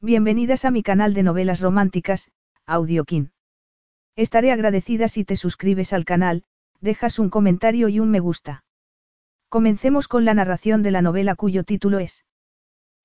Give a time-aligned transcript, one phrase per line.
[0.00, 2.30] Bienvenidas a mi canal de novelas románticas,
[2.66, 3.32] Audiokin.
[4.14, 6.44] Estaré agradecida si te suscribes al canal,
[6.80, 8.62] dejas un comentario y un me gusta.
[9.48, 12.24] Comencemos con la narración de la novela cuyo título es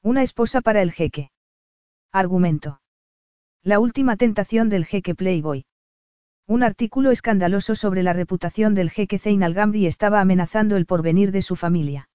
[0.03, 1.31] Una esposa para el jeque.
[2.11, 2.79] Argumento.
[3.63, 5.65] La última tentación del jeque Playboy.
[6.45, 9.55] Un artículo escandaloso sobre la reputación del jeque Zein al
[9.87, 12.07] estaba amenazando el porvenir de su familia.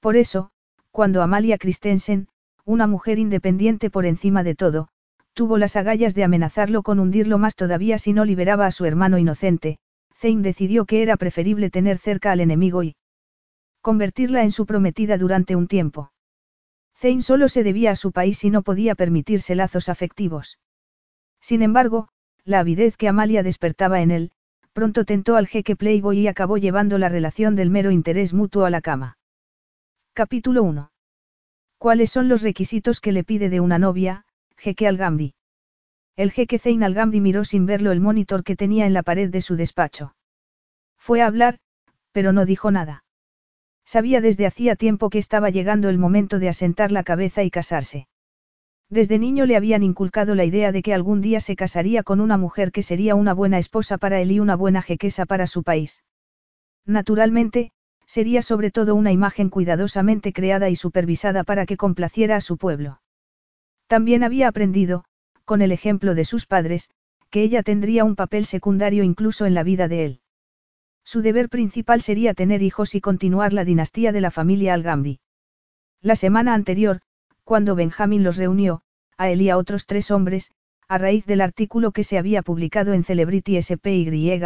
[0.00, 0.50] Por eso,
[0.90, 2.28] cuando Amalia Christensen,
[2.66, 4.88] una mujer independiente por encima de todo,
[5.34, 9.18] tuvo las agallas de amenazarlo con hundirlo más todavía si no liberaba a su hermano
[9.18, 9.78] inocente,
[10.16, 12.96] Zane decidió que era preferible tener cerca al enemigo y
[13.82, 16.10] convertirla en su prometida durante un tiempo.
[16.96, 20.58] Zane solo se debía a su país y no podía permitirse lazos afectivos.
[21.40, 22.08] Sin embargo,
[22.44, 24.32] la avidez que Amalia despertaba en él,
[24.72, 28.70] pronto tentó al jeque Playboy y acabó llevando la relación del mero interés mutuo a
[28.70, 29.18] la cama.
[30.14, 30.90] Capítulo 1.
[31.78, 34.24] ¿Cuáles son los requisitos que le pide de una novia,
[34.56, 35.34] jeque Al-Gamdi?
[36.16, 39.42] El jeque Zein Al-Gamdi miró sin verlo el monitor que tenía en la pared de
[39.42, 40.16] su despacho.
[40.96, 41.58] Fue a hablar,
[42.12, 43.04] pero no dijo nada.
[43.84, 48.08] Sabía desde hacía tiempo que estaba llegando el momento de asentar la cabeza y casarse.
[48.88, 52.38] Desde niño le habían inculcado la idea de que algún día se casaría con una
[52.38, 56.02] mujer que sería una buena esposa para él y una buena jequesa para su país.
[56.86, 57.72] Naturalmente,
[58.06, 63.00] sería sobre todo una imagen cuidadosamente creada y supervisada para que complaciera a su pueblo.
[63.86, 65.04] También había aprendido,
[65.44, 66.90] con el ejemplo de sus padres,
[67.30, 70.20] que ella tendría un papel secundario incluso en la vida de él.
[71.04, 75.20] Su deber principal sería tener hijos y continuar la dinastía de la familia Al-Gamdi.
[76.00, 77.00] La semana anterior,
[77.44, 78.82] cuando Benjamin los reunió,
[79.16, 80.50] a él y a otros tres hombres,
[80.88, 84.40] a raíz del artículo que se había publicado en Celebrity SPY,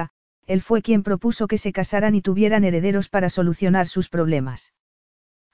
[0.50, 4.74] él fue quien propuso que se casaran y tuvieran herederos para solucionar sus problemas.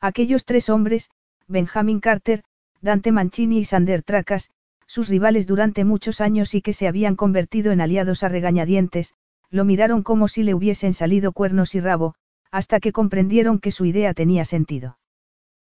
[0.00, 1.10] Aquellos tres hombres,
[1.46, 2.44] Benjamin Carter,
[2.80, 4.48] Dante Mancini y Sander Tracas,
[4.86, 9.12] sus rivales durante muchos años y que se habían convertido en aliados a regañadientes,
[9.50, 12.14] lo miraron como si le hubiesen salido cuernos y rabo,
[12.50, 14.98] hasta que comprendieron que su idea tenía sentido.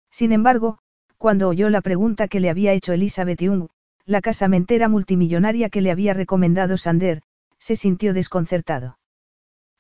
[0.08, 0.78] Sin embargo,
[1.18, 3.66] cuando oyó la pregunta que le había hecho Elizabeth Young,
[4.04, 7.22] la casamentera multimillonaria que le había recomendado Sander,
[7.58, 8.98] se sintió desconcertado.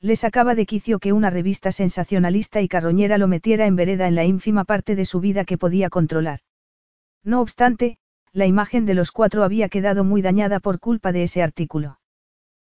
[0.00, 4.14] Le sacaba de quicio que una revista sensacionalista y carroñera lo metiera en vereda en
[4.14, 6.40] la ínfima parte de su vida que podía controlar.
[7.24, 7.98] No obstante,
[8.32, 11.98] la imagen de los cuatro había quedado muy dañada por culpa de ese artículo.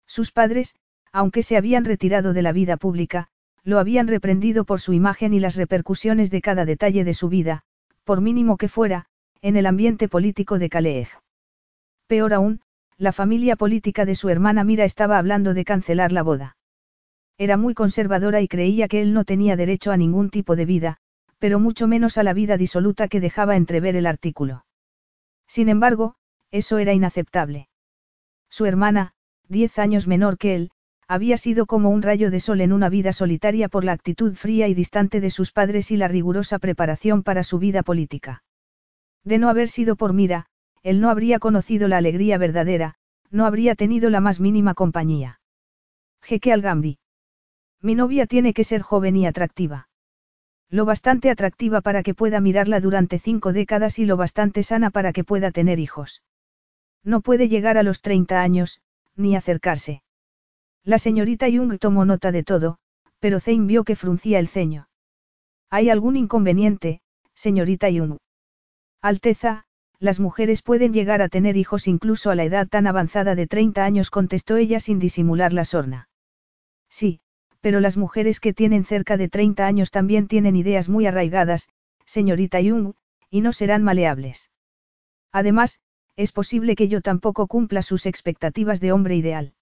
[0.07, 0.75] Sus padres,
[1.11, 3.27] aunque se habían retirado de la vida pública,
[3.63, 7.61] lo habían reprendido por su imagen y las repercusiones de cada detalle de su vida,
[8.03, 9.05] por mínimo que fuera,
[9.41, 11.09] en el ambiente político de Calais.
[12.07, 12.61] Peor aún,
[12.97, 16.57] la familia política de su hermana Mira estaba hablando de cancelar la boda.
[17.37, 20.97] Era muy conservadora y creía que él no tenía derecho a ningún tipo de vida,
[21.39, 24.65] pero mucho menos a la vida disoluta que dejaba entrever el artículo.
[25.47, 26.15] Sin embargo,
[26.51, 27.67] eso era inaceptable.
[28.49, 29.13] Su hermana,
[29.47, 30.71] diez años menor que él,
[31.07, 34.69] había sido como un rayo de sol en una vida solitaria por la actitud fría
[34.69, 38.43] y distante de sus padres y la rigurosa preparación para su vida política.
[39.25, 40.45] De no haber sido por Mira,
[40.83, 42.95] él no habría conocido la alegría verdadera,
[43.29, 45.41] no habría tenido la más mínima compañía.
[46.21, 47.00] Jeque Al-Gamdi.
[47.81, 49.87] Mi novia tiene que ser joven y atractiva.
[50.69, 55.11] Lo bastante atractiva para que pueda mirarla durante cinco décadas y lo bastante sana para
[55.13, 56.23] que pueda tener hijos.
[57.03, 58.81] No puede llegar a los 30 años,
[59.15, 60.03] ni acercarse.
[60.83, 62.77] La señorita Jung tomó nota de todo,
[63.19, 64.87] pero Zane vio que fruncía el ceño.
[65.69, 67.01] ¿Hay algún inconveniente,
[67.33, 68.17] señorita Jung?
[69.01, 69.65] Alteza,
[69.99, 73.83] las mujeres pueden llegar a tener hijos incluso a la edad tan avanzada de 30
[73.83, 76.09] años, contestó ella sin disimular la sorna.
[76.89, 77.21] Sí,
[77.61, 81.69] pero las mujeres que tienen cerca de 30 años también tienen ideas muy arraigadas,
[82.05, 82.93] señorita Jung,
[83.29, 84.51] y no serán maleables.
[85.31, 85.79] Además,
[86.17, 89.53] es posible que yo tampoco cumpla sus expectativas de hombre ideal.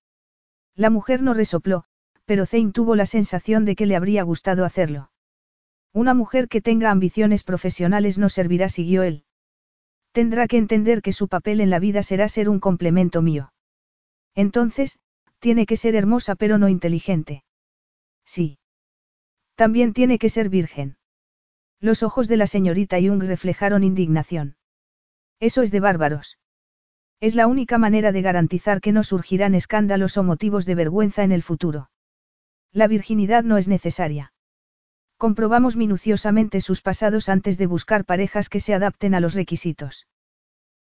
[0.76, 1.84] La mujer no resopló,
[2.26, 5.12] pero Zane tuvo la sensación de que le habría gustado hacerlo.
[5.94, 9.26] Una mujer que tenga ambiciones profesionales no servirá, siguió él.
[10.12, 13.51] Tendrá que entender que su papel en la vida será ser un complemento mío.
[14.36, 15.00] Entonces,
[15.40, 17.44] tiene que ser hermosa pero no inteligente.
[18.30, 18.60] Sí.
[19.56, 20.98] También tiene que ser virgen.
[21.80, 24.56] Los ojos de la señorita Jung reflejaron indignación.
[25.40, 26.38] Eso es de bárbaros.
[27.20, 31.31] Es la única manera de garantizar que no surgirán escándalos o motivos de vergüenza en
[31.31, 31.90] el futuro.
[32.72, 34.32] La virginidad no es necesaria.
[35.18, 40.06] Comprobamos minuciosamente sus pasados antes de buscar parejas que se adapten a los requisitos.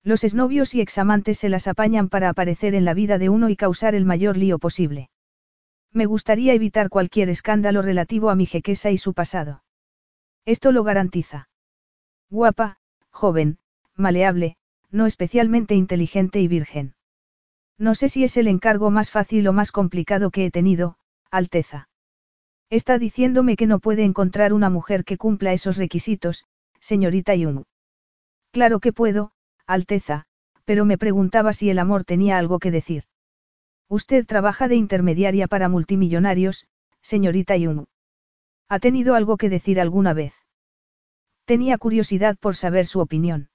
[0.03, 3.57] Los esnovios y examantes se las apañan para aparecer en la vida de uno y
[3.57, 5.11] causar el mayor lío posible.
[5.95, 9.63] Me gustaría evitar cualquier escándalo relativo a mi jequesa y su pasado.
[10.45, 11.49] Esto lo garantiza.
[12.31, 12.79] Guapa,
[13.11, 13.59] joven,
[13.95, 14.57] maleable,
[14.91, 16.95] no especialmente inteligente y virgen.
[17.79, 20.99] No sé si es el encargo más fácil o más complicado que he tenido,
[21.31, 21.89] Alteza.
[22.71, 26.45] Está diciéndome que no puede encontrar una mujer que cumpla esos requisitos,
[26.81, 27.65] señorita Jung.
[28.51, 29.31] Claro que puedo,
[29.67, 30.27] Alteza,
[30.65, 33.05] pero me preguntaba si el amor tenía algo que decir.
[33.95, 36.67] Usted trabaja de intermediaria para multimillonarios,
[37.01, 37.85] señorita Jung.
[38.69, 40.35] ¿Ha tenido algo que decir alguna vez?
[41.45, 43.51] Tenía curiosidad por saber su opinión.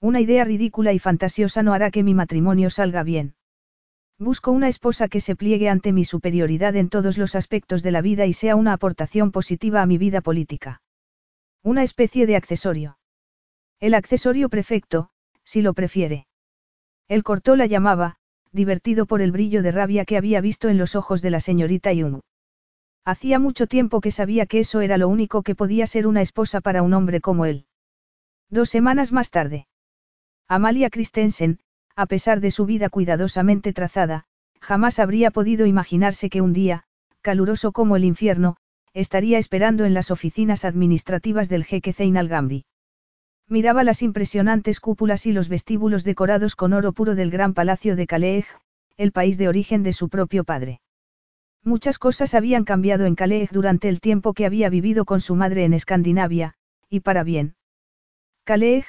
[0.00, 3.36] Una idea ridícula y fantasiosa no hará que mi matrimonio salga bien.
[4.18, 8.00] Busco una esposa que se pliegue ante mi superioridad en todos los aspectos de la
[8.00, 10.82] vida y sea una aportación positiva a mi vida política.
[11.62, 12.98] Una especie de accesorio.
[13.78, 15.10] El accesorio perfecto,
[15.44, 16.26] si lo prefiere.
[17.06, 18.16] Él cortó la llamaba,
[18.52, 21.90] divertido por el brillo de rabia que había visto en los ojos de la señorita
[21.94, 22.20] Jung.
[23.04, 26.60] Hacía mucho tiempo que sabía que eso era lo único que podía ser una esposa
[26.60, 27.66] para un hombre como él.
[28.48, 29.66] Dos semanas más tarde.
[30.46, 31.58] Amalia Christensen,
[31.96, 34.24] a pesar de su vida cuidadosamente trazada,
[34.60, 36.84] jamás habría podido imaginarse que un día,
[37.22, 38.56] caluroso como el infierno,
[38.92, 42.16] estaría esperando en las oficinas administrativas del jeque Zein.
[43.48, 48.06] Miraba las impresionantes cúpulas y los vestíbulos decorados con oro puro del gran palacio de
[48.06, 48.46] Calais,
[48.96, 50.80] el país de origen de su propio padre.
[51.62, 55.64] Muchas cosas habían cambiado en Calais durante el tiempo que había vivido con su madre
[55.64, 56.54] en Escandinavia,
[56.88, 57.54] y para bien.
[58.44, 58.86] Calais,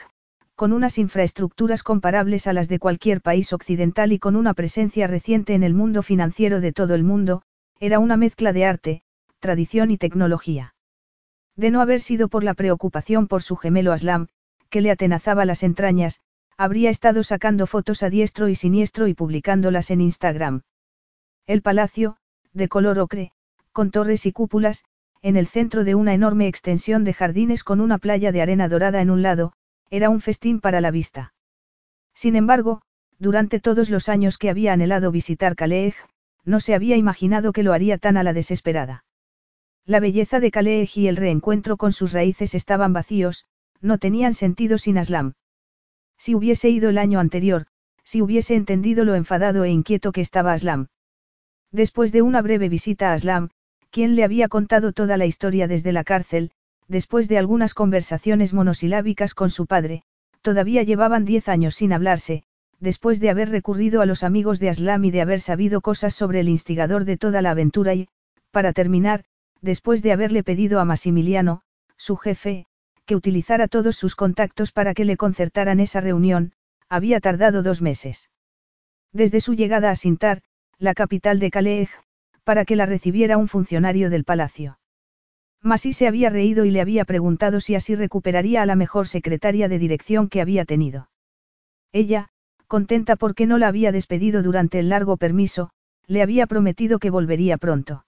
[0.55, 5.55] con unas infraestructuras comparables a las de cualquier país occidental y con una presencia reciente
[5.55, 7.41] en el mundo financiero de todo el mundo,
[7.79, 9.03] era una mezcla de arte,
[9.39, 10.73] tradición y tecnología.
[11.55, 14.27] De no haber sido por la preocupación por su gemelo Aslam,
[14.73, 16.19] que le atenazaba las entrañas,
[16.57, 20.61] habría estado sacando fotos a diestro y siniestro y publicándolas en Instagram.
[21.45, 22.17] El palacio,
[22.53, 23.33] de color ocre,
[23.71, 24.83] con torres y cúpulas,
[25.21, 29.01] en el centro de una enorme extensión de jardines con una playa de arena dorada
[29.01, 29.53] en un lado,
[29.91, 31.35] era un festín para la vista.
[32.15, 32.81] Sin embargo,
[33.19, 35.93] durante todos los años que había anhelado visitar Calais,
[36.45, 39.05] no se había imaginado que lo haría tan a la desesperada.
[39.85, 43.45] La belleza de Calais y el reencuentro con sus raíces estaban vacíos,
[43.83, 45.33] no tenían sentido sin Aslam.
[46.17, 47.67] Si hubiese ido el año anterior,
[48.03, 50.87] si hubiese entendido lo enfadado e inquieto que estaba Aslam.
[51.71, 53.49] Después de una breve visita a Aslam,
[53.91, 56.51] quien le había contado toda la historia desde la cárcel,
[56.87, 60.03] después de algunas conversaciones monosilábicas con su padre,
[60.41, 62.43] todavía llevaban diez años sin hablarse,
[62.79, 66.39] después de haber recurrido a los amigos de Aslam y de haber sabido cosas sobre
[66.39, 68.07] el instigador de toda la aventura y,
[68.51, 69.25] para terminar,
[69.61, 71.61] después de haberle pedido a Massimiliano,
[71.97, 72.65] su jefe,
[73.05, 76.53] que utilizara todos sus contactos para que le concertaran esa reunión,
[76.89, 78.29] había tardado dos meses.
[79.11, 80.41] Desde su llegada a Sintar,
[80.77, 81.89] la capital de Calais,
[82.43, 84.79] para que la recibiera un funcionario del palacio.
[85.61, 89.69] Masí se había reído y le había preguntado si así recuperaría a la mejor secretaria
[89.69, 91.09] de dirección que había tenido.
[91.93, 92.29] Ella,
[92.67, 95.69] contenta porque no la había despedido durante el largo permiso,
[96.05, 98.05] le había prometido que volvería pronto.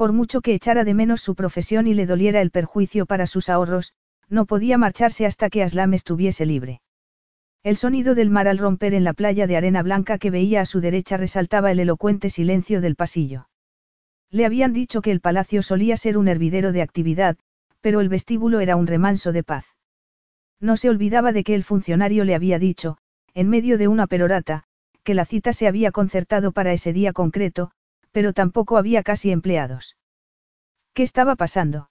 [0.00, 3.50] Por mucho que echara de menos su profesión y le doliera el perjuicio para sus
[3.50, 3.92] ahorros,
[4.30, 6.80] no podía marcharse hasta que Aslam estuviese libre.
[7.62, 10.64] El sonido del mar al romper en la playa de arena blanca que veía a
[10.64, 13.50] su derecha resaltaba el elocuente silencio del pasillo.
[14.30, 17.36] Le habían dicho que el palacio solía ser un hervidero de actividad,
[17.82, 19.66] pero el vestíbulo era un remanso de paz.
[20.60, 22.96] No se olvidaba de que el funcionario le había dicho,
[23.34, 24.64] en medio de una perorata,
[25.04, 27.72] que la cita se había concertado para ese día concreto,
[28.12, 29.96] pero tampoco había casi empleados.
[30.94, 31.90] ¿Qué estaba pasando?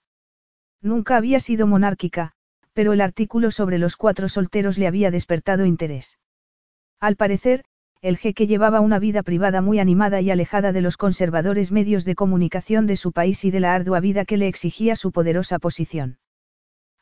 [0.82, 2.32] Nunca había sido monárquica,
[2.72, 6.18] pero el artículo sobre los cuatro solteros le había despertado interés.
[7.00, 7.64] Al parecer,
[8.02, 12.14] el jeque llevaba una vida privada muy animada y alejada de los conservadores medios de
[12.14, 16.18] comunicación de su país y de la ardua vida que le exigía su poderosa posición.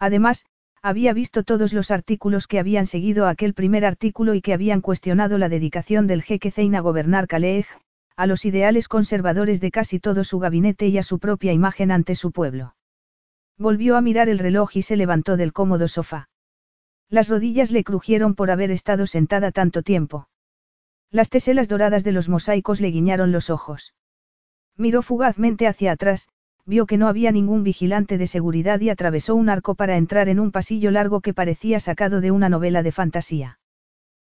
[0.01, 0.45] Además,
[0.83, 5.39] había visto todos los artículos que habían seguido aquel primer artículo y que habían cuestionado
[5.39, 7.67] la dedicación del jeque Zein a gobernar Calais,
[8.19, 12.17] a los ideales conservadores de casi todo su gabinete y a su propia imagen ante
[12.17, 12.75] su pueblo.
[13.57, 16.29] Volvió a mirar el reloj y se levantó del cómodo sofá.
[17.09, 20.29] Las rodillas le crujieron por haber estado sentada tanto tiempo.
[21.13, 23.95] Las teselas doradas de los mosaicos le guiñaron los ojos.
[24.77, 26.29] Miró fugazmente hacia atrás,
[26.67, 30.41] vio que no había ningún vigilante de seguridad y atravesó un arco para entrar en
[30.41, 33.61] un pasillo largo que parecía sacado de una novela de fantasía.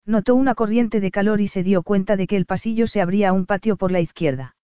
[0.06, 3.30] Notó una corriente de calor y se dio cuenta de que el pasillo se abría
[3.30, 4.54] a un patio por la izquierda.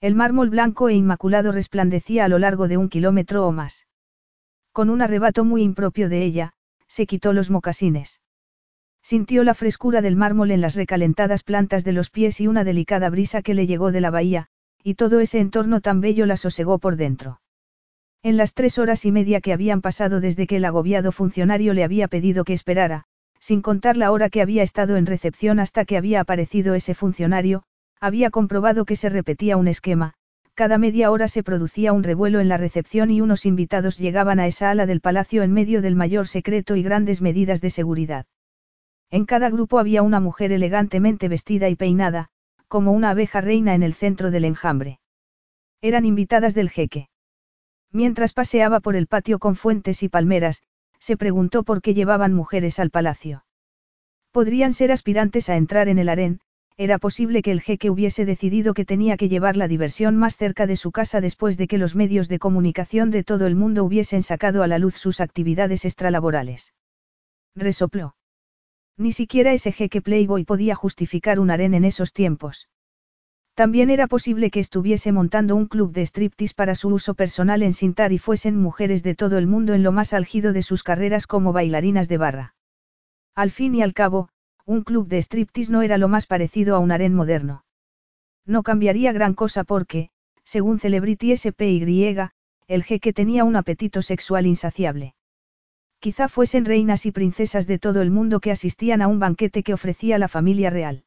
[0.00, 3.86] El mármol blanco e inmaculado resplandecía a lo largo de un kilómetro o más.
[4.72, 6.52] Con un arrebato muy impropio de ella,
[6.86, 8.20] se quitó los mocasines.
[9.02, 13.10] Sintió la frescura del mármol en las recalentadas plantas de los pies y una delicada
[13.10, 14.48] brisa que le llegó de la bahía,
[14.84, 17.40] y todo ese entorno tan bello la sosegó por dentro.
[18.22, 21.84] En las tres horas y media que habían pasado desde que el agobiado funcionario le
[21.84, 23.06] había pedido que esperara,
[23.40, 27.62] sin contar la hora que había estado en recepción hasta que había aparecido ese funcionario,
[28.00, 30.14] había comprobado que se repetía un esquema,
[30.58, 34.48] cada media hora se producía un revuelo en la recepción y unos invitados llegaban a
[34.48, 38.26] esa ala del palacio en medio del mayor secreto y grandes medidas de seguridad.
[39.08, 42.30] En cada grupo había una mujer elegantemente vestida y peinada,
[42.66, 44.98] como una abeja reina en el centro del enjambre.
[45.80, 47.08] Eran invitadas del jeque.
[47.92, 50.62] Mientras paseaba por el patio con fuentes y palmeras,
[50.98, 53.44] se preguntó por qué llevaban mujeres al palacio.
[54.32, 56.40] Podrían ser aspirantes a entrar en el harén,
[56.76, 60.66] era posible que el jeque hubiese decidido que tenía que llevar la diversión más cerca
[60.66, 64.22] de su casa después de que los medios de comunicación de todo el mundo hubiesen
[64.22, 66.74] sacado a la luz sus actividades extralaborales.
[67.56, 68.14] Resopló.
[68.96, 72.68] Ni siquiera ese jeque Playboy podía justificar un harén en esos tiempos.
[73.58, 77.72] También era posible que estuviese montando un club de striptease para su uso personal en
[77.72, 81.26] Sintar y fuesen mujeres de todo el mundo en lo más álgido de sus carreras
[81.26, 82.54] como bailarinas de barra.
[83.34, 84.28] Al fin y al cabo,
[84.64, 87.64] un club de striptease no era lo más parecido a un harén moderno.
[88.46, 90.10] No cambiaría gran cosa porque,
[90.44, 92.30] según Celebrity SPY,
[92.68, 95.16] el jeque tenía un apetito sexual insaciable.
[95.98, 99.74] Quizá fuesen reinas y princesas de todo el mundo que asistían a un banquete que
[99.74, 101.02] ofrecía la familia real.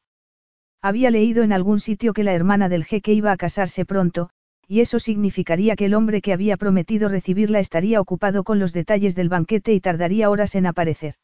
[0.82, 4.30] Había leído en algún sitio que la hermana del jeque iba a casarse pronto,
[4.66, 9.14] y eso significaría que el hombre que había prometido recibirla estaría ocupado con los detalles
[9.14, 11.14] del banquete y tardaría horas en aparecer.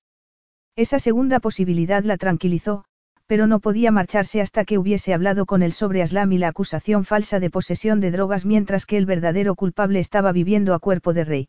[0.76, 2.84] Esa segunda posibilidad la tranquilizó,
[3.26, 7.04] pero no podía marcharse hasta que hubiese hablado con él sobre Aslam y la acusación
[7.04, 11.24] falsa de posesión de drogas mientras que el verdadero culpable estaba viviendo a cuerpo de
[11.24, 11.48] rey.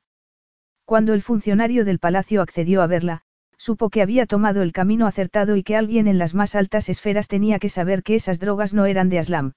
[0.84, 3.22] Cuando el funcionario del palacio accedió a verla,
[3.60, 7.28] supo que había tomado el camino acertado y que alguien en las más altas esferas
[7.28, 9.54] tenía que saber que esas drogas no eran de Aslam.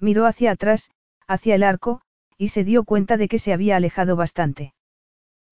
[0.00, 0.90] Miró hacia atrás,
[1.28, 2.00] hacia el arco,
[2.38, 4.72] y se dio cuenta de que se había alejado bastante.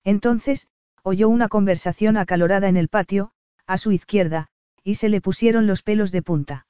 [0.03, 0.67] Entonces,
[1.03, 3.31] oyó una conversación acalorada en el patio,
[3.67, 4.47] a su izquierda,
[4.83, 6.65] y se le pusieron los pelos de punta.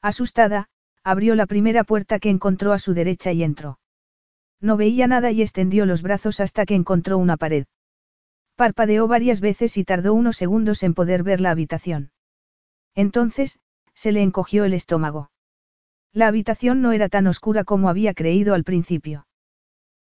[0.00, 0.68] Asustada,
[1.02, 3.78] abrió la primera puerta que encontró a su derecha y entró.
[4.58, 7.66] No veía nada y extendió los brazos hasta que encontró una pared.
[8.56, 12.12] Parpadeó varias veces y tardó unos segundos en poder ver la habitación.
[12.94, 13.58] Entonces,
[13.94, 15.30] se le encogió el estómago.
[16.12, 19.26] La habitación no era tan oscura como había creído al principio.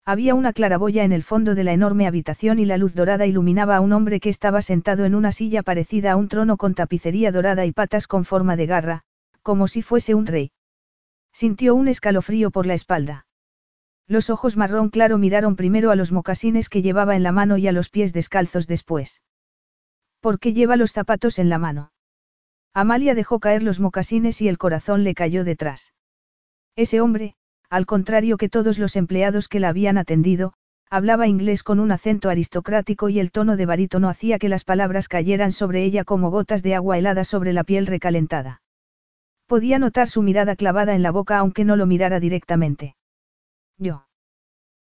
[0.04, 3.78] Había una claraboya en el fondo de la enorme habitación y la luz dorada iluminaba
[3.78, 7.32] a un hombre que estaba sentado en una silla parecida a un trono con tapicería
[7.32, 9.02] dorada y patas con forma de garra,
[9.42, 10.52] como si fuese un rey.
[11.32, 13.26] Sintió un escalofrío por la espalda.
[14.12, 17.70] Los ojos marrón claro miraron primero a los mocasines que llevaba en la mano y
[17.70, 19.22] a los pies descalzos después.
[20.20, 21.94] ¿Por qué lleva los zapatos en la mano?
[22.74, 25.94] Amalia dejó caer los mocasines y el corazón le cayó detrás.
[26.76, 27.36] Ese hombre,
[27.70, 30.56] al contrario que todos los empleados que la habían atendido,
[30.90, 35.08] hablaba inglés con un acento aristocrático y el tono de barítono hacía que las palabras
[35.08, 38.62] cayeran sobre ella como gotas de agua helada sobre la piel recalentada.
[39.48, 42.98] Podía notar su mirada clavada en la boca aunque no lo mirara directamente.
[43.82, 44.06] Yo.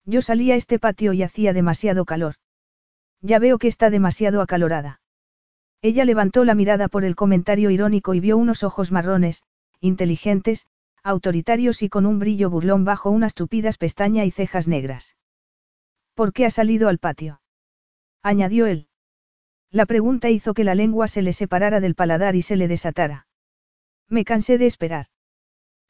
[0.05, 2.35] Yo salí a este patio y hacía demasiado calor.
[3.21, 5.01] Ya veo que está demasiado acalorada.
[5.81, 9.43] Ella levantó la mirada por el comentario irónico y vio unos ojos marrones,
[9.81, 10.67] inteligentes,
[11.03, 15.17] autoritarios y con un brillo burlón bajo unas tupidas pestañas y cejas negras.
[16.13, 17.41] ¿Por qué ha salido al patio?
[18.23, 18.87] añadió él.
[19.71, 23.27] La pregunta hizo que la lengua se le separara del paladar y se le desatara.
[24.07, 25.07] Me cansé de esperar.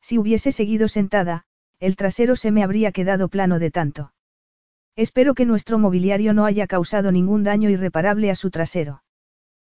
[0.02, 1.46] Si hubiese seguido sentada,
[1.80, 4.14] el trasero se me habría quedado plano de tanto.
[4.96, 9.04] Espero que nuestro mobiliario no haya causado ningún daño irreparable a su trasero.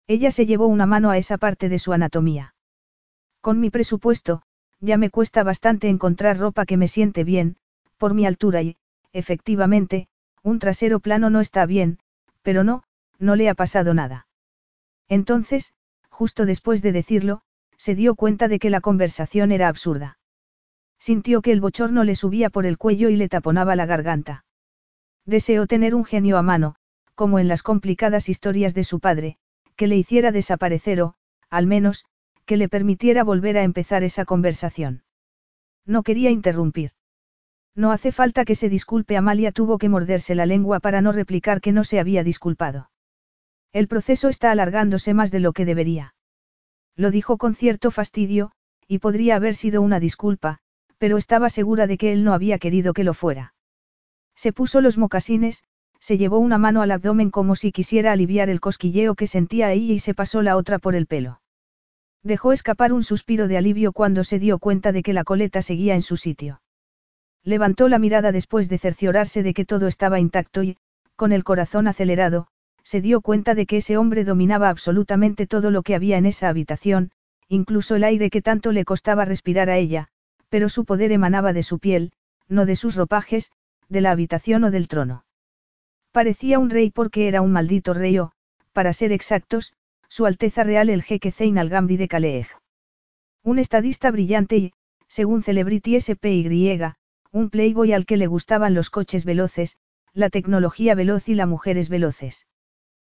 [0.05, 2.53] Ella se llevó una mano a esa parte de su anatomía.
[3.41, 4.43] Con mi presupuesto,
[4.79, 7.57] ya me cuesta bastante encontrar ropa que me siente bien,
[7.97, 8.77] por mi altura y,
[9.11, 10.07] efectivamente,
[10.43, 11.99] un trasero plano no está bien,
[12.43, 12.83] pero no,
[13.19, 14.27] no le ha pasado nada.
[15.09, 15.73] Entonces,
[16.09, 17.41] justo después de decirlo,
[17.77, 20.16] se dio cuenta de que la conversación era absurda.
[20.99, 24.45] Sintió que el bochorno le subía por el cuello y le taponaba la garganta.
[25.25, 26.75] Deseó tener un genio a mano,
[27.15, 29.37] como en las complicadas historias de su padre,
[29.75, 31.15] que le hiciera desaparecer o,
[31.49, 32.05] al menos,
[32.45, 35.03] que le permitiera volver a empezar esa conversación.
[35.85, 36.91] No quería interrumpir.
[37.75, 39.17] No hace falta que se disculpe.
[39.17, 42.89] Amalia tuvo que morderse la lengua para no replicar que no se había disculpado.
[43.71, 46.15] El proceso está alargándose más de lo que debería.
[46.95, 48.51] Lo dijo con cierto fastidio,
[48.87, 50.59] y podría haber sido una disculpa,
[50.97, 53.53] pero estaba segura de que él no había querido que lo fuera.
[54.35, 55.63] Se puso los mocasines,
[55.99, 59.91] se llevó una mano al abdomen como si quisiera aliviar el cosquilleo que sentía ahí
[59.91, 61.41] y se pasó la otra por el pelo.
[62.23, 65.95] Dejó escapar un suspiro de alivio cuando se dio cuenta de que la coleta seguía
[65.95, 66.61] en su sitio.
[67.43, 70.77] Levantó la mirada después de cerciorarse de que todo estaba intacto y,
[71.15, 72.47] con el corazón acelerado,
[72.83, 76.49] se dio cuenta de que ese hombre dominaba absolutamente todo lo que había en esa
[76.49, 77.11] habitación,
[77.47, 80.09] incluso el aire que tanto le costaba respirar a ella,
[80.49, 82.11] pero su poder emanaba de su piel,
[82.47, 83.51] no de sus ropajes,
[83.89, 85.25] de la habitación o del trono.
[86.11, 88.31] Parecía un rey porque era un maldito rey o,
[88.73, 89.73] para ser exactos,
[90.09, 92.47] su Alteza Real el jeque Zein al-Gamdi de Kaleej.
[93.43, 94.73] Un estadista brillante y,
[95.07, 96.93] según Celebrity SPY,
[97.31, 99.77] un playboy al que le gustaban los coches veloces,
[100.13, 102.47] la tecnología veloz y las mujeres veloces.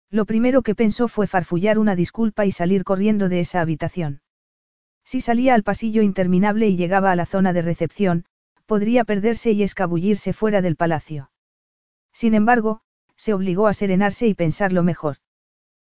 [0.09, 4.21] Lo primero que pensó fue farfullar una disculpa y salir corriendo de esa habitación.
[5.03, 8.25] Si salía al pasillo interminable y llegaba a la zona de recepción,
[8.65, 11.31] podría perderse y escabullirse fuera del palacio.
[12.13, 12.81] Sin embargo,
[13.15, 15.17] se obligó a serenarse y pensarlo mejor.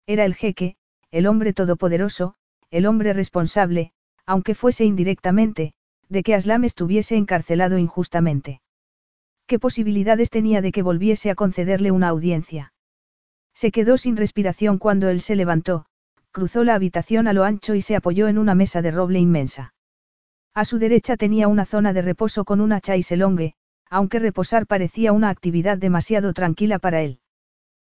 [0.06, 0.76] Era el jeque,
[1.10, 2.34] el hombre todopoderoso,
[2.70, 3.92] el hombre responsable,
[4.26, 5.74] aunque fuese indirectamente,
[6.08, 8.60] de que Aslam estuviese encarcelado injustamente.
[9.46, 12.72] ¿Qué posibilidades tenía de que volviese a concederle una audiencia?
[13.54, 15.86] Se quedó sin respiración cuando él se levantó,
[16.34, 19.72] cruzó la habitación a lo ancho y se apoyó en una mesa de roble inmensa.
[20.52, 23.54] A su derecha tenía una zona de reposo con una chaiselongue,
[23.88, 27.20] aunque reposar parecía una actividad demasiado tranquila para él.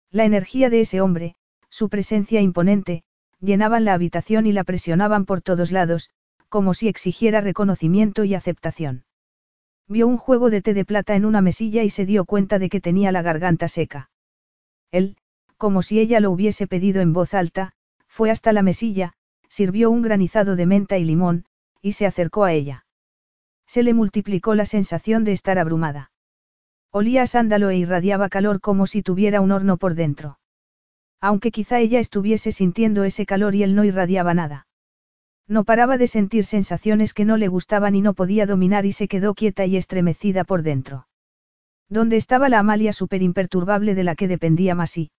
[0.09, 1.35] La energía de ese hombre,
[1.69, 3.03] su presencia imponente,
[3.41, 6.09] llenaban la habitación y la presionaban por todos lados,
[6.49, 9.05] como si exigiera reconocimiento y aceptación.
[9.87, 12.69] Vio un juego de té de plata en una mesilla y se dio cuenta de
[12.69, 14.09] que tenía la garganta seca.
[14.89, 15.15] Él,
[15.57, 17.73] como si ella lo hubiese pedido en voz alta,
[18.11, 19.13] fue hasta la mesilla,
[19.47, 21.45] sirvió un granizado de menta y limón,
[21.81, 22.85] y se acercó a ella.
[23.65, 26.11] Se le multiplicó la sensación de estar abrumada.
[26.91, 30.39] Olía a sándalo e irradiaba calor como si tuviera un horno por dentro.
[31.21, 34.67] Aunque quizá ella estuviese sintiendo ese calor y él no irradiaba nada.
[35.47, 39.07] No paraba de sentir sensaciones que no le gustaban y no podía dominar y se
[39.07, 41.07] quedó quieta y estremecida por dentro.
[41.87, 45.11] ¿Dónde estaba la Amalia súper imperturbable de la que dependía Masí?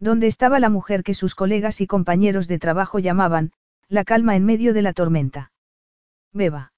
[0.00, 3.52] ¿Dónde estaba la mujer que sus colegas y compañeros de trabajo llamaban,
[3.88, 5.52] la calma en medio de la tormenta?
[6.32, 6.72] Beba.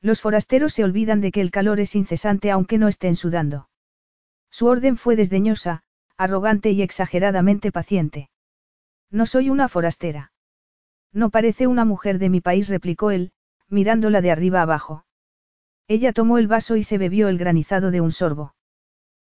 [0.00, 3.68] Los forasteros se olvidan de que el calor es incesante aunque no estén sudando.
[4.50, 5.82] Su orden fue desdeñosa,
[6.16, 8.30] arrogante y exageradamente paciente.
[9.10, 10.32] No soy una forastera.
[11.12, 13.32] No parece una mujer de mi país, replicó él,
[13.68, 15.04] mirándola de arriba abajo.
[15.88, 18.54] Ella tomó el vaso y se bebió el granizado de un sorbo.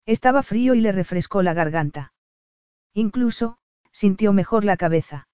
[0.05, 2.13] Estaba frío y le refrescó la garganta.
[2.95, 3.57] Incluso,
[3.91, 5.27] sintió mejor la cabeza.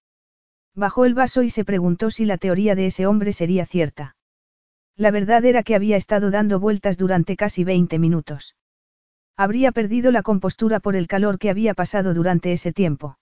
[0.74, 4.16] Bajó el vaso y se preguntó si la teoría de ese hombre sería cierta.
[4.96, 8.56] La verdad era que había estado dando vueltas durante casi 20 minutos.
[9.38, 13.20] Habría perdido la compostura por el calor que había pasado durante ese tiempo.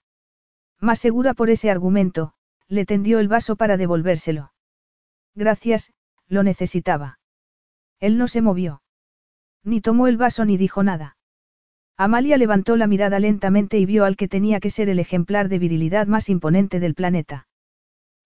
[0.80, 2.34] Más segura por ese argumento,
[2.69, 4.54] le tendió el vaso para devolvérselo.
[5.36, 5.91] Gracias,
[6.28, 7.19] lo necesitaba.
[7.99, 8.82] Él no se movió.
[9.63, 11.17] Ni tomó el vaso ni dijo nada.
[12.01, 15.59] Amalia levantó la mirada lentamente y vio al que tenía que ser el ejemplar de
[15.59, 17.49] virilidad más imponente del planeta.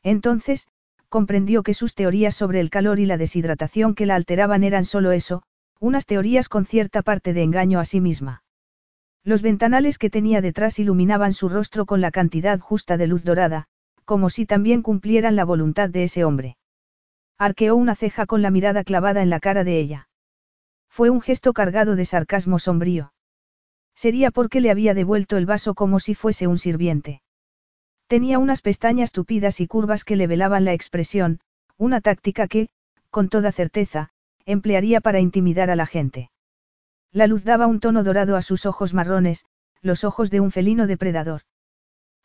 [0.03, 0.67] Entonces,
[1.09, 5.11] comprendió que sus teorías sobre el calor y la deshidratación que la alteraban eran solo
[5.11, 5.41] eso,
[5.79, 8.43] unas teorías con cierta parte de engaño a sí misma.
[9.23, 13.65] Los ventanales que tenía detrás iluminaban su rostro con la cantidad justa de luz dorada,
[14.05, 16.57] como si también cumplieran la voluntad de ese hombre.
[17.39, 20.09] Arqueó una ceja con la mirada clavada en la cara de ella.
[20.89, 23.13] Fue un gesto cargado de sarcasmo sombrío.
[23.95, 27.21] Sería porque le había devuelto el vaso como si fuese un sirviente.
[28.07, 31.39] Tenía unas pestañas tupidas y curvas que le velaban la expresión,
[31.77, 32.69] una táctica que,
[33.09, 34.09] con toda certeza,
[34.45, 36.29] emplearía para intimidar a la gente.
[37.11, 39.45] La luz daba un tono dorado a sus ojos marrones,
[39.81, 41.41] los ojos de un felino depredador.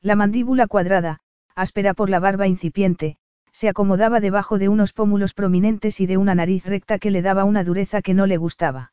[0.01, 1.21] La mandíbula cuadrada,
[1.55, 3.17] áspera por la barba incipiente,
[3.53, 7.45] se acomodaba debajo de unos pómulos prominentes y de una nariz recta que le daba
[7.45, 8.93] una dureza que no le gustaba.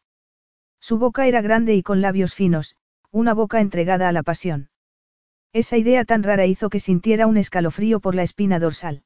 [0.88, 2.76] Su boca era grande y con labios finos,
[3.10, 4.70] una boca entregada a la pasión.
[5.52, 9.02] Esa idea tan rara hizo que sintiera un escalofrío por la espina dorsal.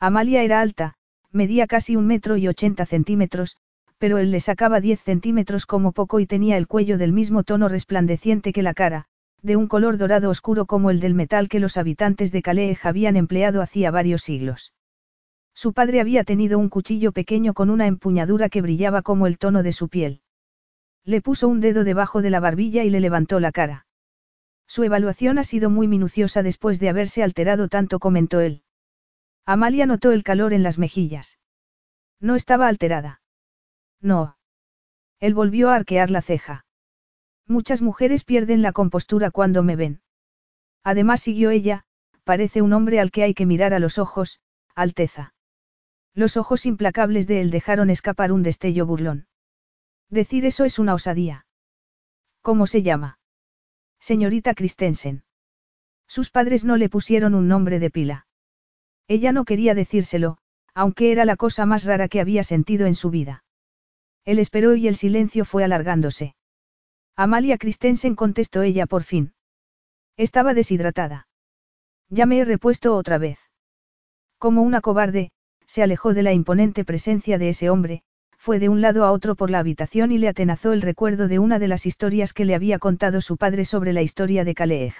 [0.00, 0.94] Amalia era alta,
[1.30, 3.58] medía casi un metro y ochenta centímetros,
[3.98, 7.68] pero él le sacaba diez centímetros como poco y tenía el cuello del mismo tono
[7.68, 9.04] resplandeciente que la cara,
[9.40, 13.14] de un color dorado oscuro como el del metal que los habitantes de Calais habían
[13.14, 14.72] empleado hacía varios siglos.
[15.54, 19.62] Su padre había tenido un cuchillo pequeño con una empuñadura que brillaba como el tono
[19.62, 20.22] de su piel.
[21.04, 23.86] Le puso un dedo debajo de la barbilla y le levantó la cara.
[24.66, 28.62] Su evaluación ha sido muy minuciosa después de haberse alterado tanto, comentó él.
[29.46, 31.38] Amalia notó el calor en las mejillas.
[32.20, 33.22] No estaba alterada.
[34.00, 34.36] No.
[35.20, 36.66] Él volvió a arquear la ceja.
[37.46, 40.02] Muchas mujeres pierden la compostura cuando me ven.
[40.84, 41.84] Además siguió ella,
[42.24, 44.40] parece un hombre al que hay que mirar a los ojos,
[44.74, 45.32] Alteza.
[46.14, 49.28] Los ojos implacables de él dejaron escapar un destello burlón.
[50.10, 51.46] Decir eso es una osadía.
[52.42, 53.18] ¿Cómo se llama?
[54.00, 55.24] Señorita Christensen.
[56.06, 58.26] Sus padres no le pusieron un nombre de pila.
[59.06, 60.38] Ella no quería decírselo,
[60.74, 63.44] aunque era la cosa más rara que había sentido en su vida.
[64.24, 66.34] Él esperó y el silencio fue alargándose.
[67.16, 69.34] Amalia Christensen contestó ella por fin.
[70.16, 71.28] Estaba deshidratada.
[72.08, 73.38] Ya me he repuesto otra vez.
[74.38, 75.32] Como una cobarde,
[75.66, 78.02] se alejó de la imponente presencia de ese hombre,
[78.48, 81.38] fue de un lado a otro por la habitación y le atenazó el recuerdo de
[81.38, 84.94] una de las historias que le había contado su padre sobre la historia de Kaleeg.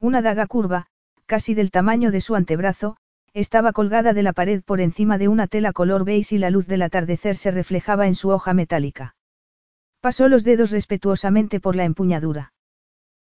[0.00, 0.88] Una daga curva,
[1.26, 2.96] casi del tamaño de su antebrazo,
[3.32, 6.66] estaba colgada de la pared por encima de una tela color beige y la luz
[6.66, 9.14] del atardecer se reflejaba en su hoja metálica.
[10.00, 12.52] Pasó los dedos respetuosamente por la empuñadura.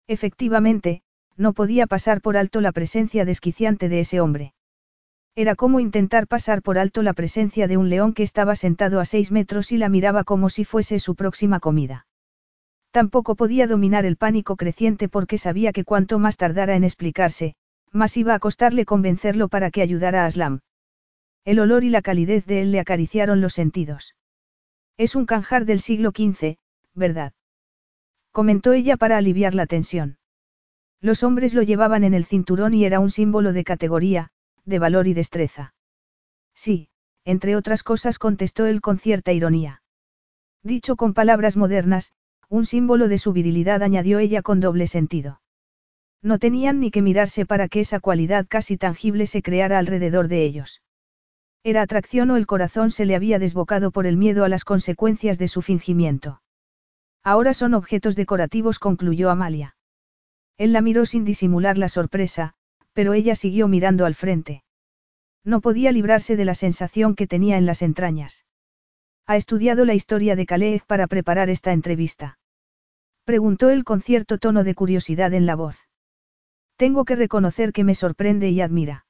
[0.07, 1.03] Efectivamente,
[1.37, 4.53] no podía pasar por alto la presencia desquiciante de ese hombre.
[5.35, 9.05] Era como intentar pasar por alto la presencia de un león que estaba sentado a
[9.05, 12.05] seis metros y la miraba como si fuese su próxima comida.
[12.91, 17.55] Tampoco podía dominar el pánico creciente porque sabía que cuanto más tardara en explicarse,
[17.91, 20.59] más iba a costarle convencerlo para que ayudara a Aslam.
[21.45, 24.15] El olor y la calidez de él le acariciaron los sentidos.
[24.97, 26.57] Es un canjar del siglo XV,
[26.93, 27.31] ¿verdad?
[28.31, 30.17] Comentó ella para aliviar la tensión.
[30.99, 34.31] Los hombres lo llevaban en el cinturón y era un símbolo de categoría,
[34.65, 35.73] de valor y destreza.
[36.53, 36.89] Sí,
[37.25, 39.81] entre otras cosas contestó él con cierta ironía.
[40.63, 42.13] Dicho con palabras modernas,
[42.49, 45.41] un símbolo de su virilidad añadió ella con doble sentido.
[46.21, 50.43] No tenían ni que mirarse para que esa cualidad casi tangible se creara alrededor de
[50.43, 50.81] ellos.
[51.63, 55.37] Era atracción o el corazón se le había desbocado por el miedo a las consecuencias
[55.37, 56.41] de su fingimiento.
[57.23, 59.75] Ahora son objetos decorativos, concluyó Amalia.
[60.57, 62.53] Él la miró sin disimular la sorpresa,
[62.93, 64.63] pero ella siguió mirando al frente.
[65.43, 68.45] No podía librarse de la sensación que tenía en las entrañas.
[69.25, 72.37] ¿Ha estudiado la historia de Calais para preparar esta entrevista?
[73.23, 75.87] Preguntó él con cierto tono de curiosidad en la voz.
[76.75, 79.05] Tengo que reconocer que me sorprende y admira.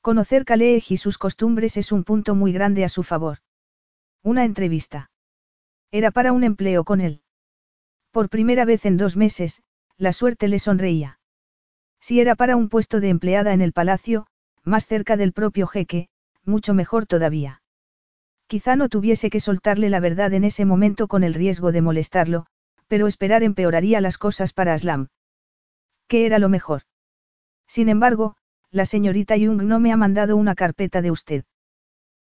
[0.00, 3.38] Conocer Calais y sus costumbres es un punto muy grande a su favor.
[4.22, 5.10] Una entrevista.
[5.90, 7.22] Era para un empleo con él.
[8.10, 9.62] Por primera vez en dos meses,
[9.96, 11.18] la suerte le sonreía.
[12.02, 14.26] Si era para un puesto de empleada en el palacio,
[14.64, 16.08] más cerca del propio jeque,
[16.44, 17.62] mucho mejor todavía.
[18.48, 22.46] Quizá no tuviese que soltarle la verdad en ese momento con el riesgo de molestarlo,
[22.88, 25.10] pero esperar empeoraría las cosas para Aslam.
[26.08, 26.82] ¿Qué era lo mejor?
[27.68, 28.34] Sin embargo,
[28.72, 31.44] la señorita Jung no me ha mandado una carpeta de usted.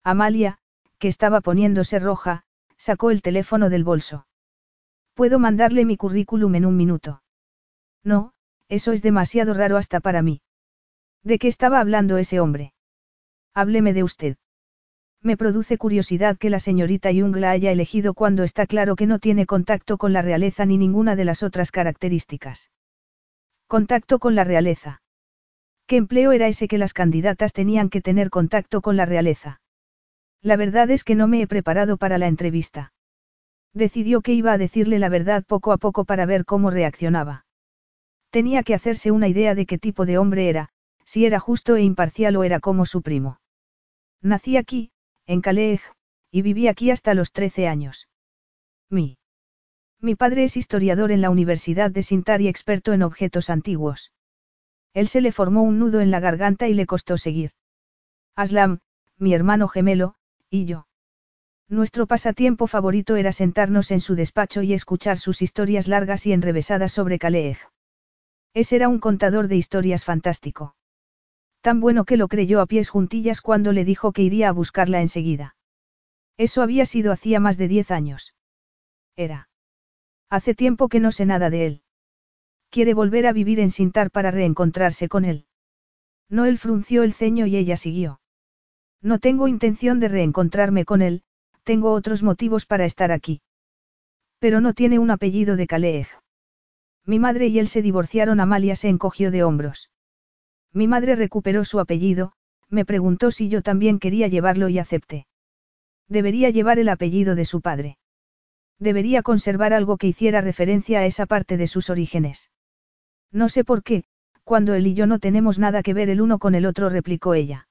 [0.04, 0.58] Amalia,
[0.98, 2.46] que estaba poniéndose roja,
[2.78, 4.26] sacó el teléfono del bolso.
[5.14, 7.22] Puedo mandarle mi currículum en un minuto.
[8.04, 8.34] No,
[8.70, 10.42] eso es demasiado raro hasta para mí.
[11.24, 12.74] ¿De qué estaba hablando ese hombre?
[13.54, 14.38] Hábleme de usted.
[15.22, 19.20] Me produce curiosidad que la señorita Jung la haya elegido cuando está claro que no
[19.20, 22.70] tiene contacto con la realeza ni ninguna de las otras características.
[23.68, 25.02] Contacto con la realeza.
[25.88, 29.62] ¿Qué empleo era ese que las candidatas tenían que tener contacto con la realeza?
[30.42, 32.94] La verdad es que no me he preparado para la entrevista.
[33.74, 37.47] Decidió que iba a decirle la verdad poco a poco para ver cómo reaccionaba.
[38.38, 40.70] Tenía que hacerse una idea de qué tipo de hombre era,
[41.06, 43.42] si era justo e imparcial o era como su primo.
[44.22, 44.92] Nací aquí,
[45.26, 45.82] en Calais,
[46.30, 48.10] y viví aquí hasta los 13 años.
[48.92, 49.18] Mi.
[50.00, 54.12] Mi padre es historiador en la Universidad de Sintar y experto en objetos antiguos.
[54.94, 57.54] Él se le formó un nudo en la garganta y le costó seguir.
[58.36, 58.82] Aslam,
[59.18, 60.14] mi hermano gemelo,
[60.52, 60.86] y yo.
[61.70, 66.92] Nuestro pasatiempo favorito era sentarnos en su despacho y escuchar sus historias largas y enrevesadas
[66.92, 67.58] sobre Calais.
[68.58, 70.76] Ese era un contador de historias fantástico.
[71.62, 75.00] Tan bueno que lo creyó a pies juntillas cuando le dijo que iría a buscarla
[75.00, 75.56] enseguida.
[76.38, 78.34] Eso había sido hacía más de diez años.
[79.16, 79.50] Era.
[80.32, 81.82] Hace tiempo que no sé nada de él.
[82.72, 85.46] Quiere volver a vivir en Sintar para reencontrarse con él.
[86.28, 88.22] Noel frunció el ceño y ella siguió.
[89.04, 91.22] No tengo intención de reencontrarme con él,
[91.62, 93.40] tengo otros motivos para estar aquí.
[94.40, 96.08] Pero no tiene un apellido de Calais.
[97.08, 98.40] Mi madre y él se divorciaron.
[98.40, 99.90] Amalia se encogió de hombros.
[100.74, 102.34] Mi madre recuperó su apellido,
[102.70, 105.26] me preguntó si yo también quería llevarlo y acepté.
[106.10, 107.98] Debería llevar el apellido de su padre.
[108.78, 112.52] Debería conservar algo que hiciera referencia a esa parte de sus orígenes.
[113.32, 114.04] No sé por qué,
[114.44, 117.34] cuando él y yo no tenemos nada que ver el uno con el otro, replicó
[117.34, 117.68] ella.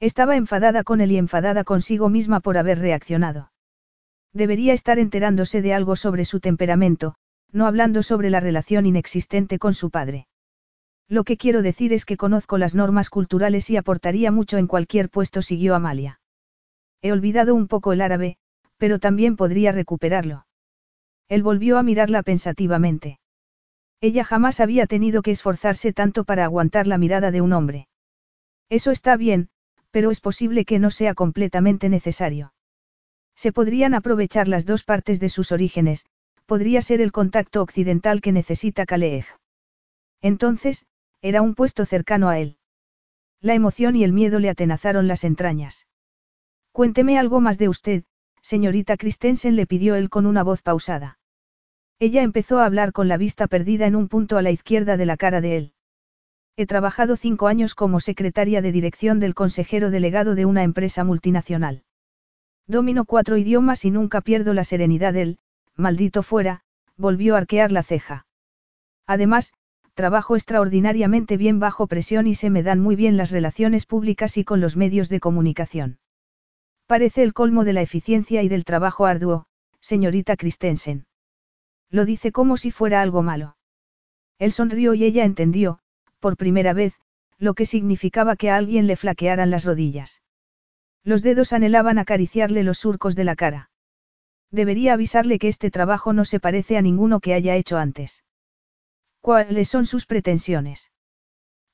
[0.00, 3.52] Estaba enfadada con él y enfadada consigo misma por haber reaccionado.
[4.32, 7.14] Debería estar enterándose de algo sobre su temperamento,
[7.52, 10.26] no hablando sobre la relación inexistente con su padre.
[11.08, 15.08] Lo que quiero decir es que conozco las normas culturales y aportaría mucho en cualquier
[15.08, 16.20] puesto, siguió Amalia.
[17.00, 18.36] He olvidado un poco el árabe,
[18.76, 20.46] pero también podría recuperarlo.
[21.28, 23.20] Él volvió a mirarla pensativamente.
[24.00, 27.88] Ella jamás había tenido que esforzarse tanto para aguantar la mirada de un hombre.
[28.68, 29.48] Eso está bien,
[29.90, 32.52] pero es posible que no sea completamente necesario.
[33.34, 36.04] Se podrían aprovechar las dos partes de sus orígenes,
[36.48, 39.26] podría ser el contacto occidental que necesita Kaleeg.
[40.22, 40.86] Entonces,
[41.20, 42.56] era un puesto cercano a él.
[43.42, 45.86] La emoción y el miedo le atenazaron las entrañas.
[46.72, 48.04] Cuénteme algo más de usted,
[48.40, 51.18] señorita Christensen le pidió él con una voz pausada.
[51.98, 55.04] Ella empezó a hablar con la vista perdida en un punto a la izquierda de
[55.04, 55.72] la cara de él.
[56.56, 61.82] He trabajado cinco años como secretaria de dirección del consejero delegado de una empresa multinacional.
[62.66, 65.38] Domino cuatro idiomas y nunca pierdo la serenidad él,
[65.78, 66.60] maldito fuera,
[66.96, 68.26] volvió a arquear la ceja.
[69.06, 69.54] Además,
[69.94, 74.44] trabajo extraordinariamente bien bajo presión y se me dan muy bien las relaciones públicas y
[74.44, 75.98] con los medios de comunicación.
[76.86, 79.46] Parece el colmo de la eficiencia y del trabajo arduo,
[79.80, 81.06] señorita Christensen.
[81.90, 83.56] Lo dice como si fuera algo malo.
[84.38, 85.78] Él sonrió y ella entendió,
[86.18, 86.94] por primera vez,
[87.38, 90.22] lo que significaba que a alguien le flaquearan las rodillas.
[91.04, 93.70] Los dedos anhelaban acariciarle los surcos de la cara.
[94.50, 98.24] Debería avisarle que este trabajo no se parece a ninguno que haya hecho antes.
[99.20, 100.90] ¿Cuáles son sus pretensiones?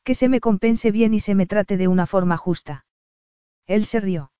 [0.03, 2.85] Que se me compense bien y se me trate de una forma justa.
[3.67, 4.33] Él se rió.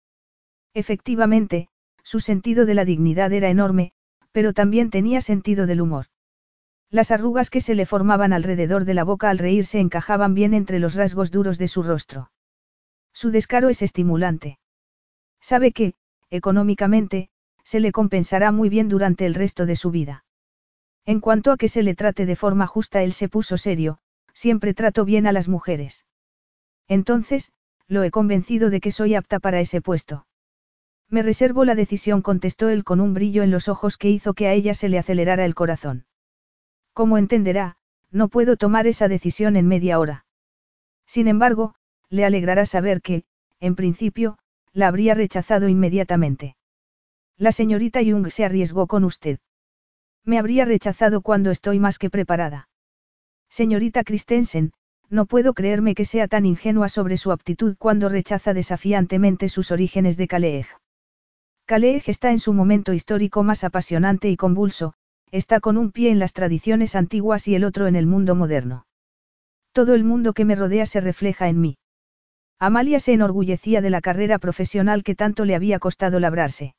[0.75, 1.69] Efectivamente,
[2.03, 3.93] su sentido de la dignidad era enorme,
[4.33, 6.07] pero también tenía sentido del humor.
[6.91, 10.79] Las arrugas que se le formaban alrededor de la boca al reírse encajaban bien entre
[10.81, 12.31] los rasgos duros de su rostro.
[13.13, 14.59] Su descaro es estimulante.
[15.41, 15.95] Sabe que,
[16.31, 17.31] económicamente,
[17.65, 20.25] se le compensará muy bien durante el resto de su vida.
[21.05, 23.99] En cuanto a que se le trate de forma justa, él se puso serio,
[24.33, 26.07] siempre trato bien a las mujeres.
[26.87, 27.53] Entonces,
[27.89, 30.27] lo he convencido de que soy apta para ese puesto.
[31.11, 34.49] Me reservo la decisión, contestó él con un brillo en los ojos que hizo que
[34.49, 36.07] a ella se le acelerara el corazón.
[36.93, 37.77] Como entenderá,
[38.11, 40.25] no puedo tomar esa decisión en media hora.
[41.07, 41.75] Sin embargo,
[42.09, 43.25] le alegrará saber que,
[43.61, 44.39] en principio,
[44.73, 46.57] la habría rechazado inmediatamente.
[47.37, 49.39] La señorita Jung se arriesgó con usted.
[50.25, 52.69] Me habría rechazado cuando estoy más que preparada.
[53.51, 54.73] Señorita Christensen,
[55.11, 60.17] no puedo creerme que sea tan ingenua sobre su aptitud cuando rechaza desafiantemente sus orígenes
[60.17, 60.67] de Kaleeg.
[61.67, 64.95] Kaleeg está en su momento histórico más apasionante y convulso,
[65.31, 68.87] está con un pie en las tradiciones antiguas y el otro en el mundo moderno.
[69.73, 71.79] Todo el mundo que me rodea se refleja en mí.
[72.59, 76.75] Amalia se enorgullecía de la carrera profesional que tanto le había costado labrarse.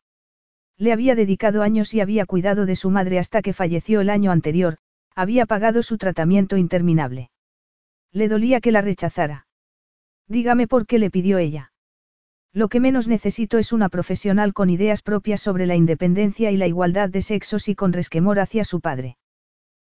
[0.77, 4.31] Le había dedicado años y había cuidado de su madre hasta que falleció el año
[4.31, 4.77] anterior,
[5.15, 7.29] había pagado su tratamiento interminable.
[8.11, 9.47] Le dolía que la rechazara.
[10.27, 11.71] Dígame por qué le pidió ella.
[12.51, 16.67] Lo que menos necesito es una profesional con ideas propias sobre la independencia y la
[16.67, 19.17] igualdad de sexos y con resquemor hacia su padre.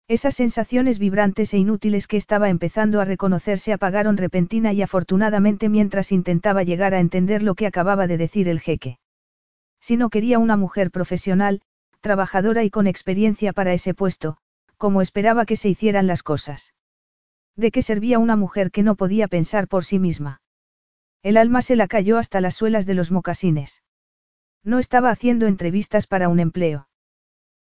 [0.08, 5.70] Esas sensaciones vibrantes e inútiles que estaba empezando a reconocer se apagaron repentina y afortunadamente
[5.70, 8.98] mientras intentaba llegar a entender lo que acababa de decir el jeque.
[9.86, 11.60] Si no quería una mujer profesional,
[12.00, 14.38] trabajadora y con experiencia para ese puesto,
[14.78, 16.72] como esperaba que se hicieran las cosas.
[17.54, 20.40] ¿De qué servía una mujer que no podía pensar por sí misma?
[21.22, 23.82] El alma se la cayó hasta las suelas de los mocasines.
[24.62, 26.88] No estaba haciendo entrevistas para un empleo.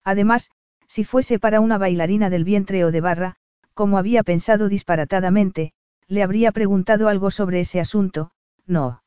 [0.02, 0.50] Además,
[0.88, 3.36] si fuese para una bailarina del vientre o de barra,
[3.74, 5.72] como había pensado disparatadamente,
[6.08, 8.32] le habría preguntado algo sobre ese asunto,
[8.66, 9.04] no.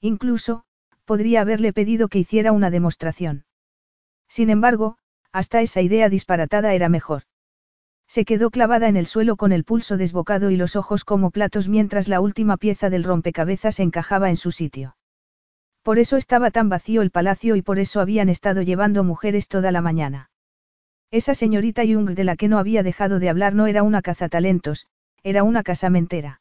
[0.00, 0.64] Incluso,
[1.04, 3.44] podría haberle pedido que hiciera una demostración.
[4.28, 4.96] Sin embargo,
[5.32, 7.22] hasta esa idea disparatada era mejor.
[8.06, 11.68] Se quedó clavada en el suelo con el pulso desbocado y los ojos como platos
[11.68, 14.96] mientras la última pieza del rompecabezas encajaba en su sitio.
[15.82, 19.72] Por eso estaba tan vacío el palacio y por eso habían estado llevando mujeres toda
[19.72, 20.30] la mañana.
[21.10, 24.86] Esa señorita Jung de la que no había dejado de hablar no era una cazatalentos,
[25.22, 26.40] era una casamentera.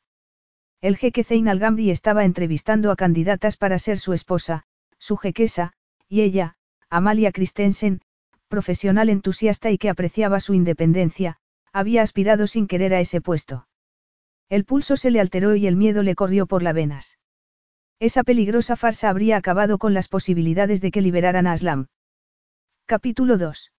[0.83, 4.63] El jeque Zein al estaba entrevistando a candidatas para ser su esposa,
[4.97, 5.71] su jequesa,
[6.09, 6.57] y ella,
[6.89, 8.01] Amalia Christensen,
[8.49, 11.37] profesional entusiasta y que apreciaba su independencia,
[11.71, 13.65] había aspirado sin querer a ese puesto.
[14.49, 17.17] El pulso se le alteró y el miedo le corrió por las venas.
[17.99, 21.87] Esa peligrosa farsa habría acabado con las posibilidades de que liberaran a Aslam.
[22.87, 23.71] Capítulo 2.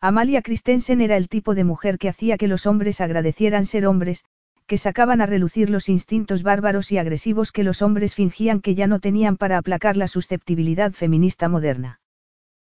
[0.00, 4.24] Amalia Christensen era el tipo de mujer que hacía que los hombres agradecieran ser hombres,
[4.70, 8.86] que sacaban a relucir los instintos bárbaros y agresivos que los hombres fingían que ya
[8.86, 11.98] no tenían para aplacar la susceptibilidad feminista moderna.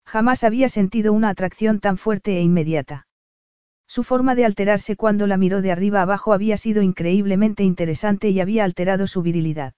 [0.04, 3.06] Jamás había sentido una atracción tan fuerte e inmediata.
[3.86, 8.40] Su forma de alterarse cuando la miró de arriba abajo había sido increíblemente interesante y
[8.40, 9.74] había alterado su virilidad.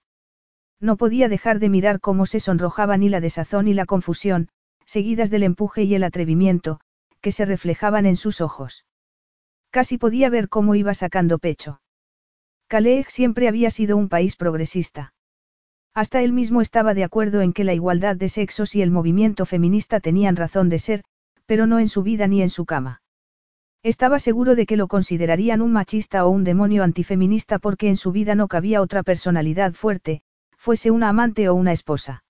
[0.79, 4.49] No podía dejar de mirar cómo se sonrojaban y la desazón y la confusión,
[4.87, 6.79] seguidas del empuje y el atrevimiento,
[7.21, 8.85] que se reflejaban en sus ojos.
[9.69, 11.79] Casi podía ver cómo iba sacando pecho.
[12.67, 15.13] Calais siempre había sido un país progresista.
[15.93, 19.45] Hasta él mismo estaba de acuerdo en que la igualdad de sexos y el movimiento
[19.45, 21.03] feminista tenían razón de ser,
[21.45, 23.01] pero no en su vida ni en su cama.
[23.83, 28.11] Estaba seguro de que lo considerarían un machista o un demonio antifeminista porque en su
[28.11, 30.21] vida no cabía otra personalidad fuerte,
[30.57, 32.25] fuese una amante o una esposa.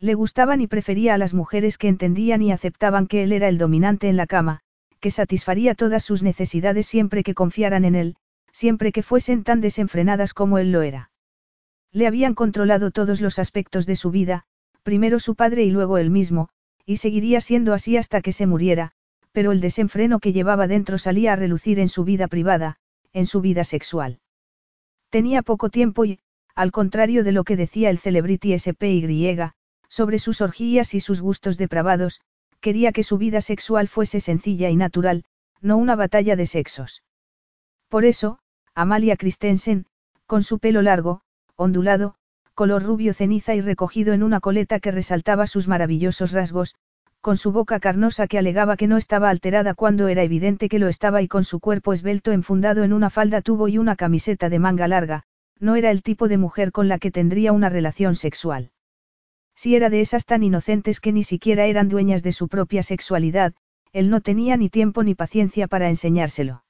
[0.00, 3.58] Le gustaban y prefería a las mujeres que entendían y aceptaban que él era el
[3.58, 4.60] dominante en la cama,
[4.98, 8.16] que satisfaría todas sus necesidades siempre que confiaran en él,
[8.52, 11.10] siempre que fuesen tan desenfrenadas como él lo era.
[11.90, 14.44] Le habían controlado todos los aspectos de su vida,
[14.82, 16.48] primero su padre y luego él mismo,
[16.86, 18.92] y seguiría siendo así hasta que se muriera,
[19.32, 22.76] pero el desenfreno que llevaba dentro salía a relucir en su vida privada,
[23.12, 24.20] en su vida sexual.
[25.10, 26.20] Tenía poco tiempo y,
[26.54, 29.50] al contrario de lo que decía el celebrity SPY,
[29.88, 32.20] sobre sus orgías y sus gustos depravados,
[32.60, 35.24] quería que su vida sexual fuese sencilla y natural,
[35.60, 37.02] no una batalla de sexos.
[37.88, 38.38] Por eso,
[38.74, 39.84] Amalia Christensen,
[40.26, 41.20] con su pelo largo,
[41.56, 42.14] ondulado,
[42.54, 46.74] color rubio ceniza y recogido en una coleta que resaltaba sus maravillosos rasgos,
[47.20, 50.88] con su boca carnosa que alegaba que no estaba alterada cuando era evidente que lo
[50.88, 54.58] estaba y con su cuerpo esbelto enfundado en una falda tubo y una camiseta de
[54.58, 55.24] manga larga,
[55.60, 58.70] no era el tipo de mujer con la que tendría una relación sexual.
[59.54, 63.52] Si era de esas tan inocentes que ni siquiera eran dueñas de su propia sexualidad,
[63.92, 66.61] él no tenía ni tiempo ni paciencia para enseñárselo.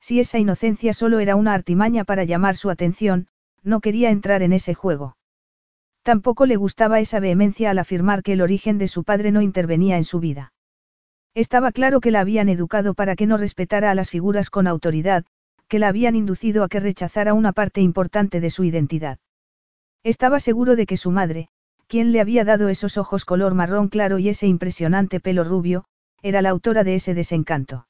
[0.00, 3.28] Si esa inocencia solo era una artimaña para llamar su atención,
[3.62, 5.16] no quería entrar en ese juego.
[6.02, 9.96] Tampoco le gustaba esa vehemencia al afirmar que el origen de su padre no intervenía
[9.96, 10.52] en su vida.
[11.34, 15.24] Estaba claro que la habían educado para que no respetara a las figuras con autoridad,
[15.68, 19.18] que la habían inducido a que rechazara una parte importante de su identidad.
[20.04, 21.48] Estaba seguro de que su madre,
[21.88, 25.84] quien le había dado esos ojos color marrón claro y ese impresionante pelo rubio,
[26.22, 27.86] era la autora de ese desencanto.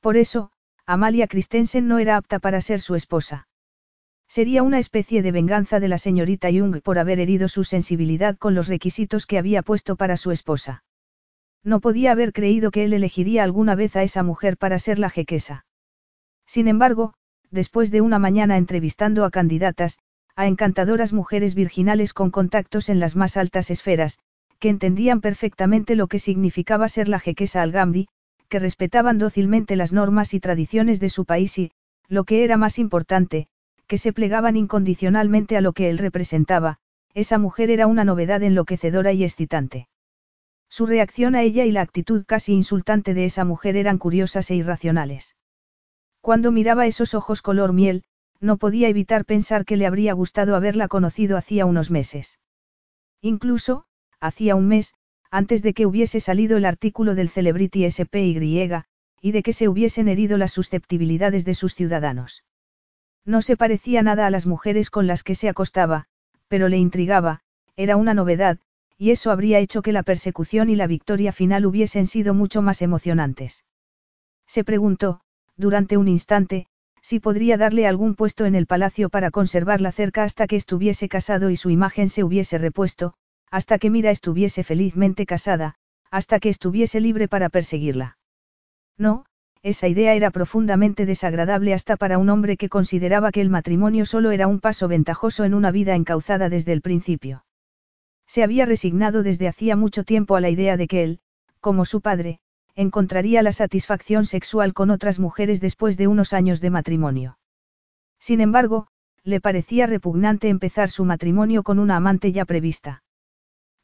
[0.00, 0.50] Por eso,
[0.86, 3.46] Amalia Christensen no era apta para ser su esposa.
[4.28, 8.54] Sería una especie de venganza de la señorita Jung por haber herido su sensibilidad con
[8.54, 10.84] los requisitos que había puesto para su esposa.
[11.62, 15.10] No podía haber creído que él elegiría alguna vez a esa mujer para ser la
[15.10, 15.64] jequesa.
[16.46, 17.14] Sin embargo,
[17.50, 19.98] después de una mañana entrevistando a candidatas,
[20.34, 24.18] a encantadoras mujeres virginales con contactos en las más altas esferas,
[24.58, 27.70] que entendían perfectamente lo que significaba ser la jequesa al
[28.52, 31.72] que respetaban dócilmente las normas y tradiciones de su país y,
[32.06, 33.48] lo que era más importante,
[33.86, 36.76] que se plegaban incondicionalmente a lo que él representaba,
[37.14, 39.88] esa mujer era una novedad enloquecedora y excitante.
[40.68, 44.54] Su reacción a ella y la actitud casi insultante de esa mujer eran curiosas e
[44.54, 45.34] irracionales.
[46.20, 48.04] Cuando miraba esos ojos color miel,
[48.38, 52.38] no podía evitar pensar que le habría gustado haberla conocido hacía unos meses.
[53.22, 53.86] Incluso,
[54.20, 54.92] hacía un mes,
[55.32, 58.84] antes de que hubiese salido el artículo del Celebrity SPY,
[59.22, 62.44] y de que se hubiesen herido las susceptibilidades de sus ciudadanos.
[63.24, 66.04] No se parecía nada a las mujeres con las que se acostaba,
[66.48, 67.40] pero le intrigaba,
[67.76, 68.58] era una novedad,
[68.98, 72.82] y eso habría hecho que la persecución y la victoria final hubiesen sido mucho más
[72.82, 73.64] emocionantes.
[74.46, 75.22] Se preguntó,
[75.56, 76.66] durante un instante,
[77.00, 81.48] si podría darle algún puesto en el palacio para conservarla cerca hasta que estuviese casado
[81.48, 83.14] y su imagen se hubiese repuesto,
[83.52, 85.74] hasta que Mira estuviese felizmente casada,
[86.10, 88.16] hasta que estuviese libre para perseguirla.
[88.96, 89.26] No,
[89.62, 94.30] esa idea era profundamente desagradable hasta para un hombre que consideraba que el matrimonio solo
[94.30, 97.44] era un paso ventajoso en una vida encauzada desde el principio.
[98.26, 101.20] Se había resignado desde hacía mucho tiempo a la idea de que él,
[101.60, 102.40] como su padre,
[102.74, 107.38] encontraría la satisfacción sexual con otras mujeres después de unos años de matrimonio.
[108.18, 108.88] Sin embargo,
[109.24, 113.02] le parecía repugnante empezar su matrimonio con una amante ya prevista.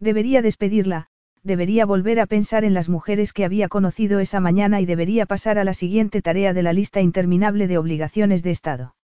[0.00, 1.08] Debería despedirla,
[1.42, 5.58] debería volver a pensar en las mujeres que había conocido esa mañana y debería pasar
[5.58, 8.96] a la siguiente tarea de la lista interminable de obligaciones de Estado.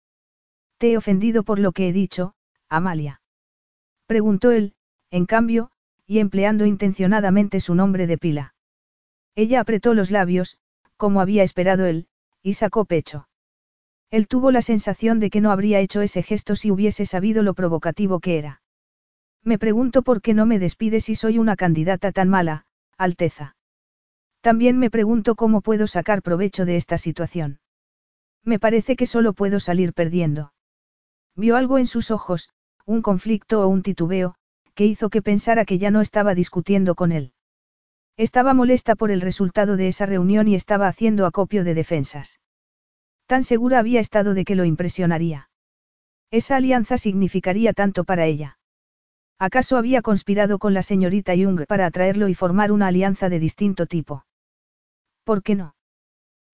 [0.78, 2.34] ¿Te he ofendido por lo que he dicho,
[2.68, 3.20] Amalia?
[4.06, 4.74] Preguntó él,
[5.10, 5.70] en cambio,
[6.06, 8.54] y empleando intencionadamente su nombre de pila.
[9.34, 10.58] Ella apretó los labios,
[10.96, 12.08] como había esperado él,
[12.42, 13.28] y sacó pecho.
[14.10, 17.54] Él tuvo la sensación de que no habría hecho ese gesto si hubiese sabido lo
[17.54, 18.60] provocativo que era.
[19.44, 22.64] Me pregunto por qué no me despide si soy una candidata tan mala,
[22.96, 23.56] Alteza.
[24.40, 27.60] También me pregunto cómo puedo sacar provecho de esta situación.
[28.42, 30.52] Me parece que solo puedo salir perdiendo.
[31.36, 32.50] Vio algo en sus ojos,
[32.86, 34.34] un conflicto o un titubeo,
[34.74, 37.32] que hizo que pensara que ya no estaba discutiendo con él.
[38.16, 42.40] Estaba molesta por el resultado de esa reunión y estaba haciendo acopio de defensas.
[43.26, 45.50] Tan segura había estado de que lo impresionaría.
[46.30, 48.58] Esa alianza significaría tanto para ella.
[49.38, 53.86] ¿Acaso había conspirado con la señorita Jung para atraerlo y formar una alianza de distinto
[53.86, 54.24] tipo?
[55.24, 55.74] ¿Por qué no?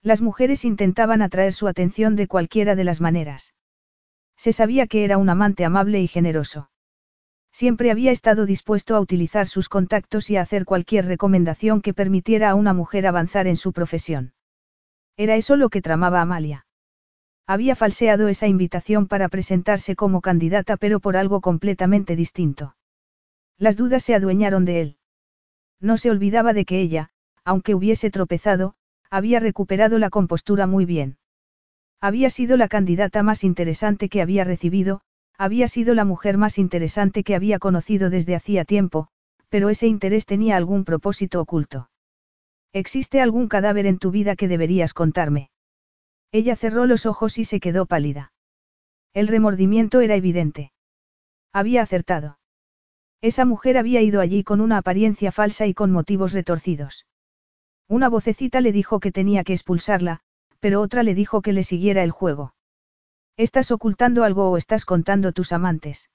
[0.03, 3.55] Las mujeres intentaban atraer su atención de cualquiera de las maneras.
[4.37, 6.71] Se sabía que era un amante amable y generoso.
[7.53, 12.51] Siempre había estado dispuesto a utilizar sus contactos y a hacer cualquier recomendación que permitiera
[12.51, 14.33] a una mujer avanzar en su profesión.
[15.17, 16.65] Era eso lo que tramaba Amalia.
[17.47, 22.77] Había falseado esa invitación para presentarse como candidata pero por algo completamente distinto.
[23.59, 24.97] Las dudas se adueñaron de él.
[25.81, 27.11] No se olvidaba de que ella,
[27.45, 28.75] aunque hubiese tropezado,
[29.11, 31.19] había recuperado la compostura muy bien.
[32.01, 35.03] Había sido la candidata más interesante que había recibido,
[35.37, 39.09] había sido la mujer más interesante que había conocido desde hacía tiempo,
[39.49, 41.91] pero ese interés tenía algún propósito oculto.
[42.73, 45.50] ¿Existe algún cadáver en tu vida que deberías contarme?
[46.33, 48.33] Ella cerró los ojos y se quedó pálida.
[49.13, 50.73] El remordimiento era evidente.
[51.53, 52.39] Había acertado.
[53.21, 57.07] Esa mujer había ido allí con una apariencia falsa y con motivos retorcidos.
[57.89, 60.21] Una vocecita le dijo que tenía que expulsarla,
[60.61, 62.55] pero otra le dijo que le siguiera el juego.
[63.37, 66.09] ¿Estás ocultando algo o estás contando tus amantes?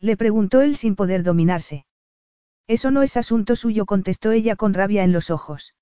[0.00, 1.86] Le preguntó él sin poder dominarse.
[2.66, 5.74] Eso no es asunto suyo, contestó ella con rabia en los ojos.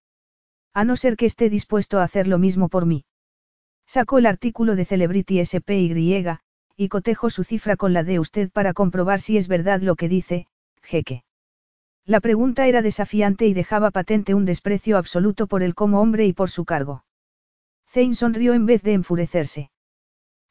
[0.75, 3.06] A no ser que esté dispuesto a hacer lo mismo por mí.
[3.87, 6.39] Sacó el artículo de Celebrity SPY,
[6.77, 10.09] y cotejo su cifra con la de usted para comprobar si es verdad lo que
[10.09, 10.47] dice,
[10.83, 11.25] jeque.
[12.05, 16.33] La pregunta era desafiante y dejaba patente un desprecio absoluto por él como hombre y
[16.33, 17.05] por su cargo.
[17.89, 19.71] Zane sonrió en vez de enfurecerse.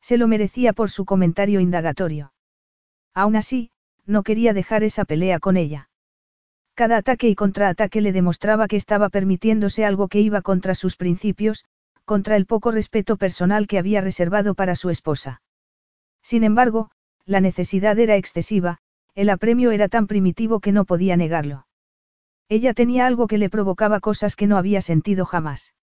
[0.01, 2.33] Se lo merecía por su comentario indagatorio.
[3.13, 3.71] Aún así,
[4.05, 5.89] no quería dejar esa pelea con ella.
[6.73, 11.65] Cada ataque y contraataque le demostraba que estaba permitiéndose algo que iba contra sus principios,
[12.05, 15.41] contra el poco respeto personal que había reservado para su esposa.
[16.21, 16.91] Sin embargo,
[17.25, 18.77] la necesidad era excesiva,
[19.15, 21.67] el apremio era tan primitivo que no podía negarlo.
[22.47, 25.73] Ella tenía algo que le provocaba cosas que no había sentido jamás.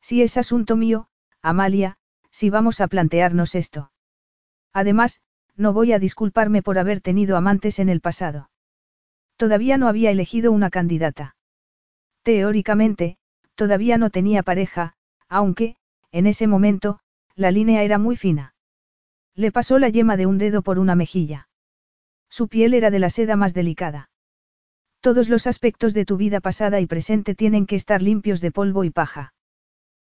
[0.00, 1.08] Si es asunto mío,
[1.42, 1.98] Amalia,
[2.30, 3.90] si vamos a plantearnos esto.
[4.72, 5.20] Además,
[5.56, 8.50] no voy a disculparme por haber tenido amantes en el pasado.
[9.36, 11.34] Todavía no había elegido una candidata.
[12.22, 13.18] Teóricamente,
[13.54, 14.94] todavía no tenía pareja,
[15.30, 15.76] aunque,
[16.12, 16.98] en ese momento,
[17.36, 18.54] la línea era muy fina.
[19.34, 21.48] Le pasó la yema de un dedo por una mejilla.
[22.28, 24.10] Su piel era de la seda más delicada.
[25.00, 28.84] Todos los aspectos de tu vida pasada y presente tienen que estar limpios de polvo
[28.84, 29.32] y paja.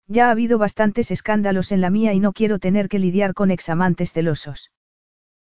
[0.07, 3.51] Ya ha habido bastantes escándalos en la mía y no quiero tener que lidiar con
[3.51, 4.73] examantes celosos.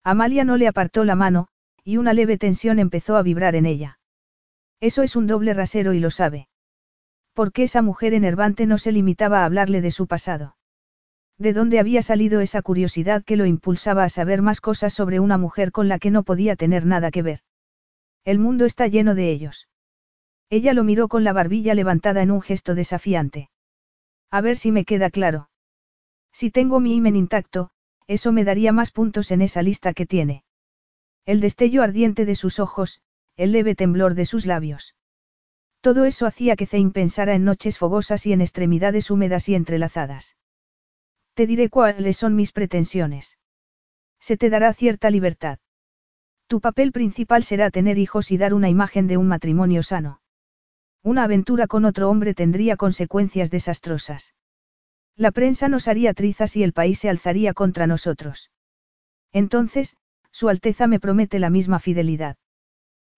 [0.03, 1.47] Amalia no le apartó la mano,
[1.83, 3.99] y una leve tensión empezó a vibrar en ella.
[4.79, 6.47] Eso es un doble rasero y lo sabe.
[7.33, 10.55] ¿Por qué esa mujer enervante no se limitaba a hablarle de su pasado?
[11.37, 15.39] ¿De dónde había salido esa curiosidad que lo impulsaba a saber más cosas sobre una
[15.39, 17.39] mujer con la que no podía tener nada que ver?
[18.23, 19.67] El mundo está lleno de ellos.
[20.49, 23.49] Ella lo miró con la barbilla levantada en un gesto desafiante.
[24.29, 25.49] A ver si me queda claro.
[26.31, 27.71] Si tengo mi imen intacto,
[28.07, 30.43] eso me daría más puntos en esa lista que tiene.
[31.25, 33.01] El destello ardiente de sus ojos,
[33.37, 34.95] el leve temblor de sus labios.
[35.83, 40.37] Todo eso hacía que Zane pensara en noches fogosas y en extremidades húmedas y entrelazadas.
[41.33, 43.37] Te diré cuáles son mis pretensiones.
[44.17, 45.59] Se te dará cierta libertad.
[46.47, 50.21] Tu papel principal será tener hijos y dar una imagen de un matrimonio sano.
[51.01, 54.35] Una aventura con otro hombre tendría consecuencias desastrosas.
[55.17, 58.51] La prensa nos haría trizas y el país se alzaría contra nosotros.
[59.33, 59.97] Entonces,
[60.31, 62.37] Su Alteza me promete la misma fidelidad.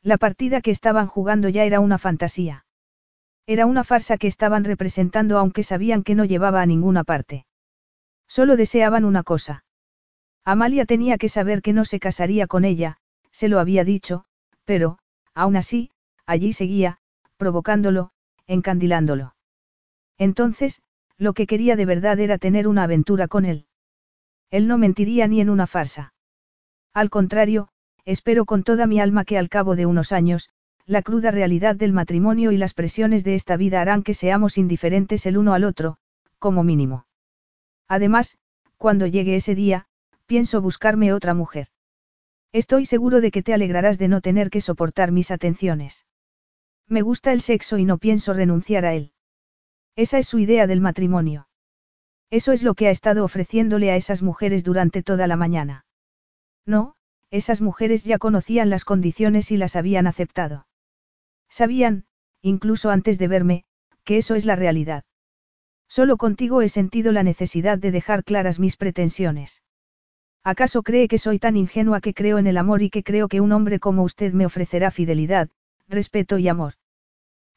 [0.06, 2.68] La partida que estaban jugando ya era una fantasía.
[3.47, 7.47] Era una farsa que estaban representando aunque sabían que no llevaba a ninguna parte.
[8.28, 9.66] Solo deseaban una cosa.
[10.43, 12.97] Amalia tenía que saber que no se casaría con ella,
[13.32, 14.26] se lo había dicho,
[14.64, 14.99] pero,
[15.34, 15.89] aún así,
[16.28, 16.99] allí seguía,
[17.38, 18.12] provocándolo,
[18.45, 19.34] encandilándolo.
[20.20, 20.84] Entonces,
[21.18, 23.66] lo que quería de verdad era tener una aventura con él.
[24.51, 26.14] Él no mentiría ni en una farsa.
[26.93, 27.70] Al contrario,
[28.06, 30.49] espero con toda mi alma que al cabo de unos años,
[30.86, 35.26] la cruda realidad del matrimonio y las presiones de esta vida harán que seamos indiferentes
[35.26, 35.97] el uno al otro,
[36.38, 37.08] como mínimo.
[37.88, 38.38] Además,
[38.78, 39.88] cuando llegue ese día,
[40.28, 41.68] pienso buscarme otra mujer.
[42.51, 46.06] Estoy seguro de que te alegrarás de no tener que soportar mis atenciones.
[46.88, 49.12] Me gusta el sexo y no pienso renunciar a él.
[49.95, 51.47] Esa es su idea del matrimonio.
[52.30, 55.86] Eso es lo que ha estado ofreciéndole a esas mujeres durante toda la mañana.
[56.66, 56.95] No,
[57.32, 60.67] esas mujeres ya conocían las condiciones y las habían aceptado.
[61.49, 62.05] Sabían,
[62.41, 63.65] incluso antes de verme,
[64.03, 65.03] que eso es la realidad.
[65.88, 69.63] Solo contigo he sentido la necesidad de dejar claras mis pretensiones.
[70.43, 73.41] ¿Acaso cree que soy tan ingenua que creo en el amor y que creo que
[73.41, 75.49] un hombre como usted me ofrecerá fidelidad,
[75.88, 76.76] respeto y amor?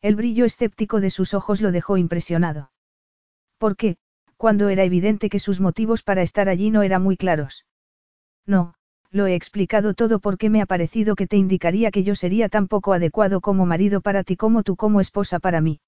[0.00, 2.70] El brillo escéptico de sus ojos lo dejó impresionado.
[3.76, 3.98] qué,
[4.36, 7.66] cuando era evidente que sus motivos para estar allí no eran muy claros.
[8.46, 8.74] No,
[9.11, 12.68] lo he explicado todo porque me ha parecido que te indicaría que yo sería tan
[12.68, 15.80] poco adecuado como marido para ti como tú como esposa para mí.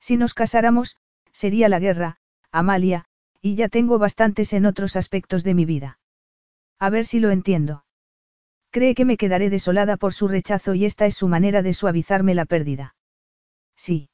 [0.00, 0.96] Si nos casáramos,
[1.32, 2.18] sería la guerra,
[2.52, 3.06] Amalia,
[3.40, 5.98] y ya tengo bastantes en otros aspectos de mi vida.
[6.78, 7.84] A ver si lo entiendo.
[8.70, 12.34] Cree que me quedaré desolada por su rechazo y esta es su manera de suavizarme
[12.34, 12.94] la pérdida.
[13.76, 14.10] Sí.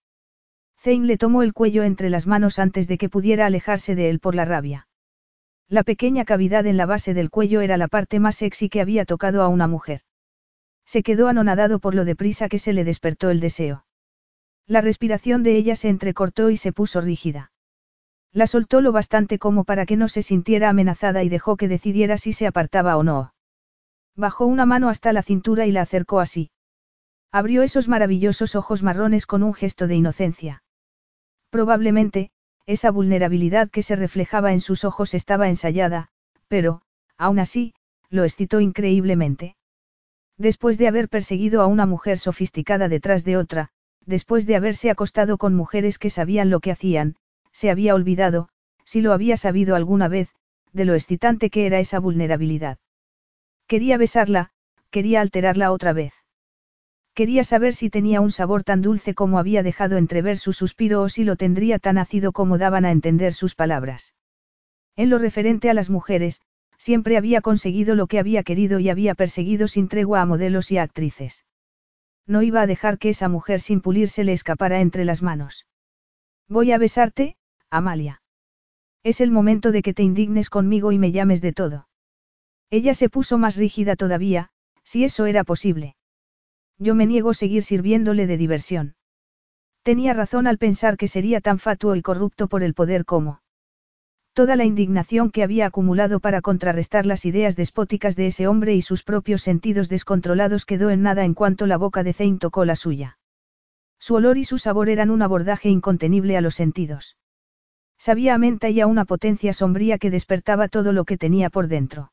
[0.79, 4.21] Zane le tomó el cuello entre las manos antes de que pudiera alejarse de él
[4.21, 4.89] por la rabia.
[5.73, 9.07] La pequeña cavidad en la base del cuello era la parte más sexy que había
[9.07, 10.03] tocado a una mujer.
[10.85, 13.87] Se quedó anonadado por lo deprisa que se le despertó el deseo.
[14.67, 17.53] La respiración de ella se entrecortó y se puso rígida.
[18.33, 22.19] La soltó lo bastante como para que no se sintiera amenazada y dejó que decidiera
[22.19, 23.33] si se apartaba o no.
[24.15, 26.51] Bajó una mano hasta la cintura y la acercó así.
[27.31, 30.65] Abrió esos maravillosos ojos marrones con un gesto de inocencia.
[31.49, 32.31] Probablemente,
[32.67, 36.09] esa vulnerabilidad que se reflejaba en sus ojos estaba ensayada,
[36.49, 36.83] pero,
[37.17, 37.75] aún así,
[38.11, 39.57] lo excitó increíblemente.
[40.39, 43.71] Después de haber perseguido a una mujer sofisticada detrás de otra,
[44.07, 47.17] después de haberse acostado con mujeres que sabían lo que hacían,
[47.53, 48.49] se había olvidado,
[48.85, 50.31] si lo había sabido alguna vez,
[50.73, 52.79] de lo excitante que era esa vulnerabilidad.
[53.67, 54.51] Quería besarla,
[54.91, 56.13] quería alterarla otra vez.
[57.15, 61.09] Quería saber si tenía un sabor tan dulce como había dejado entrever su suspiro o
[61.11, 64.15] si lo tendría tan ácido como daban a entender sus palabras.
[64.97, 66.41] En lo referente a las mujeres,
[66.79, 70.79] siempre había conseguido lo que había querido y había perseguido sin tregua a modelos y
[70.79, 71.45] a actrices.
[72.27, 75.67] No iba a dejar que esa mujer sin pulirse le escapara entre las manos.
[76.49, 77.37] Voy a besarte,
[77.71, 78.23] Amalia.
[79.03, 81.89] Es el momento de que te indignes conmigo y me llames de todo.
[82.71, 84.51] Ella se puso más rígida todavía,
[84.83, 85.97] si eso era posible.
[86.79, 88.95] Yo me niego a seguir sirviéndole de diversión.
[89.83, 93.43] Tenía razón al pensar que sería tan fatuo y corrupto por el poder como.
[94.33, 98.81] Toda la indignación que había acumulado para contrarrestar las ideas despóticas de ese hombre y
[98.81, 102.77] sus propios sentidos descontrolados quedó en nada en cuanto la boca de Zane tocó la
[102.77, 103.19] suya.
[103.99, 107.17] Su olor y su sabor eran un abordaje incontenible a los sentidos.
[107.99, 111.69] Sabía a menta y a una potencia sombría que despertaba todo lo que tenía por
[111.69, 112.12] dentro.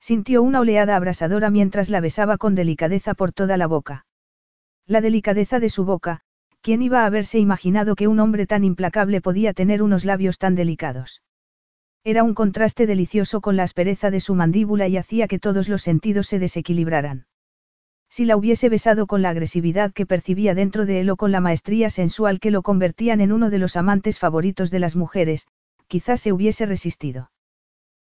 [0.00, 4.06] Sintió una oleada abrasadora mientras la besaba con delicadeza por toda la boca.
[4.86, 6.20] La delicadeza de su boca,
[6.62, 10.54] ¿quién iba a haberse imaginado que un hombre tan implacable podía tener unos labios tan
[10.54, 11.22] delicados?
[12.04, 15.82] Era un contraste delicioso con la aspereza de su mandíbula y hacía que todos los
[15.82, 17.26] sentidos se desequilibraran.
[18.08, 21.40] Si la hubiese besado con la agresividad que percibía dentro de él o con la
[21.40, 25.46] maestría sensual que lo convertían en uno de los amantes favoritos de las mujeres,
[25.88, 27.30] quizás se hubiese resistido.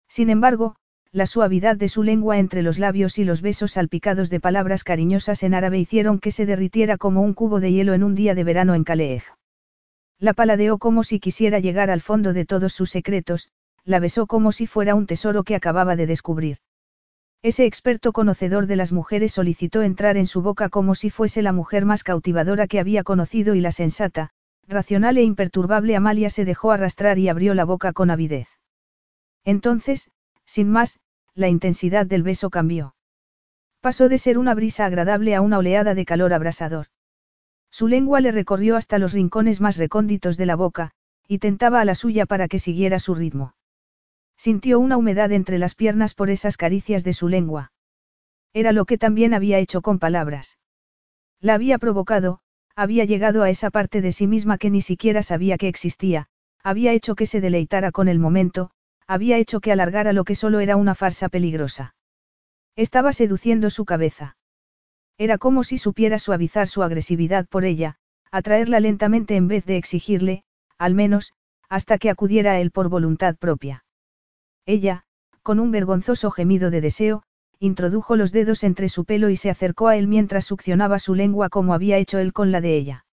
[0.09, 0.75] Sin embargo,
[1.13, 5.43] la suavidad de su lengua entre los labios y los besos salpicados de palabras cariñosas
[5.43, 8.43] en árabe hicieron que se derritiera como un cubo de hielo en un día de
[8.43, 9.23] verano en Calais.
[10.19, 13.49] La paladeó como si quisiera llegar al fondo de todos sus secretos,
[13.85, 16.57] la besó como si fuera un tesoro que acababa de descubrir.
[17.43, 21.53] Ese experto conocedor de las mujeres solicitó entrar en su boca como si fuese la
[21.53, 24.31] mujer más cautivadora que había conocido y la sensata,
[24.67, 28.47] racional e imperturbable Amalia se dejó arrastrar y abrió la boca con avidez.
[29.43, 30.09] Entonces,
[30.45, 30.99] sin más,
[31.35, 32.95] la intensidad del beso cambió.
[33.81, 36.87] Pasó de ser una brisa agradable a una oleada de calor abrasador.
[37.71, 40.91] Su lengua le recorrió hasta los rincones más recónditos de la boca,
[41.27, 43.55] y tentaba a la suya para que siguiera su ritmo.
[44.37, 47.71] Sintió una humedad entre las piernas por esas caricias de su lengua.
[48.53, 50.59] Era lo que también había hecho con palabras.
[51.39, 52.39] La había provocado,
[52.75, 56.27] había llegado a esa parte de sí misma que ni siquiera sabía que existía,
[56.63, 58.71] había hecho que se deleitara con el momento,
[59.07, 61.95] había hecho que alargara lo que solo era una farsa peligrosa.
[62.75, 64.37] Estaba seduciendo su cabeza.
[65.17, 67.97] Era como si supiera suavizar su agresividad por ella,
[68.31, 70.43] atraerla lentamente en vez de exigirle,
[70.77, 71.33] al menos,
[71.69, 73.85] hasta que acudiera a él por voluntad propia.
[74.65, 75.03] Ella,
[75.43, 77.23] con un vergonzoso gemido de deseo,
[77.59, 81.49] introdujo los dedos entre su pelo y se acercó a él mientras succionaba su lengua
[81.49, 83.05] como había hecho él con la de ella.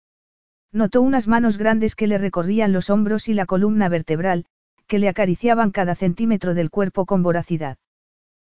[0.72, 4.46] Notó unas manos grandes que le recorrían los hombros y la columna vertebral,
[4.90, 7.78] que le acariciaban cada centímetro del cuerpo con voracidad.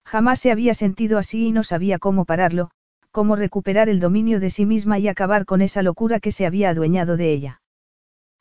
[0.05, 2.71] Jamás se había sentido así y no sabía cómo pararlo,
[3.13, 6.71] cómo recuperar el dominio de sí misma y acabar con esa locura que se había
[6.71, 7.63] adueñado de ella.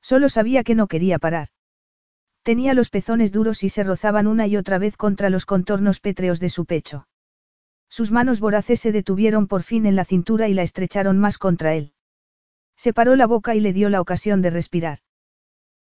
[0.02, 1.50] Solo sabía que no quería parar.
[2.44, 6.39] Tenía los pezones duros y se rozaban una y otra vez contra los contornos pétreos
[6.39, 7.08] de su pecho.
[7.89, 11.76] Sus manos voraces se detuvieron por fin en la cintura y la estrecharon más contra
[11.76, 11.94] él.
[12.78, 15.00] Separó la boca y le dio la ocasión de respirar.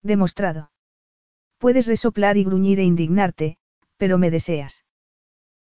[0.02, 0.69] Demostrado.
[1.60, 3.58] Puedes resoplar y gruñir e indignarte,
[3.98, 4.86] pero me deseas.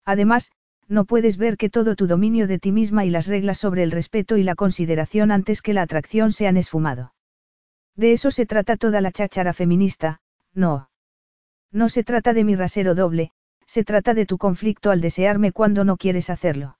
[0.05, 0.49] Además,
[0.87, 3.91] no puedes ver que todo tu dominio de ti misma y las reglas sobre el
[3.91, 7.13] respeto y la consideración antes que la atracción se han esfumado.
[7.97, 10.21] De eso se trata toda la cháchara feminista,
[10.53, 10.89] no.
[11.69, 13.31] No se trata de mi rasero doble,
[13.67, 16.77] se trata de tu conflicto al desearme cuando no quieres hacerlo.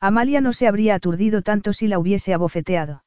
[0.00, 3.04] Amalia no se habría aturdido tanto si la hubiese abofeteado.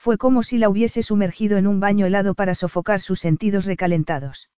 [0.00, 4.48] Fue como si la hubiese sumergido en un baño helado para sofocar sus sentidos recalentados.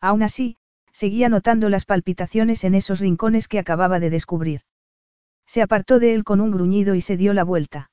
[0.00, 0.58] Aún así,
[0.92, 4.60] seguía notando las palpitaciones en esos rincones que acababa de descubrir.
[5.44, 7.90] Se apartó de él con un gruñido y se dio la vuelta.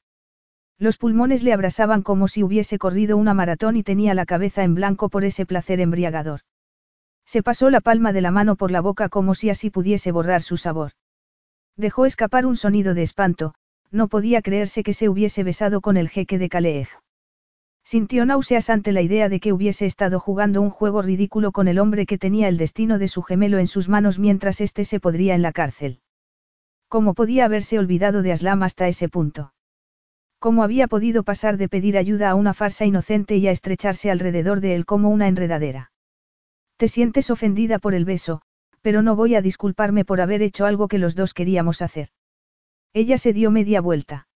[0.78, 4.76] Los pulmones le abrasaban como si hubiese corrido una maratón y tenía la cabeza en
[4.76, 6.42] blanco por ese placer embriagador.
[7.26, 10.44] Se pasó la palma de la mano por la boca como si así pudiese borrar
[10.44, 10.92] su sabor.
[11.76, 13.56] Dejó escapar un sonido de espanto,
[13.92, 16.90] no podía creerse que se hubiese besado con el jeque de Calej.
[17.84, 21.80] Sintió náuseas ante la idea de que hubiese estado jugando un juego ridículo con el
[21.80, 25.36] hombre que tenía el destino de su gemelo en sus manos mientras éste se podría
[25.36, 26.02] en la cárcel.
[26.90, 29.54] ¿Cómo podía haberse olvidado de Aslam hasta ese punto?
[30.40, 34.60] ¿Cómo había podido pasar de pedir ayuda a una farsa inocente y a estrecharse alrededor
[34.60, 35.92] de él como una enredadera?
[36.76, 38.42] Te sientes ofendida por el beso,
[38.82, 42.10] pero no voy a disculparme por haber hecho algo que los dos queríamos hacer.
[42.94, 44.28] Ella se dio media vuelta.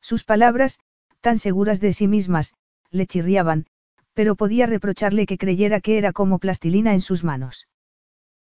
[0.00, 0.78] Sus palabras,
[1.20, 2.54] tan seguras de sí mismas,
[2.90, 3.66] le chirriaban,
[4.14, 7.68] pero podía reprocharle que creyera que era como plastilina en sus manos.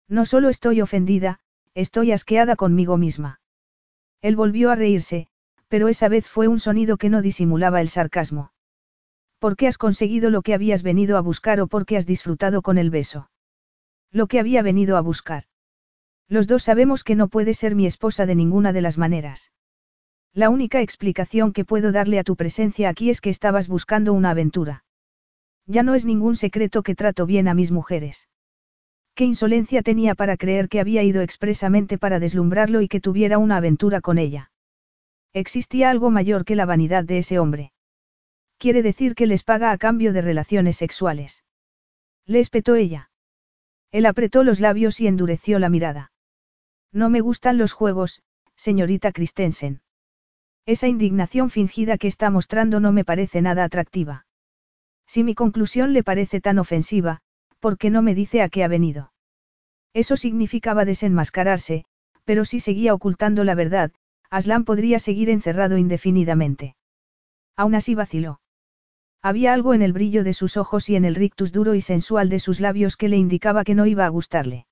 [0.07, 1.39] No solo estoy ofendida,
[1.73, 3.41] estoy asqueada conmigo misma.
[4.21, 5.27] Él volvió a reírse,
[5.67, 8.51] pero esa vez fue un sonido que no disimulaba el sarcasmo.
[9.37, 12.61] ¿Por qué has conseguido lo que habías venido a buscar o por qué has disfrutado
[12.61, 13.29] con el beso?
[14.11, 15.43] Lo que había venido a buscar.
[16.29, 19.51] Los dos sabemos que no puede ser mi esposa de ninguna de las maneras.
[20.31, 24.29] La única explicación que puedo darle a tu presencia aquí es que estabas buscando una
[24.29, 24.85] aventura.
[25.65, 28.29] Ya no es ningún secreto que trato bien a mis mujeres.
[29.15, 33.57] ¿Qué insolencia tenía para creer que había ido expresamente para deslumbrarlo y que tuviera una
[33.57, 34.51] aventura con ella?
[35.33, 37.73] Existía algo mayor que la vanidad de ese hombre.
[38.59, 41.43] Quiere decir que les paga a cambio de relaciones sexuales.
[42.25, 43.09] Le espetó ella.
[43.91, 46.11] Él apretó los labios y endureció la mirada.
[46.91, 48.21] No me gustan los juegos,
[48.55, 49.81] señorita Christensen.
[50.65, 54.25] Esa indignación fingida que está mostrando no me parece nada atractiva.
[55.07, 57.21] Si mi conclusión le parece tan ofensiva,
[57.59, 59.11] ¿por qué no me dice a qué ha venido?
[59.93, 61.85] Eso significaba desenmascararse,
[62.25, 63.91] pero si seguía ocultando la verdad,
[64.29, 66.75] Aslan podría seguir encerrado indefinidamente.
[67.55, 68.39] Aún así vaciló.
[69.21, 72.29] Había algo en el brillo de sus ojos y en el rictus duro y sensual
[72.29, 74.67] de sus labios que le indicaba que no iba a gustarle.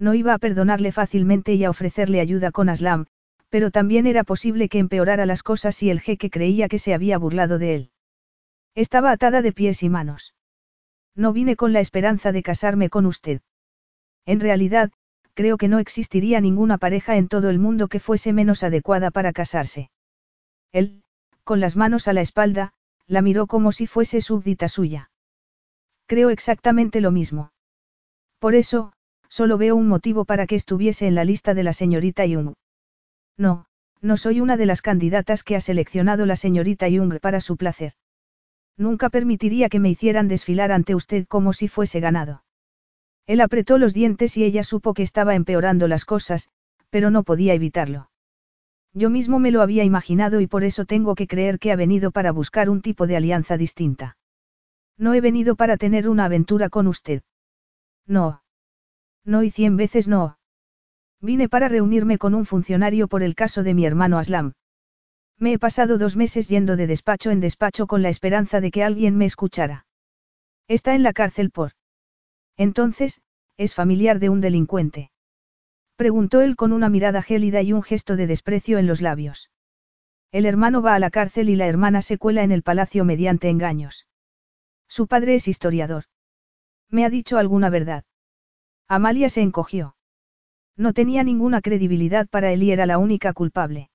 [0.00, 3.04] No iba a perdonarle fácilmente y a ofrecerle ayuda con Aslam,
[3.50, 7.18] pero también era posible que empeorara las cosas si el jeque creía que se había
[7.18, 7.90] burlado de él.
[8.74, 10.34] Estaba atada de pies y manos.
[11.14, 13.42] No vine con la esperanza de casarme con usted.
[14.24, 14.90] En realidad,
[15.34, 19.32] creo que no existiría ninguna pareja en todo el mundo que fuese menos adecuada para
[19.32, 19.90] casarse.
[20.72, 21.02] Él,
[21.44, 22.72] con las manos a la espalda,
[23.06, 25.10] la miró como si fuese súbdita suya.
[26.06, 27.52] Creo exactamente lo mismo.
[28.38, 28.92] Por eso,
[29.30, 32.52] solo veo un motivo para que estuviese en la lista de la señorita Jung.
[33.38, 33.64] No,
[34.02, 37.94] no soy una de las candidatas que ha seleccionado la señorita Jung para su placer.
[38.76, 42.44] Nunca permitiría que me hicieran desfilar ante usted como si fuese ganado.
[43.26, 46.48] Él apretó los dientes y ella supo que estaba empeorando las cosas,
[46.90, 48.10] pero no podía evitarlo.
[48.92, 52.10] Yo mismo me lo había imaginado y por eso tengo que creer que ha venido
[52.10, 54.16] para buscar un tipo de alianza distinta.
[54.98, 57.22] No he venido para tener una aventura con usted.
[58.06, 58.42] No.
[59.24, 60.38] No y cien veces no.
[61.20, 64.52] Vine para reunirme con un funcionario por el caso de mi hermano Aslam.
[65.38, 68.84] Me he pasado dos meses yendo de despacho en despacho con la esperanza de que
[68.84, 69.86] alguien me escuchara.
[70.68, 71.72] Está en la cárcel por.
[72.56, 73.20] Entonces,
[73.56, 75.10] es familiar de un delincuente.
[75.96, 79.50] Preguntó él con una mirada gélida y un gesto de desprecio en los labios.
[80.32, 83.48] El hermano va a la cárcel y la hermana se cuela en el palacio mediante
[83.48, 84.06] engaños.
[84.88, 86.04] Su padre es historiador.
[86.88, 88.04] ¿Me ha dicho alguna verdad?
[88.92, 89.94] Amalia se encogió.
[90.76, 93.88] No tenía ninguna credibilidad para él y era la única culpable.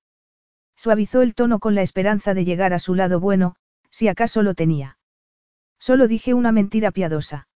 [0.77, 3.57] Suavizó el tono con la esperanza de llegar a su lado bueno,
[3.89, 4.97] si acaso lo tenía.
[5.79, 7.49] Solo dije una mentira piadosa.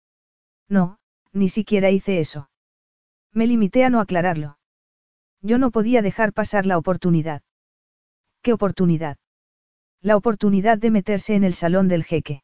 [0.66, 0.96] No,
[1.34, 2.48] ni siquiera hice eso.
[3.34, 4.56] Me limité a no aclararlo.
[5.42, 7.42] Yo no podía dejar pasar la oportunidad.
[8.40, 9.18] ¿Qué oportunidad?
[10.00, 12.42] La oportunidad de meterse en el salón del jeque.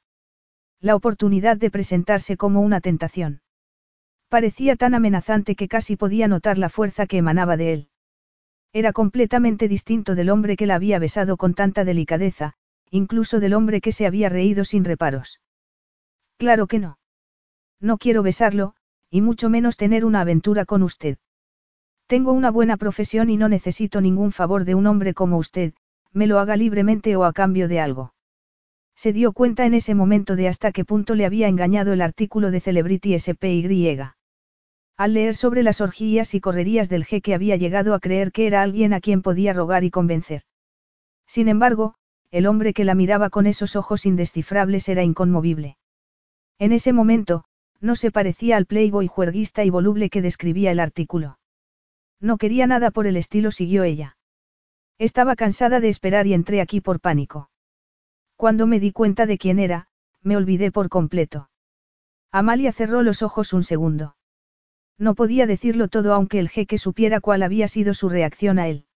[0.80, 3.41] La oportunidad de presentarse como una tentación.
[4.32, 7.88] Parecía tan amenazante que casi podía notar la fuerza que emanaba de él.
[8.72, 12.54] Era completamente distinto del hombre que la había besado con tanta delicadeza,
[12.90, 15.42] incluso del hombre que se había reído sin reparos.
[16.38, 16.98] Claro que no.
[17.78, 18.74] No quiero besarlo,
[19.10, 21.18] y mucho menos tener una aventura con usted.
[22.06, 25.74] Tengo una buena profesión y no necesito ningún favor de un hombre como usted,
[26.14, 28.14] me lo haga libremente o a cambio de algo.
[28.96, 32.50] Se dio cuenta en ese momento de hasta qué punto le había engañado el artículo
[32.50, 34.14] de Celebrity SPY.
[35.02, 38.62] Al leer sobre las orgías y correrías del jeque había llegado a creer que era
[38.62, 40.42] alguien a quien podía rogar y convencer.
[41.26, 41.96] Sin embargo,
[42.30, 45.76] el hombre que la miraba con esos ojos indescifrables era inconmovible.
[46.60, 47.42] En ese momento,
[47.80, 51.40] no se parecía al playboy juerguista y voluble que describía el artículo.
[52.20, 54.16] No quería nada por el estilo, siguió ella.
[54.98, 57.50] Estaba cansada de esperar y entré aquí por pánico.
[58.36, 59.88] Cuando me di cuenta de quién era,
[60.22, 61.50] me olvidé por completo.
[62.30, 64.14] Amalia cerró los ojos un segundo.
[64.98, 68.86] No podía decirlo todo aunque el jeque supiera cuál había sido su reacción a él.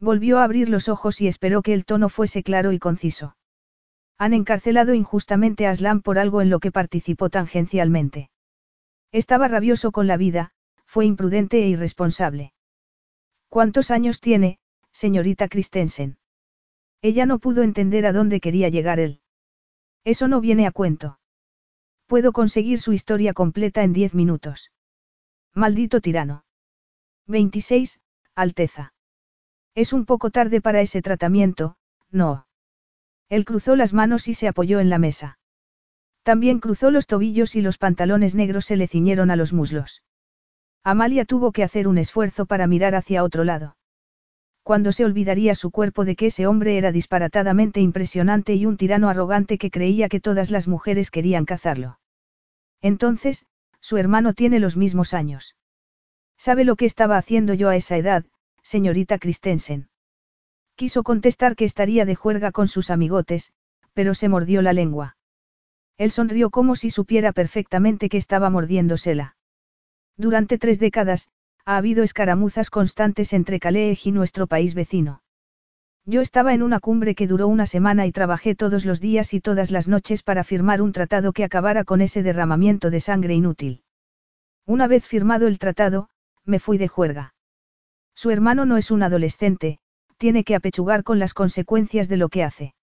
[0.00, 3.36] Volvió a abrir los ojos y esperó que el tono fuese claro y conciso.
[4.18, 8.30] Han encarcelado injustamente a Aslan por algo en lo que participó tangencialmente.
[9.12, 10.52] Estaba rabioso con la vida,
[10.86, 12.52] fue imprudente e irresponsable.
[13.48, 14.58] ¿Cuántos años tiene,
[14.92, 16.18] señorita Christensen?
[17.00, 19.20] Ella no pudo entender a dónde quería llegar él.
[20.04, 21.20] Eso no viene a cuento.
[22.06, 24.71] Puedo conseguir su historia completa en diez minutos.
[25.54, 26.44] Maldito tirano.
[27.26, 28.00] 26,
[28.34, 28.94] Alteza.
[29.74, 31.76] Es un poco tarde para ese tratamiento,
[32.10, 32.46] no.
[33.28, 35.38] Él cruzó las manos y se apoyó en la mesa.
[36.22, 40.02] También cruzó los tobillos y los pantalones negros se le ciñeron a los muslos.
[40.84, 43.76] Amalia tuvo que hacer un esfuerzo para mirar hacia otro lado.
[44.62, 49.08] Cuando se olvidaría su cuerpo de que ese hombre era disparatadamente impresionante y un tirano
[49.08, 51.98] arrogante que creía que todas las mujeres querían cazarlo.
[52.80, 53.44] Entonces,
[53.82, 55.54] su hermano tiene los mismos años.
[56.38, 58.24] ¿Sabe lo que estaba haciendo yo a esa edad,
[58.62, 59.90] señorita Christensen?
[60.76, 63.52] Quiso contestar que estaría de juerga con sus amigotes,
[63.92, 65.16] pero se mordió la lengua.
[65.98, 69.36] Él sonrió como si supiera perfectamente que estaba mordiéndosela.
[70.16, 71.28] Durante tres décadas,
[71.64, 75.21] ha habido escaramuzas constantes entre Calais y nuestro país vecino.
[76.04, 79.40] Yo estaba en una cumbre que duró una semana y trabajé todos los días y
[79.40, 83.84] todas las noches para firmar un tratado que acabara con ese derramamiento de sangre inútil.
[84.66, 86.08] Una vez firmado el tratado,
[86.44, 87.34] me fui de juerga.
[88.14, 89.78] Su hermano no es un adolescente,
[90.16, 92.74] tiene que apechugar con las consecuencias de lo que hace.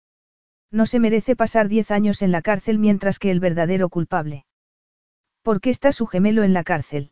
[0.71, 4.45] No se merece pasar diez años en la cárcel mientras que el verdadero culpable.
[5.43, 7.11] ¿Por qué está su gemelo en la cárcel?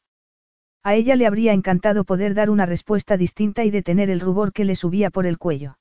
[0.84, 4.64] A ella le habría encantado poder dar una respuesta distinta y detener el rubor que
[4.64, 5.78] le subía por el cuello.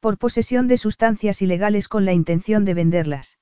[0.00, 3.38] Por posesión de sustancias ilegales con la intención de venderlas.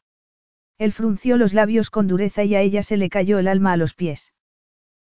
[0.77, 3.77] Él frunció los labios con dureza y a ella se le cayó el alma a
[3.77, 4.35] los pies.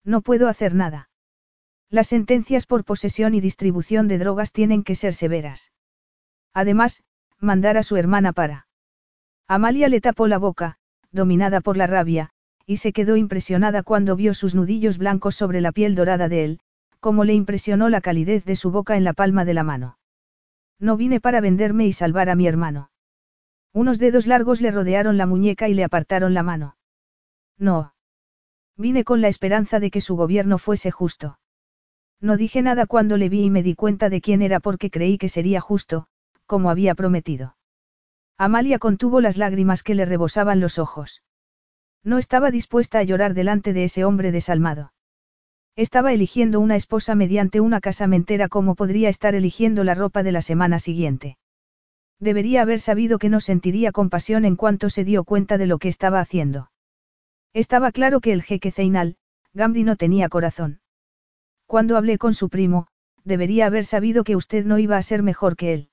[0.03, 1.09] No puedo hacer nada.
[1.89, 5.71] Las sentencias por posesión y distribución de drogas tienen que ser severas.
[6.53, 7.03] Además,
[7.39, 8.67] mandar a su hermana para.
[9.47, 10.77] Amalia le tapó la boca,
[11.11, 12.31] dominada por la rabia,
[12.65, 16.59] y se quedó impresionada cuando vio sus nudillos blancos sobre la piel dorada de él,
[16.99, 19.96] como le impresionó la calidez de su boca en la palma de la mano.
[20.79, 22.91] No vine para venderme y salvar a mi hermano.
[23.73, 26.77] Unos dedos largos le rodearon la muñeca y le apartaron la mano.
[27.57, 27.93] No.
[28.75, 31.39] Vine con la esperanza de que su gobierno fuese justo.
[32.19, 35.17] No dije nada cuando le vi y me di cuenta de quién era porque creí
[35.17, 36.07] que sería justo,
[36.45, 37.55] como había prometido.
[38.37, 41.23] Amalia contuvo las lágrimas que le rebosaban los ojos.
[42.03, 44.93] No estaba dispuesta a llorar delante de ese hombre desalmado.
[45.77, 50.41] Estaba eligiendo una esposa mediante una casamentera como podría estar eligiendo la ropa de la
[50.41, 51.37] semana siguiente.
[52.19, 55.87] Debería haber sabido que no sentiría compasión en cuanto se dio cuenta de lo que
[55.87, 56.71] estaba haciendo.
[57.53, 59.17] Estaba claro que el jeque Zeinal,
[59.53, 60.81] Gamdi no tenía corazón.
[61.67, 62.87] Cuando hablé con su primo,
[63.23, 65.89] debería haber sabido que usted no iba a ser mejor que él.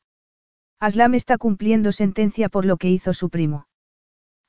[0.80, 3.66] Aslam está cumpliendo sentencia por lo que hizo su primo.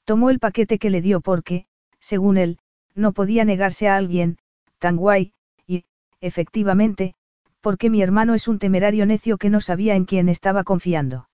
[0.06, 1.66] Tomó el paquete que le dio porque,
[2.00, 2.58] según él,
[2.94, 4.38] no podía negarse a alguien,
[4.80, 5.34] tan guay,
[5.68, 5.86] y,
[6.22, 7.16] efectivamente,
[7.62, 11.30] porque mi hermano es un temerario necio que no sabía en quién estaba confiando.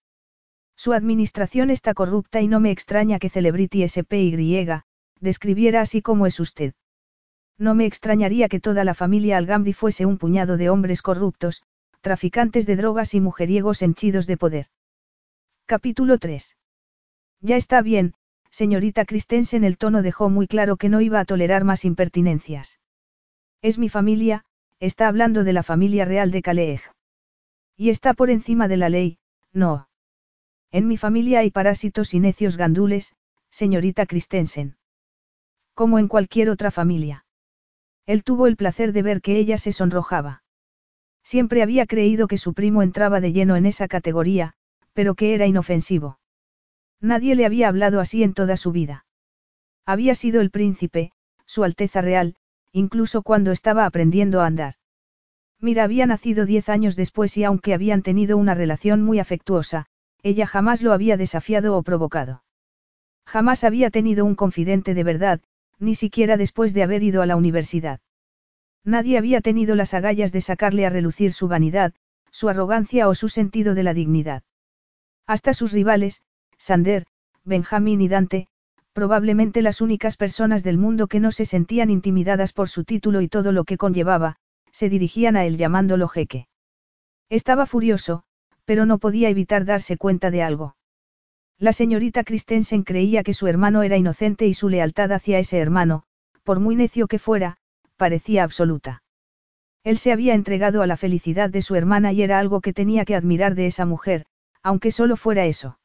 [0.76, 4.82] Su administración está corrupta y no me extraña que Celebrity SPY,
[5.20, 6.74] describiera así como es usted.
[7.58, 11.62] No me extrañaría que toda la familia Algamdi fuese un puñado de hombres corruptos,
[12.02, 14.66] traficantes de drogas y mujeriegos henchidos de poder.
[15.68, 16.58] Capítulo 3.
[17.42, 18.16] Ya está bien,
[18.50, 22.81] señorita Christensen el tono dejó muy claro que no iba a tolerar más impertinencias.
[23.62, 24.43] Es mi familia,
[24.80, 26.82] está hablando de la familia real de Calais.
[27.78, 29.20] Y está por encima de la ley,
[29.53, 29.88] no.
[30.72, 33.16] En mi familia hay parásitos y necios gandules,
[33.51, 34.78] señorita Christensen.
[35.76, 37.26] Como en cualquier otra familia.
[38.07, 40.43] Él tuvo el placer de ver que ella se sonrojaba.
[41.24, 44.53] Siempre había creído que su primo entraba de lleno en esa categoría,
[44.93, 46.20] pero que era inofensivo.
[46.99, 49.05] Nadie le había hablado así en toda su vida.
[49.86, 51.12] Había sido el príncipe,
[51.45, 52.36] su Alteza Real,
[52.72, 54.76] incluso cuando estaba aprendiendo a andar.
[55.60, 59.86] Mira había nacido diez años después y aunque habían tenido una relación muy afectuosa,
[60.24, 62.44] ella jamás lo había desafiado o provocado.
[63.26, 65.42] Jamás había tenido un confidente de verdad,
[65.80, 68.00] ni siquiera después de haber ido a la universidad.
[68.84, 71.94] Nadie había tenido las agallas de sacarle a relucir su vanidad,
[72.32, 74.44] su arrogancia o su sentido de la dignidad.
[75.28, 76.24] Hasta sus rivales,
[76.58, 77.06] Sander,
[77.44, 78.48] Benjamín y Dante,
[78.94, 83.28] probablemente las únicas personas del mundo que no se sentían intimidadas por su título y
[83.28, 84.38] todo lo que conllevaba,
[84.72, 86.48] se dirigían a él llamándolo jeque.
[87.30, 88.24] Estaba furioso,
[88.66, 90.76] pero no podía evitar darse cuenta de algo.
[91.58, 96.04] La señorita Christensen creía que su hermano era inocente y su lealtad hacia ese hermano,
[96.44, 97.58] por muy necio que fuera,
[97.98, 99.04] parecía absoluta.
[99.84, 103.06] Él se había entregado a la felicidad de su hermana y era algo que tenía
[103.06, 104.26] que admirar de esa mujer,
[104.64, 105.80] aunque solo fuera eso.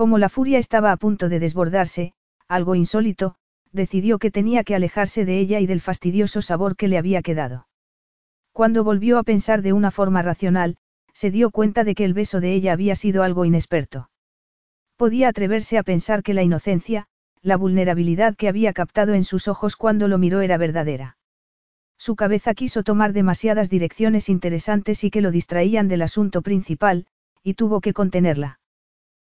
[0.00, 2.14] Como la furia estaba a punto de desbordarse,
[2.48, 3.34] algo insólito,
[3.70, 7.66] decidió que tenía que alejarse de ella y del fastidioso sabor que le había quedado.
[8.54, 10.78] Cuando volvió a pensar de una forma racional,
[11.12, 14.08] se dio cuenta de que el beso de ella había sido algo inexperto.
[14.96, 17.06] Podía atreverse a pensar que la inocencia,
[17.42, 21.18] la vulnerabilidad que había captado en sus ojos cuando lo miró era verdadera.
[21.98, 27.04] Su cabeza quiso tomar demasiadas direcciones interesantes y que lo distraían del asunto principal,
[27.42, 28.59] y tuvo que contenerla.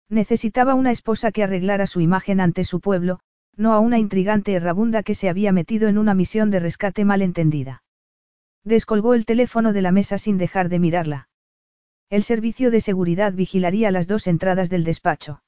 [0.09, 3.19] Necesitaba una esposa que arreglara su imagen ante su pueblo,
[3.55, 7.21] no a una intrigante errabunda que se había metido en una misión de rescate mal
[7.21, 7.83] entendida.
[8.63, 11.29] Descolgó el teléfono de la mesa sin dejar de mirarla.
[12.09, 15.43] El servicio de seguridad vigilaría las dos entradas del despacho.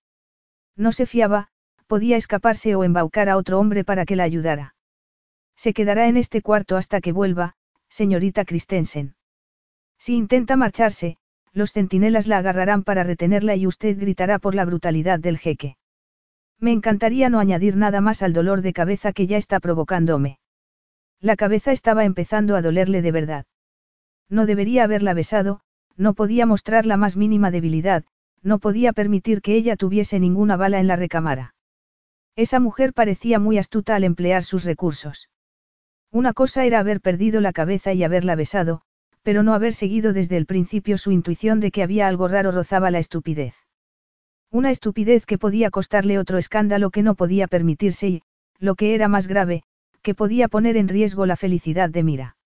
[0.75, 1.47] No se fiaba,
[1.87, 4.75] podía escaparse o embaucar a otro hombre para que la ayudara.
[5.55, 7.55] Se quedará en este cuarto hasta que vuelva,
[7.89, 9.15] señorita Christensen.
[9.97, 11.17] Si intenta marcharse,
[11.53, 15.77] los centinelas la agarrarán para retenerla y usted gritará por la brutalidad del jeque.
[16.59, 20.39] Me encantaría no añadir nada más al dolor de cabeza que ya está provocándome.
[21.19, 23.45] La cabeza estaba empezando a dolerle de verdad.
[24.29, 25.61] No debería haberla besado,
[25.97, 28.03] no podía mostrar la más mínima debilidad,
[28.41, 31.53] no podía permitir que ella tuviese ninguna bala en la recámara.
[32.35, 35.29] Esa mujer parecía muy astuta al emplear sus recursos.
[36.11, 38.81] Una cosa era haber perdido la cabeza y haberla besado,
[39.23, 42.91] pero no haber seguido desde el principio su intuición de que había algo raro rozaba
[42.91, 43.55] la estupidez.
[44.49, 48.21] Una estupidez que podía costarle otro escándalo que no podía permitirse y,
[48.59, 49.63] lo que era más grave,
[50.01, 52.37] que podía poner en riesgo la felicidad de Mira.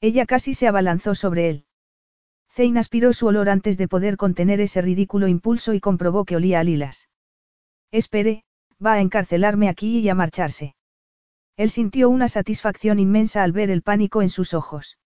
[0.00, 1.64] Ella casi se abalanzó sobre él.
[2.52, 6.60] Zane aspiró su olor antes de poder contener ese ridículo impulso y comprobó que olía
[6.60, 7.08] a lilas.
[7.90, 8.44] Espere,
[8.84, 10.76] va a encarcelarme aquí y a marcharse.
[11.56, 14.98] Él sintió una satisfacción inmensa al ver el pánico en sus ojos.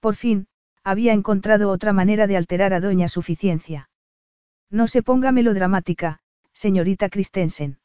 [0.00, 0.46] Por fin,
[0.82, 3.90] había encontrado otra manera de alterar a Doña Suficiencia.
[4.70, 6.20] No se ponga melodramática,
[6.52, 7.78] señorita Christensen.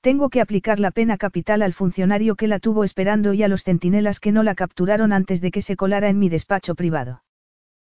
[0.00, 3.64] Tengo que aplicar la pena capital al funcionario que la tuvo esperando y a los
[3.64, 7.24] centinelas que no la capturaron antes de que se colara en mi despacho privado.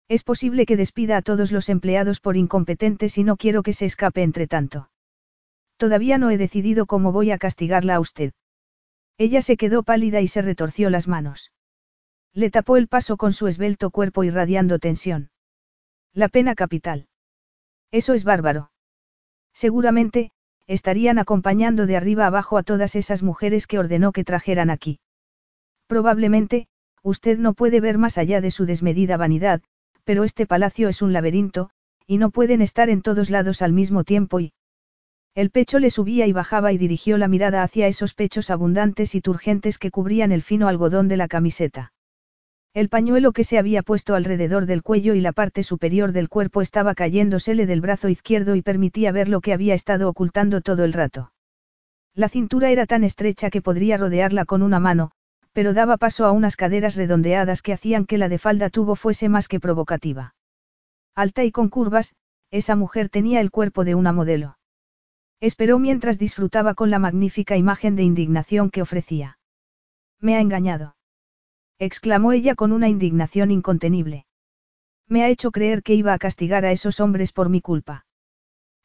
[0.07, 3.85] Es posible que despida a todos los empleados por incompetentes y no quiero que se
[3.85, 4.89] escape entre tanto.
[5.75, 8.31] Todavía no he decidido cómo voy a castigarla a usted.
[9.17, 11.51] Ella se quedó pálida y se retorció las manos.
[12.33, 15.31] Le tapó el paso con su esbelto cuerpo irradiando tensión.
[16.13, 17.07] La pena capital.
[17.91, 18.71] Eso es bárbaro.
[19.53, 20.31] Seguramente,
[20.67, 24.99] estarían acompañando de arriba abajo a todas esas mujeres que ordenó que trajeran aquí.
[25.87, 26.67] Probablemente,
[27.01, 29.61] usted no puede ver más allá de su desmedida vanidad,
[30.03, 31.69] pero este palacio es un laberinto,
[32.05, 34.53] y no pueden estar en todos lados al mismo tiempo y...
[35.35, 39.21] El pecho le subía y bajaba y dirigió la mirada hacia esos pechos abundantes y
[39.21, 41.93] turgentes que cubrían el fino algodón de la camiseta.
[42.73, 46.61] El pañuelo que se había puesto alrededor del cuello y la parte superior del cuerpo
[46.61, 50.93] estaba cayéndosele del brazo izquierdo y permitía ver lo que había estado ocultando todo el
[50.93, 51.31] rato.
[52.13, 55.11] La cintura era tan estrecha que podría rodearla con una mano,
[55.53, 59.29] pero daba paso a unas caderas redondeadas que hacían que la de falda tubo fuese
[59.29, 60.35] más que provocativa.
[61.15, 62.15] Alta y con curvas,
[62.51, 64.57] esa mujer tenía el cuerpo de una modelo.
[65.39, 69.37] Esperó mientras disfrutaba con la magnífica imagen de indignación que ofrecía.
[70.19, 70.96] Me ha engañado.
[71.79, 74.25] Exclamó ella con una indignación incontenible.
[75.07, 78.05] Me ha hecho creer que iba a castigar a esos hombres por mi culpa.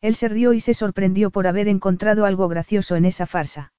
[0.01, 3.73] Él se rió y se sorprendió por haber encontrado algo gracioso en esa farsa.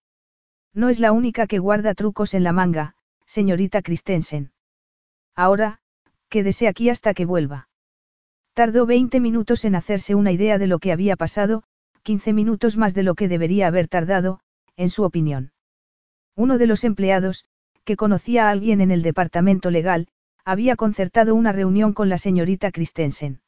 [0.74, 2.96] No es la única que guarda trucos en la manga,
[3.26, 4.52] señorita Christensen.
[5.36, 5.80] Ahora,
[6.30, 7.70] quédese aquí hasta que vuelva.
[8.54, 11.64] Tardó 20 minutos en hacerse una idea de lo que había pasado,
[12.04, 14.40] 15 minutos más de lo que debería haber tardado,
[14.76, 15.52] en su opinión.
[16.36, 17.46] Uno de los empleados,
[17.86, 20.08] que conocía a alguien en el departamento legal,
[20.46, 23.42] había concertado una reunión con la señorita Christensen.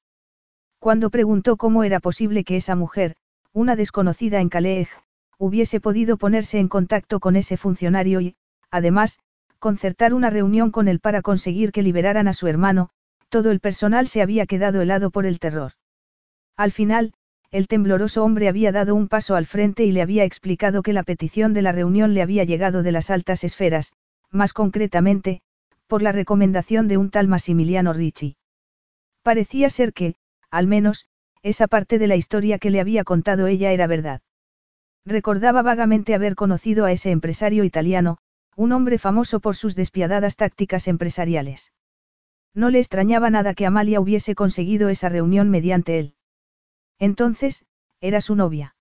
[0.80, 3.16] Cuando preguntó cómo era posible que esa mujer,
[3.54, 4.90] una desconocida en Calais,
[5.38, 8.36] hubiese podido ponerse en contacto con ese funcionario y,
[8.72, 9.20] además,
[9.60, 12.90] concertar una reunión con él para conseguir que liberaran a su hermano,
[13.30, 15.74] todo el personal se había quedado helado por el terror.
[16.56, 17.14] Al final,
[17.52, 21.04] el tembloroso hombre había dado un paso al frente y le había explicado que la
[21.04, 23.94] petición de la reunión le había llegado de las altas esferas,
[24.36, 25.42] más concretamente,
[25.88, 28.38] por la recomendación de un tal Massimiliano Ricci.
[29.24, 30.16] Parecía ser que,
[30.52, 31.08] al menos,
[31.42, 34.22] esa parte de la historia que le había contado ella era verdad.
[35.06, 38.18] Recordaba vagamente haber conocido a ese empresario italiano,
[38.56, 41.72] un hombre famoso por sus despiadadas tácticas empresariales.
[42.54, 46.16] No le extrañaba nada que Amalia hubiese conseguido esa reunión mediante él.
[46.98, 47.66] Entonces,
[48.00, 48.76] era su novia.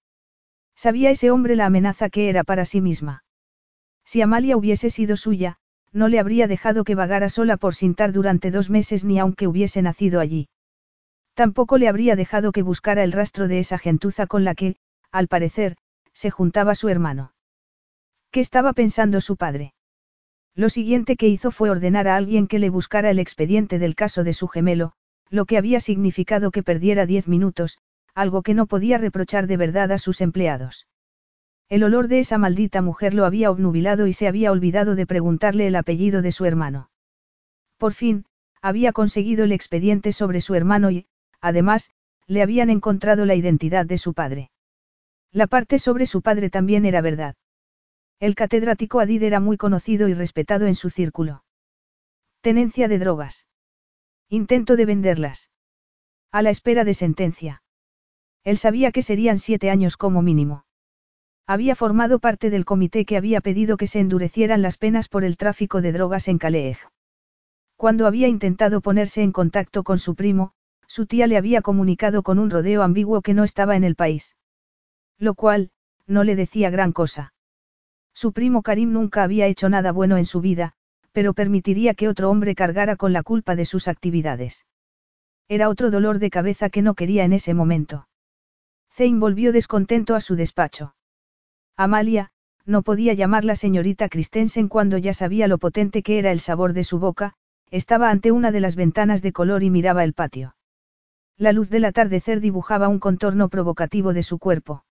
[0.76, 3.23] Sabía ese hombre la amenaza que era para sí misma.
[4.04, 5.56] Si Amalia hubiese sido suya,
[5.92, 9.80] no le habría dejado que vagara sola por Sintar durante dos meses ni aunque hubiese
[9.82, 10.48] nacido allí.
[11.34, 14.76] Tampoco le habría dejado que buscara el rastro de esa gentuza con la que,
[15.10, 15.76] al parecer,
[16.12, 17.32] se juntaba su hermano.
[18.30, 19.74] ¿Qué estaba pensando su padre?
[20.54, 24.22] Lo siguiente que hizo fue ordenar a alguien que le buscara el expediente del caso
[24.22, 24.92] de su gemelo,
[25.28, 27.78] lo que había significado que perdiera diez minutos,
[28.14, 30.86] algo que no podía reprochar de verdad a sus empleados.
[31.68, 35.66] El olor de esa maldita mujer lo había obnubilado y se había olvidado de preguntarle
[35.66, 36.90] el apellido de su hermano.
[37.78, 38.26] Por fin,
[38.60, 41.06] había conseguido el expediente sobre su hermano y,
[41.40, 41.90] además,
[42.26, 44.50] le habían encontrado la identidad de su padre.
[45.32, 47.34] La parte sobre su padre también era verdad.
[48.20, 51.44] El catedrático Adid era muy conocido y respetado en su círculo.
[52.40, 53.46] Tenencia de drogas.
[54.28, 55.50] Intento de venderlas.
[56.30, 57.62] A la espera de sentencia.
[58.44, 60.63] Él sabía que serían siete años como mínimo.
[61.46, 65.36] Había formado parte del comité que había pedido que se endurecieran las penas por el
[65.36, 66.78] tráfico de drogas en Calais.
[67.76, 70.52] Cuando había intentado ponerse en contacto con su primo,
[70.86, 74.36] su tía le había comunicado con un rodeo ambiguo que no estaba en el país.
[75.18, 75.70] Lo cual,
[76.06, 77.34] no le decía gran cosa.
[78.14, 80.72] Su primo Karim nunca había hecho nada bueno en su vida,
[81.12, 84.66] pero permitiría que otro hombre cargara con la culpa de sus actividades.
[85.48, 88.08] Era otro dolor de cabeza que no quería en ese momento.
[88.90, 90.94] Zane volvió descontento a su despacho.
[91.76, 92.30] Amalia,
[92.66, 96.84] no podía llamarla señorita Christensen cuando ya sabía lo potente que era el sabor de
[96.84, 97.34] su boca,
[97.70, 100.54] estaba ante una de las ventanas de color y miraba el patio.
[101.36, 104.84] La luz del atardecer dibujaba un contorno provocativo de su cuerpo.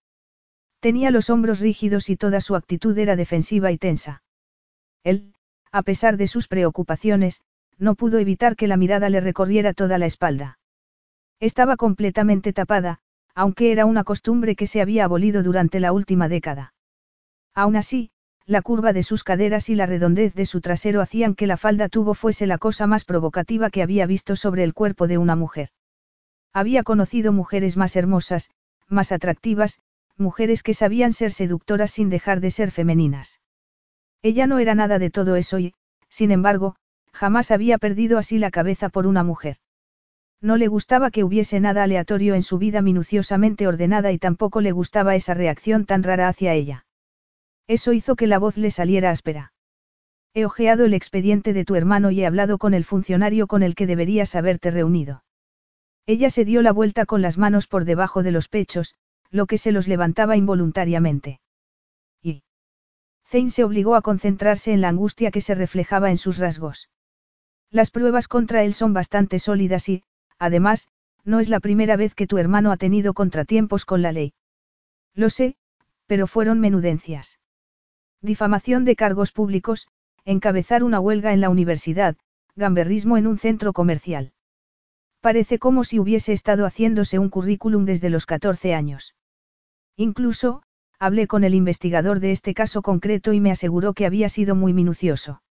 [0.81, 4.21] Tenía los hombros rígidos y toda su actitud era defensiva y tensa.
[5.05, 5.33] Él,
[5.71, 7.41] a pesar de sus preocupaciones,
[7.77, 10.59] no pudo evitar que la mirada le recorriera toda la espalda.
[11.39, 12.99] Estaba completamente tapada,
[13.33, 16.72] aunque era una costumbre que se había abolido durante la última década.
[17.55, 18.09] Aún así,
[18.45, 21.87] la curva de sus caderas y la redondez de su trasero hacían que la falda
[21.87, 25.69] tubo fuese la cosa más provocativa que había visto sobre el cuerpo de una mujer.
[26.51, 28.51] Había conocido mujeres más hermosas,
[28.87, 29.79] más atractivas,
[30.17, 33.39] mujeres que sabían ser seductoras sin dejar de ser femeninas.
[34.21, 35.73] Ella no era nada de todo eso y,
[36.09, 36.75] sin embargo,
[37.11, 39.57] jamás había perdido así la cabeza por una mujer.
[40.41, 44.71] No le gustaba que hubiese nada aleatorio en su vida minuciosamente ordenada y tampoco le
[44.71, 46.85] gustaba esa reacción tan rara hacia ella.
[47.67, 49.53] Eso hizo que la voz le saliera áspera.
[50.33, 53.75] He ojeado el expediente de tu hermano y he hablado con el funcionario con el
[53.75, 55.23] que deberías haberte reunido.
[56.05, 58.95] Ella se dio la vuelta con las manos por debajo de los pechos,
[59.29, 61.39] lo que se los levantaba involuntariamente.
[62.21, 62.43] Y.
[63.25, 66.89] Zane se obligó a concentrarse en la angustia que se reflejaba en sus rasgos.
[67.69, 70.03] Las pruebas contra él son bastante sólidas y,
[70.39, 70.89] Además,
[71.23, 74.33] no es la primera vez que tu hermano ha tenido contratiempos con la ley.
[75.13, 75.55] Lo sé,
[76.05, 77.39] pero fueron menudencias.
[78.23, 79.89] Difamación de cargos públicos,
[80.23, 82.15] encabezar una huelga en la universidad,
[82.55, 84.31] gamberrismo en un centro comercial.
[85.19, 89.15] Parece como si hubiese estado haciéndose un currículum desde los 14 años.
[89.97, 90.63] Incluso,
[90.99, 94.71] hablé con el investigador de este caso concreto y me aseguró que había sido muy
[94.71, 95.41] minucioso.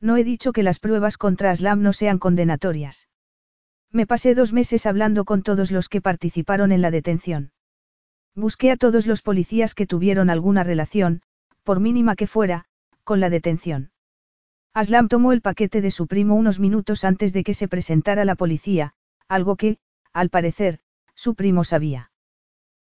[0.00, 3.10] No he dicho que las pruebas contra Aslam no sean condenatorias.
[3.92, 7.52] Me pasé dos meses hablando con todos los que participaron en la detención.
[8.34, 11.20] Busqué a todos los policías que tuvieron alguna relación,
[11.62, 12.66] por mínima que fuera,
[13.04, 13.90] con la detención.
[14.72, 18.36] Aslam tomó el paquete de su primo unos minutos antes de que se presentara la
[18.36, 18.94] policía,
[19.28, 19.78] algo que,
[20.12, 20.80] al parecer,
[21.14, 22.10] su primo sabía.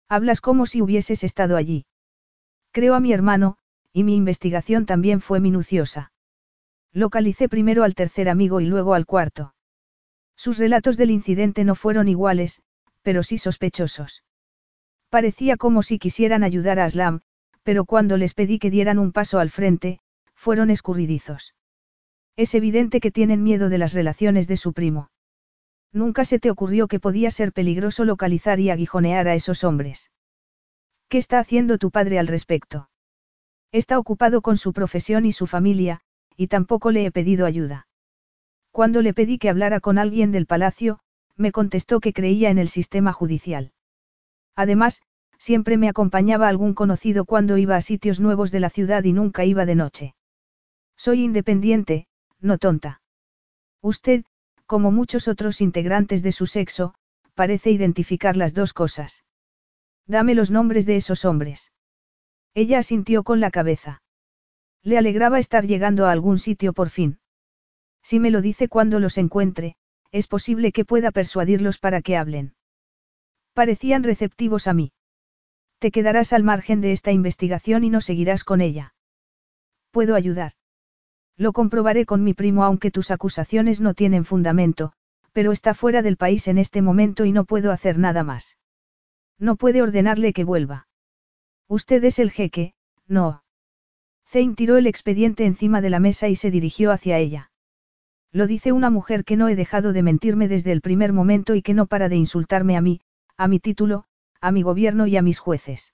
[0.10, 1.86] Hablas como si hubieses estado allí.
[2.72, 3.58] Creo a mi hermano,
[3.94, 6.12] y mi investigación también fue minuciosa.
[6.94, 9.54] Localicé primero al tercer amigo y luego al cuarto.
[10.36, 12.62] Sus relatos del incidente no fueron iguales,
[13.02, 14.24] pero sí sospechosos.
[15.10, 17.22] Parecía como si quisieran ayudar a Aslam,
[17.68, 20.00] pero cuando les pedí que dieran un paso al frente,
[20.36, 21.54] fueron escurridizos.
[22.38, 25.10] Es evidente que tienen miedo de las relaciones de su primo.
[25.92, 30.12] Nunca se te ocurrió que podía ser peligroso localizar y aguijonear a esos hombres.
[31.10, 32.90] ¿Qué está haciendo tu padre al respecto?
[33.74, 36.00] Está ocupado con su profesión y su familia,
[36.38, 37.90] y tampoco le he pedido ayuda.
[38.72, 41.00] Cuando le pedí que hablara con alguien del palacio,
[41.36, 43.74] me contestó que creía en el sistema judicial.
[44.56, 45.02] Además,
[45.38, 49.46] siempre me acompañaba algún conocido cuando iba a sitios nuevos de la ciudad y nunca
[49.46, 50.16] iba de noche.
[50.96, 52.08] Soy independiente,
[52.40, 53.02] no tonta.
[53.82, 54.26] Usted,
[54.66, 56.94] como muchos otros integrantes de su sexo,
[57.36, 59.24] parece identificar las dos cosas.
[60.08, 61.72] Dame los nombres de esos hombres.
[62.54, 64.02] Ella asintió con la cabeza.
[64.82, 67.20] Le alegraba estar llegando a algún sitio por fin.
[68.02, 69.76] Si me lo dice cuando los encuentre,
[70.12, 72.56] es posible que pueda persuadirlos para que hablen.
[73.54, 74.94] Parecían receptivos a mí.
[75.80, 78.96] Te quedarás al margen de esta investigación y no seguirás con ella.
[79.92, 80.54] Puedo ayudar.
[81.38, 84.94] Lo comprobaré con mi primo aunque tus acusaciones no tienen fundamento,
[85.34, 88.58] pero está fuera del país en este momento y no puedo hacer nada más.
[89.38, 90.88] No puede ordenarle que vuelva.
[91.68, 92.74] Usted es el jeque,
[93.08, 93.44] no.
[94.26, 97.52] Zane tiró el expediente encima de la mesa y se dirigió hacia ella.
[98.32, 101.62] Lo dice una mujer que no he dejado de mentirme desde el primer momento y
[101.62, 103.02] que no para de insultarme a mí,
[103.38, 104.06] a mi título,
[104.42, 105.94] a mi gobierno y a mis jueces.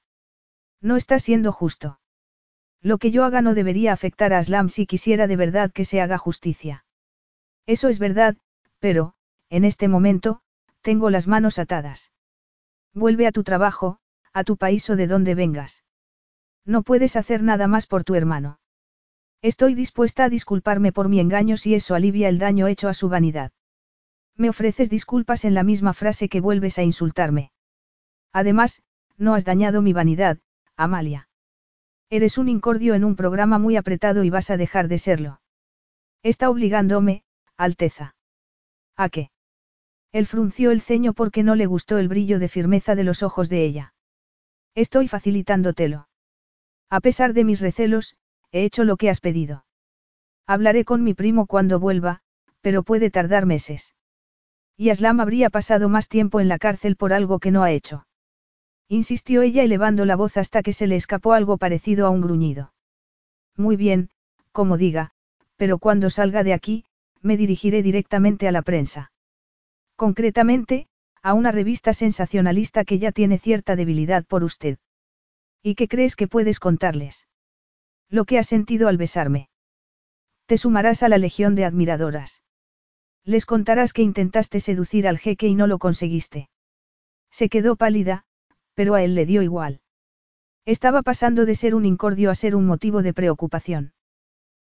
[0.82, 2.00] No está siendo justo.
[2.82, 6.02] Lo que yo haga no debería afectar a Aslam si quisiera de verdad que se
[6.02, 6.86] haga justicia.
[7.66, 8.36] Eso es verdad,
[8.80, 9.14] pero,
[9.50, 10.42] en este momento,
[10.82, 12.12] tengo las manos atadas.
[12.94, 14.00] Vuelve a tu trabajo,
[14.34, 15.86] a tu país o de donde vengas.
[16.66, 18.60] No puedes hacer nada más por tu hermano.
[19.42, 23.08] Estoy dispuesta a disculparme por mi engaño si eso alivia el daño hecho a su
[23.08, 23.54] vanidad.
[24.36, 27.53] Me ofreces disculpas en la misma frase que vuelves a insultarme.
[28.34, 28.82] Además,
[29.18, 30.40] no has dañado mi vanidad,
[30.76, 31.30] Amalia.
[32.10, 35.42] Eres un incordio en un programa muy apretado y vas a dejar de serlo.
[36.24, 37.24] Está obligándome,
[37.58, 38.16] Alteza.
[38.98, 39.30] ¿A qué?
[40.12, 43.50] Él frunció el ceño porque no le gustó el brillo de firmeza de los ojos
[43.50, 43.94] de ella.
[44.76, 46.08] Estoy facilitándotelo.
[46.90, 48.16] A pesar de mis recelos,
[48.52, 49.66] he hecho lo que has pedido.
[50.46, 52.22] Hablaré con mi primo cuando vuelva,
[52.62, 53.96] pero puede tardar meses.
[54.78, 58.06] Y Aslam habría pasado más tiempo en la cárcel por algo que no ha hecho.
[58.88, 62.74] Insistió ella elevando la voz hasta que se le escapó algo parecido a un gruñido.
[63.56, 64.10] Muy bien,
[64.52, 65.12] como diga,
[65.56, 66.86] pero cuando salga de aquí,
[67.22, 69.12] me dirigiré directamente a la prensa.
[69.96, 70.88] Concretamente,
[71.22, 74.78] a una revista sensacionalista que ya tiene cierta debilidad por usted.
[75.62, 77.28] ¿Y qué crees que puedes contarles?
[78.10, 79.50] Lo que has sentido al besarme.
[80.46, 82.44] Te sumarás a la legión de admiradoras.
[83.24, 86.50] Les contarás que intentaste seducir al jeque y no lo conseguiste.
[87.32, 88.26] Se quedó pálida,
[88.74, 89.82] pero a él le dio igual.
[90.66, 93.94] Estaba pasando de ser un incordio a ser un motivo de preocupación.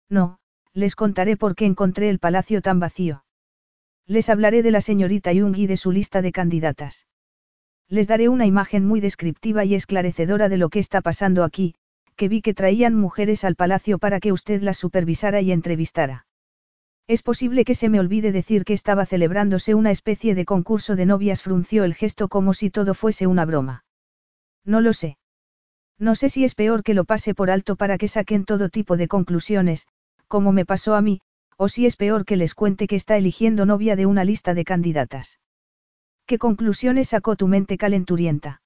[0.10, 0.40] No,
[0.74, 3.24] les contaré por qué encontré el palacio tan vacío.
[4.06, 7.08] Les hablaré de la señorita Jung y de su lista de candidatas.
[7.90, 11.76] Les daré una imagen muy descriptiva y esclarecedora de lo que está pasando aquí,
[12.16, 16.26] que vi que traían mujeres al palacio para que usted las supervisara y entrevistara.
[17.08, 21.06] Es posible que se me olvide decir que estaba celebrándose una especie de concurso de
[21.06, 23.86] novias, frunció el gesto como si todo fuese una broma.
[24.68, 25.18] No lo sé.
[25.98, 28.98] No sé si es peor que lo pase por alto para que saquen todo tipo
[28.98, 29.88] de conclusiones,
[30.28, 31.22] como me pasó a mí,
[31.56, 34.66] o si es peor que les cuente que está eligiendo novia de una lista de
[34.66, 35.40] candidatas.
[36.28, 38.62] ¿Qué conclusiones sacó tu mente calenturienta?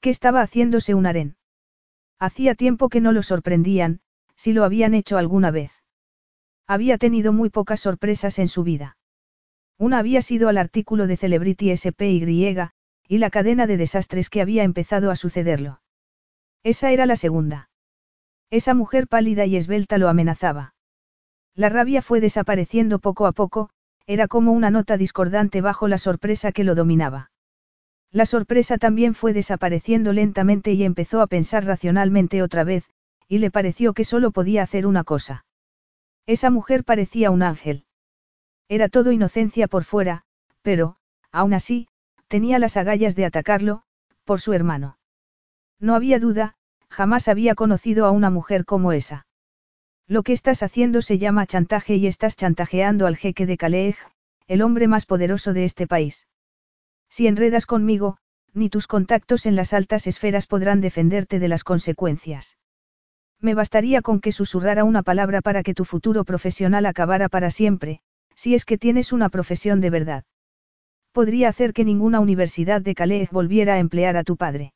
[0.00, 1.36] ¿Qué estaba haciéndose un harén?
[2.20, 4.00] Hacía tiempo que no lo sorprendían,
[4.36, 5.72] si lo habían hecho alguna vez.
[6.66, 8.96] Había tenido muy pocas sorpresas en su vida.
[9.76, 12.70] Una había sido al artículo de Celebrity SPY,
[13.10, 15.80] y la cadena de desastres que había empezado a sucederlo.
[16.62, 17.68] Esa era la segunda.
[18.50, 20.76] Esa mujer pálida y esbelta lo amenazaba.
[21.56, 23.68] La rabia fue desapareciendo poco a poco,
[24.06, 27.32] era como una nota discordante bajo la sorpresa que lo dominaba.
[28.12, 32.84] La sorpresa también fue desapareciendo lentamente y empezó a pensar racionalmente otra vez,
[33.26, 35.44] y le pareció que solo podía hacer una cosa.
[36.26, 37.86] Esa mujer parecía un ángel.
[38.68, 40.22] Era todo inocencia por fuera,
[40.62, 40.94] pero,
[41.32, 41.88] aún así,
[42.30, 43.82] tenía las agallas de atacarlo,
[44.24, 44.98] por su hermano.
[45.80, 46.54] No había duda,
[46.88, 49.26] jamás había conocido a una mujer como esa.
[50.06, 53.96] Lo que estás haciendo se llama chantaje y estás chantajeando al jeque de Calais,
[54.46, 56.28] el hombre más poderoso de este país.
[57.08, 58.18] Si enredas conmigo,
[58.54, 62.58] ni tus contactos en las altas esferas podrán defenderte de las consecuencias.
[63.40, 68.02] Me bastaría con que susurrara una palabra para que tu futuro profesional acabara para siempre,
[68.36, 70.24] si es que tienes una profesión de verdad.
[71.12, 74.72] Podría hacer que ninguna universidad de Calais volviera a emplear a tu padre.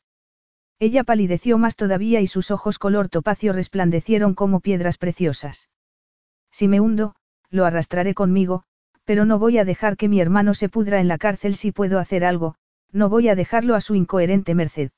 [0.80, 5.68] Ella palideció más todavía y sus ojos color topacio resplandecieron como piedras preciosas.
[6.50, 7.14] Si me hundo,
[7.50, 8.64] lo arrastraré conmigo,
[9.04, 11.98] pero no voy a dejar que mi hermano se pudra en la cárcel si puedo
[11.98, 12.56] hacer algo,
[12.90, 14.90] no voy a dejarlo a su incoherente merced.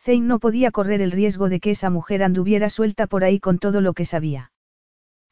[0.00, 3.58] Zane no podía correr el riesgo de que esa mujer anduviera suelta por ahí con
[3.58, 4.52] todo lo que sabía.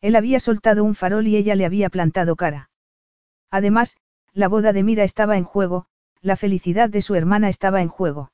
[0.01, 2.71] Él había soltado un farol y ella le había plantado cara.
[3.51, 3.97] Además,
[4.35, 5.87] la boda de Mira estaba en juego,
[6.21, 8.33] la felicidad de su hermana estaba en juego.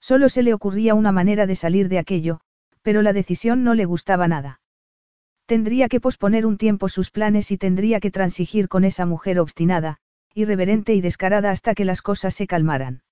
[0.00, 2.40] Solo se le ocurría una manera de salir de aquello,
[2.80, 4.60] pero la decisión no le gustaba nada.
[5.44, 9.98] Tendría que posponer un tiempo sus planes y tendría que transigir con esa mujer obstinada,
[10.32, 13.02] irreverente y descarada hasta que las cosas se calmaran.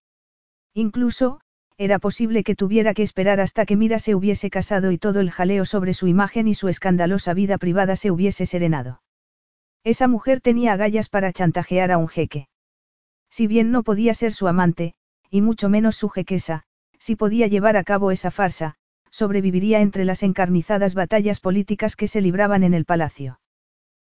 [0.73, 1.41] Incluso,
[1.77, 5.31] era posible que tuviera que esperar hasta que Mira se hubiese casado y todo el
[5.31, 9.03] jaleo sobre su imagen y su escandalosa vida privada se hubiese serenado.
[9.85, 12.49] Esa mujer tenía agallas para chantajear a un jeque.
[13.31, 14.95] Si bien no podía ser su amante,
[15.31, 16.65] y mucho menos su jequesa,
[16.99, 18.77] si podía llevar a cabo esa farsa,
[19.11, 23.41] sobreviviría entre las encarnizadas batallas políticas que se libraban en el palacio.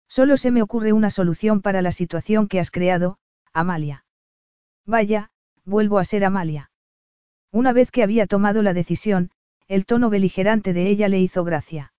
[0.08, 3.18] Solo se me ocurre una solución para la situación que has creado,
[3.54, 4.06] Amalia.
[4.86, 5.32] Vaya,
[5.66, 6.70] vuelvo a ser Amalia.
[7.52, 9.32] Una vez que había tomado la decisión,
[9.68, 11.94] el tono beligerante de ella le hizo gracia.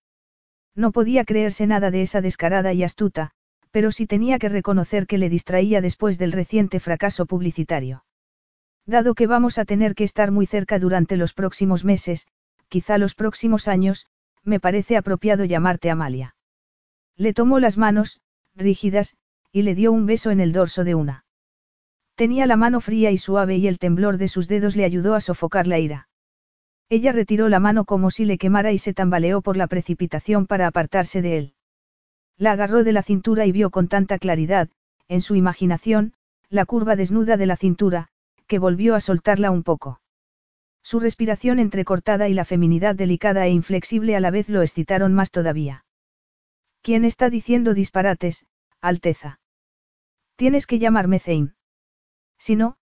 [0.73, 3.31] No podía creerse nada de esa descarada y astuta,
[3.71, 8.03] pero sí tenía que reconocer que le distraía después del reciente fracaso publicitario.
[8.85, 12.27] Dado que vamos a tener que estar muy cerca durante los próximos meses,
[12.69, 14.07] quizá los próximos años,
[14.43, 16.35] me parece apropiado llamarte Amalia.
[17.17, 18.21] Le tomó las manos,
[18.55, 19.15] rígidas,
[19.51, 21.25] y le dio un beso en el dorso de una.
[22.15, 25.21] Tenía la mano fría y suave y el temblor de sus dedos le ayudó a
[25.21, 26.09] sofocar la ira.
[26.89, 30.67] Ella retiró la mano como si le quemara y se tambaleó por la precipitación para
[30.67, 31.53] apartarse de él.
[32.37, 34.69] La agarró de la cintura y vio con tanta claridad,
[35.07, 36.13] en su imaginación,
[36.49, 38.09] la curva desnuda de la cintura,
[38.47, 40.01] que volvió a soltarla un poco.
[40.83, 45.31] Su respiración entrecortada y la feminidad delicada e inflexible a la vez lo excitaron más
[45.31, 45.85] todavía.
[46.81, 48.45] ¿Quién está diciendo disparates,
[48.79, 49.39] Alteza?
[50.37, 51.55] Tienes que llamarme Zane.
[52.37, 52.77] Si no,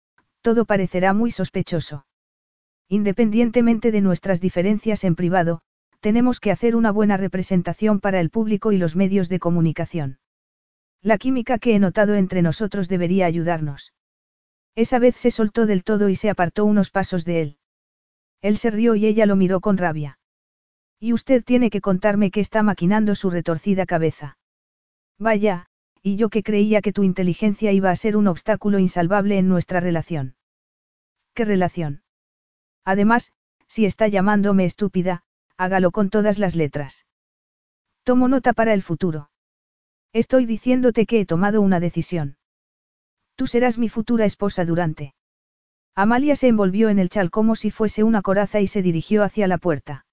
[0.42, 2.06] todo parecerá muy sospechoso.
[2.88, 5.62] Independientemente de nuestras diferencias en privado,
[6.02, 10.20] tenemos que hacer una buena representación para el público y los medios de comunicación.
[11.02, 13.94] La química que he notado entre nosotros debería ayudarnos.
[14.76, 17.58] Esa vez se soltó del todo y se apartó unos pasos de él.
[18.42, 20.18] Él se rió y ella lo miró con rabia.
[21.00, 24.38] Y usted tiene que contarme qué está maquinando su retorcida cabeza.
[25.20, 25.68] Vaya,
[26.02, 29.80] y yo que creía que tu inteligencia iba a ser un obstáculo insalvable en nuestra
[29.80, 30.36] relación.
[31.36, 32.04] ¿Qué relación?
[32.84, 33.34] Además,
[33.68, 35.24] si está llamándome estúpida,
[35.62, 37.06] hágalo con todas las letras.
[38.04, 39.30] Tomo nota para el futuro.
[40.12, 42.38] Estoy diciéndote que he tomado una decisión.
[43.36, 45.14] Tú serás mi futura esposa durante.
[45.94, 49.48] Amalia se envolvió en el chal como si fuese una coraza y se dirigió hacia
[49.48, 50.06] la puerta.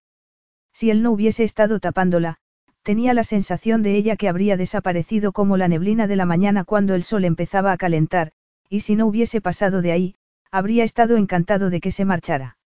[0.75, 2.37] Si él no hubiese estado tapándola,
[2.83, 6.95] tenía la sensación de ella que habría desaparecido como la neblina de la mañana cuando
[6.95, 8.33] el sol empezaba a calentar,
[8.69, 10.15] y si no hubiese pasado de ahí,
[10.51, 12.59] habría estado encantado de que se marchara.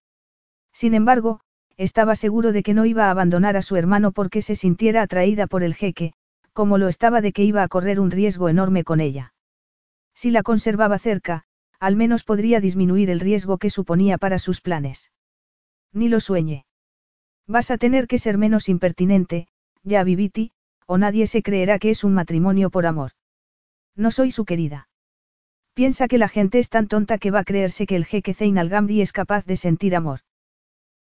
[0.73, 1.43] Sin embargo,
[1.77, 5.47] estaba seguro de que no iba a abandonar a su hermano porque se sintiera atraída
[5.47, 6.13] por el jeque,
[6.53, 9.33] como lo estaba de que iba a correr un riesgo enorme con ella.
[10.15, 11.45] Si la conservaba cerca,
[11.81, 15.11] al menos podría disminuir el riesgo que suponía para sus planes.
[15.93, 16.65] Ni lo sueñe.
[17.47, 19.49] Vas a tener que ser menos impertinente,
[19.83, 20.53] ya viviti,
[20.87, 23.13] o nadie se creerá que es un matrimonio por amor.
[23.97, 24.89] No soy su querida.
[25.75, 28.59] Piensa que la gente es tan tonta que va a creerse que el jeque Zein
[28.59, 30.21] al es capaz de sentir amor.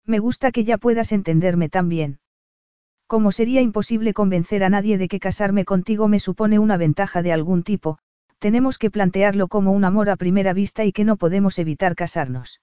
[0.06, 2.18] Me gusta que ya puedas entenderme tan bien.
[3.06, 7.32] Como sería imposible convencer a nadie de que casarme contigo me supone una ventaja de
[7.32, 7.98] algún tipo,
[8.38, 12.60] tenemos que plantearlo como un amor a primera vista y que no podemos evitar casarnos.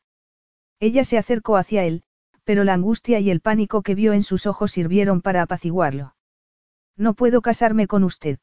[0.81, 2.03] Ella se acercó hacia él,
[2.43, 6.15] pero la angustia y el pánico que vio en sus ojos sirvieron para apaciguarlo.
[6.97, 8.39] No puedo casarme con usted.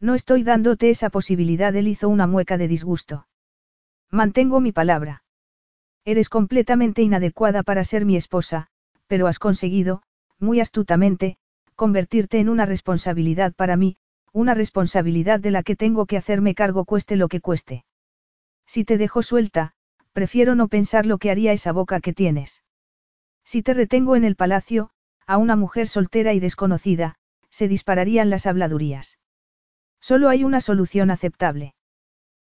[0.00, 3.26] No estoy dándote esa posibilidad, él hizo una mueca de disgusto.
[4.10, 5.24] Mantengo mi palabra.
[6.06, 8.68] Eres completamente inadecuada para ser mi esposa,
[9.08, 10.02] pero has conseguido,
[10.38, 11.36] muy astutamente,
[11.74, 13.96] convertirte en una responsabilidad para mí,
[14.32, 17.84] una responsabilidad de la que tengo que hacerme cargo cueste lo que cueste.
[18.66, 19.72] Si te dejo suelta,
[20.12, 22.62] prefiero no pensar lo que haría esa boca que tienes.
[23.44, 24.90] Si te retengo en el palacio,
[25.26, 27.16] a una mujer soltera y desconocida,
[27.50, 29.18] se dispararían las habladurías.
[30.00, 31.74] Solo hay una solución aceptable.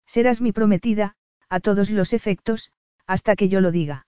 [0.04, 1.14] Serás mi prometida,
[1.48, 2.70] a todos los efectos,
[3.06, 4.06] hasta que yo lo diga.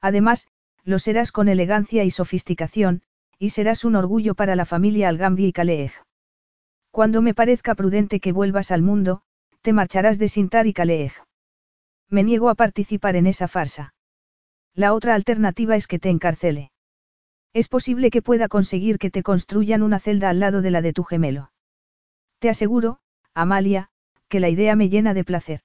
[0.00, 0.48] Además,
[0.84, 3.02] lo serás con elegancia y sofisticación,
[3.38, 5.92] y serás un orgullo para la familia Algamdi y Kaleej.
[6.90, 9.22] Cuando me parezca prudente que vuelvas al mundo,
[9.62, 11.12] te marcharás de Sintar y Kaleej.
[12.08, 13.94] Me niego a participar en esa farsa.
[14.74, 16.72] La otra alternativa es que te encarcele.
[17.52, 20.92] Es posible que pueda conseguir que te construyan una celda al lado de la de
[20.92, 21.50] tu gemelo.
[22.38, 23.00] Te aseguro,
[23.34, 23.90] Amalia,
[24.28, 25.60] que la idea me llena de placer.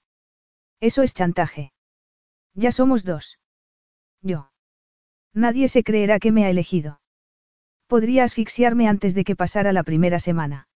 [0.79, 1.71] Eso es chantaje.
[2.55, 3.37] Ya somos dos.
[4.21, 4.49] Yo.
[5.33, 7.01] Nadie se creerá que me ha elegido.
[7.87, 10.67] Podría asfixiarme antes de que pasara la primera semana.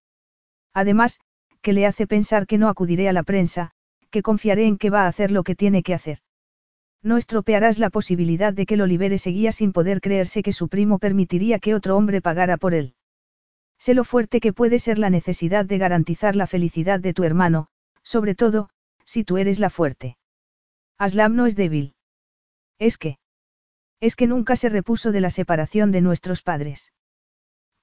[0.74, 1.18] Además,
[1.62, 3.72] que le hace pensar que no acudiré a la prensa,
[4.10, 6.18] que confiaré en que va a hacer lo que tiene que hacer.
[7.02, 10.98] No estropearás la posibilidad de que lo libere seguía sin poder creerse que su primo
[10.98, 12.94] permitiría que otro hombre pagara por él.
[13.78, 17.68] Sé lo fuerte que puede ser la necesidad de garantizar la felicidad de tu hermano,
[18.02, 18.68] sobre todo,
[19.06, 20.18] si tú eres la fuerte.
[21.06, 21.94] Aslam no es débil.
[22.78, 23.16] Es que.
[24.00, 26.92] Es que nunca se repuso de la separación de nuestros padres.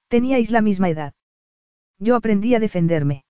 [0.06, 1.14] Teníais la misma edad.
[1.98, 3.24] Yo aprendí a defenderme.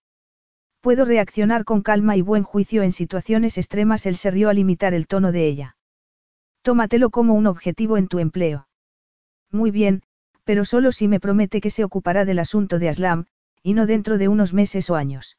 [0.83, 4.05] Puedo reaccionar con calma y buen juicio en situaciones extremas.
[4.05, 5.77] Él se rió al imitar el tono de ella.
[6.61, 8.69] Tómatelo como un objetivo en tu empleo.
[9.51, 10.03] Muy bien,
[10.45, 13.25] pero solo si me promete que se ocupará del asunto de Aslam,
[13.63, 15.39] y no dentro de unos meses o años.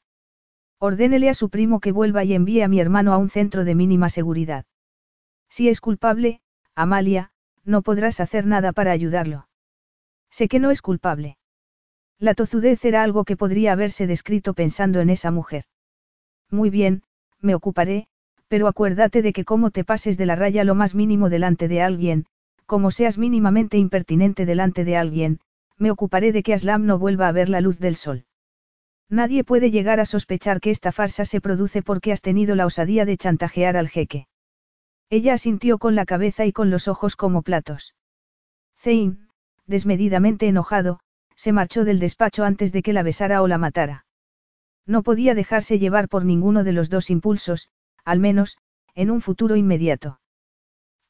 [0.79, 3.75] Ordénele a su primo que vuelva y envíe a mi hermano a un centro de
[3.75, 4.65] mínima seguridad.
[5.49, 6.41] Si es culpable,
[6.73, 7.31] Amalia,
[7.65, 9.49] no podrás hacer nada para ayudarlo.
[10.29, 11.37] Sé que no es culpable.
[12.17, 15.65] La tozudez era algo que podría haberse descrito pensando en esa mujer.
[16.49, 17.03] Muy bien,
[17.41, 18.07] me ocuparé,
[18.47, 21.81] pero acuérdate de que como te pases de la raya lo más mínimo delante de
[21.81, 22.25] alguien,
[22.65, 25.39] como seas mínimamente impertinente delante de alguien,
[25.77, 28.25] me ocuparé de que Aslam no vuelva a ver la luz del sol.
[29.09, 33.05] Nadie puede llegar a sospechar que esta farsa se produce porque has tenido la osadía
[33.05, 34.27] de chantajear al jeque.
[35.09, 37.95] Ella asintió con la cabeza y con los ojos como platos.
[38.77, 39.27] Zein,
[39.65, 40.99] desmedidamente enojado,
[41.35, 44.05] se marchó del despacho antes de que la besara o la matara.
[44.85, 47.69] No podía dejarse llevar por ninguno de los dos impulsos,
[48.05, 48.57] al menos,
[48.93, 50.19] en un futuro inmediato.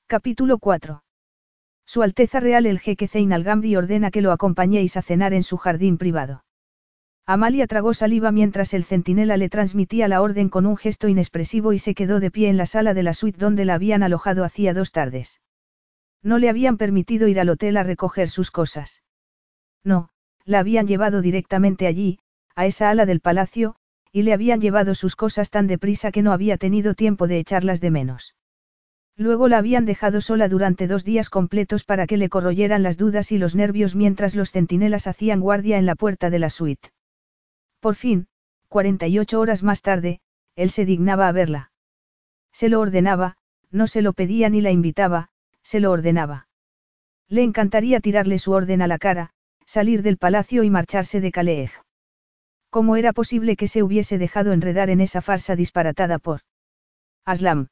[0.08, 1.04] Capítulo 4.
[1.86, 5.58] Su Alteza Real el jeque Zein al ordena que lo acompañéis a cenar en su
[5.58, 6.44] jardín privado.
[7.32, 11.78] Amalia tragó saliva mientras el centinela le transmitía la orden con un gesto inexpresivo y
[11.78, 14.74] se quedó de pie en la sala de la suite donde la habían alojado hacía
[14.74, 15.40] dos tardes.
[16.24, 19.04] No le habían permitido ir al hotel a recoger sus cosas.
[19.84, 20.10] No,
[20.44, 22.18] la habían llevado directamente allí,
[22.56, 23.76] a esa ala del palacio,
[24.12, 27.80] y le habían llevado sus cosas tan deprisa que no había tenido tiempo de echarlas
[27.80, 28.34] de menos.
[29.16, 33.32] Luego la habían dejado sola durante dos días completos para que le corroyeran las dudas
[33.32, 36.90] y los nervios mientras los centinelas hacían guardia en la puerta de la suite.
[37.80, 38.28] Por fin,
[38.68, 40.20] 48 horas más tarde,
[40.56, 41.72] él se dignaba a verla.
[42.52, 43.38] Se lo ordenaba,
[43.72, 45.30] no se lo pedía ni la invitaba,
[45.64, 46.48] se lo ordenaba.
[47.28, 49.32] Le encantaría tirarle su orden a la cara,
[49.66, 51.72] salir del palacio y marcharse de Calais.
[52.70, 56.42] ¿Cómo era posible que se hubiese dejado enredar en esa farsa disparatada por
[57.26, 57.68] Aslam?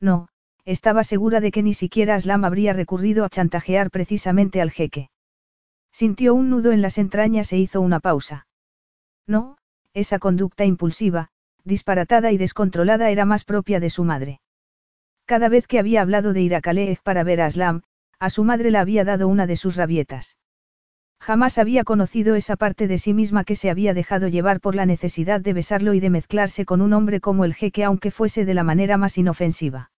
[0.00, 0.28] No,
[0.64, 5.10] estaba segura de que ni siquiera Aslam habría recurrido a chantajear precisamente al jeque.
[5.92, 8.47] Sintió un nudo en las entrañas e hizo una pausa.
[9.28, 9.58] No,
[9.94, 11.28] esa conducta impulsiva,
[11.62, 14.40] disparatada y descontrolada era más propia de su madre.
[15.26, 17.82] Cada vez que había hablado de ir a Calais para ver a Aslam,
[18.18, 20.38] a su madre le había dado una de sus rabietas.
[21.20, 24.86] Jamás había conocido esa parte de sí misma que se había dejado llevar por la
[24.86, 28.54] necesidad de besarlo y de mezclarse con un hombre como el jeque aunque fuese de
[28.54, 29.90] la manera más inofensiva.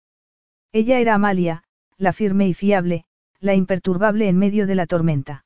[0.72, 1.64] Ella era Amalia,
[1.98, 3.04] la firme y fiable,
[3.40, 5.44] la imperturbable en medio de la tormenta.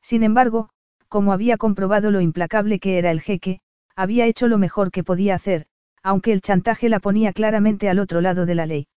[0.00, 0.70] Sin embargo,
[1.08, 3.60] como había comprobado lo implacable que era el jeque,
[3.96, 5.66] había hecho lo mejor que podía hacer,
[6.02, 8.88] aunque el chantaje la ponía claramente al otro lado de la ley.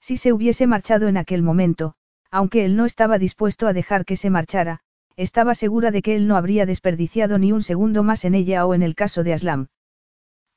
[0.00, 1.94] Si se hubiese marchado en aquel momento,
[2.30, 4.80] aunque él no estaba dispuesto a dejar que se marchara,
[5.16, 8.74] estaba segura de que él no habría desperdiciado ni un segundo más en ella o
[8.74, 9.68] en el caso de Aslam.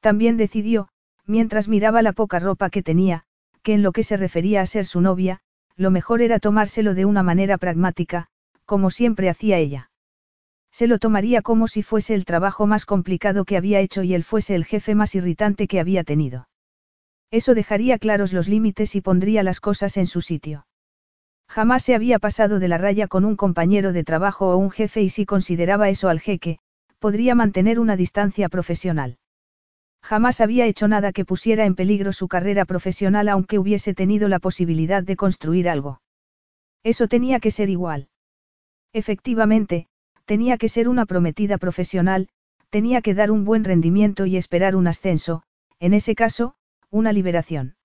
[0.01, 0.89] También decidió,
[1.26, 3.23] mientras miraba la poca ropa que tenía,
[3.64, 5.39] que en lo que se refería a ser su novia,
[5.76, 8.27] lo mejor era tomárselo de una manera pragmática,
[8.65, 9.89] como siempre hacía ella.
[10.72, 14.24] Se lo tomaría como si fuese el trabajo más complicado que había hecho y él
[14.24, 16.48] fuese el jefe más irritante que había tenido.
[17.32, 20.66] Eso dejaría claros los límites y pondría las cosas en su sitio.
[21.48, 25.02] Jamás se había pasado de la raya con un compañero de trabajo o un jefe
[25.02, 26.60] y si consideraba eso al jeque,
[27.00, 29.18] podría mantener una distancia profesional.
[30.02, 34.40] Jamás había hecho nada que pusiera en peligro su carrera profesional aunque hubiese tenido la
[34.40, 36.02] posibilidad de construir algo.
[36.84, 38.10] Eso tenía que ser igual.
[38.94, 39.88] Efectivamente,
[40.30, 42.30] tenía que ser una prometida profesional,
[42.69, 45.41] tenía que dar un buen rendimiento y esperar un ascenso,
[45.80, 46.53] en ese caso,
[46.91, 47.77] una liberación.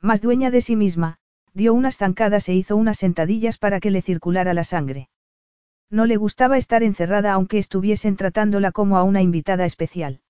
[0.00, 1.18] Más dueña de sí misma,
[1.54, 5.10] dio unas zancadas e hizo unas sentadillas para que le circulara la sangre.
[5.90, 10.22] No le gustaba estar encerrada aunque estuviesen tratándola como a una invitada especial.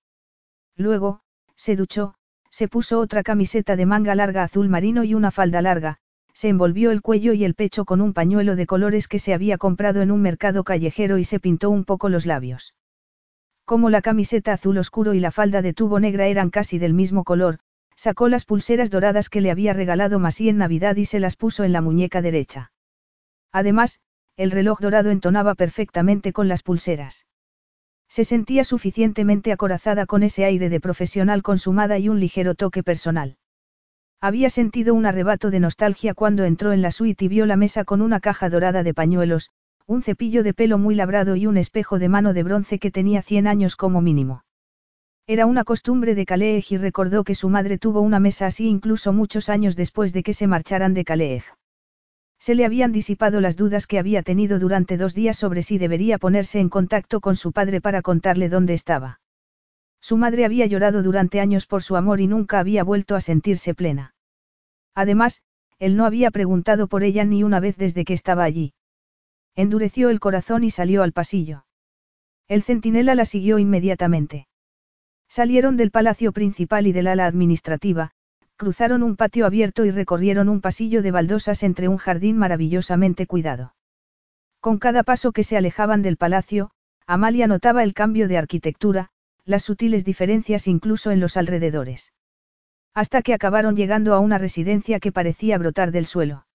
[0.75, 1.21] Luego,
[1.55, 2.13] se duchó,
[2.51, 5.97] se puso otra camiseta de manga larga azul marino y una falda larga,
[6.33, 9.57] se envolvió el cuello y el pecho con un pañuelo de colores que se había
[9.57, 12.75] comprado en un mercado callejero y se pintó un poco los labios.
[13.65, 17.23] Como la camiseta azul oscuro y la falda de tubo negra eran casi del mismo
[17.23, 17.59] color,
[17.95, 21.63] Sacó las pulseras doradas que le había regalado Masí en Navidad y se las puso
[21.63, 22.71] en la muñeca derecha.
[23.51, 23.99] Además,
[24.37, 27.27] el reloj dorado entonaba perfectamente con las pulseras.
[28.07, 33.37] Se sentía suficientemente acorazada con ese aire de profesional consumada y un ligero toque personal.
[34.23, 37.85] Había sentido un arrebato de nostalgia cuando entró en la suite y vio la mesa
[37.85, 39.49] con una caja dorada de pañuelos,
[39.87, 43.23] un cepillo de pelo muy labrado y un espejo de mano de bronce que tenía
[43.23, 44.43] 100 años como mínimo.
[45.25, 49.11] Era una costumbre de Calais y recordó que su madre tuvo una mesa así incluso
[49.11, 51.43] muchos años después de que se marcharan de Calais.
[52.37, 56.19] Se le habían disipado las dudas que había tenido durante dos días sobre si debería
[56.19, 59.19] ponerse en contacto con su padre para contarle dónde estaba.
[60.01, 63.75] Su madre había llorado durante años por su amor y nunca había vuelto a sentirse
[63.75, 64.15] plena.
[64.95, 65.43] Además,
[65.79, 68.73] él no había preguntado por ella ni una vez desde que estaba allí.
[69.55, 71.65] Endureció el corazón y salió al pasillo.
[72.47, 74.47] El centinela la siguió inmediatamente.
[75.27, 78.11] Salieron del palacio principal y del ala administrativa,
[78.57, 83.75] cruzaron un patio abierto y recorrieron un pasillo de baldosas entre un jardín maravillosamente cuidado.
[84.59, 86.71] Con cada paso que se alejaban del palacio,
[87.07, 89.10] Amalia notaba el cambio de arquitectura,
[89.45, 92.13] las sutiles diferencias incluso en los alrededores.
[92.93, 96.45] Hasta que acabaron llegando a una residencia que parecía brotar del suelo.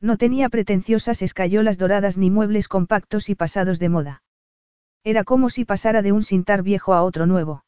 [0.00, 4.22] No tenía pretenciosas escayolas doradas ni muebles compactos y pasados de moda.
[5.02, 7.64] Era como si pasara de un cintar viejo a otro nuevo.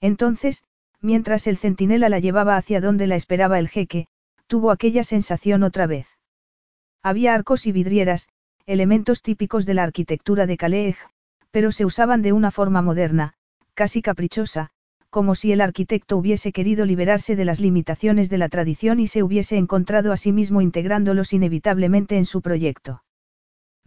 [0.00, 0.62] Entonces,
[1.00, 4.06] mientras el centinela la llevaba hacia donde la esperaba el jeque,
[4.46, 6.08] tuvo aquella sensación otra vez.
[7.02, 8.28] Había arcos y vidrieras,
[8.66, 10.96] elementos típicos de la arquitectura de Calais,
[11.50, 13.34] pero se usaban de una forma moderna,
[13.78, 14.70] casi caprichosa,
[15.08, 19.22] como si el arquitecto hubiese querido liberarse de las limitaciones de la tradición y se
[19.22, 23.04] hubiese encontrado a sí mismo integrándolos inevitablemente en su proyecto.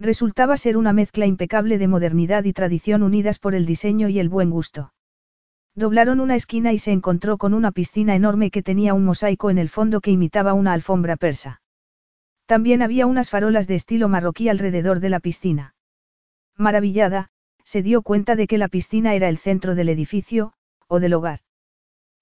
[0.00, 4.30] Resultaba ser una mezcla impecable de modernidad y tradición unidas por el diseño y el
[4.30, 4.94] buen gusto.
[5.74, 9.58] Doblaron una esquina y se encontró con una piscina enorme que tenía un mosaico en
[9.58, 11.60] el fondo que imitaba una alfombra persa.
[12.46, 15.74] También había unas farolas de estilo marroquí alrededor de la piscina.
[16.56, 17.28] Maravillada,
[17.64, 20.52] se dio cuenta de que la piscina era el centro del edificio,
[20.86, 21.40] o del hogar.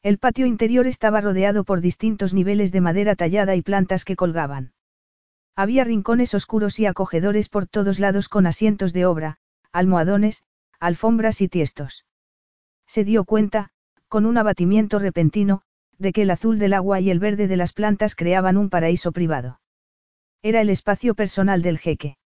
[0.03, 4.73] El patio interior estaba rodeado por distintos niveles de madera tallada y plantas que colgaban.
[5.57, 9.39] Había rincones oscuros y acogedores por todos lados con asientos de obra,
[9.73, 10.43] almohadones,
[10.79, 12.07] alfombras y tiestos.
[12.87, 13.71] Se dio cuenta,
[14.09, 15.62] con un abatimiento repentino,
[15.99, 19.12] de que el azul del agua y el verde de las plantas creaban un paraíso
[19.12, 19.61] privado.
[20.43, 22.17] Era el espacio personal del jeque.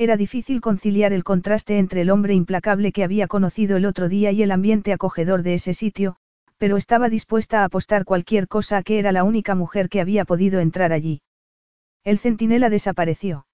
[0.00, 4.30] Era difícil conciliar el contraste entre el hombre implacable que había conocido el otro día
[4.30, 6.14] y el ambiente acogedor de ese sitio,
[6.56, 10.24] pero estaba dispuesta a apostar cualquier cosa a que era la única mujer que había
[10.24, 11.20] podido entrar allí.
[12.04, 13.48] El centinela desapareció.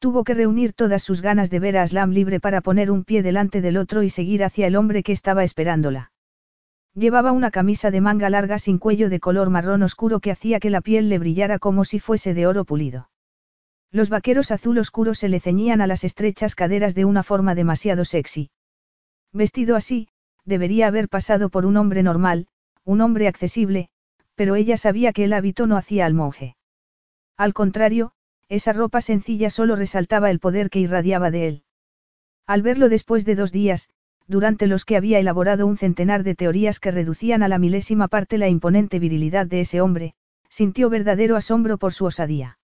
[0.00, 3.22] Tuvo que reunir todas sus ganas de ver a Aslam libre para poner un pie
[3.22, 6.12] delante del otro y seguir hacia el hombre que estaba esperándola.
[6.94, 10.68] Llevaba una camisa de manga larga sin cuello de color marrón oscuro que hacía que
[10.68, 13.08] la piel le brillara como si fuese de oro pulido.
[13.94, 18.04] Los vaqueros azul oscuro se le ceñían a las estrechas caderas de una forma demasiado
[18.04, 18.50] sexy.
[19.32, 20.08] Vestido así,
[20.44, 22.48] debería haber pasado por un hombre normal,
[22.82, 23.90] un hombre accesible,
[24.34, 26.56] pero ella sabía que el hábito no hacía al monje.
[27.36, 28.10] Al contrario,
[28.48, 31.62] esa ropa sencilla solo resaltaba el poder que irradiaba de él.
[32.48, 33.90] Al verlo después de dos días,
[34.26, 38.38] durante los que había elaborado un centenar de teorías que reducían a la milésima parte
[38.38, 40.14] la imponente virilidad de ese hombre,
[40.48, 42.58] sintió verdadero asombro por su osadía.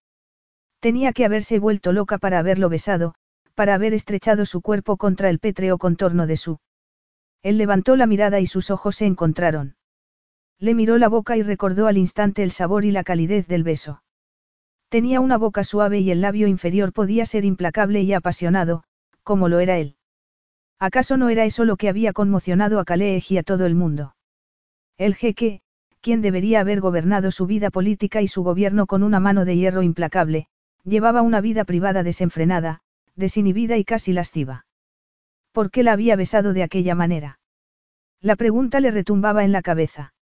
[0.80, 3.14] Tenía que haberse vuelto loca para haberlo besado,
[3.54, 6.58] para haber estrechado su cuerpo contra el pétreo contorno de su.
[7.42, 9.76] Él levantó la mirada y sus ojos se encontraron.
[10.58, 14.02] Le miró la boca y recordó al instante el sabor y la calidez del beso.
[14.88, 18.82] Tenía una boca suave y el labio inferior podía ser implacable y apasionado,
[19.22, 19.96] como lo era él.
[20.78, 24.16] ¿Acaso no era eso lo que había conmocionado a Calais y a todo el mundo?
[24.96, 25.60] El jeque,
[26.00, 29.82] quien debería haber gobernado su vida política y su gobierno con una mano de hierro
[29.82, 30.48] implacable,
[30.84, 32.80] llevaba una vida privada desenfrenada,
[33.16, 34.66] desinhibida y casi lasciva.
[35.52, 37.38] ¿Por qué la había besado de aquella manera?
[38.20, 40.14] La pregunta le retumbaba en la cabeza.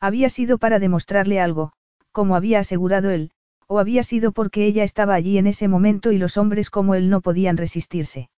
[0.00, 1.72] Había sido para demostrarle algo,
[2.12, 3.32] como había asegurado él,
[3.66, 7.10] o había sido porque ella estaba allí en ese momento y los hombres como él
[7.10, 8.30] no podían resistirse.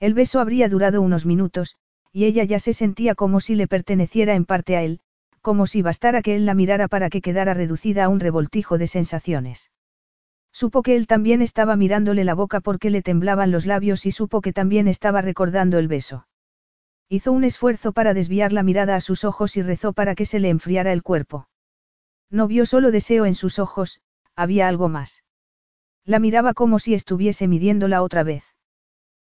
[0.00, 1.76] El beso habría durado unos minutos,
[2.12, 5.00] y ella ya se sentía como si le perteneciera en parte a él,
[5.40, 8.86] como si bastara que él la mirara para que quedara reducida a un revoltijo de
[8.86, 9.70] sensaciones.
[10.54, 14.40] Supo que él también estaba mirándole la boca porque le temblaban los labios y supo
[14.40, 16.28] que también estaba recordando el beso.
[17.08, 20.38] Hizo un esfuerzo para desviar la mirada a sus ojos y rezó para que se
[20.38, 21.48] le enfriara el cuerpo.
[22.30, 24.00] No vio solo deseo en sus ojos,
[24.36, 25.24] había algo más.
[26.04, 28.44] La miraba como si estuviese midiéndola otra vez.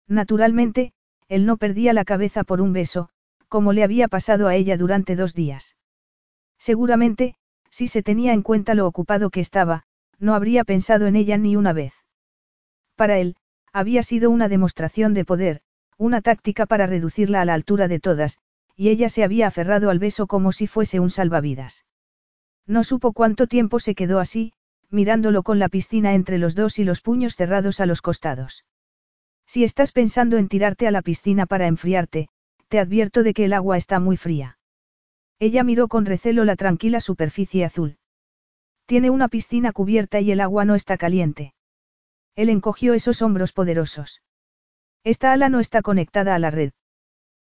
[0.08, 0.92] Naturalmente,
[1.28, 3.10] él no perdía la cabeza por un beso,
[3.46, 5.76] como le había pasado a ella durante dos días.
[6.58, 7.36] Seguramente,
[7.70, 9.84] si se tenía en cuenta lo ocupado que estaba,
[10.22, 11.94] no habría pensado en ella ni una vez.
[12.94, 13.34] Para él,
[13.72, 15.62] había sido una demostración de poder,
[15.98, 18.38] una táctica para reducirla a la altura de todas,
[18.76, 21.84] y ella se había aferrado al beso como si fuese un salvavidas.
[22.66, 24.52] No supo cuánto tiempo se quedó así,
[24.90, 28.64] mirándolo con la piscina entre los dos y los puños cerrados a los costados.
[29.44, 32.28] Si estás pensando en tirarte a la piscina para enfriarte,
[32.68, 34.58] te advierto de que el agua está muy fría.
[35.40, 37.98] Ella miró con recelo la tranquila superficie azul.
[38.86, 41.54] Tiene una piscina cubierta y el agua no está caliente.
[42.34, 44.22] Él encogió esos hombros poderosos.
[45.04, 46.72] Esta ala no está conectada a la red.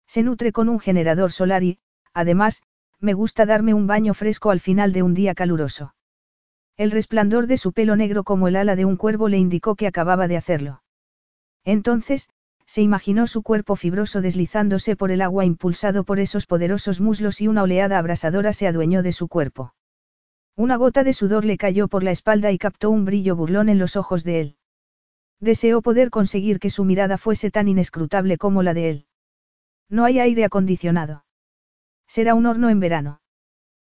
[0.07, 1.79] Se nutre con un generador solar y,
[2.13, 2.63] además,
[3.01, 5.95] me gusta darme un baño fresco al final de un día caluroso.
[6.77, 9.87] El resplandor de su pelo negro como el ala de un cuervo le indicó que
[9.87, 10.83] acababa de hacerlo.
[11.65, 12.29] Entonces,
[12.67, 17.49] se imaginó su cuerpo fibroso deslizándose por el agua impulsado por esos poderosos muslos y
[17.49, 19.75] una oleada abrasadora se adueñó de su cuerpo.
[20.57, 23.79] Una gota de sudor le cayó por la espalda y captó un brillo burlón en
[23.79, 24.57] los ojos de él.
[25.41, 29.07] Deseó poder conseguir que su mirada fuese tan inescrutable como la de él.
[29.89, 31.25] No hay aire acondicionado.
[32.07, 33.21] Será un horno en verano.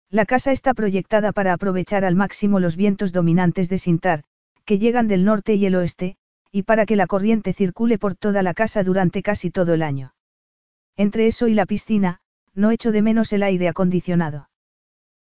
[0.09, 4.23] La casa está proyectada para aprovechar al máximo los vientos dominantes de Sintar,
[4.65, 6.17] que llegan del norte y el oeste,
[6.51, 10.13] y para que la corriente circule por toda la casa durante casi todo el año.
[10.97, 12.19] Entre eso y la piscina,
[12.53, 14.49] no echo de menos el aire acondicionado.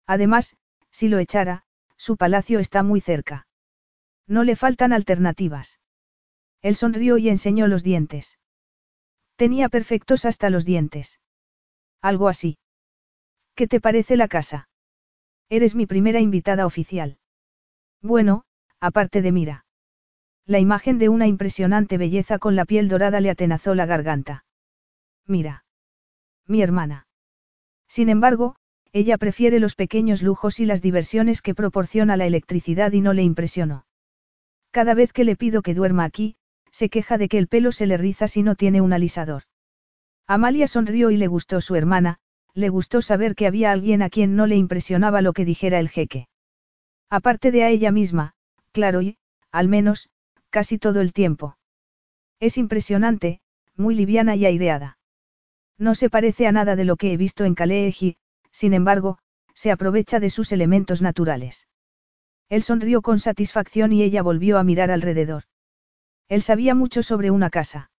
[0.08, 0.56] Además,
[0.96, 1.64] si lo echara,
[1.98, 3.48] su palacio está muy cerca.
[4.28, 5.82] No le faltan alternativas.
[6.62, 8.40] Él sonrió y enseñó los dientes.
[9.36, 11.20] Tenía perfectos hasta los dientes.
[12.02, 12.58] Algo así.
[13.56, 14.70] ¿Qué te parece la casa?
[15.50, 17.18] Eres mi primera invitada oficial.
[18.02, 18.46] Bueno,
[18.80, 19.66] aparte de Mira.
[20.46, 24.46] La imagen de una impresionante belleza con la piel dorada le atenazó la garganta.
[25.28, 25.66] Mira.
[26.48, 27.08] Mi hermana.
[27.90, 28.56] Sin embargo,
[28.96, 33.24] ella prefiere los pequeños lujos y las diversiones que proporciona la electricidad y no le
[33.24, 33.86] impresionó.
[34.72, 36.38] Cada vez que le pido que duerma aquí,
[36.72, 39.44] se queja de que el pelo se le riza si no tiene un alisador.
[40.28, 42.20] Amalia sonrió y le gustó su hermana,
[42.54, 45.90] le gustó saber que había alguien a quien no le impresionaba lo que dijera el
[45.90, 46.30] jeque.
[47.10, 48.32] Aparte de a ella misma,
[48.72, 49.18] claro y,
[49.52, 50.08] al menos,
[50.50, 51.58] casi todo el tiempo.
[52.40, 53.42] Es impresionante,
[53.76, 55.00] muy liviana y aireada.
[55.78, 58.18] No se parece a nada de lo que he visto en y,
[58.56, 59.18] sin embargo,
[59.54, 61.68] se aprovecha de sus elementos naturales.
[62.48, 65.44] Él sonrió con satisfacción y ella volvió a mirar alrededor.
[66.30, 67.92] Él sabía mucho sobre una casa.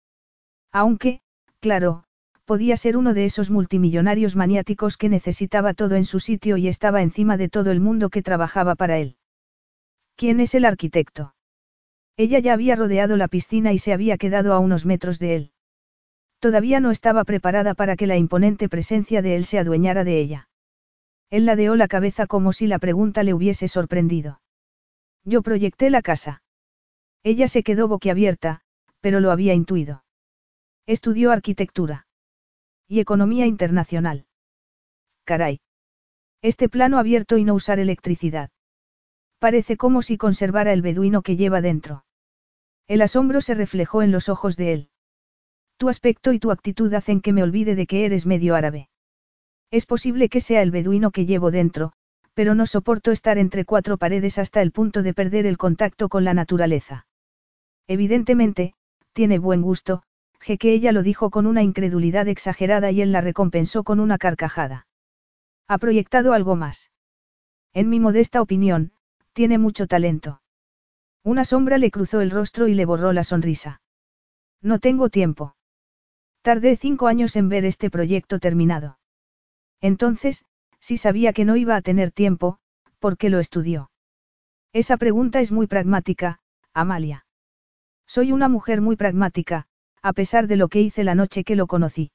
[0.72, 1.20] Aunque,
[1.60, 2.04] claro,
[2.46, 7.02] podía ser uno de esos multimillonarios maniáticos que necesitaba todo en su sitio y estaba
[7.02, 9.18] encima de todo el mundo que trabajaba para él.
[10.16, 11.34] ¿Quién es el arquitecto?
[12.16, 15.52] Ella ya había rodeado la piscina y se había quedado a unos metros de él.
[16.46, 20.48] Todavía no estaba preparada para que la imponente presencia de él se adueñara de ella.
[21.28, 24.40] Él ladeó la cabeza como si la pregunta le hubiese sorprendido.
[25.24, 26.44] Yo proyecté la casa.
[27.24, 28.60] Ella se quedó boquiabierta,
[29.00, 30.04] pero lo había intuido.
[30.86, 32.06] Estudió arquitectura.
[32.86, 34.26] Y economía internacional.
[35.24, 35.58] Caray.
[36.42, 38.50] Este plano abierto y no usar electricidad.
[39.40, 42.04] Parece como si conservara el beduino que lleva dentro.
[42.86, 44.90] El asombro se reflejó en los ojos de él.
[45.78, 48.88] Tu aspecto y tu actitud hacen que me olvide de que eres medio árabe.
[49.70, 51.92] Es posible que sea el beduino que llevo dentro,
[52.34, 56.24] pero no soporto estar entre cuatro paredes hasta el punto de perder el contacto con
[56.24, 57.06] la naturaleza.
[57.86, 58.74] Evidentemente,
[59.12, 60.02] tiene buen gusto,
[60.38, 64.86] que ella lo dijo con una incredulidad exagerada y él la recompensó con una carcajada.
[65.66, 66.92] Ha proyectado algo más.
[67.74, 68.92] En mi modesta opinión,
[69.32, 70.40] tiene mucho talento.
[71.24, 73.80] Una sombra le cruzó el rostro y le borró la sonrisa.
[74.62, 75.56] No tengo tiempo.
[76.46, 79.00] Tardé cinco años en ver este proyecto terminado.
[79.80, 80.44] Entonces,
[80.78, 82.60] si sabía que no iba a tener tiempo,
[83.00, 83.90] ¿por qué lo estudió?
[84.72, 86.38] Esa pregunta es muy pragmática,
[86.72, 87.26] Amalia.
[88.06, 89.66] Soy una mujer muy pragmática,
[90.02, 92.12] a pesar de lo que hice la noche que lo conocí.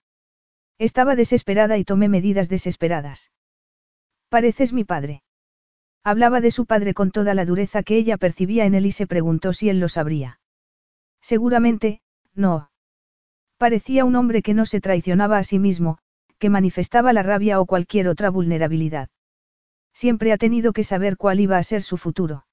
[0.77, 3.33] Estaba desesperada y tomé medidas desesperadas.
[4.29, 5.23] Pareces mi padre.
[6.05, 9.07] Hablaba de su padre con toda la dureza que ella percibía en él y se
[9.07, 10.39] preguntó si él lo sabría.
[11.19, 11.99] Seguramente,
[12.33, 12.70] no.
[13.61, 15.99] Parecía un hombre que no se traicionaba a sí mismo,
[16.39, 19.09] que manifestaba la rabia o cualquier otra vulnerabilidad.
[19.93, 22.47] Siempre ha tenido que saber cuál iba a ser su futuro.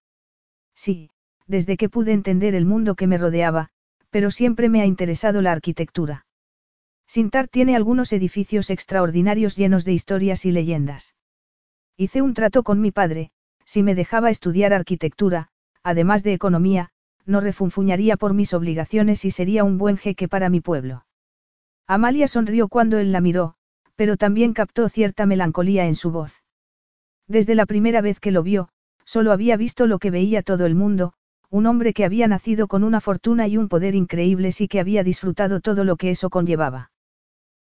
[0.74, 1.09] Sí,
[1.47, 3.70] desde que pude entender el mundo que me rodeaba,
[4.10, 6.26] pero siempre me ha interesado la arquitectura.
[7.06, 11.14] Sintar tiene algunos edificios extraordinarios llenos de historias y leyendas.
[11.97, 13.30] Hice un trato con mi padre,
[13.64, 15.48] si me dejaba estudiar arquitectura,
[15.82, 16.90] además de economía,
[17.29, 21.05] no refunfuñaría por mis obligaciones y sería un buen jeque para mi pueblo.
[21.87, 23.55] Amalia sonrió cuando él la miró,
[23.97, 26.43] pero también captó cierta melancolía en su voz.
[27.27, 28.71] Desde la primera vez que lo vio,
[29.05, 31.13] solo había visto lo que veía todo el mundo,
[31.51, 35.05] un hombre que había nacido con una fortuna y un poder increíbles y que había
[35.05, 36.91] disfrutado todo lo que eso conllevaba.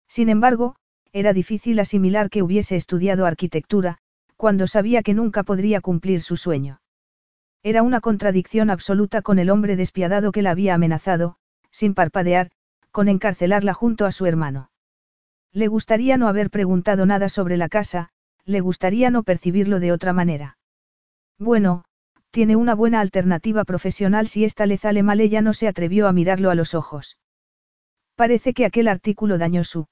[0.09, 0.77] Sin embargo,
[1.13, 3.99] era difícil asimilar que hubiese estudiado arquitectura,
[4.37, 6.81] cuando sabía que nunca podría cumplir su sueño.
[7.65, 11.37] Era una contradicción absoluta con el hombre despiadado que la había amenazado,
[11.71, 12.51] sin parpadear,
[12.91, 14.71] con encarcelarla junto a su hermano.
[15.51, 18.11] Le gustaría no haber preguntado nada sobre la casa,
[18.45, 20.59] le gustaría no percibirlo de otra manera.
[21.39, 21.87] Bueno,
[22.31, 26.13] tiene una buena alternativa profesional si esta le sale mal ella no se atrevió a
[26.13, 27.17] mirarlo a los ojos.
[28.15, 29.87] Parece que aquel artículo dañó su...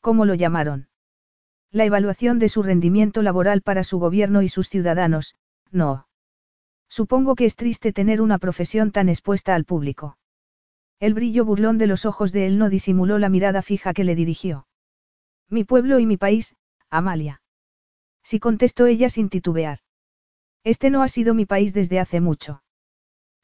[0.00, 0.88] ¿Cómo lo llamaron?
[1.70, 5.36] La evaluación de su rendimiento laboral para su gobierno y sus ciudadanos,
[5.70, 6.06] no.
[6.90, 10.18] Supongo que es triste tener una profesión tan expuesta al público.
[10.98, 14.16] El brillo burlón de los ojos de él no disimuló la mirada fija que le
[14.16, 14.66] dirigió.
[15.48, 16.56] Mi pueblo y mi país,
[16.90, 17.42] Amalia.
[18.24, 19.78] Si contestó ella sin titubear.
[20.64, 22.62] Este no ha sido mi país desde hace mucho.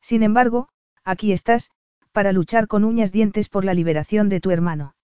[0.02, 0.68] Sin embargo,
[1.05, 1.70] aquí estás,
[2.10, 4.97] para luchar con uñas dientes por la liberación de tu hermano.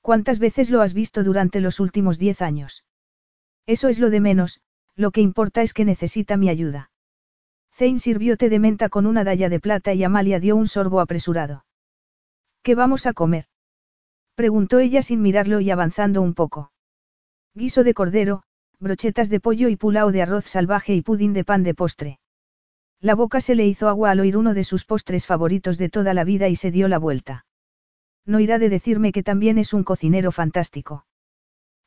[0.00, 2.84] ¿Cuántas veces lo has visto durante los últimos diez años?
[3.66, 4.60] Eso es lo de menos,
[4.94, 6.90] lo que importa es que necesita mi ayuda.
[7.78, 11.00] Zane sirvió té de menta con una dalla de plata y Amalia dio un sorbo
[11.00, 11.66] apresurado.
[12.62, 13.44] ¿Qué vamos a comer?
[14.34, 16.72] Preguntó ella sin mirarlo y avanzando un poco.
[17.54, 18.44] Guiso de cordero,
[18.78, 22.18] brochetas de pollo y pulao de arroz salvaje y pudín de pan de postre.
[22.98, 26.14] La boca se le hizo agua al oír uno de sus postres favoritos de toda
[26.14, 27.44] la vida y se dio la vuelta.
[28.24, 31.04] No irá de decirme que también es un cocinero fantástico.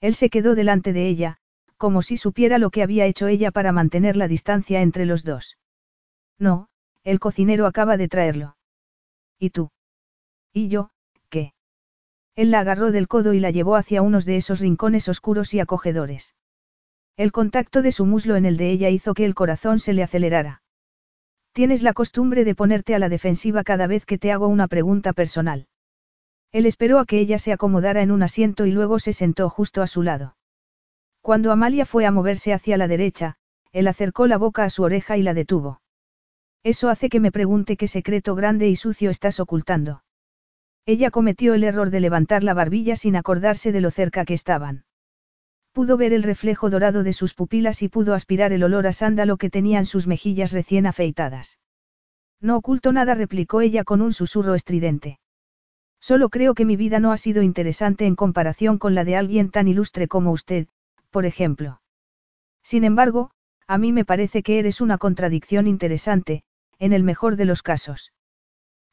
[0.02, 1.38] Él se quedó delante de ella,
[1.78, 5.58] como si supiera lo que había hecho ella para mantener la distancia entre los dos.
[6.40, 6.70] No,
[7.04, 8.56] el cocinero acaba de traerlo.
[9.38, 9.70] ¿Y tú?
[10.54, 10.90] ¿Y yo,
[11.30, 11.54] qué?
[12.36, 15.60] Él la agarró del codo y la llevó hacia unos de esos rincones oscuros y
[15.60, 16.34] acogedores.
[17.18, 20.04] El contacto de su muslo en el de ella hizo que el corazón se le
[20.04, 20.64] acelerara.
[21.52, 25.12] Tienes la costumbre de ponerte a la defensiva cada vez que te hago una pregunta
[25.12, 25.68] personal.
[26.54, 29.82] Él esperó a que ella se acomodara en un asiento y luego se sentó justo
[29.82, 30.38] a su lado.
[31.22, 33.36] Cuando Amalia fue a moverse hacia la derecha,
[33.72, 35.82] él acercó la boca a su oreja y la detuvo.
[36.64, 40.04] Eso hace que me pregunte qué secreto grande y sucio estás ocultando.
[40.86, 44.86] Ella cometió el error de levantar la barbilla sin acordarse de lo cerca que estaban.
[45.72, 49.38] Pudo ver el reflejo dorado de sus pupilas y pudo aspirar el olor a sándalo
[49.38, 51.60] que tenían sus mejillas recién afeitadas.
[52.42, 55.20] No oculto nada, replicó ella con un susurro estridente.
[56.02, 59.52] Solo creo que mi vida no ha sido interesante en comparación con la de alguien
[59.52, 60.68] tan ilustre como usted,
[61.10, 61.82] por ejemplo.
[62.64, 63.32] Sin embargo,
[63.68, 66.44] a mí me parece que eres una contradicción interesante,
[66.80, 68.12] en el mejor de los casos.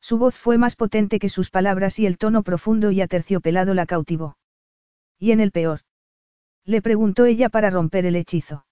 [0.00, 3.86] Su voz fue más potente que sus palabras y el tono profundo y aterciopelado la
[3.86, 4.36] cautivó.
[5.18, 5.80] ¿Y en el peor?
[6.64, 8.66] Le preguntó ella para romper el hechizo.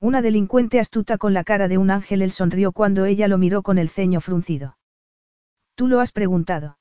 [0.00, 3.62] Una delincuente astuta con la cara de un ángel él sonrió cuando ella lo miró
[3.62, 4.78] con el ceño fruncido.
[5.74, 6.78] Tú lo has preguntado.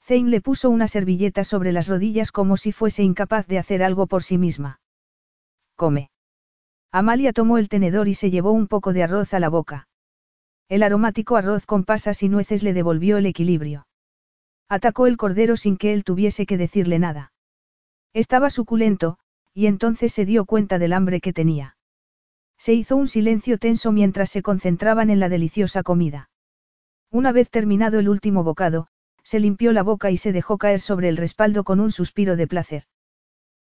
[0.00, 4.06] Zane le puso una servilleta sobre las rodillas como si fuese incapaz de hacer algo
[4.06, 4.80] por sí misma.
[5.74, 6.10] Come.
[6.90, 9.88] Amalia tomó el tenedor y se llevó un poco de arroz a la boca.
[10.68, 13.86] El aromático arroz con pasas y nueces le devolvió el equilibrio.
[14.68, 17.32] Atacó el cordero sin que él tuviese que decirle nada.
[18.12, 19.18] Estaba suculento,
[19.54, 21.76] y entonces se dio cuenta del hambre que tenía.
[22.58, 26.28] Se hizo un silencio tenso mientras se concentraban en la deliciosa comida.
[27.10, 28.88] Una vez terminado el último bocado,
[29.22, 32.46] se limpió la boca y se dejó caer sobre el respaldo con un suspiro de
[32.46, 32.84] placer.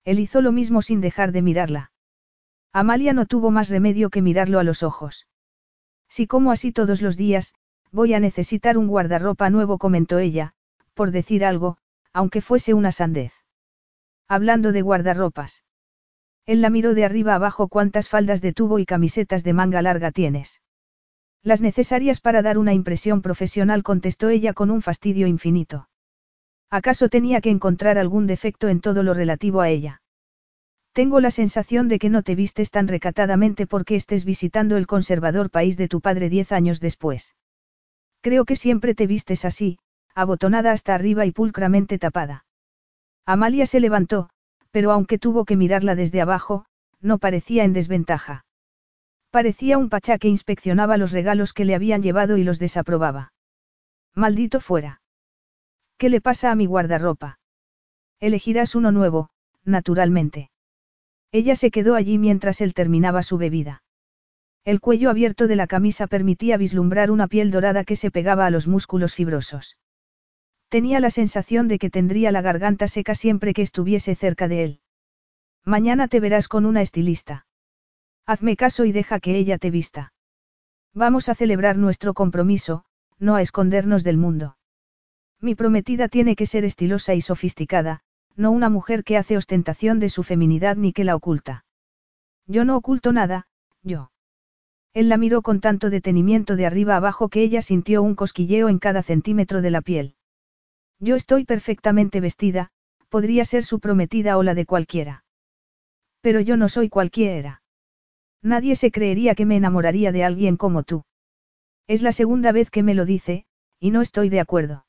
[0.05, 1.93] Él hizo lo mismo sin dejar de mirarla.
[2.73, 5.27] Amalia no tuvo más remedio que mirarlo a los ojos.
[6.17, 7.55] Si como así todos los días,
[7.91, 10.55] voy a necesitar un guardarropa nuevo, comentó ella,
[10.95, 11.77] por decir algo,
[12.13, 13.33] aunque fuese una sandez.
[14.29, 15.65] Hablando de guardarropas.
[16.47, 20.13] Él la miró de arriba abajo cuántas faldas de tubo y camisetas de manga larga
[20.13, 20.63] tienes.
[21.43, 25.89] Las necesarias para dar una impresión profesional contestó ella con un fastidio infinito.
[26.71, 30.01] ¿Acaso tenía que encontrar algún defecto en todo lo relativo a ella?
[30.95, 35.51] Tengo la sensación de que no te vistes tan recatadamente porque estés visitando el conservador
[35.51, 37.35] país de tu padre diez años después.
[38.21, 39.79] Creo que siempre te vistes así,
[40.15, 42.47] abotonada hasta arriba y pulcramente tapada.
[43.27, 44.31] Amalia se levantó,
[44.71, 46.65] pero aunque tuvo que mirarla desde abajo,
[47.01, 48.47] no parecía en desventaja.
[49.33, 53.33] Parecía un pachá que inspeccionaba los regalos que le habían llevado y los desaprobaba.
[54.15, 55.03] Maldito fuera.
[55.99, 57.41] ¿Qué le pasa a mi guardarropa?
[58.21, 59.31] Elegirás uno nuevo,
[59.65, 60.51] naturalmente.
[61.35, 63.83] Ella se quedó allí mientras él terminaba su bebida.
[64.65, 68.51] El cuello abierto de la camisa permitía vislumbrar una piel dorada que se pegaba a
[68.51, 69.77] los músculos fibrosos.
[70.69, 74.81] Tenía la sensación de que tendría la garganta seca siempre que estuviese cerca de él.
[75.65, 77.47] Mañana te verás con una estilista.
[78.27, 80.13] Hazme caso y deja que ella te vista.
[80.93, 82.85] Vamos a celebrar nuestro compromiso,
[83.19, 84.57] no a escondernos del mundo.
[85.41, 88.05] Mi prometida tiene que ser estilosa y sofisticada,
[88.37, 91.65] no una mujer que hace ostentación de su feminidad ni que la oculta.
[92.47, 93.47] Yo no oculto nada,
[93.83, 94.11] yo.
[94.93, 98.79] Él la miró con tanto detenimiento de arriba abajo que ella sintió un cosquilleo en
[98.79, 100.15] cada centímetro de la piel.
[101.01, 102.71] Yo estoy perfectamente vestida,
[103.09, 105.25] podría ser su prometida o la de cualquiera.
[106.21, 107.63] Pero yo no soy cualquiera.
[108.43, 111.05] Nadie se creería que me enamoraría de alguien como tú.
[111.87, 113.47] Es la segunda vez que me lo dice,
[113.81, 114.84] y no estoy de acuerdo.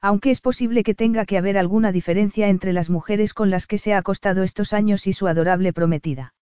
[0.00, 3.78] Aunque es posible que tenga que haber alguna diferencia entre las mujeres con las que
[3.78, 6.34] se ha acostado estos años y su adorable prometida.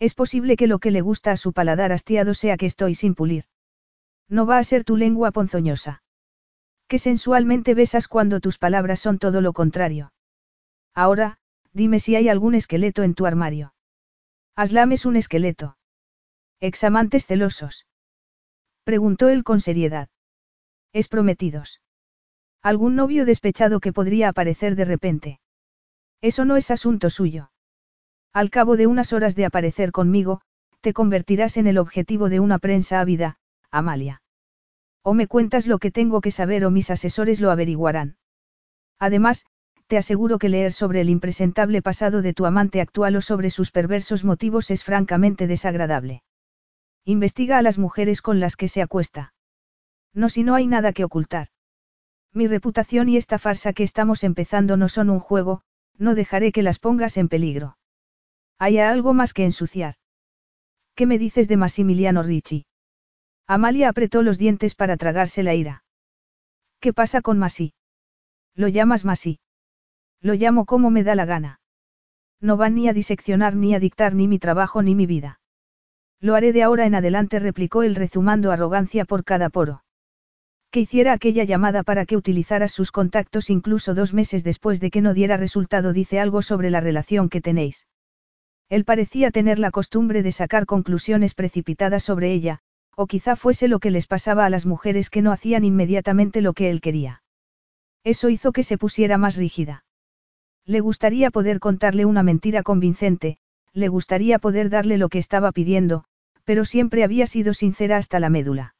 [0.00, 3.14] Es posible que lo que le gusta a su paladar hastiado sea que estoy sin
[3.14, 3.44] pulir.
[4.28, 6.02] No va a ser tu lengua ponzoñosa.
[6.88, 10.12] Que sensualmente besas cuando tus palabras son todo lo contrario.
[10.94, 11.38] Ahora,
[11.72, 13.74] dime si hay algún esqueleto en tu armario.
[14.56, 15.76] Aslam es un esqueleto.
[16.60, 17.86] Examantes celosos.
[18.84, 20.08] Preguntó él con seriedad.
[20.92, 21.81] Es prometidos.
[22.62, 25.40] Algún novio despechado que podría aparecer de repente.
[26.20, 27.50] Eso no es asunto suyo.
[28.32, 30.40] Al cabo de unas horas de aparecer conmigo,
[30.80, 33.36] te convertirás en el objetivo de una prensa ávida,
[33.70, 34.22] Amalia.
[35.02, 38.16] O me cuentas lo que tengo que saber o mis asesores lo averiguarán.
[39.00, 39.44] Además,
[39.88, 43.72] te aseguro que leer sobre el impresentable pasado de tu amante actual o sobre sus
[43.72, 46.22] perversos motivos es francamente desagradable.
[47.04, 49.34] Investiga a las mujeres con las que se acuesta.
[50.14, 51.48] No si no hay nada que ocultar.
[52.34, 55.62] Mi reputación y esta farsa que estamos empezando no son un juego,
[55.98, 57.76] no dejaré que las pongas en peligro.
[58.58, 59.96] Hay algo más que ensuciar.
[60.94, 62.66] ¿Qué me dices de Massimiliano Ricci?
[63.46, 65.84] Amalia apretó los dientes para tragarse la ira.
[66.80, 67.74] ¿Qué pasa con Masi?
[68.54, 69.40] Lo llamas Masi.
[70.20, 71.60] Lo llamo como me da la gana.
[72.40, 75.40] No van ni a diseccionar ni a dictar ni mi trabajo ni mi vida.
[76.20, 79.82] Lo haré de ahora en adelante, replicó él rezumando arrogancia por cada poro.
[80.72, 85.02] Que hiciera aquella llamada para que utilizara sus contactos incluso dos meses después de que
[85.02, 87.86] no diera resultado dice algo sobre la relación que tenéis.
[88.70, 92.60] Él parecía tener la costumbre de sacar conclusiones precipitadas sobre ella,
[92.96, 96.54] o quizá fuese lo que les pasaba a las mujeres que no hacían inmediatamente lo
[96.54, 97.22] que él quería.
[98.02, 99.84] Eso hizo que se pusiera más rígida.
[100.64, 103.36] Le gustaría poder contarle una mentira convincente,
[103.74, 106.04] le gustaría poder darle lo que estaba pidiendo,
[106.44, 108.74] pero siempre había sido sincera hasta la médula.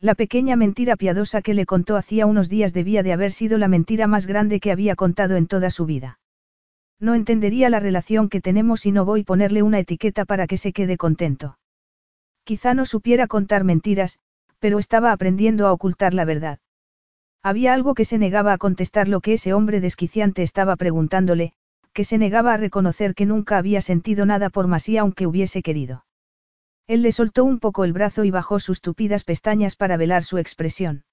[0.00, 3.68] La pequeña mentira piadosa que le contó hacía unos días debía de haber sido la
[3.68, 6.18] mentira más grande que había contado en toda su vida.
[7.00, 10.56] No entendería la relación que tenemos y no voy a ponerle una etiqueta para que
[10.56, 11.58] se quede contento.
[12.44, 14.18] Quizá no supiera contar mentiras,
[14.58, 16.58] pero estaba aprendiendo a ocultar la verdad.
[17.42, 21.52] Había algo que se negaba a contestar lo que ese hombre desquiciante estaba preguntándole,
[21.92, 26.05] que se negaba a reconocer que nunca había sentido nada por Masía aunque hubiese querido.
[26.86, 30.38] Él le soltó un poco el brazo y bajó sus tupidas pestañas para velar su
[30.38, 31.04] expresión.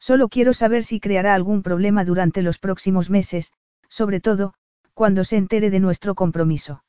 [0.00, 3.52] Solo quiero saber si creará algún problema durante los próximos meses,
[3.88, 4.54] sobre todo,
[4.94, 6.84] cuando se entere de nuestro compromiso.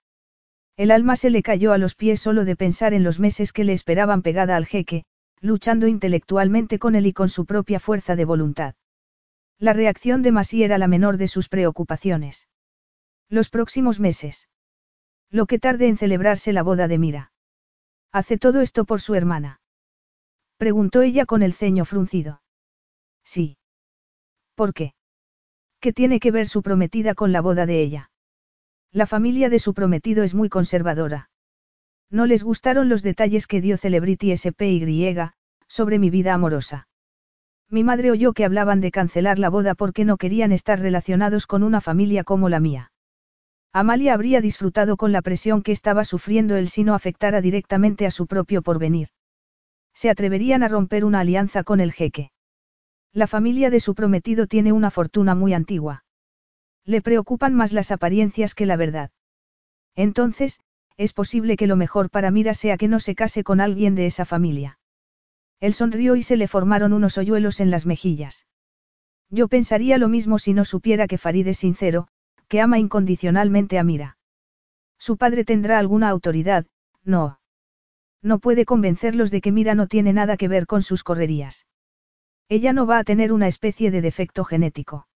[0.75, 3.63] El alma se le cayó a los pies solo de pensar en los meses que
[3.63, 5.03] le esperaban pegada al jeque,
[5.41, 8.75] luchando intelectualmente con él y con su propia fuerza de voluntad.
[9.57, 12.47] La reacción de Masí era la menor de sus preocupaciones.
[13.29, 14.47] Los próximos meses.
[15.29, 17.31] Lo que tarde en celebrarse la boda de Mira.
[18.11, 19.61] ¿Hace todo esto por su hermana?
[20.57, 22.41] Preguntó ella con el ceño fruncido.
[23.23, 23.57] Sí.
[24.55, 24.93] ¿Por qué?
[25.79, 28.11] ¿Qué tiene que ver su prometida con la boda de ella?
[28.91, 31.29] La familia de su prometido es muy conservadora.
[32.09, 35.15] No les gustaron los detalles que dio Celebrity SPY,
[35.67, 36.87] sobre mi vida amorosa.
[37.69, 41.61] Mi madre oyó que hablaban de cancelar la boda porque no querían estar relacionados con
[41.61, 42.88] una familia como la mía.
[43.71, 48.11] Amalia habría disfrutado con la presión que estaba sufriendo él si no afectara directamente a
[48.11, 49.09] su propio porvenir.
[49.93, 52.31] Se atreverían a romper una alianza con el jeque.
[53.13, 56.03] La familia de su prometido tiene una fortuna muy antigua.
[56.85, 59.11] Le preocupan más las apariencias que la verdad.
[59.95, 60.59] Entonces,
[60.97, 64.05] es posible que lo mejor para Mira sea que no se case con alguien de
[64.05, 64.79] esa familia.
[65.59, 68.47] Él sonrió y se le formaron unos hoyuelos en las mejillas.
[69.29, 72.07] Yo pensaría lo mismo si no supiera que Farid es sincero,
[72.49, 74.17] que ama incondicionalmente a Mira.
[74.97, 76.65] Su padre tendrá alguna autoridad,
[77.03, 77.39] no.
[78.21, 81.67] No puede convencerlos de que Mira no tiene nada que ver con sus correrías.
[82.49, 85.07] Ella no va a tener una especie de defecto genético.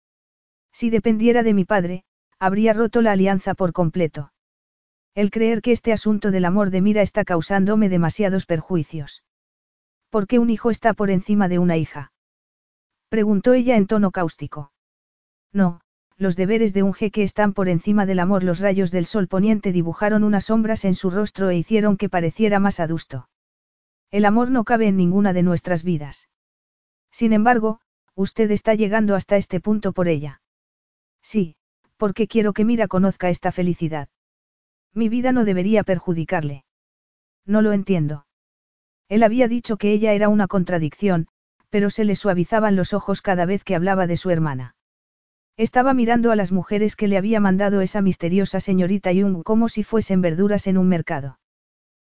[0.71, 2.05] Si dependiera de mi padre,
[2.39, 4.33] habría roto la alianza por completo.
[5.15, 9.25] El creer que este asunto del amor de Mira está causándome demasiados perjuicios.
[10.11, 12.13] ¿Por qué un hijo está por encima de una hija?
[13.09, 14.73] Preguntó ella en tono cáustico.
[15.53, 15.81] No,
[16.23, 18.45] los deberes de un jeque están por encima del amor.
[18.45, 22.61] Los rayos del sol poniente dibujaron unas sombras en su rostro e hicieron que pareciera
[22.61, 23.29] más adusto.
[24.11, 26.29] El amor no cabe en ninguna de nuestras vidas.
[27.11, 27.81] Sin embargo,
[28.15, 30.41] usted está llegando hasta este punto por ella.
[31.23, 31.57] Sí,
[31.97, 34.09] porque quiero que Mira conozca esta felicidad.
[34.95, 36.65] Mi vida no debería perjudicarle.
[37.45, 38.27] No lo entiendo.
[39.09, 41.27] Él había dicho que ella era una contradicción,
[41.69, 44.77] pero se le suavizaban los ojos cada vez que hablaba de su hermana.
[45.57, 49.85] Estaba mirando a las mujeres que le había mandado esa misteriosa señorita Jung como si
[49.85, 51.39] fuesen verduras en un mercado.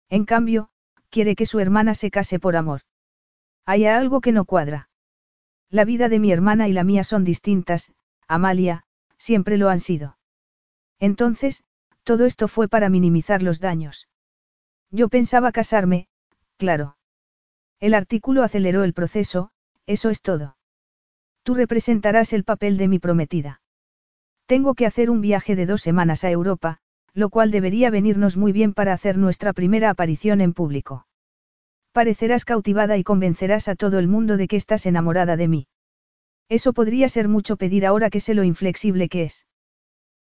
[0.08, 0.70] En cambio,
[1.08, 2.82] quiere que su hermana se case por amor.
[3.64, 4.90] Hay algo que no cuadra.
[5.70, 7.92] La vida de mi hermana y la mía son distintas,
[8.26, 8.84] Amalia,
[9.16, 10.18] siempre lo han sido.
[10.98, 11.64] Entonces,
[12.02, 14.08] todo esto fue para minimizar los daños.
[14.90, 16.08] Yo pensaba casarme,
[16.56, 16.96] claro.
[17.78, 19.50] El artículo aceleró el proceso,
[19.86, 20.56] eso es todo.
[21.42, 23.60] Tú representarás el papel de mi prometida.
[24.46, 26.78] Tengo que hacer un viaje de dos semanas a Europa,
[27.14, 31.06] lo cual debería venirnos muy bien para hacer nuestra primera aparición en público.
[31.92, 35.66] Parecerás cautivada y convencerás a todo el mundo de que estás enamorada de mí.
[36.48, 39.46] Eso podría ser mucho pedir ahora que sé lo inflexible que es.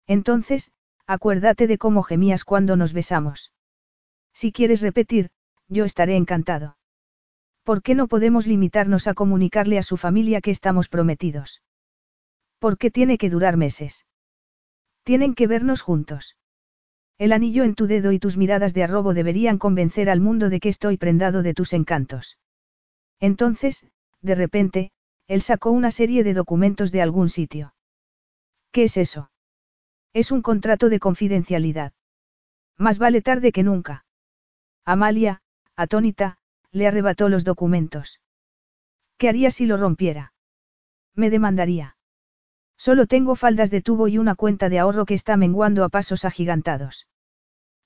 [0.06, 0.70] Entonces,
[1.06, 3.52] acuérdate de cómo gemías cuando nos besamos.
[4.32, 5.30] Si quieres repetir,
[5.68, 6.77] yo estaré encantado.
[7.68, 11.60] ¿Por qué no podemos limitarnos a comunicarle a su familia que estamos prometidos?
[12.58, 14.06] ¿Por qué tiene que durar meses?
[15.02, 16.38] Tienen que vernos juntos.
[17.18, 20.60] El anillo en tu dedo y tus miradas de arrobo deberían convencer al mundo de
[20.60, 22.38] que estoy prendado de tus encantos.
[23.20, 23.84] Entonces,
[24.22, 24.90] de repente,
[25.26, 27.74] él sacó una serie de documentos de algún sitio.
[28.72, 29.30] ¿Qué es eso?
[30.14, 31.92] Es un contrato de confidencialidad.
[32.78, 34.06] Más vale tarde que nunca.
[34.86, 35.42] Amalia,
[35.76, 36.38] atónita,
[36.72, 38.20] le arrebató los documentos.
[39.16, 40.32] ¿Qué haría si lo rompiera?
[41.14, 41.96] Me demandaría.
[42.76, 46.24] Solo tengo faldas de tubo y una cuenta de ahorro que está menguando a pasos
[46.24, 47.08] agigantados.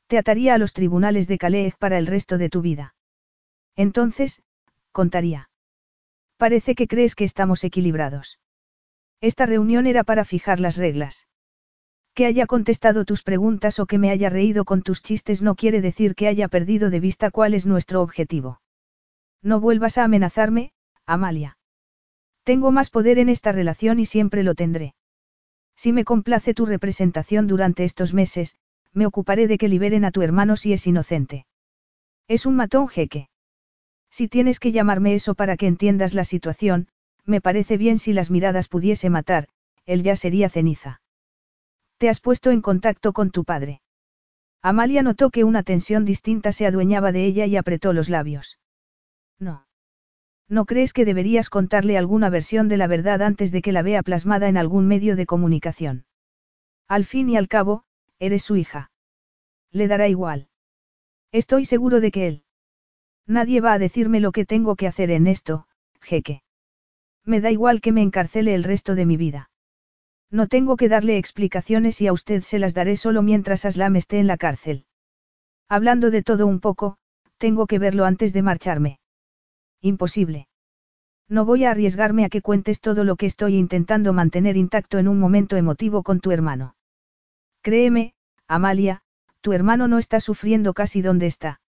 [0.07, 2.95] Te ataría a los tribunales de Calais para el resto de tu vida.
[3.75, 4.43] Entonces,
[4.93, 5.49] contaría.
[6.37, 8.39] Parece que crees que estamos equilibrados.
[9.23, 11.27] Esta reunión era para fijar las reglas.
[12.15, 15.81] Que haya contestado tus preguntas o que me haya reído con tus chistes no quiere
[15.81, 18.61] decir que haya perdido de vista cuál es nuestro objetivo.
[19.43, 20.73] No vuelvas a amenazarme,
[21.07, 21.59] Amalia.
[22.45, 24.95] Tengo más poder en esta relación y siempre lo tendré.
[25.77, 28.57] Si me complace tu representación durante estos meses,
[28.93, 31.47] me ocuparé de que liberen a tu hermano si es inocente.
[32.29, 33.29] Es un matón jeque.
[34.11, 36.89] Si tienes que llamarme eso para que entiendas la situación,
[37.25, 39.49] me parece bien si las miradas pudiese matar,
[39.87, 41.01] él ya sería ceniza.
[41.99, 43.81] ¿Te has puesto en contacto con tu padre?
[44.61, 48.59] Amalia notó que una tensión distinta se adueñaba de ella y apretó los labios.
[49.43, 49.67] No.
[50.49, 54.03] ¿No crees que deberías contarle alguna versión de la verdad antes de que la vea
[54.03, 56.05] plasmada en algún medio de comunicación?
[56.87, 57.85] Al fin y al cabo,
[58.21, 58.93] eres su hija.
[59.73, 60.49] Le dará igual.
[61.33, 62.45] Estoy seguro de que él.
[63.27, 65.67] Nadie va a decirme lo que tengo que hacer en esto,
[66.01, 66.43] jeque.
[67.25, 69.51] Me da igual que me encarcele el resto de mi vida.
[70.31, 74.21] No tengo que darle explicaciones y a usted se las daré solo mientras Aslam esté
[74.21, 74.87] en la cárcel.
[75.69, 76.99] Hablando de todo un poco,
[77.39, 79.02] tengo que verlo antes de marcharme.
[79.83, 80.47] Imposible.
[81.29, 85.09] No voy a arriesgarme a que cuentes todo lo que estoy intentando mantener intacto en
[85.09, 86.77] un momento emotivo con tu hermano.
[87.63, 88.15] Créeme,
[88.47, 89.03] Amalia,
[89.41, 91.61] tu hermano no está sufriendo casi donde está.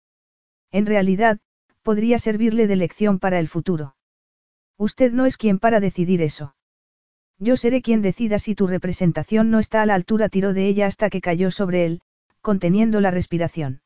[0.70, 1.40] En realidad,
[1.82, 3.96] podría servirle de lección para el futuro.
[4.76, 6.54] Usted no es quien para decidir eso.
[7.38, 10.86] Yo seré quien decida si tu representación no está a la altura, tiró de ella
[10.86, 12.02] hasta que cayó sobre él,
[12.42, 13.80] conteniendo la respiración.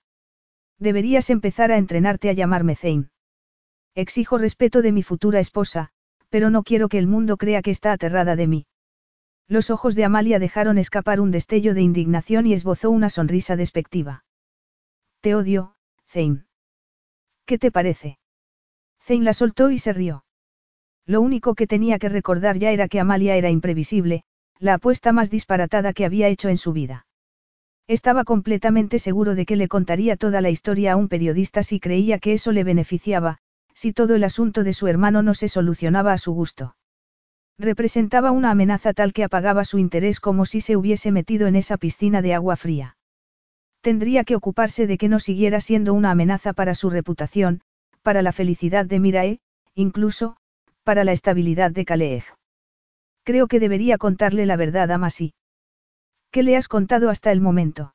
[0.78, 3.08] Deberías empezar a entrenarte a llamarme Zane.
[3.96, 5.88] Exijo respeto de mi futura esposa,
[6.28, 8.66] pero no quiero que el mundo crea que está aterrada de mí.
[9.48, 14.22] Los ojos de Amalia dejaron escapar un destello de indignación y esbozó una sonrisa despectiva.
[15.22, 16.44] Te odio, Zane.
[17.46, 18.18] ¿Qué te parece?
[19.00, 20.26] Zane la soltó y se rió.
[21.06, 24.24] Lo único que tenía que recordar ya era que Amalia era imprevisible,
[24.58, 27.06] la apuesta más disparatada que había hecho en su vida.
[27.86, 32.18] Estaba completamente seguro de que le contaría toda la historia a un periodista si creía
[32.18, 33.38] que eso le beneficiaba,
[33.76, 36.76] si todo el asunto de su hermano no se solucionaba a su gusto.
[37.58, 41.76] Representaba una amenaza tal que apagaba su interés como si se hubiese metido en esa
[41.76, 42.96] piscina de agua fría.
[43.82, 47.60] Tendría que ocuparse de que no siguiera siendo una amenaza para su reputación,
[48.02, 49.40] para la felicidad de Mirae,
[49.74, 50.36] incluso,
[50.82, 52.24] para la estabilidad de Kaleeg.
[53.24, 55.34] Creo que debería contarle la verdad a Masi.
[56.30, 57.94] ¿Qué le has contado hasta el momento?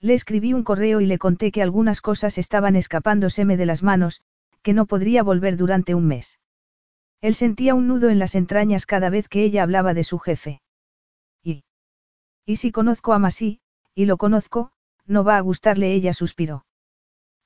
[0.00, 4.22] Le escribí un correo y le conté que algunas cosas estaban escapándoseme de las manos,
[4.62, 6.38] que no podría volver durante un mes.
[7.20, 10.62] Él sentía un nudo en las entrañas cada vez que ella hablaba de su jefe.
[11.42, 11.64] Y.
[12.46, 13.60] Y si conozco a Masi,
[13.94, 14.72] y lo conozco,
[15.06, 16.64] no va a gustarle, ella suspiró.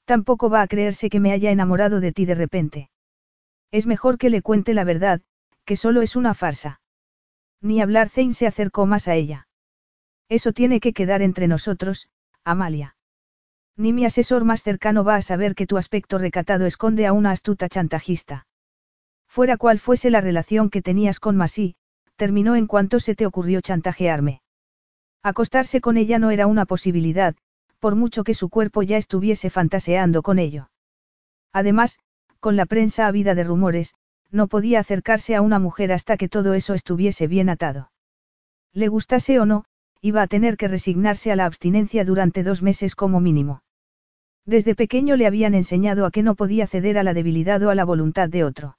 [0.04, 2.90] Tampoco va a creerse que me haya enamorado de ti de repente.
[3.70, 5.22] Es mejor que le cuente la verdad,
[5.64, 6.80] que solo es una farsa.
[7.60, 9.48] Ni hablar Zane se acercó más a ella.
[10.28, 12.08] Eso tiene que quedar entre nosotros,
[12.44, 12.96] Amalia.
[13.76, 17.32] Ni mi asesor más cercano va a saber que tu aspecto recatado esconde a una
[17.32, 18.46] astuta chantajista.
[19.26, 21.74] Fuera cual fuese la relación que tenías con Masí,
[22.16, 24.42] terminó en cuanto se te ocurrió chantajearme.
[25.22, 27.34] Acostarse con ella no era una posibilidad,
[27.80, 30.70] por mucho que su cuerpo ya estuviese fantaseando con ello.
[31.52, 31.98] Además,
[32.40, 33.94] con la prensa ávida de rumores,
[34.30, 37.90] no podía acercarse a una mujer hasta que todo eso estuviese bien atado.
[38.72, 39.64] Le gustase o no,
[40.04, 43.62] iba a tener que resignarse a la abstinencia durante dos meses como mínimo.
[44.44, 47.74] Desde pequeño le habían enseñado a que no podía ceder a la debilidad o a
[47.74, 48.76] la voluntad de otro.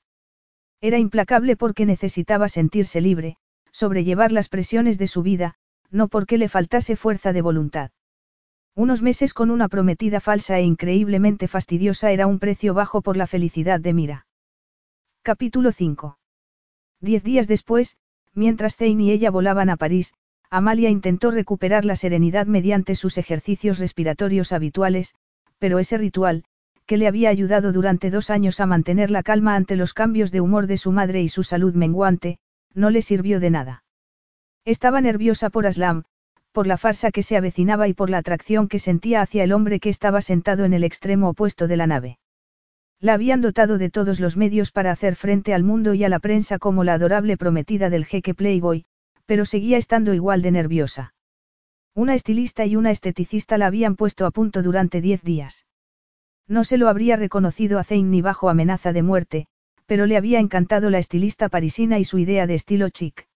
[0.81, 3.37] Era implacable porque necesitaba sentirse libre,
[3.71, 5.55] sobrellevar las presiones de su vida,
[5.89, 7.89] no porque le faltase fuerza de voluntad.
[8.75, 13.25] Unos meses con una prometida falsa e increíblemente fastidiosa era un precio bajo por la
[13.25, 14.27] felicidad de Mira.
[15.23, 16.19] Capítulo 5.
[17.01, 17.97] Diez días después,
[18.35, 20.13] mientras Zane y ella volaban a París,
[20.55, 25.13] Amalia intentó recuperar la serenidad mediante sus ejercicios respiratorios habituales,
[25.59, 26.45] pero ese ritual,
[26.85, 30.39] que le había ayudado durante dos años a mantener la calma ante los cambios de
[30.39, 32.37] humor de su madre y su salud menguante,
[32.73, 33.83] no le sirvió de nada.
[34.63, 36.05] Estaba nerviosa por Aslam,
[36.53, 39.81] por la farsa que se avecinaba y por la atracción que sentía hacia el hombre
[39.81, 42.17] que estaba sentado en el extremo opuesto de la nave.
[43.01, 46.19] La habían dotado de todos los medios para hacer frente al mundo y a la
[46.19, 48.85] prensa como la adorable prometida del jeque Playboy,
[49.25, 51.13] pero seguía estando igual de nerviosa.
[51.93, 55.65] Una estilista y una esteticista la habían puesto a punto durante diez días.
[56.47, 59.47] No se lo habría reconocido a Zane ni bajo amenaza de muerte,
[59.85, 63.27] pero le había encantado la estilista parisina y su idea de estilo chic.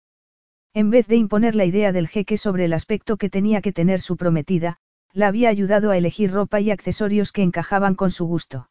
[0.73, 4.01] En vez de imponer la idea del jeque sobre el aspecto que tenía que tener
[4.01, 4.77] su prometida,
[5.13, 8.69] la había ayudado a elegir ropa y accesorios que encajaban con su gusto.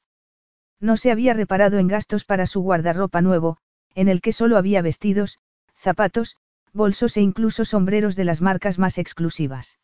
[0.81, 3.59] No se había reparado en gastos para su guardarropa nuevo,
[3.95, 5.41] en el que solo había vestidos,
[5.75, 6.37] zapatos,
[6.73, 9.79] bolsos e incluso sombreros de las marcas más exclusivas.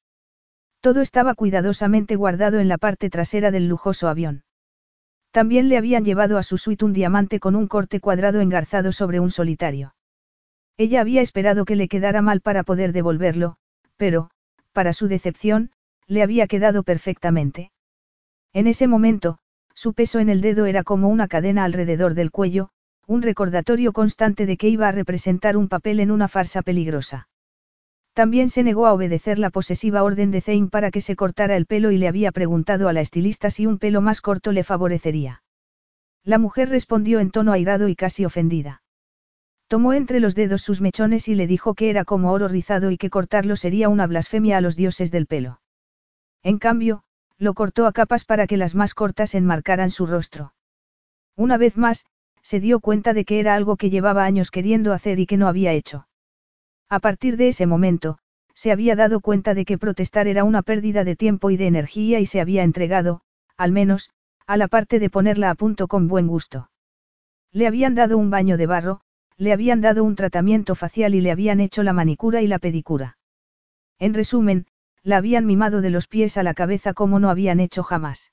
[0.80, 4.44] Todo estaba cuidadosamente guardado en la parte trasera del lujoso avión.
[5.30, 9.18] También le habían llevado a su suite un diamante con un corte cuadrado engarzado sobre
[9.18, 9.94] un solitario.
[10.76, 13.56] Ella había esperado que le quedara mal para poder devolverlo,
[13.96, 14.30] pero,
[14.72, 15.70] para su decepción,
[16.06, 17.72] le había quedado perfectamente.
[18.52, 19.38] En ese momento,
[19.74, 22.70] su peso en el dedo era como una cadena alrededor del cuello,
[23.06, 27.28] un recordatorio constante de que iba a representar un papel en una farsa peligrosa.
[28.14, 31.66] También se negó a obedecer la posesiva orden de Zane para que se cortara el
[31.66, 35.42] pelo y le había preguntado a la estilista si un pelo más corto le favorecería.
[36.22, 38.82] La mujer respondió en tono airado y casi ofendida.
[39.66, 42.98] Tomó entre los dedos sus mechones y le dijo que era como oro rizado y
[42.98, 45.60] que cortarlo sería una blasfemia a los dioses del pelo.
[46.42, 47.02] En cambio,
[47.38, 50.54] lo cortó a capas para que las más cortas enmarcaran su rostro.
[51.36, 52.06] Una vez más,
[52.44, 55.48] se dio cuenta de que era algo que llevaba años queriendo hacer y que no
[55.48, 56.06] había hecho.
[56.88, 58.18] A partir de ese momento,
[58.54, 62.20] se había dado cuenta de que protestar era una pérdida de tiempo y de energía
[62.20, 63.22] y se había entregado,
[63.56, 64.10] al menos,
[64.46, 66.70] a la parte de ponerla a punto con buen gusto.
[67.50, 69.00] Le habían dado un baño de barro,
[69.38, 73.16] le habían dado un tratamiento facial y le habían hecho la manicura y la pedicura.
[73.98, 74.66] En resumen,
[75.02, 78.32] la habían mimado de los pies a la cabeza como no habían hecho jamás.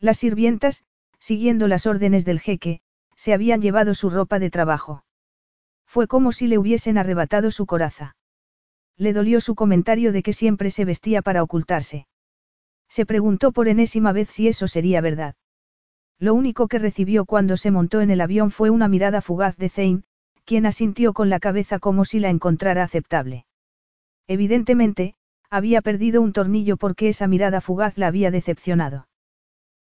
[0.00, 0.84] Las sirvientas,
[1.18, 2.80] siguiendo las órdenes del jeque,
[3.20, 5.04] se habían llevado su ropa de trabajo.
[5.84, 8.16] Fue como si le hubiesen arrebatado su coraza.
[8.96, 12.06] Le dolió su comentario de que siempre se vestía para ocultarse.
[12.88, 15.34] Se preguntó por enésima vez si eso sería verdad.
[16.18, 19.68] Lo único que recibió cuando se montó en el avión fue una mirada fugaz de
[19.68, 20.02] Zane,
[20.46, 23.44] quien asintió con la cabeza como si la encontrara aceptable.
[24.28, 25.14] Evidentemente,
[25.50, 29.08] había perdido un tornillo porque esa mirada fugaz la había decepcionado.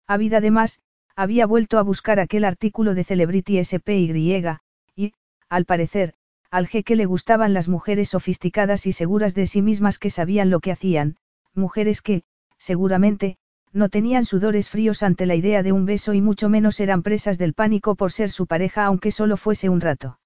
[0.08, 0.82] Habida además,
[1.18, 4.60] había vuelto a buscar aquel artículo de Celebrity SPY,
[4.96, 5.14] y,
[5.50, 6.14] al parecer,
[6.52, 10.60] al jeque le gustaban las mujeres sofisticadas y seguras de sí mismas que sabían lo
[10.60, 11.18] que hacían,
[11.56, 12.22] mujeres que,
[12.60, 13.38] seguramente,
[13.74, 17.40] no tenían sudores fríos ante la idea de un beso y mucho menos eran presas
[17.40, 20.20] del pánico por ser su pareja aunque solo fuese un rato.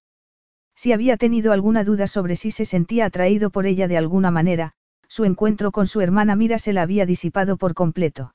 [0.76, 4.74] Si había tenido alguna duda sobre si se sentía atraído por ella de alguna manera,
[5.08, 8.34] su encuentro con su hermana Mira se la había disipado por completo.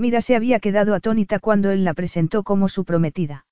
[0.00, 3.44] Mira se había quedado atónita cuando él la presentó como su prometida.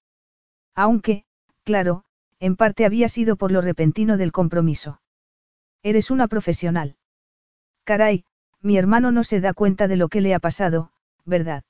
[0.75, 1.27] Aunque,
[1.62, 2.05] claro,
[2.41, 5.03] en parte había sido por lo repentino del compromiso.
[5.83, 6.97] Eres una profesional.
[7.85, 8.25] Caray,
[8.62, 10.91] mi hermano no se da cuenta de lo que le ha pasado,
[11.27, 11.65] ¿verdad?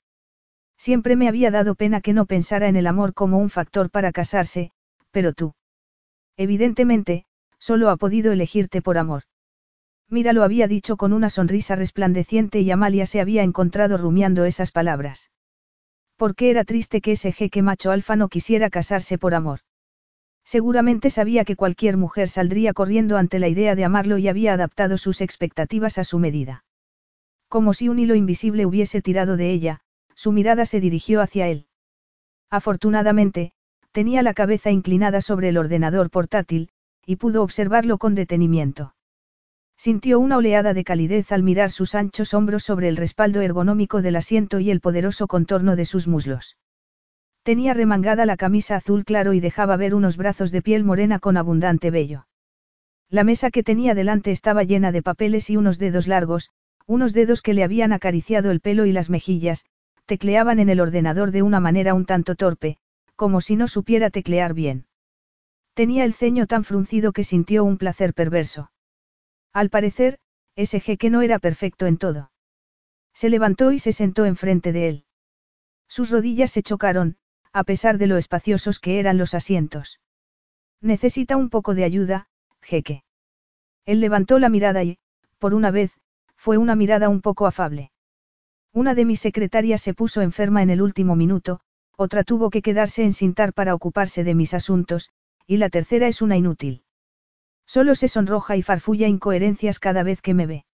[0.76, 4.12] Siempre me había dado pena que no pensara en el amor como un factor para
[4.12, 4.70] casarse,
[5.10, 5.54] pero tú.
[6.36, 7.24] Evidentemente,
[7.58, 9.24] solo ha podido elegirte por amor.
[10.10, 14.70] Mira lo había dicho con una sonrisa resplandeciente y Amalia se había encontrado rumiando esas
[14.70, 15.30] palabras.
[16.36, 19.60] qué era triste que ese jeque macho alfa no quisiera casarse por amor.
[20.44, 24.96] Seguramente sabía que cualquier mujer saldría corriendo ante la idea de amarlo y había adaptado
[24.96, 26.64] sus expectativas a su medida.
[27.48, 29.80] Como si un hilo invisible hubiese tirado de ella,
[30.14, 31.66] su mirada se dirigió hacia él.
[32.48, 33.52] Afortunadamente,
[33.92, 36.70] tenía la cabeza inclinada sobre el ordenador portátil,
[37.04, 38.94] y pudo observarlo con detenimiento.
[39.80, 44.16] Sintió una oleada de calidez al mirar sus anchos hombros sobre el respaldo ergonómico del
[44.16, 46.56] asiento y el poderoso contorno de sus muslos.
[47.44, 51.36] Tenía remangada la camisa azul claro y dejaba ver unos brazos de piel morena con
[51.36, 52.26] abundante vello.
[53.08, 56.50] La mesa que tenía delante estaba llena de papeles y unos dedos largos,
[56.86, 59.64] unos dedos que le habían acariciado el pelo y las mejillas,
[60.06, 62.78] tecleaban en el ordenador de una manera un tanto torpe,
[63.14, 64.86] como si no supiera teclear bien.
[65.74, 68.72] Tenía el ceño tan fruncido que sintió un placer perverso.
[69.52, 70.18] Al parecer,
[70.56, 72.30] ese jeque no era perfecto en todo.
[73.14, 75.04] Se levantó y se sentó enfrente de él.
[75.88, 77.16] Sus rodillas se chocaron,
[77.52, 80.00] a pesar de lo espaciosos que eran los asientos.
[80.80, 82.28] Necesita un poco de ayuda,
[82.60, 83.04] jeque.
[83.84, 84.98] Él levantó la mirada y,
[85.38, 85.92] por una vez,
[86.36, 87.90] fue una mirada un poco afable.
[88.72, 91.60] Una de mis secretarias se puso enferma en el último minuto,
[91.96, 95.10] otra tuvo que quedarse en Sintar para ocuparse de mis asuntos,
[95.46, 96.84] y la tercera es una inútil.
[97.68, 100.64] Solo se sonroja y farfulla incoherencias cada vez que me ve.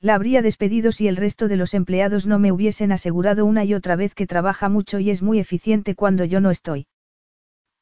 [0.00, 3.74] La habría despedido si el resto de los empleados no me hubiesen asegurado una y
[3.74, 6.86] otra vez que trabaja mucho y es muy eficiente cuando yo no estoy.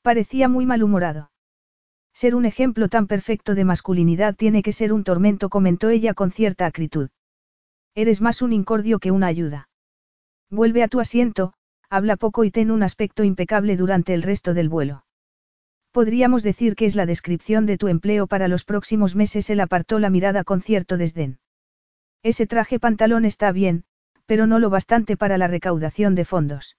[0.00, 1.30] Parecía muy malhumorado.
[2.14, 6.30] Ser un ejemplo tan perfecto de masculinidad tiene que ser un tormento, comentó ella con
[6.30, 7.10] cierta acritud.
[7.94, 9.68] Eres más un incordio que una ayuda.
[10.50, 11.52] Vuelve a tu asiento,
[11.90, 15.04] habla poco y ten un aspecto impecable durante el resto del vuelo.
[15.92, 19.50] Podríamos decir que es la descripción de tu empleo para los próximos meses.
[19.50, 21.40] Él apartó la mirada con cierto desdén.
[22.22, 23.84] Ese traje pantalón está bien,
[24.26, 26.76] pero no lo bastante para la recaudación de fondos.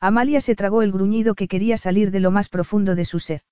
[0.00, 3.42] Amalia se tragó el gruñido que quería salir de lo más profundo de su ser.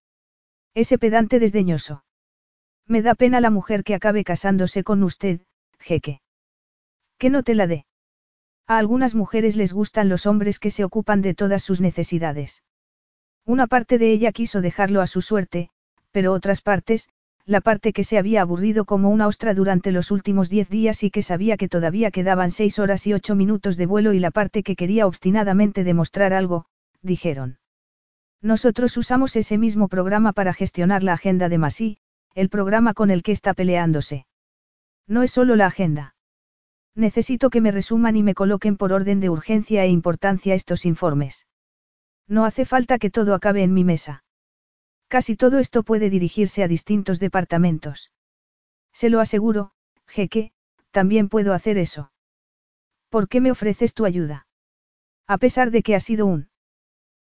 [0.75, 2.05] Ese pedante desdeñoso.
[2.87, 5.43] Me da pena la mujer que acabe casándose con usted,
[5.79, 6.23] jeque.
[7.19, 7.87] Que no te la dé.
[8.67, 12.63] A algunas mujeres les gustan los hombres que se ocupan de todas sus necesidades.
[13.51, 15.71] Una parte de ella quiso dejarlo a su suerte,
[16.13, 17.09] pero otras partes,
[17.45, 21.11] la parte que se había aburrido como una ostra durante los últimos diez días y
[21.11, 24.63] que sabía que todavía quedaban seis horas y ocho minutos de vuelo y la parte
[24.63, 26.67] que quería obstinadamente demostrar algo,
[27.03, 27.59] dijeron.
[28.41, 31.99] Nosotros usamos ese mismo programa para gestionar la agenda de Masí,
[32.37, 34.27] el programa con el que está peleándose.
[35.09, 36.15] No es solo la agenda.
[36.95, 41.49] Necesito que me resuman y me coloquen por orden de urgencia e importancia estos informes.
[42.31, 44.23] No hace falta que todo acabe en mi mesa.
[45.09, 48.13] Casi todo esto puede dirigirse a distintos departamentos.
[48.93, 49.73] Se lo aseguro,
[50.07, 50.53] jeque,
[50.93, 52.13] también puedo hacer eso.
[53.09, 54.47] ¿Por qué me ofreces tu ayuda?
[55.27, 56.51] A pesar de que ha sido un...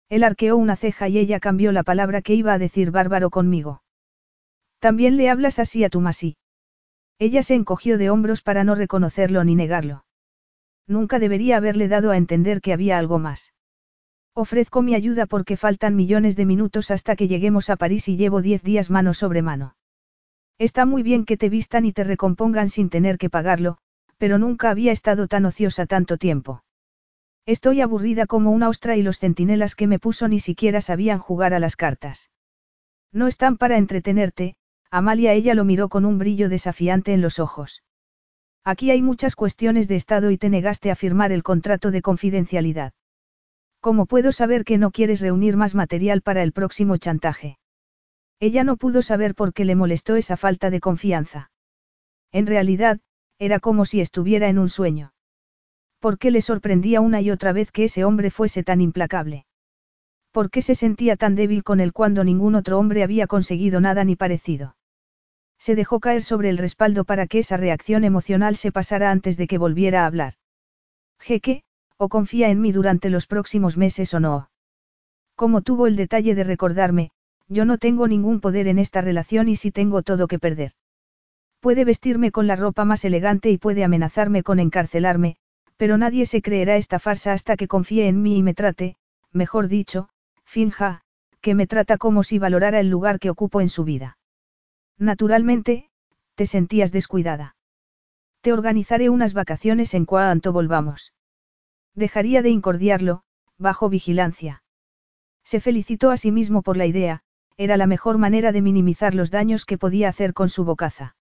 [0.10, 3.84] Él arqueó una ceja y ella cambió la palabra que iba a decir bárbaro conmigo.
[4.80, 6.36] También le hablas así a tu masí.
[7.18, 10.04] Ella se encogió de hombros para no reconocerlo ni negarlo.
[10.86, 13.54] Nunca debería haberle dado a entender que había algo más.
[14.40, 18.44] Ofrezco mi ayuda porque faltan millones de minutos hasta que lleguemos a París y llevo
[18.44, 19.76] diez días mano sobre mano.
[20.60, 23.80] Está muy bien que te vistan y te recompongan sin tener que pagarlo,
[24.20, 26.64] pero nunca había estado tan ociosa tanto tiempo.
[27.48, 31.56] Estoy aburrida como una ostra y los centinelas que me puso ni siquiera sabían jugar
[31.56, 32.30] a las cartas.
[33.12, 34.56] No están para entretenerte,
[34.92, 37.82] Amalia ella lo miró con un brillo desafiante en los ojos.
[38.64, 42.94] Aquí hay muchas cuestiones de Estado y te negaste a firmar el contrato de confidencialidad.
[43.80, 47.58] ¿Cómo puedo saber que no quieres reunir más material para el próximo chantaje?
[48.40, 51.52] Ella no pudo saber por qué le molestó esa falta de confianza.
[52.32, 53.00] En realidad,
[53.40, 55.14] era como si estuviera en un sueño.
[56.00, 59.46] ¿Por qué le sorprendía una y otra vez que ese hombre fuese tan implacable?
[60.32, 64.04] ¿Por qué se sentía tan débil con él cuando ningún otro hombre había conseguido nada
[64.04, 64.76] ni parecido?
[65.58, 69.48] Se dejó caer sobre el respaldo para que esa reacción emocional se pasara antes de
[69.48, 70.34] que volviera a hablar.
[71.20, 71.64] Jeque,
[71.98, 74.50] o confía en mí durante los próximos meses o no.
[75.36, 77.12] Como tuvo el detalle de recordarme,
[77.48, 80.74] yo no tengo ningún poder en esta relación y sí tengo todo que perder.
[81.60, 85.38] Puede vestirme con la ropa más elegante y puede amenazarme con encarcelarme,
[85.76, 88.96] pero nadie se creerá esta farsa hasta que confíe en mí y me trate,
[89.32, 90.10] mejor dicho,
[90.44, 91.02] finja,
[91.42, 94.18] que me trata como si valorara el lugar que ocupo en su vida.
[94.98, 95.90] Naturalmente,
[96.36, 97.56] te sentías descuidada.
[98.42, 101.14] Te organizaré unas vacaciones en cuanto volvamos.
[101.98, 103.24] Dejaría de incordiarlo,
[103.58, 104.62] bajo vigilancia.
[105.44, 107.22] Se felicitó a sí mismo por la idea,
[107.58, 111.16] era la mejor manera de minimizar los daños que podía hacer con su bocaza.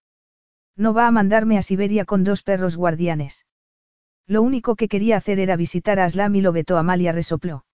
[0.75, 3.47] No va a mandarme a Siberia con dos perros guardianes.
[4.27, 7.65] Lo único que quería hacer era visitar a Aslam y lo vetó Amalia resopló.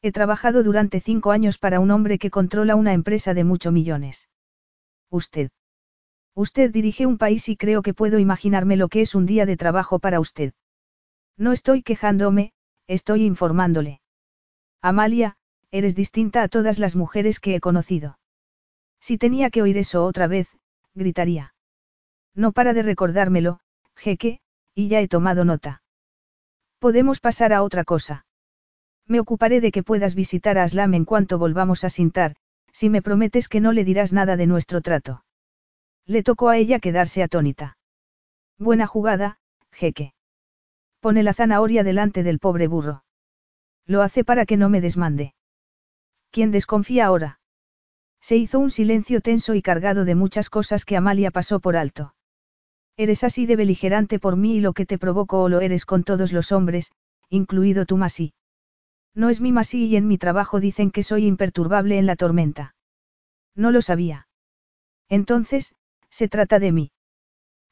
[0.00, 4.30] He trabajado durante cinco años para un hombre que controla una empresa de muchos millones.
[5.10, 5.50] Usted.
[6.34, 9.58] Usted dirige un país y creo que puedo imaginarme lo que es un día de
[9.58, 10.54] trabajo para usted.
[11.36, 12.52] No estoy quejándome,
[12.86, 14.00] estoy informándole.
[14.80, 15.36] Amalia,
[15.70, 18.18] eres distinta a todas las mujeres que he conocido.
[19.00, 20.48] Si tenía que oír eso otra vez,
[20.94, 21.54] gritaría.
[22.34, 23.60] No para de recordármelo,
[23.96, 24.40] jeque,
[24.74, 25.82] y ya he tomado nota.
[26.78, 28.26] Podemos pasar a otra cosa.
[29.06, 32.36] Me ocuparé de que puedas visitar a Aslam en cuanto volvamos a Sintar,
[32.72, 35.24] si me prometes que no le dirás nada de nuestro trato.
[36.06, 37.76] Le tocó a ella quedarse atónita.
[38.58, 39.38] Buena jugada,
[39.70, 40.14] jeque.
[41.02, 43.02] Pone la zanahoria delante del pobre burro.
[43.86, 45.34] Lo hace para que no me desmande.
[46.30, 47.40] ¿Quién desconfía ahora?
[48.20, 52.14] Se hizo un silencio tenso y cargado de muchas cosas que Amalia pasó por alto.
[52.96, 56.04] Eres así de beligerante por mí y lo que te provoco o lo eres con
[56.04, 56.92] todos los hombres,
[57.28, 58.32] incluido tú Masí.
[59.12, 62.76] No es mi Masí y en mi trabajo dicen que soy imperturbable en la tormenta.
[63.56, 64.28] No lo sabía.
[65.08, 65.74] Entonces,
[66.10, 66.91] se trata de mí.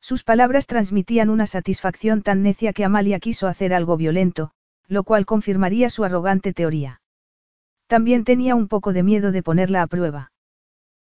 [0.01, 4.51] Sus palabras transmitían una satisfacción tan necia que Amalia quiso hacer algo violento,
[4.89, 7.01] lo cual confirmaría su arrogante teoría.
[7.87, 10.33] También tenía un poco de miedo de ponerla a prueba.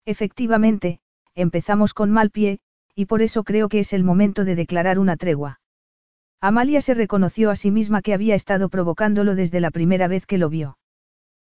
[0.05, 1.01] Efectivamente,
[1.35, 2.61] empezamos con mal pie,
[2.95, 5.61] y por eso creo que es el momento de declarar una tregua.
[6.41, 10.39] Amalia se reconoció a sí misma que había estado provocándolo desde la primera vez que
[10.39, 10.77] lo vio.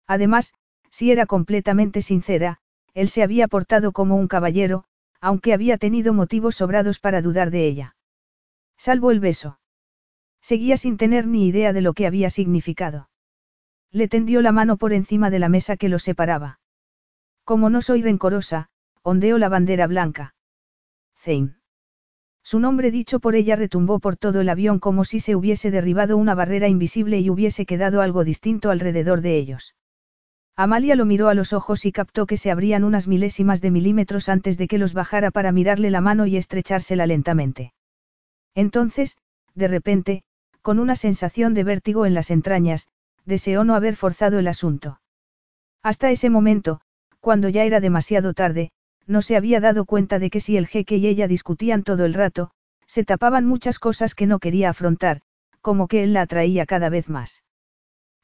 [0.07, 0.53] Además,
[0.91, 2.59] si era completamente sincera,
[2.93, 4.85] él se había portado como un caballero,
[5.21, 7.97] aunque había tenido motivos sobrados para dudar de ella.
[8.77, 9.59] Salvo el beso.
[10.41, 13.11] Seguía sin tener ni idea de lo que había significado.
[13.93, 16.61] Le tendió la mano por encima de la mesa que lo separaba.
[17.45, 18.71] Como no soy rencorosa,
[19.03, 20.35] ondeó la bandera blanca.
[21.17, 21.57] Zane.
[22.43, 26.17] Su nombre dicho por ella retumbó por todo el avión como si se hubiese derribado
[26.17, 29.75] una barrera invisible y hubiese quedado algo distinto alrededor de ellos.
[30.57, 34.29] Amalia lo miró a los ojos y captó que se abrían unas milésimas de milímetros
[34.29, 37.73] antes de que los bajara para mirarle la mano y estrechársela lentamente.
[38.55, 39.17] Entonces,
[39.55, 40.23] de repente,
[40.63, 42.89] con una sensación de vértigo en las entrañas,
[43.25, 45.01] deseó no haber forzado el asunto.
[45.83, 46.81] Hasta ese momento,
[47.21, 48.71] cuando ya era demasiado tarde,
[49.07, 52.15] no se había dado cuenta de que si el jeque y ella discutían todo el
[52.15, 52.51] rato,
[52.87, 55.23] se tapaban muchas cosas que no quería afrontar,
[55.61, 57.43] como que él la atraía cada vez más.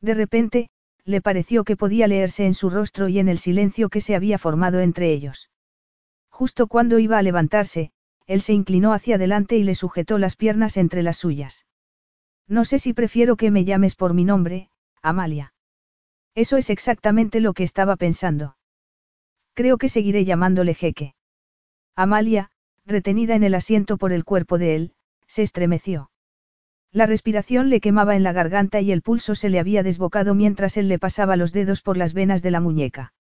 [0.01, 0.69] De repente,
[1.07, 4.39] le pareció que podía leerse en su rostro y en el silencio que se había
[4.39, 5.51] formado entre ellos.
[6.29, 7.93] Justo cuando iba a levantarse,
[8.27, 11.65] él se inclinó hacia adelante y le sujetó las piernas entre las suyas.
[12.49, 14.69] No sé si prefiero que me llames por mi nombre,
[15.01, 15.55] Amalia.
[16.35, 18.57] Eso es exactamente lo que estaba pensando.
[19.55, 21.15] Creo que seguiré llamándole jeque.
[21.95, 22.51] Amalia,
[22.85, 24.93] retenida en el asiento por el cuerpo de él,
[25.29, 26.11] se estremeció.
[26.97, 30.79] La respiración le quemaba en la garganta y el pulso se le había desbocado mientras
[30.79, 33.13] él le pasaba los dedos por las venas de la muñeca.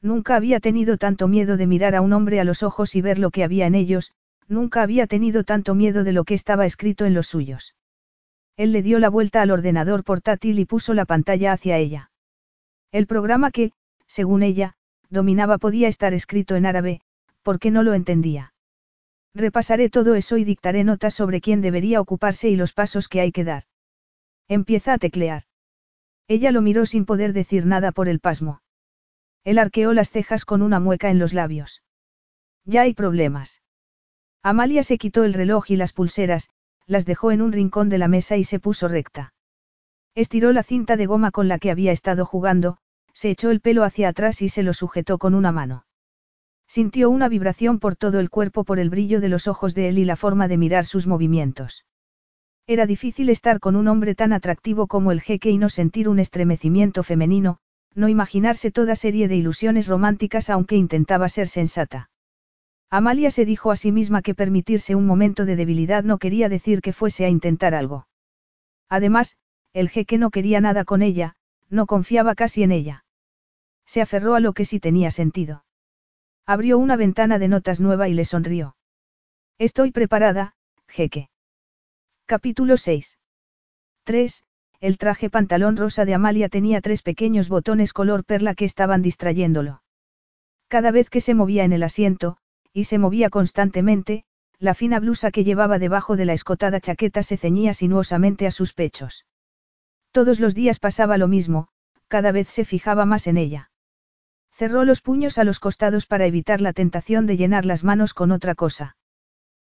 [0.00, 3.18] Nunca había tenido tanto miedo de mirar a un hombre a los ojos y ver
[3.18, 4.12] lo que había en ellos,
[4.48, 7.74] nunca había tenido tanto miedo de lo que estaba escrito en los suyos.
[8.56, 12.10] Él le dio la vuelta al ordenador portátil y puso la pantalla hacia ella.
[12.90, 13.72] El programa que,
[14.06, 14.76] según ella,
[15.10, 17.02] dominaba podía estar escrito en árabe,
[17.42, 18.53] porque no lo entendía.
[19.34, 23.32] Repasaré todo eso y dictaré notas sobre quién debería ocuparse y los pasos que hay
[23.32, 23.64] que dar.
[24.48, 25.42] Empieza a teclear.
[26.28, 28.62] Ella lo miró sin poder decir nada por el pasmo.
[29.42, 31.82] Él arqueó las cejas con una mueca en los labios.
[32.64, 33.62] Ya hay problemas.
[34.42, 36.48] Amalia se quitó el reloj y las pulseras,
[36.86, 39.34] las dejó en un rincón de la mesa y se puso recta.
[40.14, 42.78] Estiró la cinta de goma con la que había estado jugando,
[43.12, 45.84] se echó el pelo hacia atrás y se lo sujetó con una mano.
[46.66, 49.98] Sintió una vibración por todo el cuerpo por el brillo de los ojos de él
[49.98, 51.84] y la forma de mirar sus movimientos.
[52.66, 56.18] Era difícil estar con un hombre tan atractivo como el jeque y no sentir un
[56.18, 57.58] estremecimiento femenino,
[57.94, 62.10] no imaginarse toda serie de ilusiones románticas aunque intentaba ser sensata.
[62.90, 66.80] Amalia se dijo a sí misma que permitirse un momento de debilidad no quería decir
[66.80, 68.08] que fuese a intentar algo.
[68.88, 69.36] Además,
[69.72, 71.34] el jeque no quería nada con ella,
[71.68, 73.04] no confiaba casi en ella.
[73.84, 75.63] Se aferró a lo que sí tenía sentido.
[76.46, 78.76] Abrió una ventana de notas nueva y le sonrió.
[79.58, 80.54] Estoy preparada,
[80.88, 81.30] jeque.
[82.26, 83.18] Capítulo 6.
[84.04, 84.44] 3.
[84.80, 89.82] El traje pantalón rosa de Amalia tenía tres pequeños botones color perla que estaban distrayéndolo.
[90.68, 92.36] Cada vez que se movía en el asiento,
[92.74, 94.24] y se movía constantemente,
[94.58, 98.74] la fina blusa que llevaba debajo de la escotada chaqueta se ceñía sinuosamente a sus
[98.74, 99.24] pechos.
[100.12, 101.68] Todos los días pasaba lo mismo,
[102.08, 103.70] cada vez se fijaba más en ella.
[104.54, 108.30] Cerró los puños a los costados para evitar la tentación de llenar las manos con
[108.30, 108.96] otra cosa.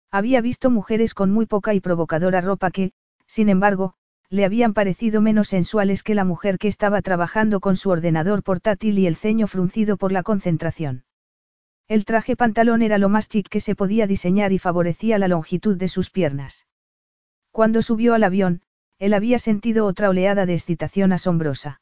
[0.09, 2.91] Había visto mujeres con muy poca y provocadora ropa que,
[3.27, 3.93] Sin embargo,
[4.31, 8.97] le habían parecido menos sensuales que la mujer que estaba trabajando con su ordenador portátil
[8.97, 11.03] y el ceño fruncido por la concentración.
[11.87, 15.77] El traje pantalón era lo más chic que se podía diseñar y favorecía la longitud
[15.77, 16.65] de sus piernas.
[17.51, 18.61] Cuando subió al avión,
[18.97, 21.81] él había sentido otra oleada de excitación asombrosa.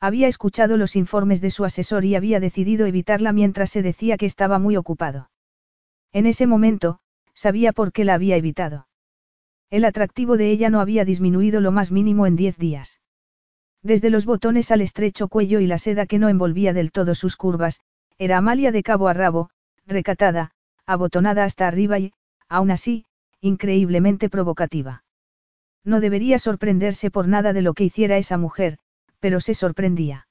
[0.00, 4.26] Había escuchado los informes de su asesor y había decidido evitarla mientras se decía que
[4.26, 5.30] estaba muy ocupado.
[6.12, 7.00] En ese momento,
[7.34, 8.86] sabía por qué la había evitado.
[9.70, 13.00] El atractivo de ella no había disminuido lo más mínimo en diez días.
[13.82, 17.36] Desde los botones al estrecho cuello y la seda que no envolvía del todo sus
[17.36, 17.80] curvas,
[18.18, 19.50] era Amalia de cabo a rabo,
[19.86, 20.52] recatada,
[20.86, 22.12] abotonada hasta arriba y,
[22.48, 23.04] aún así,
[23.40, 25.04] increíblemente provocativa.
[25.84, 28.78] No debería sorprenderse por nada de lo que hiciera esa mujer,
[29.20, 30.28] pero se sorprendía.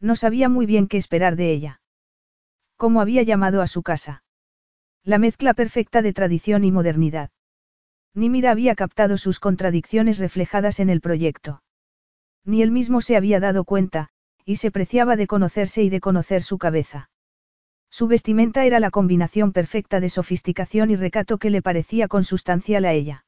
[0.00, 1.80] No sabía muy bien qué esperar de ella.
[2.76, 4.24] ¿Cómo había llamado a su casa?
[5.04, 7.30] La mezcla perfecta de tradición y modernidad.
[8.14, 11.62] Nimira había captado sus contradicciones reflejadas en el proyecto.
[12.44, 14.08] Ni él mismo se había dado cuenta,
[14.44, 17.10] y se preciaba de conocerse y de conocer su cabeza.
[17.90, 22.92] Su vestimenta era la combinación perfecta de sofisticación y recato que le parecía consustancial a
[22.92, 23.24] ella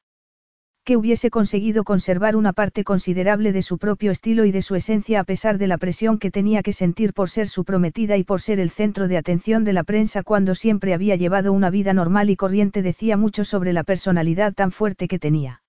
[0.83, 5.21] que hubiese conseguido conservar una parte considerable de su propio estilo y de su esencia
[5.21, 8.41] a pesar de la presión que tenía que sentir por ser su prometida y por
[8.41, 12.29] ser el centro de atención de la prensa cuando siempre había llevado una vida normal
[12.29, 15.61] y corriente decía mucho sobre la personalidad tan fuerte que tenía.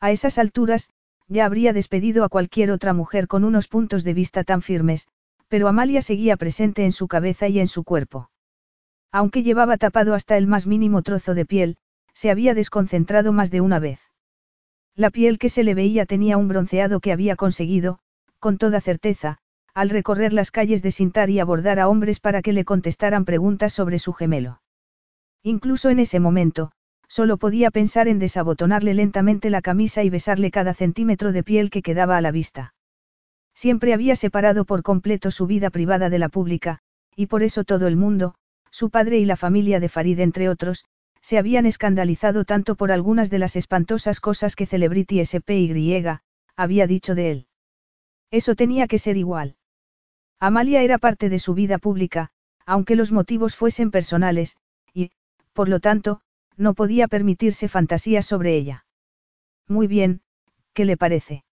[0.00, 0.88] A esas alturas,
[1.28, 5.08] ya habría despedido a cualquier otra mujer con unos puntos de vista tan firmes,
[5.48, 8.30] pero Amalia seguía presente en su cabeza y en su cuerpo.
[9.12, 11.76] Aunque llevaba tapado hasta el más mínimo trozo de piel,
[12.14, 14.09] se había desconcentrado más de una vez.
[15.00, 18.00] La piel que se le veía tenía un bronceado que había conseguido,
[18.38, 19.38] con toda certeza,
[19.72, 23.72] al recorrer las calles de Sintar y abordar a hombres para que le contestaran preguntas
[23.72, 24.60] sobre su gemelo.
[25.42, 26.72] Incluso en ese momento,
[27.08, 31.80] solo podía pensar en desabotonarle lentamente la camisa y besarle cada centímetro de piel que
[31.80, 32.74] quedaba a la vista.
[33.54, 36.80] Siempre había separado por completo su vida privada de la pública,
[37.16, 38.34] y por eso todo el mundo,
[38.70, 40.84] su padre y la familia de Farid entre otros,
[41.22, 46.18] se habían escandalizado tanto por algunas de las espantosas cosas que Celebrity SPY,
[46.56, 47.46] había dicho de él.
[48.30, 49.56] Eso tenía que ser igual.
[50.38, 52.30] Amalia era parte de su vida pública,
[52.64, 54.56] aunque los motivos fuesen personales,
[54.94, 55.10] y,
[55.52, 56.22] por lo tanto,
[56.56, 58.86] no podía permitirse fantasías sobre ella.
[59.66, 60.22] Muy bien,
[60.72, 61.44] ¿qué le parece?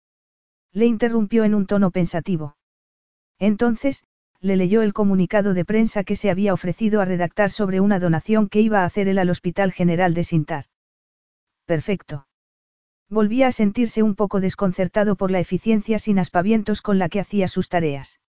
[0.72, 2.56] Le interrumpió en un tono pensativo.
[3.39, 4.03] Entonces,
[4.39, 8.49] le leyó el comunicado de prensa que se había ofrecido a redactar sobre una donación
[8.49, 10.65] que iba a hacer él al Hospital General de Sintar.
[11.65, 12.27] Perfecto.
[13.09, 17.47] Volvía a sentirse un poco desconcertado por la eficiencia sin aspavientos con la que hacía
[17.47, 18.19] sus tareas.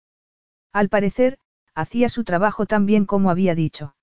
[0.72, 1.38] Al parecer,
[1.74, 3.94] hacía su trabajo tan bien como había dicho.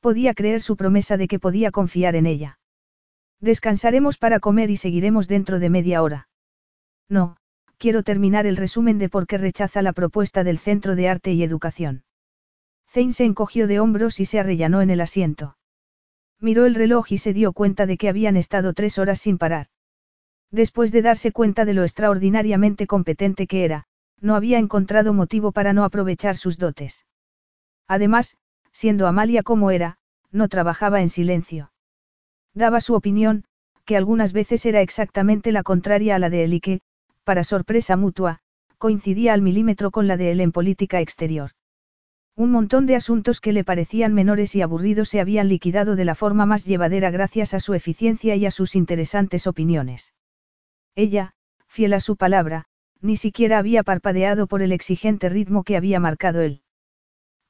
[0.00, 2.58] Podía creer su promesa de que podía confiar en ella.
[3.40, 6.28] Descansaremos para comer y seguiremos dentro de media hora.
[7.08, 7.36] No,
[7.78, 11.42] quiero terminar el resumen de por qué rechaza la propuesta del Centro de Arte y
[11.42, 12.04] Educación.
[12.88, 15.56] Zane se encogió de hombros y se arrellanó en el asiento.
[16.40, 19.68] Miró el reloj y se dio cuenta de que habían estado tres horas sin parar.
[20.50, 23.84] Después de darse cuenta de lo extraordinariamente competente que era,
[24.20, 27.04] no había encontrado motivo para no aprovechar sus dotes.
[27.88, 28.36] Además,
[28.72, 29.98] siendo Amalia como era,
[30.30, 31.72] no trabajaba en silencio.
[32.54, 33.44] Daba su opinión,
[33.84, 36.60] que algunas veces era exactamente la contraria a la de él
[37.26, 38.38] para sorpresa mutua,
[38.78, 41.50] coincidía al milímetro con la de él en política exterior.
[42.36, 46.14] Un montón de asuntos que le parecían menores y aburridos se habían liquidado de la
[46.14, 50.14] forma más llevadera gracias a su eficiencia y a sus interesantes opiniones.
[50.94, 51.32] Ella,
[51.66, 52.66] fiel a su palabra,
[53.00, 56.62] ni siquiera había parpadeado por el exigente ritmo que había marcado él.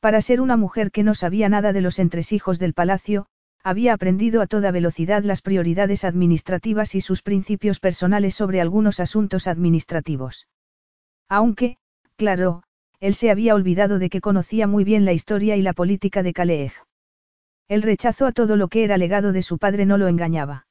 [0.01, 3.27] Para ser una mujer que no sabía nada de los entresijos del palacio,
[3.67, 9.49] había aprendido a toda velocidad las prioridades administrativas y sus principios personales sobre algunos asuntos
[9.49, 10.47] administrativos.
[11.29, 11.77] Aunque,
[12.15, 12.63] claro,
[13.01, 16.33] él se había olvidado de que conocía muy bien la historia y la política de
[16.33, 16.75] Calais.
[17.67, 20.69] El rechazo a todo lo que era legado de su padre no lo engañaba.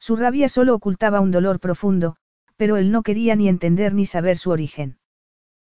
[0.00, 2.16] Su rabia solo ocultaba un dolor profundo,
[2.56, 4.98] pero él no quería ni entender ni saber su origen.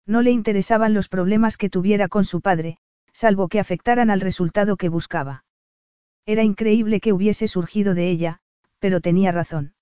[0.05, 2.79] No le interesaban los problemas que tuviera con su padre,
[3.13, 5.45] salvo que afectaran al resultado que buscaba.
[6.25, 8.39] Era increíble que hubiese surgido de ella,
[8.79, 9.73] pero tenía razón.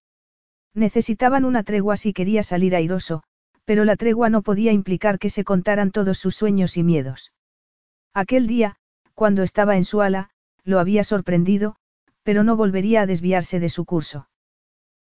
[0.74, 3.24] Necesitaban una tregua si quería salir airoso,
[3.66, 7.32] pero la tregua no podía implicar que se contaran todos sus sueños y miedos.
[8.14, 8.78] Aquel día,
[9.14, 10.30] cuando estaba en su ala,
[10.64, 11.76] lo había sorprendido,
[12.24, 14.28] pero no volvería a desviarse de su curso.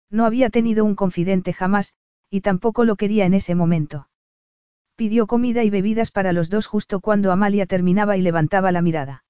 [0.10, 1.96] No había tenido un confidente jamás,
[2.30, 4.10] y tampoco lo quería en ese momento.
[4.96, 9.24] Pidió comida y bebidas para los dos justo cuando Amalia terminaba y levantaba la mirada.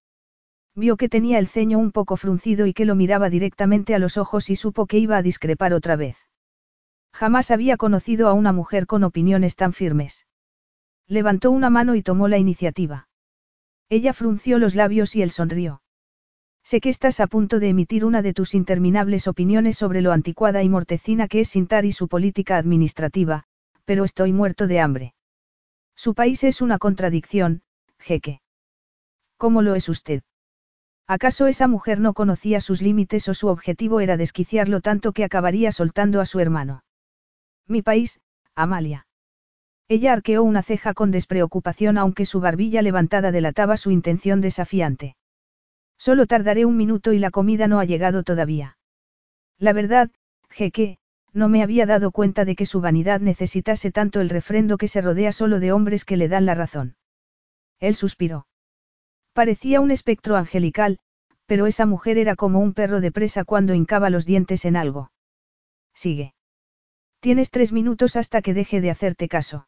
[0.75, 4.17] Vio que tenía el ceño un poco fruncido y que lo miraba directamente a los
[4.17, 6.17] ojos y supo que iba a discrepar otra vez.
[7.13, 10.25] Jamás había conocido a una mujer con opiniones tan firmes.
[11.07, 13.09] Levantó una mano y tomó la iniciativa.
[13.89, 15.81] Ella frunció los labios y él sonrió.
[16.63, 20.63] Sé que estás a punto de emitir una de tus interminables opiniones sobre lo anticuada
[20.63, 23.43] y mortecina que es Sintar y su política administrativa,
[23.83, 25.15] pero estoy muerto de hambre.
[25.95, 27.63] Su país es una contradicción,
[27.99, 28.41] jeque.
[29.37, 30.21] ¿Cómo lo es usted?
[31.07, 35.71] ¿Acaso esa mujer no conocía sus límites o su objetivo era desquiciarlo tanto que acabaría
[35.71, 36.83] soltando a su hermano?
[37.67, 38.21] Mi país,
[38.55, 39.07] Amalia.
[39.87, 45.15] Ella arqueó una ceja con despreocupación aunque su barbilla levantada delataba su intención desafiante.
[45.97, 48.77] Solo tardaré un minuto y la comida no ha llegado todavía.
[49.59, 50.09] La verdad,
[50.49, 50.97] jeque,
[51.33, 55.01] no me había dado cuenta de que su vanidad necesitase tanto el refrendo que se
[55.01, 56.95] rodea solo de hombres que le dan la razón.
[57.79, 58.47] Él suspiró.
[59.33, 60.99] Parecía un espectro angelical,
[61.45, 65.11] pero esa mujer era como un perro de presa cuando hincaba los dientes en algo.
[65.93, 66.33] Sigue.
[67.19, 69.67] Tienes tres minutos hasta que deje de hacerte caso.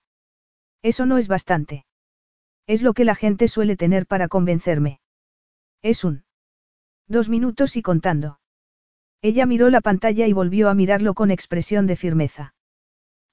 [0.81, 1.85] Eso no es bastante.
[2.67, 4.99] Es lo que la gente suele tener para convencerme.
[5.81, 6.23] Es un.
[7.07, 8.39] Dos minutos y contando.
[9.21, 12.55] Ella miró la pantalla y volvió a mirarlo con expresión de firmeza.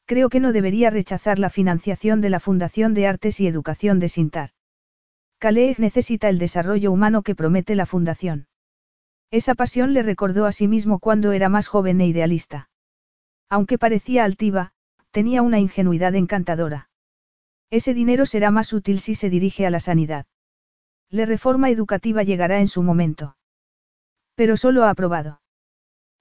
[0.07, 4.09] Creo que no debería rechazar la financiación de la Fundación de Artes y Educación de
[4.09, 4.51] Sintar.
[5.41, 8.47] Kaleeg necesita el desarrollo humano que promete la Fundación.
[9.31, 12.69] Esa pasión le recordó a sí mismo cuando era más joven e idealista.
[13.49, 14.73] Aunque parecía altiva,
[15.13, 16.91] tenía una ingenuidad encantadora.
[17.71, 20.27] Ese dinero será más útil si se dirige a la sanidad.
[21.09, 23.39] La reforma educativa llegará en su momento.
[24.35, 25.41] Pero solo ha aprobado.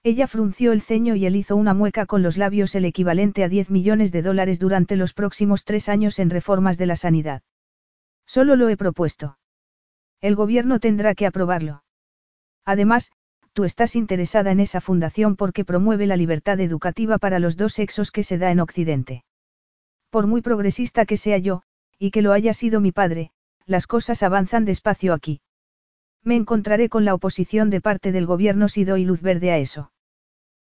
[0.02, 3.50] Ella frunció el ceño y él hizo una mueca con los labios el equivalente a
[3.50, 7.42] 10 millones de dólares durante los próximos tres años en reformas de la sanidad.
[8.34, 9.38] Solo lo he propuesto.
[10.20, 11.82] El gobierno tendrá que aprobarlo.
[12.64, 13.10] Además,
[13.54, 18.12] tú estás interesada en esa fundación porque promueve la libertad educativa para los dos sexos
[18.12, 19.24] que se da en Occidente.
[20.10, 21.64] Por muy progresista que sea yo,
[21.98, 23.32] y que lo haya sido mi padre,
[23.66, 25.40] las cosas avanzan despacio aquí.
[26.22, 29.90] Me encontraré con la oposición de parte del gobierno si doy luz verde a eso.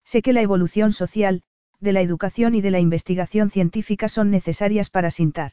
[0.03, 1.43] Sé que la evolución social,
[1.79, 5.51] de la educación y de la investigación científica son necesarias para Sintar.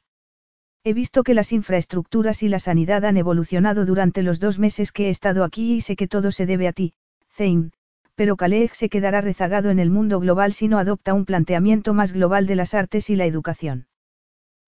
[0.85, 5.07] He visto que las infraestructuras y la sanidad han evolucionado durante los dos meses que
[5.07, 6.95] he estado aquí y sé que todo se debe a ti,
[7.31, 7.73] Zein,
[8.15, 12.13] pero Kaleeg se quedará rezagado en el mundo global si no adopta un planteamiento más
[12.13, 13.87] global de las artes y la educación.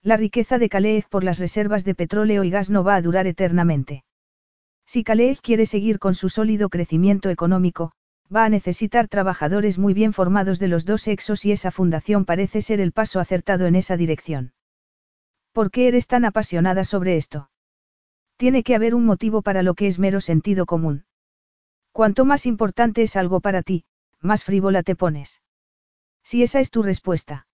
[0.03, 3.27] La riqueza de Kaleeg por las reservas de petróleo y gas no va a durar
[3.27, 4.05] eternamente.
[4.87, 7.93] Si Kaleeg quiere seguir con su sólido crecimiento económico,
[8.35, 12.63] va a necesitar trabajadores muy bien formados de los dos sexos y esa fundación parece
[12.63, 14.53] ser el paso acertado en esa dirección.
[15.53, 17.51] ¿Por qué eres tan apasionada sobre esto?
[18.37, 21.05] Tiene que haber un motivo para lo que es mero sentido común.
[21.93, 23.85] Cuanto más importante es algo para ti,
[24.21, 25.43] más frívola te pones.
[26.23, 27.47] Si esa es tu respuesta.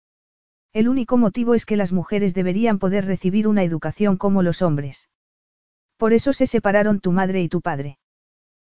[0.74, 5.10] El único motivo es que las mujeres deberían poder recibir una educación como los hombres.
[5.98, 7.98] Por eso se separaron tu madre y tu padre.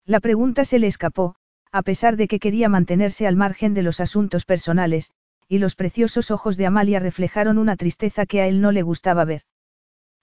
[0.06, 1.36] La pregunta se le escapó,
[1.72, 5.12] a pesar de que quería mantenerse al margen de los asuntos personales,
[5.52, 9.26] y los preciosos ojos de Amalia reflejaron una tristeza que a él no le gustaba
[9.26, 9.42] ver.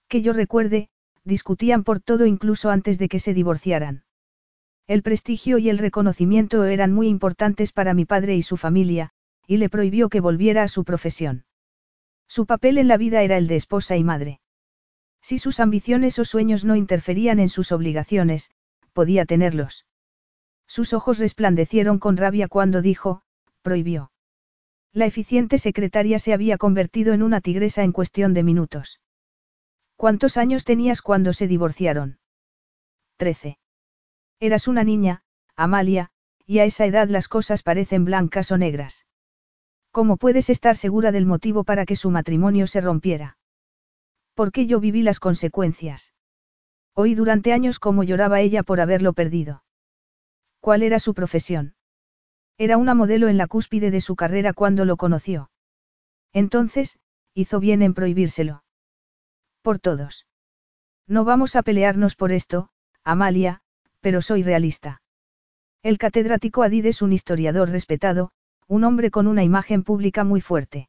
[0.08, 0.88] Que yo recuerde,
[1.22, 4.04] discutían por todo incluso antes de que se divorciaran.
[4.86, 9.10] El prestigio y el reconocimiento eran muy importantes para mi padre y su familia,
[9.46, 11.44] y le prohibió que volviera a su profesión.
[12.26, 14.40] Su papel en la vida era el de esposa y madre.
[15.20, 18.50] Si sus ambiciones o sueños no interferían en sus obligaciones,
[18.94, 19.84] podía tenerlos.
[20.66, 23.20] Sus ojos resplandecieron con rabia cuando dijo,
[23.60, 24.10] prohibió.
[24.98, 29.00] La eficiente secretaria se había convertido en una tigresa en cuestión de minutos.
[29.94, 32.18] ¿Cuántos años tenías cuando se divorciaron?
[33.16, 33.60] Trece.
[34.40, 35.22] Eras una niña,
[35.54, 36.10] Amalia,
[36.46, 39.06] y a esa edad las cosas parecen blancas o negras.
[39.92, 43.38] ¿Cómo puedes estar segura del motivo para que su matrimonio se rompiera?
[44.34, 46.12] Porque yo viví las consecuencias.
[46.92, 49.62] Oí durante años cómo lloraba ella por haberlo perdido.
[50.58, 51.76] ¿Cuál era su profesión?
[52.58, 55.50] Era una modelo en la cúspide de su carrera cuando lo conoció.
[56.32, 56.98] Entonces,
[57.32, 58.64] hizo bien en prohibírselo.
[59.62, 60.26] Por todos.
[61.06, 62.70] No vamos a pelearnos por esto,
[63.04, 63.62] Amalia,
[64.00, 65.00] pero soy realista.
[65.84, 68.32] El catedrático Adid es un historiador respetado,
[68.66, 70.88] un hombre con una imagen pública muy fuerte.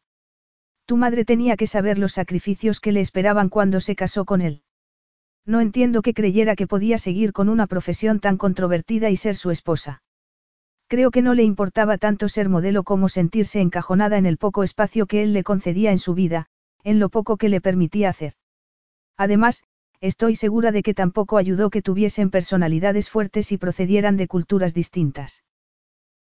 [0.85, 4.63] Tu madre tenía que saber los sacrificios que le esperaban cuando se casó con él.
[5.45, 9.51] No entiendo que creyera que podía seguir con una profesión tan controvertida y ser su
[9.51, 10.01] esposa.
[10.89, 15.05] Creo que no le importaba tanto ser modelo como sentirse encajonada en el poco espacio
[15.05, 16.47] que él le concedía en su vida,
[16.83, 18.33] en lo poco que le permitía hacer.
[19.15, 19.63] Además,
[20.01, 25.43] estoy segura de que tampoco ayudó que tuviesen personalidades fuertes y procedieran de culturas distintas.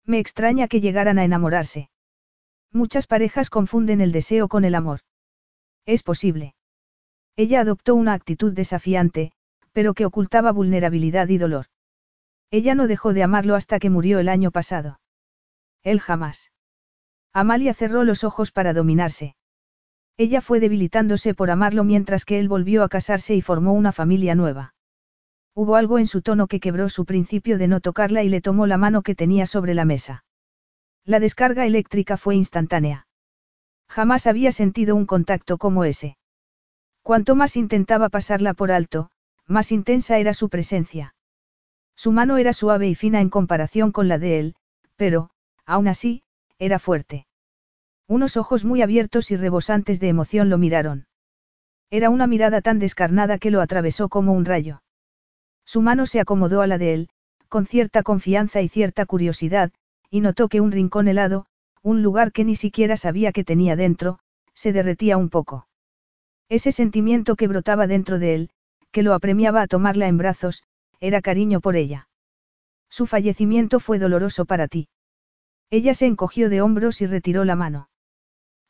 [0.04, 1.88] Me extraña que llegaran a enamorarse.
[2.70, 5.00] Muchas parejas confunden el deseo con el amor.
[5.86, 6.54] Es posible.
[7.36, 9.32] Ella adoptó una actitud desafiante,
[9.72, 11.66] pero que ocultaba vulnerabilidad y dolor.
[12.50, 15.00] Ella no dejó de amarlo hasta que murió el año pasado.
[15.82, 16.50] Él jamás.
[17.32, 19.36] Amalia cerró los ojos para dominarse.
[20.16, 24.34] Ella fue debilitándose por amarlo mientras que él volvió a casarse y formó una familia
[24.34, 24.74] nueva.
[25.54, 28.66] Hubo algo en su tono que quebró su principio de no tocarla y le tomó
[28.66, 30.24] la mano que tenía sobre la mesa.
[31.04, 33.06] La descarga eléctrica fue instantánea.
[33.88, 36.16] Jamás había sentido un contacto como ese.
[37.02, 39.10] Cuanto más intentaba pasarla por alto,
[39.46, 41.14] más intensa era su presencia.
[41.98, 44.54] Su mano era suave y fina en comparación con la de él,
[44.94, 45.30] pero,
[45.66, 46.22] aún así,
[46.60, 47.26] era fuerte.
[48.06, 51.08] Unos ojos muy abiertos y rebosantes de emoción lo miraron.
[51.90, 54.80] Era una mirada tan descarnada que lo atravesó como un rayo.
[55.64, 57.08] Su mano se acomodó a la de él,
[57.48, 59.72] con cierta confianza y cierta curiosidad,
[60.08, 61.46] y notó que un rincón helado,
[61.82, 64.20] un lugar que ni siquiera sabía que tenía dentro,
[64.54, 65.66] se derretía un poco.
[66.48, 68.50] Ese sentimiento que brotaba dentro de él,
[68.92, 70.62] que lo apremiaba a tomarla en brazos,
[71.00, 72.08] era cariño por ella.
[72.88, 74.88] Su fallecimiento fue doloroso para ti.
[75.70, 77.90] Ella se encogió de hombros y retiró la mano.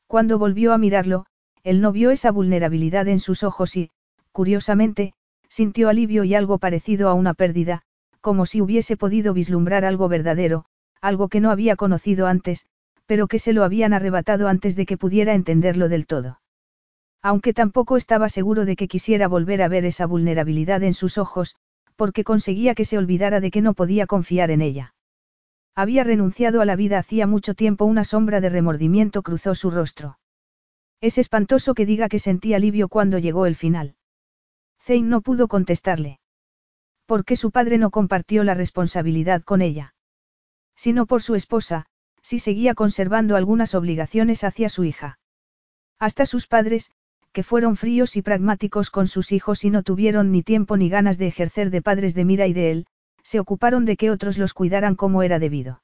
[0.07, 1.27] Cuando volvió a mirarlo,
[1.63, 3.91] él no vio esa vulnerabilidad en sus ojos y,
[4.33, 5.13] curiosamente,
[5.49, 7.83] sintió alivio y algo parecido a una pérdida,
[8.21, 10.65] como si hubiese podido vislumbrar algo verdadero,
[11.01, 12.67] algo que no había conocido antes,
[13.07, 16.41] pero que se lo habían arrebatado antes de que pudiera entenderlo del todo.
[17.23, 21.57] Aunque tampoco estaba seguro de que quisiera volver a ver esa vulnerabilidad en sus ojos,
[21.99, 24.95] porque conseguía que se olvidara de que no podía confiar en ella.
[25.75, 30.21] Había renunciado a la vida hacía mucho tiempo, una sombra de remordimiento cruzó su rostro.
[31.01, 33.97] Es espantoso que diga que sentí alivio cuando llegó el final.
[34.81, 36.21] Zane no pudo contestarle.
[37.05, 39.95] ¿Por qué su padre no compartió la responsabilidad con ella?
[40.77, 41.87] Sino por su esposa,
[42.23, 45.19] si seguía conservando algunas obligaciones hacia su hija.
[45.99, 46.93] Hasta sus padres,
[47.39, 51.19] que fueron fríos y pragmáticos con sus hijos y no tuvieron ni tiempo ni ganas
[51.19, 52.87] de ejercer de padres de Mira y de él,
[53.23, 55.81] se ocuparon de que otros los cuidaran como era debido.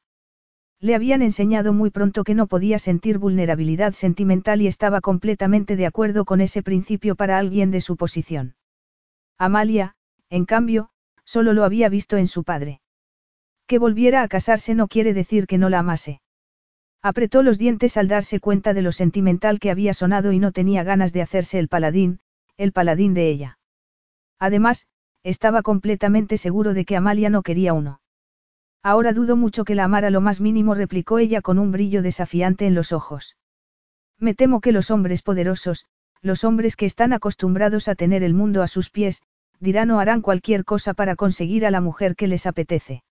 [0.81, 5.87] Le habían enseñado muy pronto que no podía sentir vulnerabilidad sentimental y estaba completamente de
[5.87, 8.57] acuerdo con ese principio para alguien de su posición.
[9.39, 9.95] Amalia,
[10.31, 10.89] en cambio,
[11.23, 12.81] solo lo había visto en su padre.
[13.69, 16.21] Que volviera a casarse no quiere decir que no la amase.
[17.05, 20.85] Apretó los dientes al darse cuenta de lo sentimental que había sonado y no tenía
[20.85, 22.19] ganas de hacerse el paladín,
[22.57, 23.59] el paladín de ella.
[24.39, 24.87] Además,
[25.23, 28.01] estaba completamente seguro de que Amalia no quería uno.
[28.83, 32.65] Ahora dudo mucho que la amara lo más mínimo, replicó ella con un brillo desafiante
[32.67, 33.37] en los ojos.
[34.19, 35.85] Me temo que los hombres poderosos,
[36.23, 39.23] los hombres que están acostumbrados a tener el mundo a sus pies,
[39.61, 43.05] dirán o harán cualquier cosa para conseguir a la mujer que les apetece.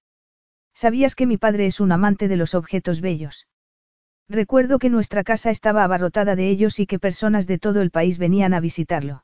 [0.74, 3.46] ¿Sabías que mi padre es un amante de los objetos bellos?
[4.30, 8.18] Recuerdo que nuestra casa estaba abarrotada de ellos y que personas de todo el país
[8.18, 9.24] venían a visitarlo.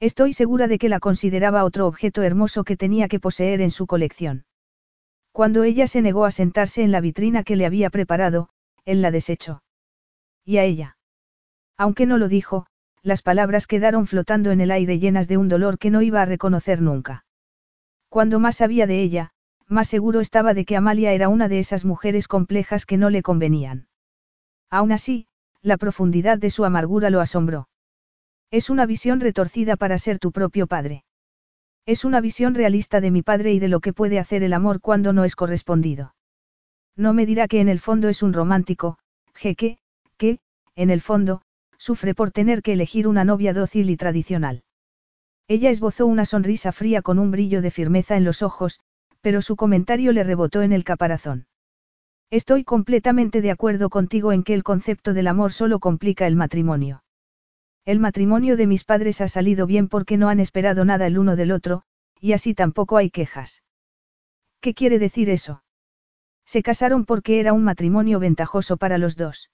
[0.00, 3.86] Estoy segura de que la consideraba otro objeto hermoso que tenía que poseer en su
[3.86, 4.44] colección.
[5.32, 8.48] Cuando ella se negó a sentarse en la vitrina que le había preparado,
[8.84, 9.62] él la desechó.
[10.44, 10.96] ¿Y a ella?
[11.76, 12.66] Aunque no lo dijo,
[13.02, 16.26] las palabras quedaron flotando en el aire llenas de un dolor que no iba a
[16.26, 17.24] reconocer nunca.
[18.08, 19.30] Cuando más sabía de ella,
[19.68, 23.22] más seguro estaba de que Amalia era una de esas mujeres complejas que no le
[23.22, 23.88] convenían.
[24.70, 25.26] Aún así,
[25.62, 27.68] la profundidad de su amargura lo asombró.
[28.50, 31.04] Es una visión retorcida para ser tu propio padre.
[31.86, 34.80] Es una visión realista de mi padre y de lo que puede hacer el amor
[34.80, 36.14] cuando no es correspondido.
[36.96, 38.98] No me dirá que en el fondo es un romántico,
[39.34, 39.78] jeque,
[40.16, 40.38] que,
[40.74, 41.42] en el fondo,
[41.78, 44.64] sufre por tener que elegir una novia dócil y tradicional.
[45.48, 48.80] Ella esbozó una sonrisa fría con un brillo de firmeza en los ojos,
[49.20, 51.46] pero su comentario le rebotó en el caparazón.
[52.30, 57.04] Estoy completamente de acuerdo contigo en que el concepto del amor solo complica el matrimonio.
[57.84, 61.36] El matrimonio de mis padres ha salido bien porque no han esperado nada el uno
[61.36, 61.82] del otro,
[62.20, 63.62] y así tampoco hay quejas.
[64.60, 65.62] ¿Qué quiere decir eso?
[66.44, 69.50] Se casaron porque era un matrimonio ventajoso para los dos.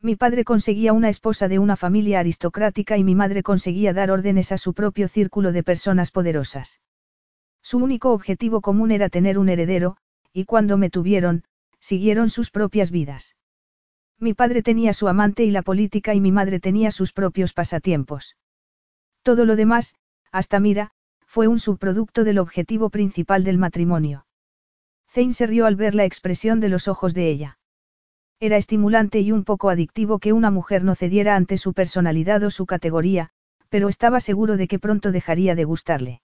[0.00, 4.50] Mi padre conseguía una esposa de una familia aristocrática y mi madre conseguía dar órdenes
[4.50, 6.80] a su propio círculo de personas poderosas.
[7.62, 9.96] Su único objetivo común era tener un heredero,
[10.32, 11.44] y cuando me tuvieron,
[11.84, 13.36] siguieron sus propias vidas.
[14.18, 18.38] Mi padre tenía su amante y la política y mi madre tenía sus propios pasatiempos.
[19.22, 19.94] Todo lo demás,
[20.32, 20.92] hasta mira,
[21.26, 24.24] fue un subproducto del objetivo principal del matrimonio.
[25.10, 27.58] Zane se rió al ver la expresión de los ojos de ella.
[28.40, 32.50] Era estimulante y un poco adictivo que una mujer no cediera ante su personalidad o
[32.50, 33.28] su categoría,
[33.68, 36.22] pero estaba seguro de que pronto dejaría de gustarle.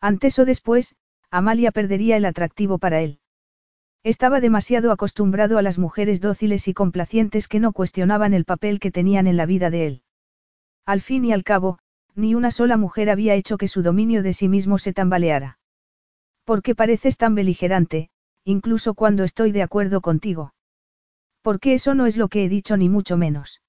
[0.00, 0.96] Antes o después,
[1.30, 3.20] Amalia perdería el atractivo para él.
[4.04, 8.90] Estaba demasiado acostumbrado a las mujeres dóciles y complacientes que no cuestionaban el papel que
[8.90, 10.02] tenían en la vida de él.
[10.84, 11.78] Al fin y al cabo,
[12.16, 15.60] ni una sola mujer había hecho que su dominio de sí mismo se tambaleara.
[16.44, 18.10] ¿Por qué pareces tan beligerante,
[18.44, 20.52] incluso cuando estoy de acuerdo contigo?
[21.40, 23.62] Porque eso no es lo que he dicho ni mucho menos.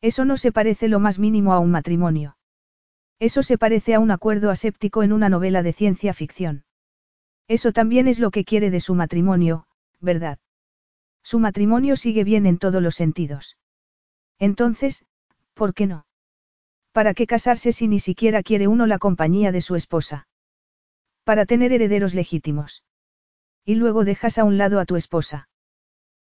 [0.00, 2.38] Eso no se parece lo más mínimo a un matrimonio.
[3.18, 6.64] Eso se parece a un acuerdo aséptico en una novela de ciencia ficción.
[7.50, 9.66] Eso también es lo que quiere de su matrimonio,
[9.98, 10.38] ¿verdad?
[11.24, 13.56] Su matrimonio sigue bien en todos los sentidos.
[14.38, 15.04] Entonces,
[15.54, 16.06] ¿por qué no?
[16.92, 20.28] ¿Para qué casarse si ni siquiera quiere uno la compañía de su esposa?
[21.24, 22.84] Para tener herederos legítimos.
[23.64, 25.48] Y luego dejas a un lado a tu esposa.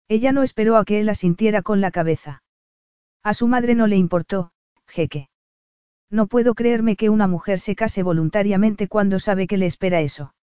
[0.07, 2.41] Ella no esperó a que él asintiera con la cabeza.
[3.21, 4.51] A su madre no le importó,
[4.87, 5.29] jeque.
[6.09, 10.33] No puedo creerme que una mujer se case voluntariamente cuando sabe que le espera eso.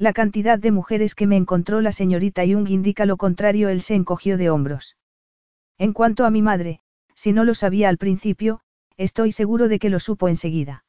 [0.00, 3.94] La cantidad de mujeres que me encontró la señorita Young indica lo contrario, él se
[3.94, 4.96] encogió de hombros.
[5.76, 6.80] En cuanto a mi madre,
[7.14, 8.62] si no lo sabía al principio,
[8.96, 10.86] estoy seguro de que lo supo enseguida.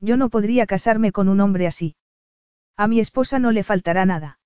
[0.00, 1.94] Yo no podría casarme con un hombre así.
[2.76, 4.40] A mi esposa no le faltará nada.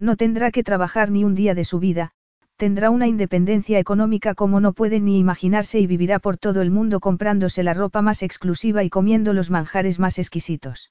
[0.00, 2.10] No tendrá que trabajar ni un día de su vida,
[2.56, 6.98] tendrá una independencia económica como no puede ni imaginarse y vivirá por todo el mundo
[6.98, 10.90] comprándose la ropa más exclusiva y comiendo los manjares más exquisitos.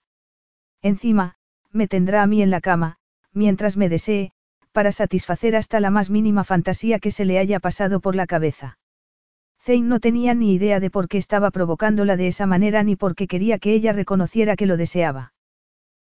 [0.81, 1.35] Encima,
[1.73, 2.97] me tendrá a mí en la cama,
[3.33, 4.31] mientras me desee,
[4.71, 8.77] para satisfacer hasta la más mínima fantasía que se le haya pasado por la cabeza.
[9.61, 13.15] Zane no tenía ni idea de por qué estaba provocándola de esa manera ni por
[13.15, 15.33] qué quería que ella reconociera que lo deseaba.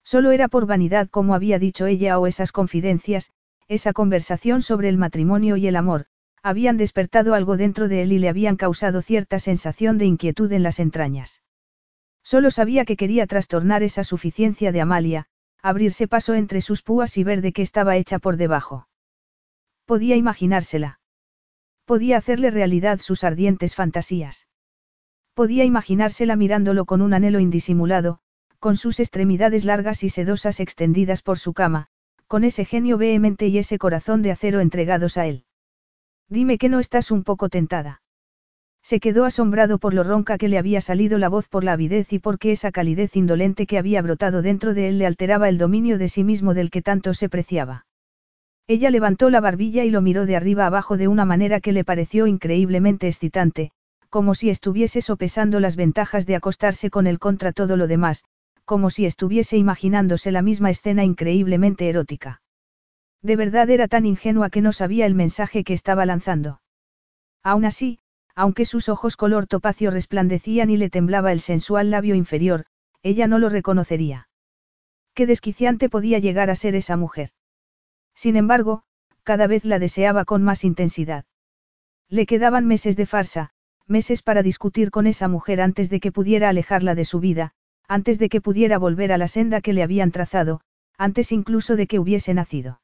[0.04, 3.32] Solo era por vanidad como había dicho ella o esas confidencias,
[3.68, 6.06] esa conversación sobre el matrimonio y el amor,
[6.42, 10.64] habían despertado algo dentro de él y le habían causado cierta sensación de inquietud en
[10.64, 11.42] las entrañas.
[12.24, 15.28] Solo sabía que quería trastornar esa suficiencia de Amalia,
[15.64, 18.88] abrirse paso entre sus púas y ver de qué estaba hecha por debajo.
[19.86, 21.00] Podía imaginársela.
[21.86, 24.48] Podía hacerle realidad sus ardientes fantasías.
[25.34, 28.20] Podía imaginársela mirándolo con un anhelo indisimulado,
[28.60, 31.88] con sus extremidades largas y sedosas extendidas por su cama,
[32.28, 35.46] con ese genio vehemente y ese corazón de acero entregados a él.
[36.30, 38.03] Dime que no estás un poco tentada.
[38.84, 42.12] Se quedó asombrado por lo ronca que le había salido la voz por la avidez
[42.12, 45.98] y porque esa calidez indolente que había brotado dentro de él le alteraba el dominio
[45.98, 47.86] de sí mismo del que tanto se preciaba.
[48.68, 51.86] Ella levantó la barbilla y lo miró de arriba abajo de una manera que le
[51.86, 53.72] pareció increíblemente excitante,
[54.10, 58.26] como si estuviese sopesando las ventajas de acostarse con él contra todo lo demás,
[58.66, 62.42] como si estuviese imaginándose la misma escena increíblemente erótica.
[63.22, 66.62] De verdad era tan ingenua que no sabía el mensaje que estaba lanzando.
[67.42, 68.00] Aún así,
[68.36, 72.66] aunque sus ojos color topacio resplandecían y le temblaba el sensual labio inferior,
[73.04, 74.28] ella no lo reconocería.
[75.14, 77.30] Qué desquiciante podía llegar a ser esa mujer.
[78.16, 78.84] Sin embargo,
[79.24, 81.26] cada vez la deseaba con más intensidad.
[82.10, 83.52] Le quedaban meses de farsa,
[83.88, 87.54] meses para discutir con esa mujer antes de que pudiera alejarla de su vida,
[87.88, 90.62] antes de que pudiera volver a la senda que le habían trazado,
[90.98, 92.82] antes incluso de que hubiese nacido.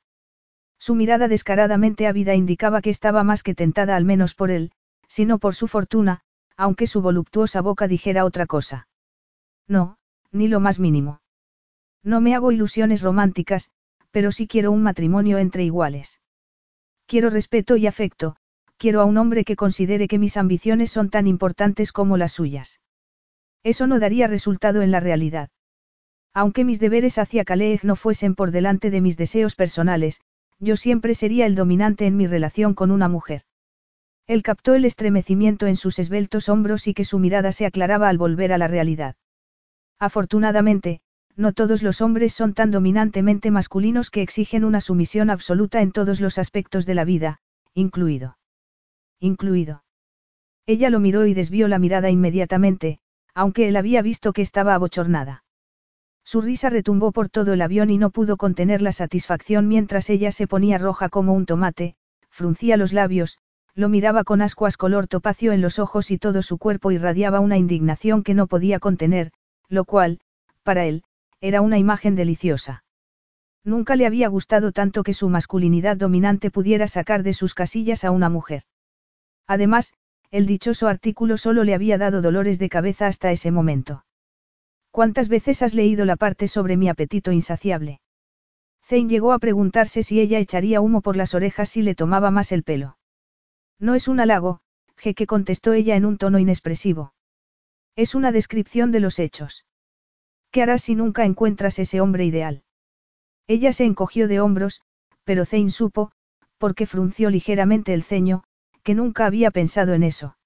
[0.78, 4.72] Su mirada descaradamente ávida indicaba que estaba más que tentada al menos por él,
[5.10, 6.22] sino por su fortuna,
[6.56, 8.88] aunque su voluptuosa boca dijera otra cosa.
[9.68, 9.98] No,
[10.32, 11.22] ni lo más mínimo.
[12.04, 13.72] No me hago ilusiones románticas,
[14.12, 16.22] pero sí quiero un matrimonio entre iguales.
[17.08, 18.38] Quiero respeto y afecto,
[18.78, 22.80] quiero a un hombre que considere que mis ambiciones son tan importantes como las suyas.
[23.64, 25.50] Eso no daría resultado en la realidad.
[26.34, 30.22] Aunque mis deberes hacia Kaleeg no fuesen por delante de mis deseos personales,
[30.60, 33.44] yo siempre sería el dominante en mi relación con una mujer.
[34.30, 38.20] Él captó el estremecimiento en sus esbeltos hombros y que su mirada se aclaraba al
[38.20, 39.16] volver a la realidad.
[39.98, 41.02] Afortunadamente,
[41.36, 46.22] no todos los hombres son tan dominantemente masculinos que exigen una sumisión absoluta en todos
[46.22, 47.40] los aspectos de la vida,
[47.74, 48.38] incluido.
[49.20, 49.84] Incluido.
[50.68, 53.00] Ella lo miró y desvió la mirada inmediatamente,
[53.34, 55.44] aunque él había visto que estaba abochornada.
[56.24, 60.32] Su risa retumbó por todo el avión y no pudo contener la satisfacción mientras ella
[60.32, 61.96] se ponía roja como un tomate,
[62.30, 63.40] fruncía los labios,
[63.80, 67.58] lo miraba con ascuas color topacio en los ojos y todo su cuerpo irradiaba una
[67.58, 69.32] indignación que no podía contener,
[69.70, 70.20] lo cual,
[70.64, 71.04] para él,
[71.40, 72.84] era una imagen deliciosa.
[73.64, 78.12] Nunca le había gustado tanto que su masculinidad dominante pudiera sacar de sus casillas a
[78.12, 78.64] una mujer.
[79.48, 79.94] Además,
[80.30, 84.04] el dichoso artículo solo le había dado dolores de cabeza hasta ese momento.
[84.92, 88.02] ¿Cuántas veces has leído la parte sobre mi apetito insaciable?
[88.84, 92.52] Zane llegó a preguntarse si ella echaría humo por las orejas si le tomaba más
[92.52, 92.99] el pelo.
[93.80, 94.60] No es un halago,
[94.98, 97.14] jeque contestó ella en un tono inexpresivo.
[97.96, 99.66] Es una descripción de los hechos.
[100.52, 102.64] ¿Qué harás si nunca encuentras ese hombre ideal?
[103.48, 104.82] Ella se encogió de hombros,
[105.24, 106.12] pero Zane supo,
[106.58, 108.44] porque frunció ligeramente el ceño,
[108.84, 110.38] que nunca había pensado en eso.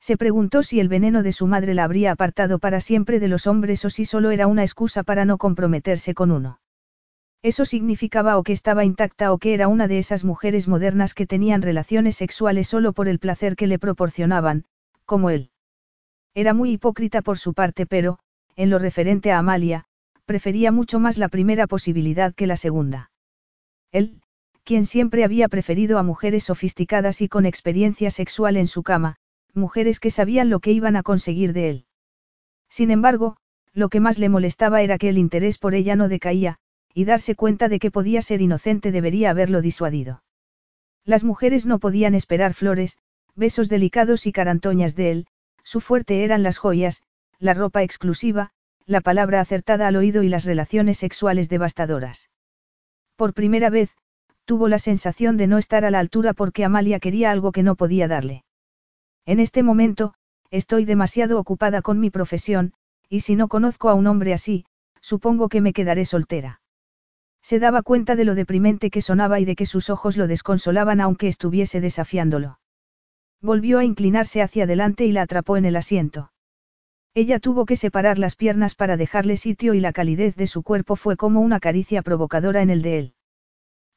[0.00, 3.46] Se preguntó si el veneno de su madre la habría apartado para siempre de los
[3.46, 6.60] hombres o si solo era una excusa para no comprometerse con uno.
[7.42, 11.26] Eso significaba o que estaba intacta o que era una de esas mujeres modernas que
[11.26, 14.66] tenían relaciones sexuales solo por el placer que le proporcionaban,
[15.06, 15.50] como él.
[16.34, 18.18] Era muy hipócrita por su parte, pero,
[18.56, 19.86] en lo referente a Amalia,
[20.26, 23.10] prefería mucho más la primera posibilidad que la segunda.
[23.90, 24.20] Él,
[24.62, 29.16] quien siempre había preferido a mujeres sofisticadas y con experiencia sexual en su cama,
[29.54, 31.84] mujeres que sabían lo que iban a conseguir de él.
[32.68, 33.36] Sin embargo,
[33.72, 36.59] lo que más le molestaba era que el interés por ella no decaía,
[36.94, 40.22] y darse cuenta de que podía ser inocente debería haberlo disuadido.
[41.04, 42.98] Las mujeres no podían esperar flores,
[43.34, 45.26] besos delicados y carantoñas de él,
[45.62, 47.02] su fuerte eran las joyas,
[47.38, 48.50] la ropa exclusiva,
[48.86, 52.28] la palabra acertada al oído y las relaciones sexuales devastadoras.
[53.16, 53.90] Por primera vez,
[54.44, 57.76] tuvo la sensación de no estar a la altura porque Amalia quería algo que no
[57.76, 58.44] podía darle.
[59.26, 60.14] En este momento,
[60.50, 62.72] estoy demasiado ocupada con mi profesión,
[63.08, 64.64] y si no conozco a un hombre así,
[65.00, 66.59] supongo que me quedaré soltera.
[67.42, 71.00] Se daba cuenta de lo deprimente que sonaba y de que sus ojos lo desconsolaban
[71.00, 72.60] aunque estuviese desafiándolo.
[73.40, 76.30] Volvió a inclinarse hacia adelante y la atrapó en el asiento.
[77.14, 80.94] Ella tuvo que separar las piernas para dejarle sitio y la calidez de su cuerpo
[80.94, 83.14] fue como una caricia provocadora en el de él.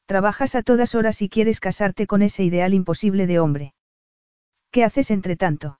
[0.06, 3.74] Trabajas a todas horas y quieres casarte con ese ideal imposible de hombre.
[4.70, 5.78] ¿Qué haces entre tanto?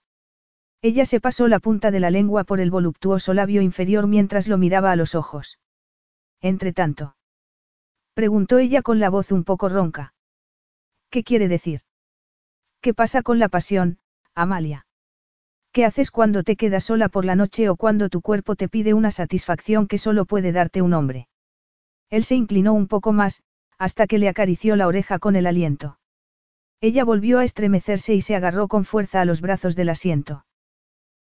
[0.81, 4.59] Ella se pasó la punta de la lengua por el voluptuoso labio inferior mientras lo
[4.59, 5.59] miraba a los ojos.
[6.41, 7.17] Entre tanto.
[8.15, 10.15] Preguntó ella con la voz un poco ronca.
[11.11, 11.81] ¿Qué quiere decir?
[12.81, 13.99] ¿Qué pasa con la pasión,
[14.35, 14.87] Amalia?
[15.73, 18.95] ¿Qué haces cuando te quedas sola por la noche o cuando tu cuerpo te pide
[18.95, 21.27] una satisfacción que solo puede darte un hombre?
[22.11, 23.43] Él se inclinó un poco más,
[23.79, 25.99] hasta que le acarició la oreja con el aliento.
[26.81, 30.45] Ella volvió a estremecerse y se agarró con fuerza a los brazos del asiento.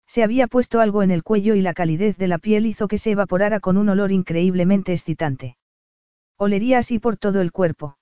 [0.05, 2.99] Se había puesto algo en el cuello y la calidez de la piel hizo que
[2.99, 5.57] se evaporara con un olor increíblemente excitante.
[6.37, 7.97] Olería así por todo el cuerpo.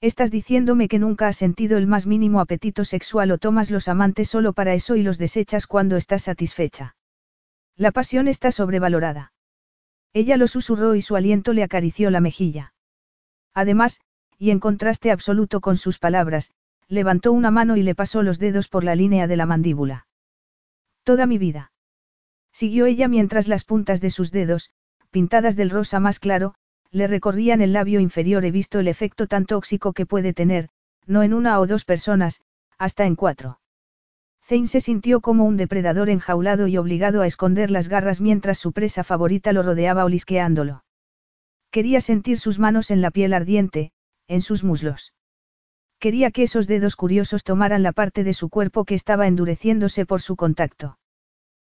[0.00, 4.28] Estás diciéndome que nunca has sentido el más mínimo apetito sexual o tomas los amantes
[4.28, 6.96] solo para eso y los desechas cuando estás satisfecha.
[7.76, 9.32] La pasión está sobrevalorada.
[10.12, 12.74] Ella lo susurró y su aliento le acarició la mejilla.
[13.54, 14.00] Además,
[14.38, 16.52] y en contraste absoluto con sus palabras,
[16.88, 20.06] levantó una mano y le pasó los dedos por la línea de la mandíbula.
[21.02, 21.72] Toda mi vida.
[22.52, 24.70] Siguió ella mientras las puntas de sus dedos,
[25.10, 26.54] pintadas del rosa más claro,
[26.94, 28.44] le recorrían el labio inferior.
[28.44, 30.68] He visto el efecto tan tóxico que puede tener,
[31.06, 32.40] no en una o dos personas,
[32.78, 33.58] hasta en cuatro.
[34.44, 38.72] Zane se sintió como un depredador enjaulado y obligado a esconder las garras mientras su
[38.72, 40.84] presa favorita lo rodeaba olisqueándolo.
[41.72, 43.90] Quería sentir sus manos en la piel ardiente,
[44.28, 45.14] en sus muslos.
[45.98, 50.20] Quería que esos dedos curiosos tomaran la parte de su cuerpo que estaba endureciéndose por
[50.22, 50.98] su contacto.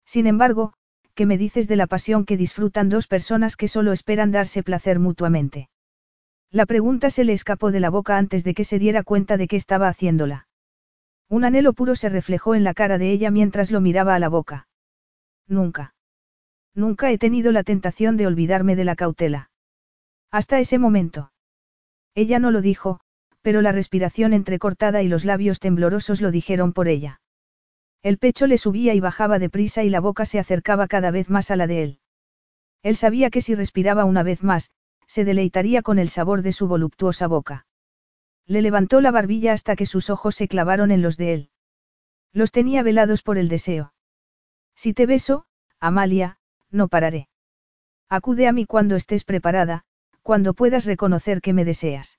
[0.05, 0.73] Sin embargo,
[1.19, 4.99] ¿qué me dices de la pasión que disfrutan dos personas que solo esperan darse placer
[4.99, 5.67] mutuamente?
[6.49, 9.49] La pregunta se le escapó de la boca antes de que se diera cuenta de
[9.49, 10.47] que estaba haciéndola.
[11.27, 14.29] Un anhelo puro se reflejó en la cara de ella mientras lo miraba a la
[14.29, 14.69] boca.
[15.45, 15.93] Nunca.
[16.73, 19.51] Nunca he tenido la tentación de olvidarme de la cautela.
[20.31, 21.33] Hasta ese momento.
[22.15, 23.01] Ella no lo dijo,
[23.41, 27.18] pero la respiración entrecortada y los labios temblorosos lo dijeron por ella.
[28.01, 31.51] El pecho le subía y bajaba deprisa y la boca se acercaba cada vez más
[31.51, 31.99] a la de él.
[32.81, 34.71] Él sabía que si respiraba una vez más,
[35.05, 37.65] se deleitaría con el sabor de su voluptuosa boca.
[38.45, 41.49] Le levantó la barbilla hasta que sus ojos se clavaron en los de él.
[42.31, 43.93] Los tenía velados por el deseo.
[44.75, 45.45] Si te beso,
[45.79, 46.37] Amalia,
[46.69, 47.27] no pararé.
[48.07, 49.83] Acude a mí cuando estés preparada,
[50.21, 52.18] cuando puedas reconocer que me deseas.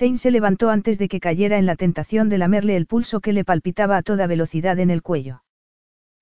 [0.00, 3.34] Zane se levantó antes de que cayera en la tentación de lamerle el pulso que
[3.34, 5.42] le palpitaba a toda velocidad en el cuello.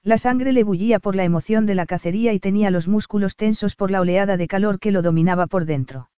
[0.03, 3.77] La sangre le bullía por la emoción de la cacería y tenía los músculos tensos
[3.77, 6.11] por la oleada de calor que lo dominaba por dentro.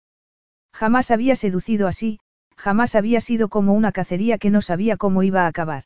[0.71, 2.21] Jamás había seducido así,
[2.55, 5.83] jamás había sido como una cacería que no sabía cómo iba a acabar.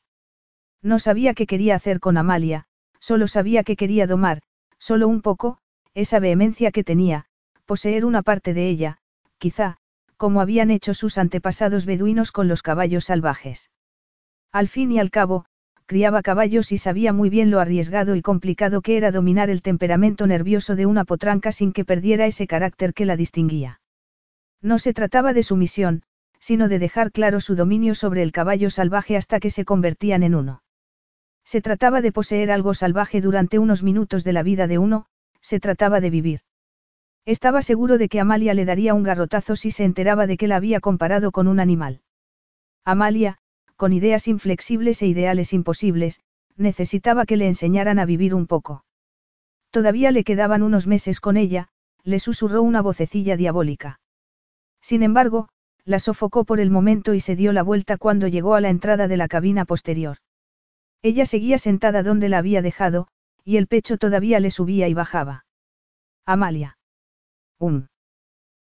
[0.84, 2.66] No sabía qué quería hacer con Amalia,
[3.00, 4.43] solo sabía que quería domar,
[4.77, 5.58] solo un poco,
[5.95, 7.26] esa vehemencia que tenía,
[7.66, 9.00] poseer una parte de ella,
[9.40, 9.80] quizá,
[10.24, 13.72] como habían hecho sus antepasados beduinos con los caballos salvajes.
[14.53, 15.43] Al fin y al cabo,
[15.85, 20.26] criaba caballos y sabía muy bien lo arriesgado y complicado que era dominar el temperamento
[20.26, 23.82] nervioso de una potranca sin que perdiera ese carácter que la distinguía.
[24.61, 26.03] No se trataba de sumisión,
[26.40, 30.35] sino de dejar claro su dominio sobre el caballo salvaje hasta que se convertían en
[30.35, 30.64] uno.
[31.43, 35.06] Se trataba de poseer algo salvaje durante unos minutos de la vida de uno,
[35.42, 36.40] se trataba de vivir.
[37.26, 40.58] Estaba seguro de que Amalia le daría un garrotazo si se enteraba de que la
[40.58, 42.02] había comparado con un animal.
[42.84, 43.38] Amalia,
[43.77, 46.19] con ideas inflexibles e ideales imposibles,
[46.58, 48.84] necesitaba que le enseñaran a vivir un poco.
[49.72, 51.69] Todavía le quedaban unos meses con ella,
[52.03, 54.02] le susurró una vocecilla diabólica.
[54.82, 55.48] Sin embargo,
[55.85, 59.08] la sofocó por el momento y se dio la vuelta cuando llegó a la entrada
[59.08, 60.18] de la cabina posterior.
[61.02, 63.08] Ella seguía sentada donde la había dejado,
[63.43, 65.45] y el pecho todavía le subía y bajaba.
[66.26, 66.77] Amalia.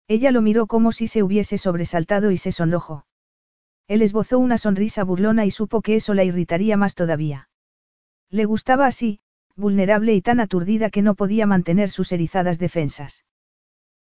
[0.08, 3.06] Ella lo miró como si se hubiese sobresaltado y se sonrojó.
[3.88, 7.50] Él esbozó una sonrisa burlona y supo que eso la irritaría más todavía.
[8.30, 9.20] Le gustaba así,
[9.56, 13.26] vulnerable y tan aturdida que no podía mantener sus erizadas defensas.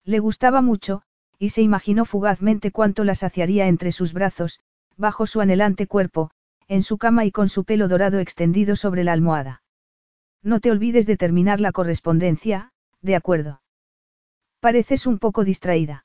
[0.03, 1.03] Le gustaba mucho,
[1.39, 4.59] y se imaginó fugazmente cuánto la saciaría entre sus brazos,
[4.97, 6.31] bajo su anhelante cuerpo,
[6.67, 9.61] en su cama y con su pelo dorado extendido sobre la almohada.
[10.43, 13.61] No te olvides de terminar la correspondencia, de acuerdo.
[14.67, 16.03] Pareces un poco distraída.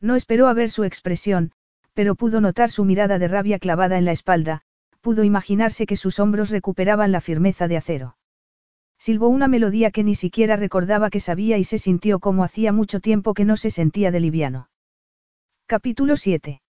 [0.00, 1.50] No esperó a ver su expresión,
[1.94, 4.62] pero pudo notar su mirada de rabia clavada en la espalda,
[5.00, 8.16] pudo imaginarse que sus hombros recuperaban la firmeza de acero.
[9.00, 13.00] Silbó una melodía que ni siquiera recordaba que sabía y se sintió como hacía mucho
[13.00, 14.70] tiempo que no se sentía de liviano.
[15.66, 16.62] Capítulo 7.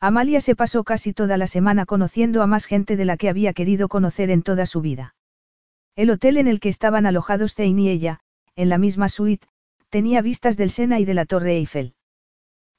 [0.00, 3.52] Amalia se pasó casi toda la semana conociendo a más gente de la que había
[3.52, 5.14] querido conocer en toda su vida.
[5.96, 8.20] El hotel en el que estaban alojados Zane y ella,
[8.56, 9.46] en la misma suite,
[9.90, 11.94] tenía vistas del Sena y de la Torre Eiffel.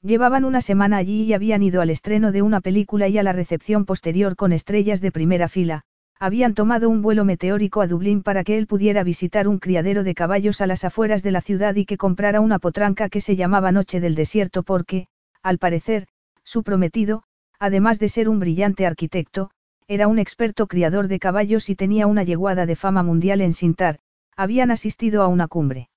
[0.00, 3.34] Llevaban una semana allí y habían ido al estreno de una película y a la
[3.34, 5.82] recepción posterior con estrellas de primera fila,
[6.18, 10.14] habían tomado un vuelo meteórico a Dublín para que él pudiera visitar un criadero de
[10.14, 13.72] caballos a las afueras de la ciudad y que comprara una potranca que se llamaba
[13.72, 15.06] Noche del Desierto porque,
[15.42, 16.06] al parecer,
[16.42, 17.24] su prometido,
[17.58, 19.50] además de ser un brillante arquitecto,
[19.86, 23.98] era un experto criador de caballos y tenía una yeguada de fama mundial en Sintar,
[24.34, 25.90] habían asistido a una cumbre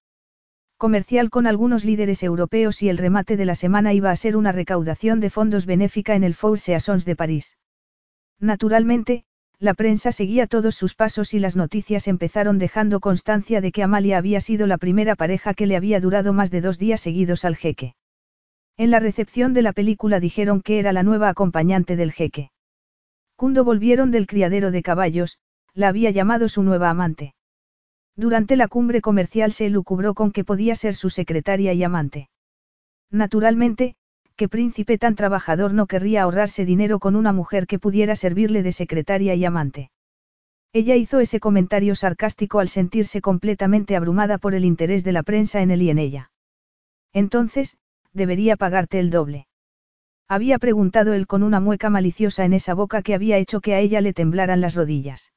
[0.78, 4.52] comercial con algunos líderes europeos y el remate de la semana iba a ser una
[4.52, 7.58] recaudación de fondos benéfica en el Four Seasons de París.
[8.40, 9.24] Naturalmente,
[9.60, 14.18] la prensa seguía todos sus pasos y las noticias empezaron dejando constancia de que Amalia
[14.18, 17.56] había sido la primera pareja que le había durado más de dos días seguidos al
[17.56, 17.96] jeque.
[18.78, 22.52] En la recepción de la película dijeron que era la nueva acompañante del jeque.
[23.38, 25.40] Cuando volvieron del criadero de caballos,
[25.74, 27.35] la había llamado su nueva amante.
[28.16, 32.30] Durante la cumbre comercial se lucubró con que podía ser su secretaria y amante.
[33.12, 33.96] Naturalmente,
[34.36, 38.72] ¿qué príncipe tan trabajador no querría ahorrarse dinero con una mujer que pudiera servirle de
[38.72, 39.92] secretaria y amante?
[40.74, 45.62] Ella hizo ese comentario sarcástico al sentirse completamente abrumada por el interés de la prensa
[45.62, 46.32] en él y en ella.
[47.14, 47.78] Entonces,
[48.12, 49.48] debería pagarte el doble.
[50.28, 53.80] Había preguntado él con una mueca maliciosa en esa boca que había hecho que a
[53.80, 55.32] ella le temblaran las rodillas.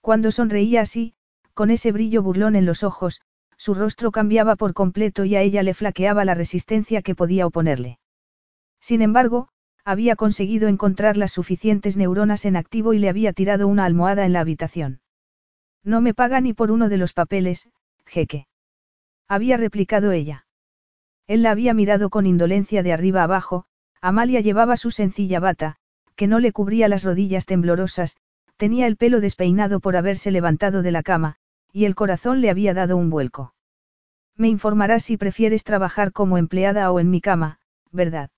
[0.00, 1.14] Cuando sonreía así,
[1.58, 3.20] con ese brillo burlón en los ojos,
[3.56, 7.98] su rostro cambiaba por completo y a ella le flaqueaba la resistencia que podía oponerle.
[8.80, 9.48] Sin embargo,
[9.84, 14.34] había conseguido encontrar las suficientes neuronas en activo y le había tirado una almohada en
[14.34, 15.00] la habitación.
[15.82, 17.68] No me paga ni por uno de los papeles,
[18.06, 18.46] jeque.
[19.26, 20.46] Había replicado ella.
[21.26, 23.64] Él la había mirado con indolencia de arriba abajo,
[24.00, 25.74] Amalia llevaba su sencilla bata,
[26.14, 28.16] que no le cubría las rodillas temblorosas,
[28.56, 31.34] tenía el pelo despeinado por haberse levantado de la cama,
[31.72, 33.54] y el corazón le había dado un vuelco.
[34.36, 38.30] Me informarás si prefieres trabajar como empleada o en mi cama, ¿verdad?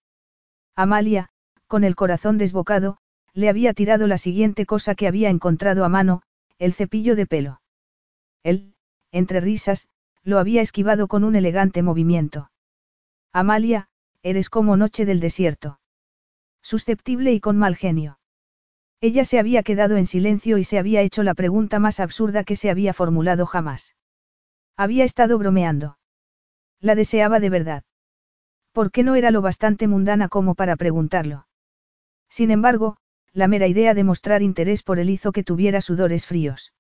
[0.77, 1.29] Amalia,
[1.67, 2.99] con el corazón desbocado,
[3.35, 6.23] le había tirado la siguiente cosa que había encontrado a mano,
[6.59, 7.61] el cepillo de pelo.
[8.43, 8.75] Él,
[9.13, 9.89] entre risas,
[10.23, 12.51] lo había esquivado con un elegante movimiento.
[13.33, 13.89] Amalia,
[14.23, 15.81] eres como noche del desierto.
[16.63, 18.20] Susceptible y con mal genio.
[19.03, 22.55] Ella se había quedado en silencio y se había hecho la pregunta más absurda que
[22.55, 23.97] se había formulado jamás.
[24.77, 25.99] Había estado bromeando.
[26.81, 27.85] La deseaba de verdad.
[28.73, 31.47] ¿Por qué no era lo bastante mundana como para preguntarlo?
[32.29, 32.99] Sin embargo,
[33.33, 36.75] la mera idea de mostrar interés por él hizo que tuviera sudores fríos.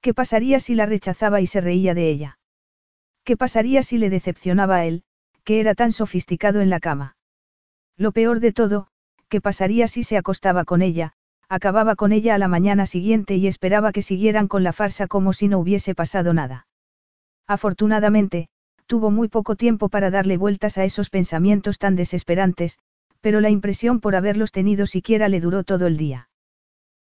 [0.00, 2.38] ¿Qué pasaría si la rechazaba y se reía de ella?
[3.24, 5.02] ¿Qué pasaría si le decepcionaba a él,
[5.44, 7.16] que era tan sofisticado en la cama?
[7.96, 8.88] Lo peor de todo,
[9.28, 11.14] ¿qué pasaría si se acostaba con ella,
[11.52, 15.34] acababa con ella a la mañana siguiente y esperaba que siguieran con la farsa como
[15.34, 16.66] si no hubiese pasado nada?
[17.46, 18.48] Afortunadamente,
[18.86, 22.78] tuvo muy poco tiempo para darle vueltas a esos pensamientos tan desesperantes,
[23.20, 26.30] pero la impresión por haberlos tenido siquiera le duró todo el día.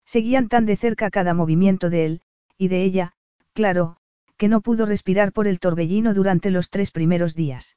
[0.05, 2.21] Seguían tan de cerca cada movimiento de él,
[2.57, 3.11] y de ella,
[3.51, 3.97] claro,
[4.37, 7.75] que no pudo respirar por el torbellino durante los tres primeros días.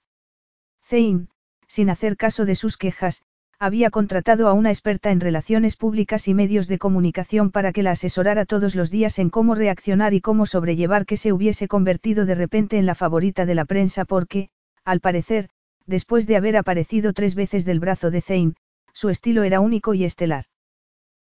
[0.85, 1.27] Zane,
[1.67, 3.23] sin hacer caso de sus quejas,
[3.61, 7.91] había contratado a una experta en relaciones públicas y medios de comunicación para que la
[7.91, 12.35] asesorara todos los días en cómo reaccionar y cómo sobrellevar que se hubiese convertido de
[12.35, 14.49] repente en la favorita de la prensa porque,
[14.83, 15.51] al parecer,
[15.87, 18.55] después de haber aparecido tres veces del brazo de Zane,
[18.95, 20.47] su estilo era único y estelar.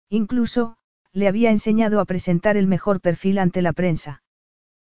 [0.09, 0.78] Incluso,
[1.12, 4.23] le había enseñado a presentar el mejor perfil ante la prensa.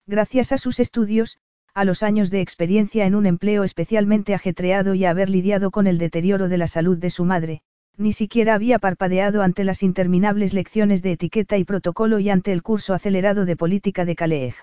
[0.08, 1.40] Gracias a sus estudios,
[1.76, 5.88] a los años de experiencia en un empleo especialmente ajetreado y a haber lidiado con
[5.88, 7.62] el deterioro de la salud de su madre,
[7.98, 12.62] ni siquiera había parpadeado ante las interminables lecciones de etiqueta y protocolo y ante el
[12.62, 14.56] curso acelerado de política de Caleej.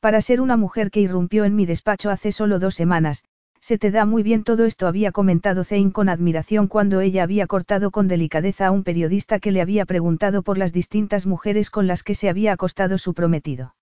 [0.00, 3.24] Para ser una mujer que irrumpió en mi despacho hace solo dos semanas,
[3.60, 7.46] se te da muy bien todo esto, había comentado Zane con admiración cuando ella había
[7.46, 11.86] cortado con delicadeza a un periodista que le había preguntado por las distintas mujeres con
[11.86, 13.74] las que se había acostado su prometido.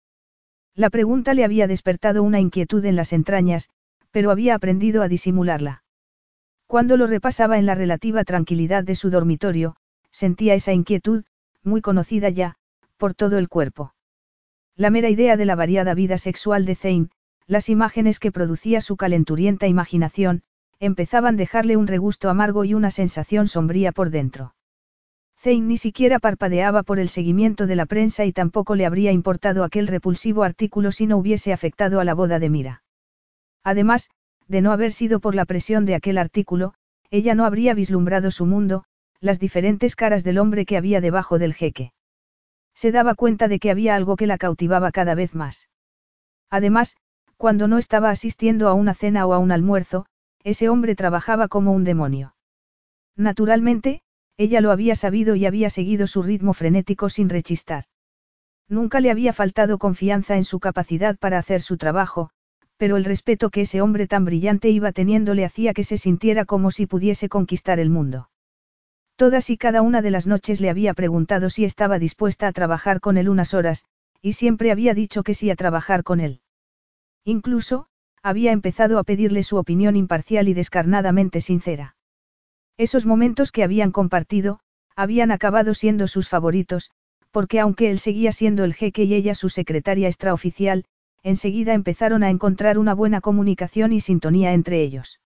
[0.76, 3.70] La pregunta le había despertado una inquietud en las entrañas,
[4.10, 5.82] pero había aprendido a disimularla.
[6.66, 9.76] Cuando lo repasaba en la relativa tranquilidad de su dormitorio,
[10.10, 11.24] sentía esa inquietud,
[11.62, 12.56] muy conocida ya,
[12.98, 13.94] por todo el cuerpo.
[14.76, 17.08] La mera idea de la variada vida sexual de Zane,
[17.46, 20.42] las imágenes que producía su calenturienta imaginación,
[20.78, 24.54] empezaban a dejarle un regusto amargo y una sensación sombría por dentro.
[25.46, 29.62] Zane ni siquiera parpadeaba por el seguimiento de la prensa y tampoco le habría importado
[29.62, 32.82] aquel repulsivo artículo si no hubiese afectado a la boda de Mira.
[33.62, 34.10] Además,
[34.48, 36.74] de no haber sido por la presión de aquel artículo,
[37.12, 38.86] ella no habría vislumbrado su mundo,
[39.20, 41.92] las diferentes caras del hombre que había debajo del jeque.
[42.74, 45.68] Se daba cuenta de que había algo que la cautivaba cada vez más.
[46.50, 46.96] Además,
[47.36, 50.06] cuando no estaba asistiendo a una cena o a un almuerzo,
[50.42, 52.34] ese hombre trabajaba como un demonio.
[53.14, 54.02] Naturalmente,
[54.38, 57.84] ella lo había sabido y había seguido su ritmo frenético sin rechistar.
[58.68, 62.30] Nunca le había faltado confianza en su capacidad para hacer su trabajo,
[62.76, 66.44] pero el respeto que ese hombre tan brillante iba teniendo le hacía que se sintiera
[66.44, 68.28] como si pudiese conquistar el mundo.
[69.16, 73.00] Todas y cada una de las noches le había preguntado si estaba dispuesta a trabajar
[73.00, 73.84] con él unas horas,
[74.20, 76.40] y siempre había dicho que sí a trabajar con él.
[77.24, 77.86] Incluso,
[78.22, 81.95] había empezado a pedirle su opinión imparcial y descarnadamente sincera.
[82.78, 84.60] Esos momentos que habían compartido,
[84.94, 86.90] habían acabado siendo sus favoritos,
[87.30, 90.84] porque aunque él seguía siendo el jeque y ella su secretaria extraoficial,
[91.22, 95.20] enseguida empezaron a encontrar una buena comunicación y sintonía entre ellos.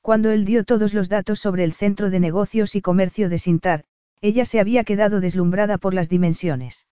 [0.00, 3.84] Cuando él dio todos los datos sobre el centro de negocios y comercio de Sintar,
[4.20, 6.86] ella se había quedado deslumbrada por las dimensiones.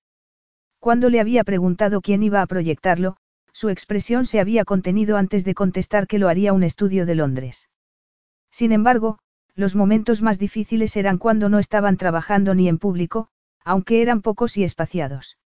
[0.79, 3.17] Cuando le había preguntado quién iba a proyectarlo,
[3.53, 7.69] su expresión se había contenido antes de contestar que lo haría un estudio de Londres.
[8.51, 9.19] Sin embargo,
[9.55, 13.29] los momentos más difíciles eran cuando no estaban trabajando ni en público,
[13.65, 15.39] aunque eran pocos y espaciados.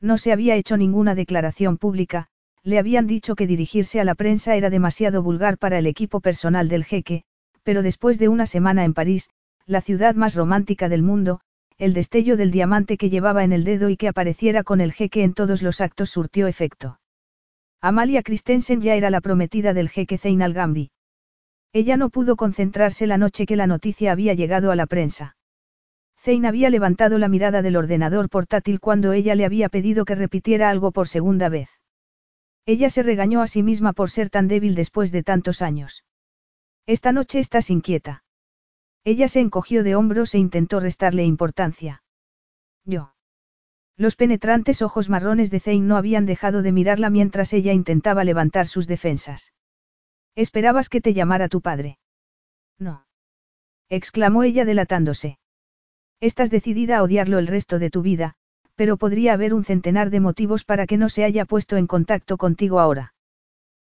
[0.00, 2.28] No se había hecho ninguna declaración pública,
[2.62, 6.68] le habían dicho que dirigirse a la prensa era demasiado vulgar para el equipo personal
[6.68, 7.24] del jeque,
[7.64, 9.30] pero después de una semana en París,
[9.66, 11.40] la ciudad más romántica del mundo,
[11.78, 15.24] el destello del diamante que llevaba en el dedo y que apareciera con el jeque
[15.24, 17.00] en todos los actos surtió efecto.
[17.80, 20.91] Amalia Christensen ya era la prometida del jeque Zeinal Gambi.
[21.74, 25.36] Ella no pudo concentrarse la noche que la noticia había llegado a la prensa.
[26.18, 30.70] Zein había levantado la mirada del ordenador portátil cuando ella le había pedido que repitiera
[30.70, 31.68] algo por segunda vez.
[32.66, 36.04] Ella se regañó a sí misma por ser tan débil después de tantos años.
[36.86, 38.22] Esta noche estás inquieta.
[39.02, 42.04] Ella se encogió de hombros e intentó restarle importancia.
[42.84, 43.14] Yo.
[43.96, 48.66] Los penetrantes ojos marrones de Zein no habían dejado de mirarla mientras ella intentaba levantar
[48.66, 49.52] sus defensas.
[50.34, 51.98] Esperabas que te llamara tu padre.
[52.78, 53.06] No.
[53.88, 55.38] exclamó ella delatándose.
[56.20, 58.34] Estás decidida a odiarlo el resto de tu vida,
[58.74, 62.38] pero podría haber un centenar de motivos para que no se haya puesto en contacto
[62.38, 63.14] contigo ahora.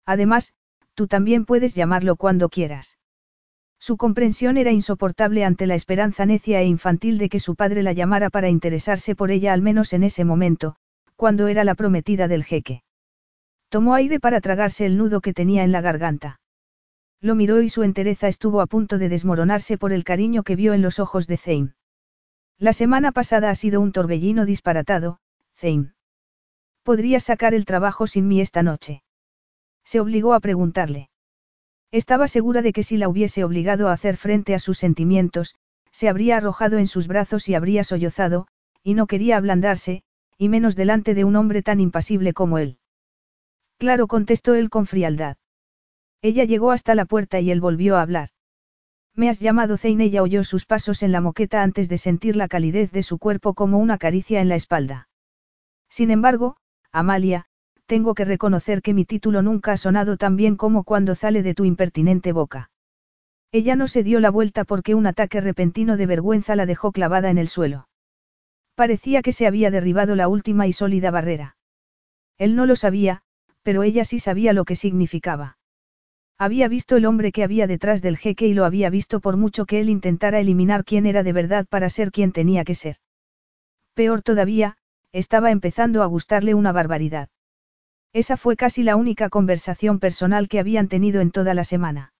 [0.06, 0.54] Además,
[0.94, 2.98] tú también puedes llamarlo cuando quieras.
[3.80, 7.94] Su comprensión era insoportable ante la esperanza necia e infantil de que su padre la
[7.94, 10.76] llamara para interesarse por ella al menos en ese momento,
[11.16, 12.84] cuando era la prometida del jeque.
[13.74, 16.40] Tomó aire para tragarse el nudo que tenía en la garganta.
[17.22, 20.76] Lo miró y su entereza estuvo a punto de desmoronarse por el cariño que vio
[20.76, 21.74] en los ojos de Zane.
[22.60, 25.18] La semana pasada ha sido un torbellino disparatado,
[25.56, 25.94] Zane.
[26.84, 29.02] ¿Podrías sacar el trabajo sin mí esta noche?
[29.84, 31.10] Se obligó a preguntarle.
[31.92, 35.56] Estaba segura de que si la hubiese obligado a hacer frente a sus sentimientos,
[35.90, 38.46] se habría arrojado en sus brazos y habría sollozado,
[38.84, 40.04] y no quería ablandarse,
[40.38, 42.78] y menos delante de un hombre tan impasible como él.
[43.84, 45.36] Claro, contestó él con frialdad.
[46.22, 48.30] Ella llegó hasta la puerta y él volvió a hablar.
[49.14, 50.06] Me has llamado Zane.
[50.06, 53.54] Ella oyó sus pasos en la moqueta antes de sentir la calidez de su cuerpo
[53.54, 55.10] como una caricia en la espalda.
[55.90, 56.56] Sin embargo,
[56.94, 57.48] Amalia,
[57.86, 61.54] tengo que reconocer que mi título nunca ha sonado tan bien como cuando sale de
[61.54, 62.72] tu impertinente boca.
[63.52, 67.30] Ella no se dio la vuelta porque un ataque repentino de vergüenza la dejó clavada
[67.30, 67.90] en el suelo.
[68.76, 71.58] Parecía que se había derribado la última y sólida barrera.
[72.38, 73.24] Él no lo sabía,
[73.64, 75.58] pero ella sí sabía lo que significaba.
[76.38, 79.66] Había visto el hombre que había detrás del jeque y lo había visto por mucho
[79.66, 82.98] que él intentara eliminar quién era de verdad para ser quien tenía que ser.
[83.94, 84.78] Peor todavía,
[85.12, 87.30] estaba empezando a gustarle una barbaridad.
[88.14, 92.14] Esa fue casi la única conversación personal que habían tenido en toda la semana.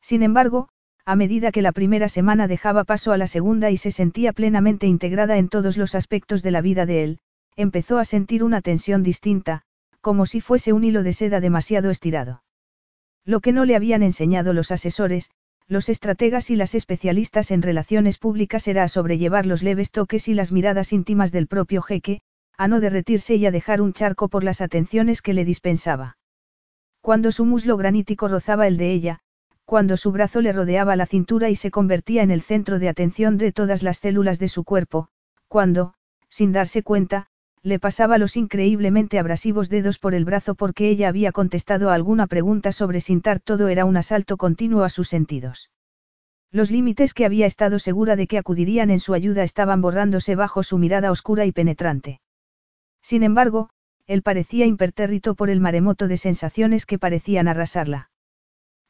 [0.00, 0.68] Sin embargo,
[1.04, 4.86] a medida que la primera semana dejaba paso a la segunda y se sentía plenamente
[4.86, 7.18] integrada en todos los aspectos de la vida de él,
[7.56, 9.62] empezó a sentir una tensión distinta,
[10.00, 12.42] como si fuese un hilo de seda demasiado estirado.
[13.24, 15.30] Lo que no le habían enseñado los asesores,
[15.68, 20.34] los estrategas y las especialistas en relaciones públicas era a sobrellevar los leves toques y
[20.34, 22.22] las miradas íntimas del propio jeque,
[22.56, 26.18] a no derretirse y a dejar un charco por las atenciones que le dispensaba.
[27.00, 29.20] Cuando su muslo granítico rozaba el de ella,
[29.64, 33.38] cuando su brazo le rodeaba la cintura y se convertía en el centro de atención
[33.38, 35.08] de todas las células de su cuerpo,
[35.46, 35.94] cuando,
[36.28, 37.29] sin darse cuenta,
[37.62, 42.26] le pasaba los increíblemente abrasivos dedos por el brazo porque ella había contestado a alguna
[42.26, 45.70] pregunta sobre sintar todo era un asalto continuo a sus sentidos.
[46.50, 50.62] Los límites que había estado segura de que acudirían en su ayuda estaban borrándose bajo
[50.62, 52.20] su mirada oscura y penetrante.
[53.02, 53.70] Sin embargo,
[54.06, 58.10] él parecía impertérrito por el maremoto de sensaciones que parecían arrasarla.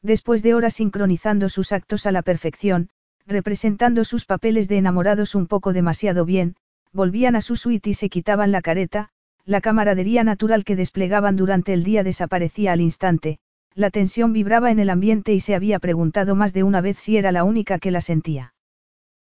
[0.01, 2.89] Después de horas sincronizando sus actos a la perfección,
[3.27, 6.55] representando sus papeles de enamorados un poco demasiado bien,
[6.93, 9.09] volvían a su suite y se quitaban la careta,
[9.45, 13.39] la camaradería natural que desplegaban durante el día desaparecía al instante,
[13.73, 17.17] la tensión vibraba en el ambiente y se había preguntado más de una vez si
[17.17, 18.53] era la única que la sentía.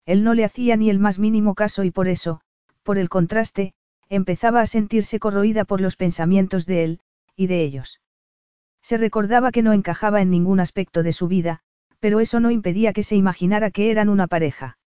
[0.05, 2.41] Él no le hacía ni el más mínimo caso y por eso,
[2.83, 3.73] por el contraste,
[4.09, 6.99] empezaba a sentirse corroída por los pensamientos de él,
[7.35, 8.01] y de ellos.
[8.81, 11.61] Se recordaba que no encajaba en ningún aspecto de su vida,
[11.99, 14.77] pero eso no impedía que se imaginara que eran una pareja.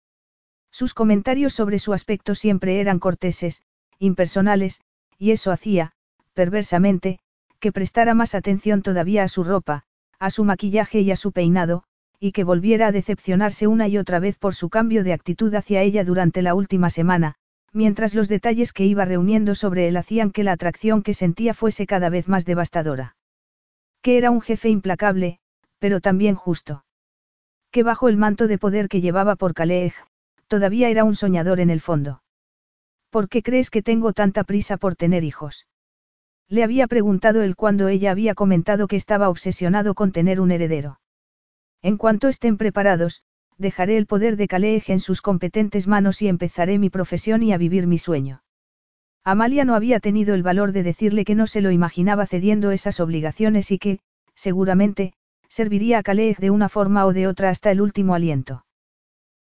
[0.74, 3.62] Sus comentarios sobre su aspecto siempre eran corteses,
[4.00, 4.80] impersonales,
[5.20, 5.92] y eso hacía,
[6.32, 7.20] perversamente,
[7.60, 9.84] que prestara más atención todavía a su ropa,
[10.18, 11.84] a su maquillaje y a su peinado,
[12.18, 15.80] y que volviera a decepcionarse una y otra vez por su cambio de actitud hacia
[15.80, 17.36] ella durante la última semana,
[17.72, 21.86] mientras los detalles que iba reuniendo sobre él hacían que la atracción que sentía fuese
[21.86, 23.14] cada vez más devastadora.
[24.02, 25.38] Que era un jefe implacable,
[25.78, 26.84] pero también justo.
[27.70, 29.94] Que bajo el manto de poder que llevaba por Calej,
[30.48, 32.22] todavía era un soñador en el fondo.
[33.10, 35.66] ¿Por qué crees que tengo tanta prisa por tener hijos?
[36.48, 41.00] Le había preguntado él cuando ella había comentado que estaba obsesionado con tener un heredero.
[41.82, 43.22] En cuanto estén preparados,
[43.56, 47.58] dejaré el poder de Calej en sus competentes manos y empezaré mi profesión y a
[47.58, 48.42] vivir mi sueño.
[49.22, 53.00] Amalia no había tenido el valor de decirle que no se lo imaginaba cediendo esas
[53.00, 54.00] obligaciones y que,
[54.34, 55.14] seguramente,
[55.48, 58.66] serviría a Calais de una forma o de otra hasta el último aliento.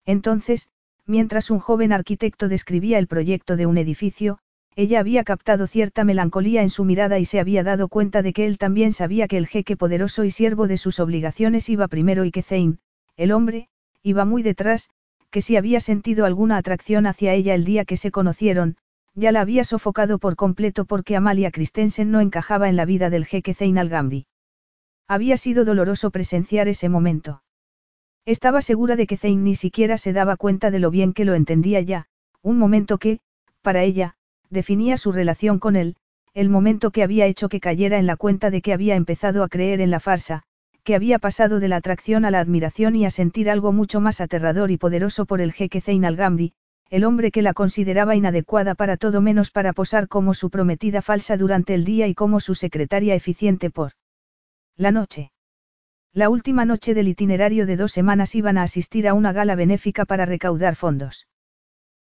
[0.05, 0.69] Entonces,
[1.07, 4.39] mientras un joven arquitecto describía el proyecto de un edificio,
[4.75, 8.47] ella había captado cierta melancolía en su mirada y se había dado cuenta de que
[8.47, 12.31] él también sabía que el jeque poderoso y siervo de sus obligaciones iba primero y
[12.31, 12.79] que Zane,
[13.17, 13.69] el hombre,
[14.03, 14.89] iba muy detrás,
[15.31, 18.77] que si había sentido alguna atracción hacia ella el día que se conocieron,
[19.15, 23.27] ya la había sofocado por completo porque Amalia Christensen no encajaba en la vida del
[23.27, 23.91] jeque Zein al
[25.07, 27.43] Había sido doloroso presenciar ese momento.
[28.25, 31.35] Estaba segura de que Zein ni siquiera se daba cuenta de lo bien que lo
[31.35, 32.07] entendía ya,
[32.41, 33.19] un momento que,
[33.63, 34.15] para ella,
[34.49, 35.97] definía su relación con él,
[36.33, 39.49] el momento que había hecho que cayera en la cuenta de que había empezado a
[39.49, 40.45] creer en la farsa,
[40.85, 44.21] que había pasado de la atracción a la admiración y a sentir algo mucho más
[44.21, 46.17] aterrador y poderoso por el jeque Zein al
[46.91, 51.37] el hombre que la consideraba inadecuada para todo menos para posar como su prometida falsa
[51.37, 53.93] durante el día y como su secretaria eficiente por
[54.77, 55.33] la noche.
[56.15, 60.05] La última noche del itinerario de dos semanas iban a asistir a una gala benéfica
[60.05, 61.27] para recaudar fondos.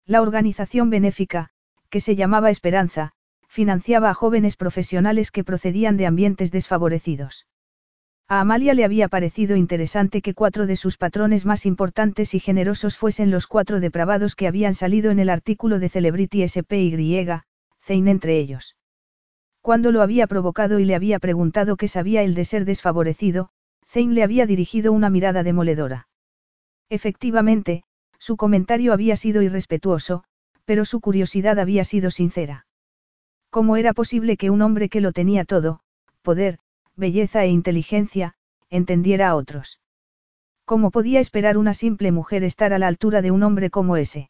[0.07, 1.49] La organización benéfica,
[1.91, 3.11] que se llamaba Esperanza,
[3.47, 7.45] financiaba a jóvenes profesionales que procedían de ambientes desfavorecidos.
[8.27, 12.97] A Amalia le había parecido interesante que cuatro de sus patrones más importantes y generosos
[12.97, 17.27] fuesen los cuatro depravados que habían salido en el artículo de Celebrity SPY,
[17.79, 18.75] Zane entre ellos.
[19.61, 23.51] Cuando lo había provocado y le había preguntado qué sabía él de ser desfavorecido,
[23.89, 26.07] Zane le había dirigido una mirada demoledora.
[26.89, 27.83] Efectivamente,
[28.17, 30.23] su comentario había sido irrespetuoso,
[30.65, 32.67] pero su curiosidad había sido sincera.
[33.49, 35.81] ¿Cómo era posible que un hombre que lo tenía todo,
[36.21, 36.59] poder,
[36.95, 38.35] belleza e inteligencia,
[38.69, 39.79] entendiera a otros.
[40.65, 44.29] ¿Cómo podía esperar una simple mujer estar a la altura de un hombre como ese?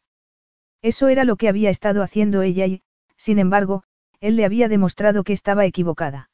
[0.80, 2.82] Eso era lo que había estado haciendo ella y,
[3.16, 3.82] sin embargo,
[4.20, 6.29] él le había demostrado que estaba equivocada.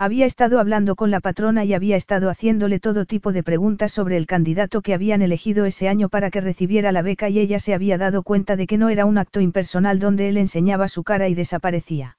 [0.00, 4.16] Había estado hablando con la patrona y había estado haciéndole todo tipo de preguntas sobre
[4.16, 7.74] el candidato que habían elegido ese año para que recibiera la beca y ella se
[7.74, 11.28] había dado cuenta de que no era un acto impersonal donde él enseñaba su cara
[11.28, 12.16] y desaparecía.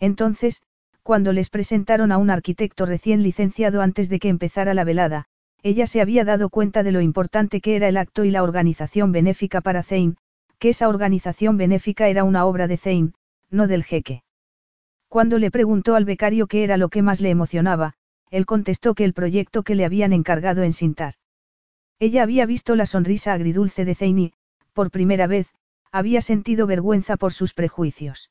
[0.00, 0.60] Entonces,
[1.04, 5.26] cuando les presentaron a un arquitecto recién licenciado antes de que empezara la velada,
[5.62, 9.12] ella se había dado cuenta de lo importante que era el acto y la organización
[9.12, 10.16] benéfica para Zane,
[10.58, 13.12] que esa organización benéfica era una obra de Zane,
[13.50, 14.24] no del jeque.
[15.08, 17.94] Cuando le preguntó al becario qué era lo que más le emocionaba,
[18.30, 21.14] él contestó que el proyecto que le habían encargado en Sintar.
[21.98, 24.32] Ella había visto la sonrisa agridulce de y,
[24.72, 25.48] por primera vez,
[25.90, 28.30] había sentido vergüenza por sus prejuicios.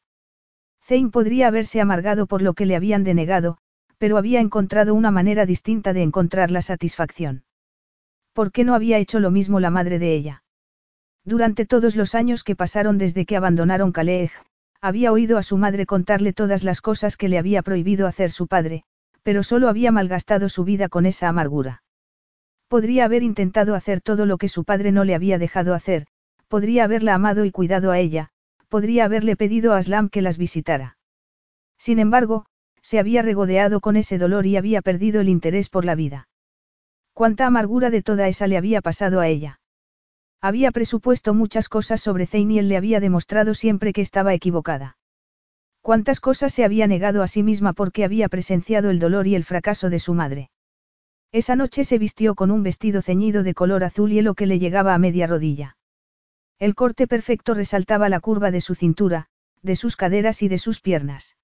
[0.83, 3.57] Zane podría haberse amargado por lo que le habían denegado,
[3.97, 7.43] pero había encontrado una manera distinta de encontrar la satisfacción.
[8.33, 10.43] ¿Por qué no había hecho lo mismo la madre de ella?
[11.25, 14.31] Durante todos los años que pasaron desde que abandonaron Calais,
[14.81, 18.47] había oído a su madre contarle todas las cosas que le había prohibido hacer su
[18.47, 18.83] padre,
[19.23, 21.83] pero solo había malgastado su vida con esa amargura.
[22.67, 26.07] Podría haber intentado hacer todo lo que su padre no le había dejado hacer,
[26.47, 28.29] podría haberla amado y cuidado a ella,
[28.69, 30.97] podría haberle pedido a Aslam que las visitara.
[31.77, 32.45] Sin embargo,
[32.81, 36.27] se había regodeado con ese dolor y había perdido el interés por la vida.
[37.13, 39.59] Cuánta amargura de toda esa le había pasado a ella.
[40.41, 44.97] Había presupuesto muchas cosas sobre Zane y él le había demostrado siempre que estaba equivocada.
[45.81, 49.43] Cuántas cosas se había negado a sí misma porque había presenciado el dolor y el
[49.43, 50.49] fracaso de su madre.
[51.31, 54.93] Esa noche se vistió con un vestido ceñido de color azul hielo que le llegaba
[54.93, 55.77] a media rodilla.
[56.59, 59.27] El corte perfecto resaltaba la curva de su cintura,
[59.61, 61.37] de sus caderas y de sus piernas.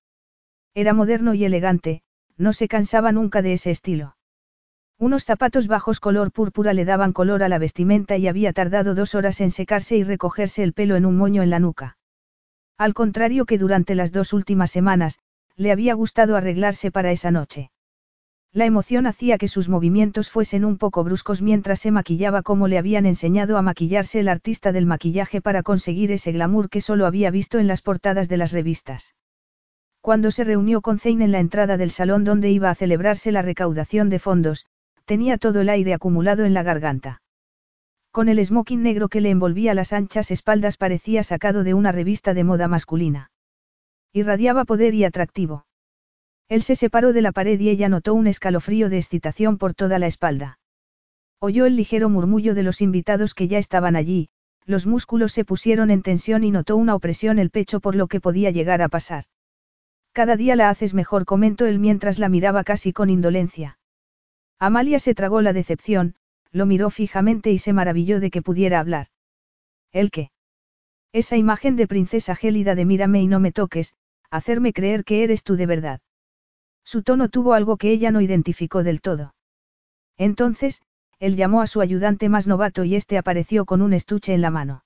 [0.74, 2.02] Era moderno y elegante,
[2.38, 4.18] no se cansaba nunca de ese estilo.
[5.04, 9.16] Unos zapatos bajos color púrpura le daban color a la vestimenta y había tardado dos
[9.16, 11.98] horas en secarse y recogerse el pelo en un moño en la nuca.
[12.78, 15.20] Al contrario que durante las dos últimas semanas,
[15.58, 17.70] le había gustado arreglarse para esa noche.
[18.54, 22.78] La emoción hacía que sus movimientos fuesen un poco bruscos mientras se maquillaba como le
[22.78, 27.30] habían enseñado a maquillarse el artista del maquillaje para conseguir ese glamour que solo había
[27.30, 29.16] visto en las portadas de las revistas.
[30.00, 33.42] Cuando se reunió con Zane en la entrada del salón donde iba a celebrarse la
[33.42, 34.66] recaudación de fondos,
[35.06, 37.22] tenía todo el aire acumulado en la garganta.
[38.12, 42.34] Con el smoking negro que le envolvía las anchas espaldas parecía sacado de una revista
[42.34, 43.32] de moda masculina.
[44.14, 45.66] Irradiaba poder y atractivo.
[46.48, 49.98] Él se separó de la pared y ella notó un escalofrío de excitación por toda
[49.98, 50.60] la espalda.
[51.40, 54.30] Oyó el ligero murmullo de los invitados que ya estaban allí,
[54.66, 58.22] los músculos se pusieron en tensión y notó una opresión el pecho por lo que
[58.22, 59.26] podía llegar a pasar.
[60.14, 63.80] Cada día la haces mejor, comentó él mientras la miraba casi con indolencia.
[64.60, 66.16] Amalia se tragó la decepción,
[66.52, 69.08] lo miró fijamente y se maravilló de que pudiera hablar.
[69.92, 70.32] ¿El qué?
[71.12, 73.96] Esa imagen de princesa gélida de mírame y no me toques,
[74.32, 76.02] hacerme creer que eres tú de verdad.
[76.84, 79.36] Su tono tuvo algo que ella no identificó del todo.
[80.18, 80.82] Entonces,
[81.20, 84.50] él llamó a su ayudante más novato y este apareció con un estuche en la
[84.50, 84.84] mano.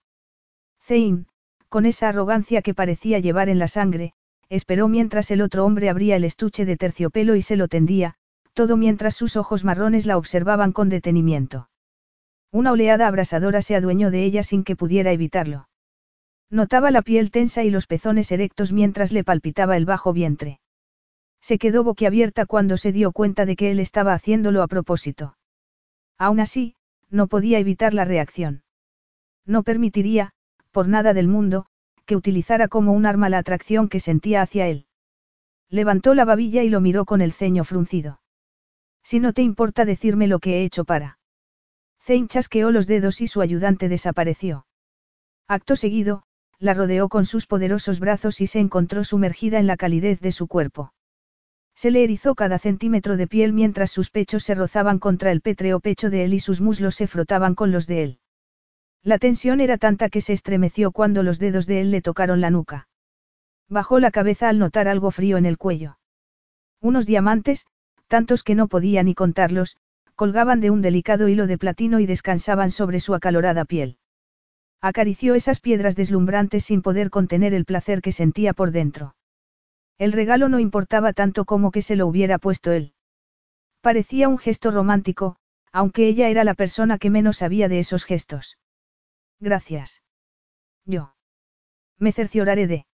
[0.82, 1.26] Zane,
[1.70, 4.14] con esa arrogancia que parecía llevar en la sangre,
[4.50, 8.17] esperó mientras el otro hombre abría el estuche de terciopelo y se lo tendía,
[8.58, 11.70] todo mientras sus ojos marrones la observaban con detenimiento.
[12.52, 15.70] Una oleada abrasadora se adueñó de ella sin que pudiera evitarlo.
[16.50, 20.60] Notaba la piel tensa y los pezones erectos mientras le palpitaba el bajo vientre.
[21.40, 25.38] Se quedó boquiabierta cuando se dio cuenta de que él estaba haciéndolo a propósito.
[26.18, 26.74] Aún así,
[27.12, 28.64] no podía evitar la reacción.
[29.46, 30.32] No permitiría,
[30.72, 31.68] por nada del mundo,
[32.08, 34.88] que utilizara como un arma la atracción que sentía hacia él.
[35.70, 38.20] Levantó la babilla y lo miró con el ceño fruncido.
[39.10, 41.18] Si no te importa decirme lo que he hecho para.
[42.02, 44.66] Zane chasqueó los dedos y su ayudante desapareció.
[45.48, 46.24] Acto seguido,
[46.60, 50.48] la rodeó con sus poderosos brazos y se encontró sumergida en la calidez de su
[50.48, 50.92] cuerpo.
[51.74, 55.80] Se le erizó cada centímetro de piel mientras sus pechos se rozaban contra el pétreo
[55.80, 58.20] pecho de él y sus muslos se frotaban con los de él.
[59.04, 62.50] La tensión era tanta que se estremeció cuando los dedos de él le tocaron la
[62.50, 62.90] nuca.
[63.70, 65.98] Bajó la cabeza al notar algo frío en el cuello.
[66.82, 67.66] Unos diamantes,
[68.08, 69.78] tantos que no podía ni contarlos,
[70.16, 73.98] colgaban de un delicado hilo de platino y descansaban sobre su acalorada piel.
[74.82, 79.16] Acarició esas piedras deslumbrantes sin poder contener el placer que sentía por dentro.
[79.98, 82.94] El regalo no importaba tanto como que se lo hubiera puesto él.
[83.82, 85.38] Parecía un gesto romántico,
[85.72, 88.58] aunque ella era la persona que menos sabía de esos gestos.
[89.40, 90.02] Gracias.
[90.86, 91.14] Yo.
[92.00, 92.86] Me cercioraré de.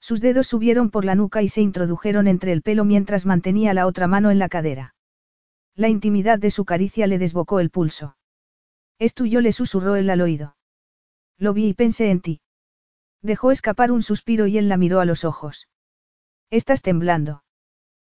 [0.00, 3.86] Sus dedos subieron por la nuca y se introdujeron entre el pelo mientras mantenía la
[3.86, 4.94] otra mano en la cadera.
[5.76, 8.16] La intimidad de su caricia le desbocó el pulso.
[8.98, 10.56] Es tuyo, le susurró él al oído.
[11.38, 12.40] Lo vi y pensé en ti.
[13.22, 15.68] Dejó escapar un suspiro y él la miró a los ojos.
[16.50, 17.44] Estás temblando.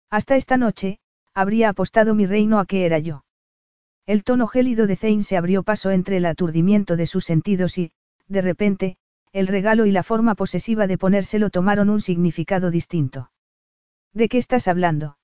[0.10, 1.00] Hasta esta noche,
[1.34, 3.24] habría apostado mi reino a que era yo.
[4.06, 7.92] El tono gélido de Zane se abrió paso entre el aturdimiento de sus sentidos y,
[8.28, 8.98] de repente,
[9.36, 13.32] el regalo y la forma posesiva de ponérselo tomaron un significado distinto.
[14.14, 15.18] ¿De qué estás hablando?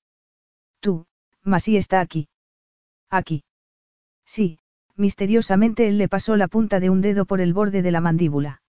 [0.80, 1.06] Tú,
[1.42, 2.28] Masí está aquí.
[3.08, 3.42] Aquí.
[4.26, 4.58] Sí,
[4.96, 8.60] misteriosamente él le pasó la punta de un dedo por el borde de la mandíbula.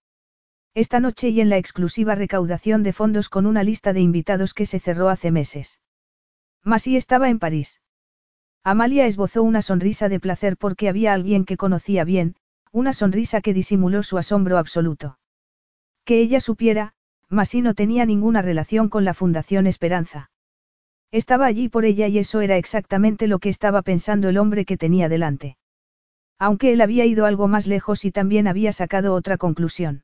[0.76, 4.66] Esta noche y en la exclusiva recaudación de fondos con una lista de invitados que
[4.66, 5.82] se cerró hace meses.
[6.64, 7.82] Masí estaba en París.
[8.64, 12.38] Amalia esbozó una sonrisa de placer porque había alguien que conocía bien,
[12.72, 15.18] una sonrisa que disimuló su asombro absoluto.
[16.06, 16.94] Que ella supiera,
[17.30, 20.30] Masí no tenía ninguna relación con la Fundación Esperanza.
[21.12, 24.78] Estaba allí por ella y eso era exactamente lo que estaba pensando el hombre que
[24.78, 25.58] tenía delante.
[26.40, 30.04] Aunque él había ido algo más lejos y también había sacado otra conclusión.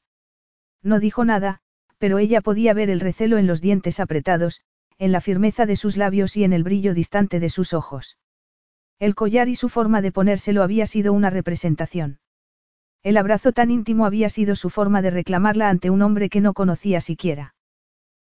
[0.81, 1.61] No dijo nada,
[1.97, 4.61] pero ella podía ver el recelo en los dientes apretados,
[4.97, 8.17] en la firmeza de sus labios y en el brillo distante de sus ojos.
[8.99, 12.19] El collar y su forma de ponérselo había sido una representación.
[13.03, 16.53] El abrazo tan íntimo había sido su forma de reclamarla ante un hombre que no
[16.53, 17.55] conocía siquiera.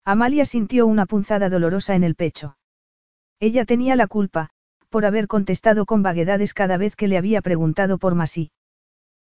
[0.05, 2.57] Amalia sintió una punzada dolorosa en el pecho.
[3.41, 4.51] Ella tenía la culpa,
[4.89, 8.51] por haber contestado con vaguedades cada vez que le había preguntado por Masí.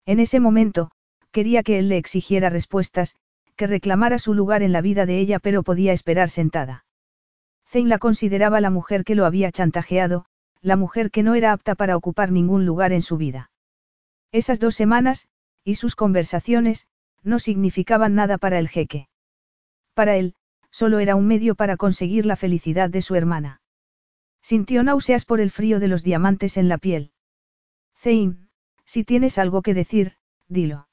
[0.06, 0.92] En ese momento,
[1.32, 3.16] quería que él le exigiera respuestas,
[3.56, 6.86] que reclamara su lugar en la vida de ella pero podía esperar sentada.
[7.68, 10.26] Zane la consideraba la mujer que lo había chantajeado,
[10.62, 13.51] la mujer que no era apta para ocupar ningún lugar en su vida.
[14.32, 15.28] Esas dos semanas,
[15.64, 16.88] y sus conversaciones,
[17.24, 19.08] no significaban nada para el jeque.
[19.94, 20.36] Para él,
[20.70, 23.62] solo era un medio para conseguir la felicidad de su hermana.
[24.42, 27.12] Sintió náuseas por el frío de los diamantes en la piel.
[27.96, 28.48] Zane,
[28.86, 30.14] si tienes algo que decir,
[30.48, 30.88] dilo.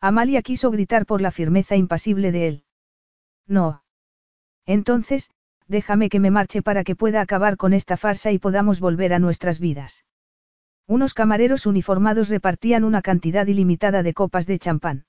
[0.00, 2.64] Amalia quiso gritar por la firmeza impasible de él.
[3.46, 3.84] No.
[4.64, 5.30] Entonces,
[5.68, 9.18] déjame que me marche para que pueda acabar con esta farsa y podamos volver a
[9.18, 10.04] nuestras vidas.
[10.86, 15.04] Unos camareros uniformados repartían una cantidad ilimitada de copas de champán.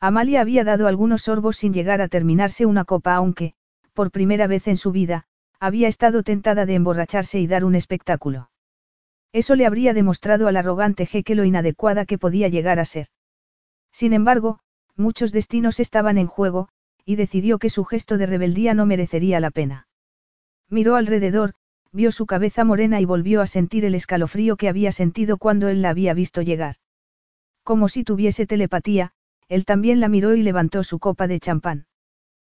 [0.00, 3.54] Amalia había dado algunos sorbos sin llegar a terminarse una copa aunque,
[3.92, 5.26] por primera vez en su vida,
[5.60, 8.50] había estado tentada de emborracharse y dar un espectáculo.
[9.32, 13.08] Eso le habría demostrado al arrogante jeque lo inadecuada que podía llegar a ser.
[13.92, 14.60] Sin embargo,
[14.96, 16.68] muchos destinos estaban en juego,
[17.04, 19.88] y decidió que su gesto de rebeldía no merecería la pena.
[20.68, 21.54] Miró alrededor,
[21.94, 25.80] vio su cabeza morena y volvió a sentir el escalofrío que había sentido cuando él
[25.80, 26.76] la había visto llegar.
[27.62, 29.12] Como si tuviese telepatía,
[29.48, 31.86] él también la miró y levantó su copa de champán.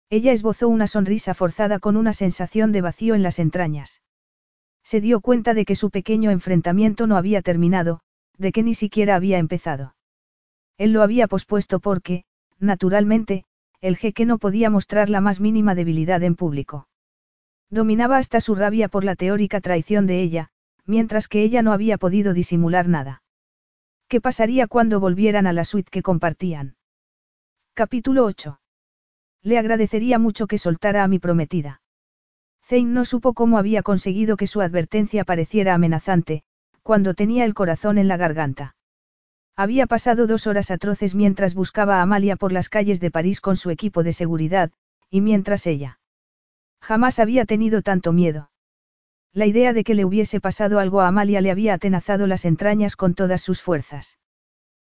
[0.09, 4.03] Ella esbozó una sonrisa forzada con una sensación de vacío en las entrañas.
[4.85, 8.01] Se dio cuenta de que su pequeño enfrentamiento no había terminado,
[8.39, 9.97] de que ni siquiera había empezado.
[10.79, 12.25] Él lo había pospuesto porque,
[12.61, 13.47] naturalmente,
[13.81, 16.87] el jeque no podía mostrar la más mínima debilidad en público.
[17.75, 20.51] Dominaba hasta su rabia por la teórica traición de ella,
[20.87, 23.25] mientras que ella no había podido disimular nada.
[24.07, 26.77] ¿Qué pasaría cuando volvieran a la suite que compartían?
[27.75, 28.61] Capítulo 8.
[29.43, 31.83] Le agradecería mucho que soltara a mi prometida.
[32.63, 36.45] Zane no supo cómo había conseguido que su advertencia pareciera amenazante,
[36.85, 38.77] cuando tenía el corazón en la garganta.
[39.57, 43.57] Había pasado dos horas atroces mientras buscaba a Amalia por las calles de París con
[43.57, 44.71] su equipo de seguridad,
[45.11, 45.99] y mientras ella.
[46.85, 48.51] Jamás había tenido tanto miedo.
[49.33, 52.95] La idea de que le hubiese pasado algo a Amalia le había atenazado las entrañas
[52.95, 54.19] con todas sus fuerzas.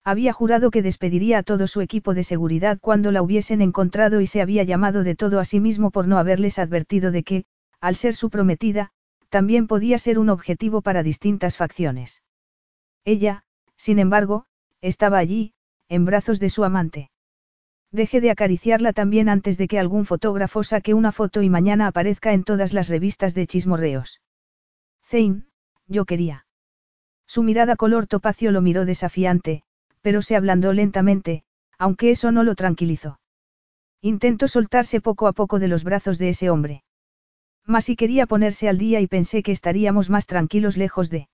[0.05, 4.27] Había jurado que despediría a todo su equipo de seguridad cuando la hubiesen encontrado y
[4.27, 7.45] se había llamado de todo a sí mismo por no haberles advertido de que,
[7.81, 8.91] al ser su prometida,
[9.31, 12.23] también podía ser un objetivo para distintas facciones.
[13.07, 13.45] Ella,
[13.77, 14.45] sin embargo,
[14.83, 15.55] estaba allí,
[15.89, 17.11] en brazos de su amante.
[17.91, 22.33] Deje de acariciarla también antes de que algún fotógrafo saque una foto y mañana aparezca
[22.33, 24.21] en todas las revistas de chismorreos.
[25.05, 25.45] Zane,
[25.87, 26.47] yo quería.
[27.27, 29.63] Su mirada color topacio lo miró desafiante,
[30.03, 31.45] pero se ablandó lentamente,
[31.79, 33.21] aunque eso no lo tranquilizó.
[34.03, 36.85] Intentó soltarse poco a poco de los brazos de ese hombre.
[37.65, 41.29] Mas si quería ponerse al día y pensé que estaríamos más tranquilos lejos de.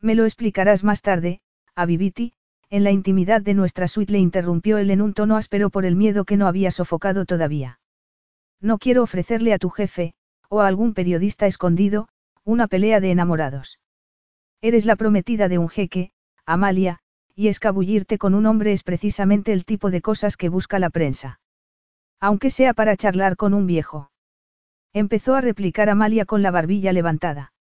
[0.00, 1.40] Me lo explicarás más tarde,
[1.74, 2.34] a Viviti,
[2.70, 5.96] en la intimidad de nuestra suite le interrumpió él en un tono áspero por el
[5.96, 7.80] miedo que no había sofocado todavía.
[8.60, 10.14] No quiero ofrecerle a tu jefe,
[10.48, 12.08] o a algún periodista escondido,
[12.44, 13.78] una pelea de enamorados.
[14.60, 16.10] Eres la prometida de un jeque,
[16.44, 16.98] Amalia,
[17.34, 21.40] y escabullirte con un hombre es precisamente el tipo de cosas que busca la prensa.
[22.20, 24.10] Aunque sea para charlar con un viejo.
[24.92, 27.52] Empezó a replicar Amalia con la barbilla levantada.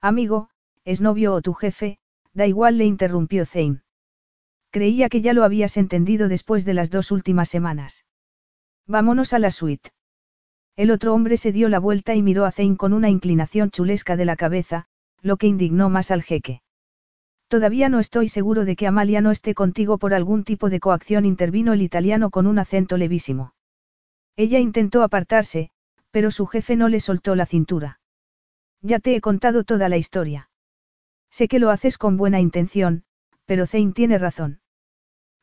[0.00, 0.48] Amigo,
[0.84, 1.98] es novio o tu jefe,
[2.32, 3.82] da igual le interrumpió Zane.
[4.76, 8.04] Creía que ya lo habías entendido después de las dos últimas semanas.
[8.86, 9.90] Vámonos a la suite.
[10.76, 14.16] El otro hombre se dio la vuelta y miró a Zane con una inclinación chulesca
[14.16, 14.84] de la cabeza,
[15.22, 16.60] lo que indignó más al jeque.
[17.48, 21.24] Todavía no estoy seguro de que Amalia no esté contigo por algún tipo de coacción,
[21.24, 23.54] intervino el italiano con un acento levísimo.
[24.36, 25.70] Ella intentó apartarse,
[26.10, 27.98] pero su jefe no le soltó la cintura.
[28.82, 30.50] Ya te he contado toda la historia.
[31.30, 33.04] Sé que lo haces con buena intención,
[33.46, 34.60] pero Zane tiene razón.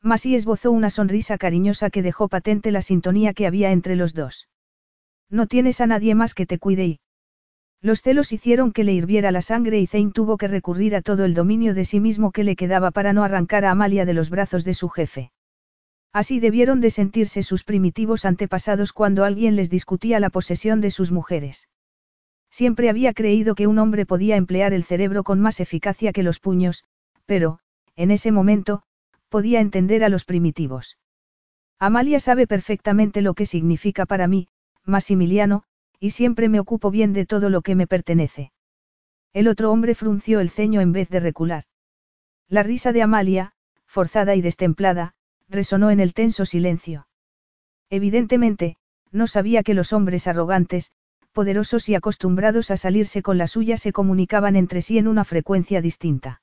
[0.04, 4.50] Masi esbozó una sonrisa cariñosa que dejó patente la sintonía que había entre los dos.
[5.30, 7.00] No tienes a nadie más que te cuide y...
[7.80, 11.24] Los celos hicieron que le hirviera la sangre y Zane tuvo que recurrir a todo
[11.24, 14.28] el dominio de sí mismo que le quedaba para no arrancar a Amalia de los
[14.28, 15.32] brazos de su jefe.
[16.12, 21.12] Así debieron de sentirse sus primitivos antepasados cuando alguien les discutía la posesión de sus
[21.12, 21.68] mujeres.
[22.50, 26.40] Siempre había creído que un hombre podía emplear el cerebro con más eficacia que los
[26.40, 26.84] puños,
[27.24, 27.58] pero,
[27.96, 28.82] en ese momento,
[29.34, 30.96] podía entender a los primitivos.
[31.80, 34.46] Amalia sabe perfectamente lo que significa para mí,
[34.84, 35.64] Maximiliano,
[35.98, 38.52] y siempre me ocupo bien de todo lo que me pertenece.
[39.32, 41.64] El otro hombre frunció el ceño en vez de recular.
[42.48, 43.54] La risa de Amalia,
[43.86, 45.14] forzada y destemplada,
[45.48, 47.08] resonó en el tenso silencio.
[47.90, 48.76] Evidentemente,
[49.10, 50.92] no sabía que los hombres arrogantes,
[51.32, 55.80] poderosos y acostumbrados a salirse con la suya se comunicaban entre sí en una frecuencia
[55.80, 56.40] distinta.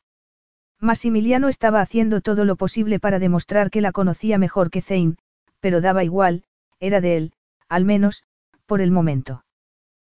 [0.81, 5.15] Maximiliano estaba haciendo todo lo posible para demostrar que la conocía mejor que Zane,
[5.59, 6.43] pero daba igual,
[6.79, 7.33] era de él,
[7.69, 8.23] al menos,
[8.65, 9.45] por el momento.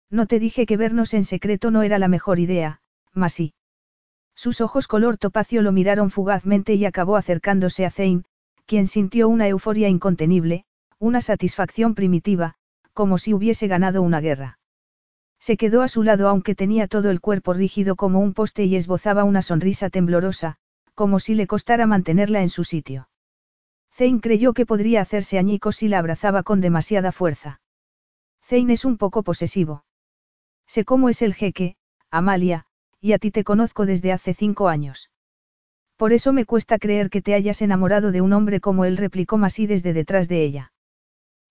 [0.09, 2.81] No te dije que vernos en secreto no era la mejor idea,
[3.13, 3.53] Masi.
[4.33, 8.23] Sus ojos color topacio lo miraron fugazmente y acabó acercándose a Zane,
[8.65, 10.65] quien sintió una euforia incontenible,
[10.97, 12.55] una satisfacción primitiva,
[12.93, 14.57] como si hubiese ganado una guerra.
[15.39, 18.75] Se quedó a su lado aunque tenía todo el cuerpo rígido como un poste y
[18.75, 20.57] esbozaba una sonrisa temblorosa,
[20.93, 23.09] como si le costara mantenerla en su sitio.
[23.93, 27.61] Zane creyó que podría hacerse añicos si la abrazaba con demasiada fuerza.
[28.43, 29.85] Zane es un poco posesivo.
[30.67, 31.77] Sé cómo es el jeque,
[32.11, 32.65] Amalia,
[32.99, 35.11] y a ti te conozco desde hace cinco años.
[35.95, 39.37] Por eso me cuesta creer que te hayas enamorado de un hombre como él, replicó
[39.37, 40.73] Masí desde detrás de ella.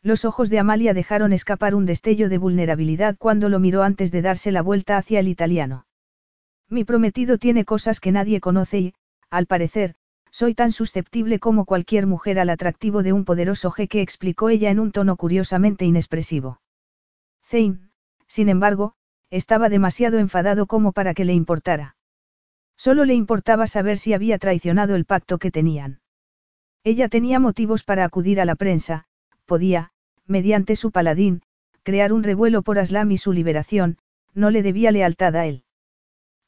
[0.05, 4.21] Los ojos de Amalia dejaron escapar un destello de vulnerabilidad cuando lo miró antes de
[4.21, 5.87] darse la vuelta hacia el italiano.
[6.69, 8.95] Mi prometido tiene cosas que nadie conoce y,
[9.31, 9.95] al parecer,
[10.31, 14.79] soy tan susceptible como cualquier mujer al atractivo de un poderoso jeque, explicó ella en
[14.79, 16.61] un tono curiosamente inexpresivo.
[17.43, 17.89] Zane,
[18.27, 18.93] sin embargo,
[19.31, 21.97] estaba demasiado enfadado como para que le importara.
[22.77, 26.01] Solo le importaba saber si había traicionado el pacto que tenían.
[26.83, 29.07] Ella tenía motivos para acudir a la prensa,
[29.47, 29.93] podía,
[30.27, 31.43] mediante su paladín,
[31.83, 33.99] crear un revuelo por Aslam y su liberación,
[34.33, 35.65] no le debía lealtad a él.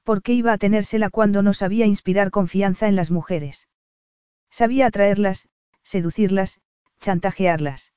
[0.02, 3.68] ¿Por qué iba a tenérsela cuando no sabía inspirar confianza en las mujeres?
[4.50, 5.48] Sabía atraerlas,
[5.82, 6.60] seducirlas,
[7.00, 7.92] chantajearlas.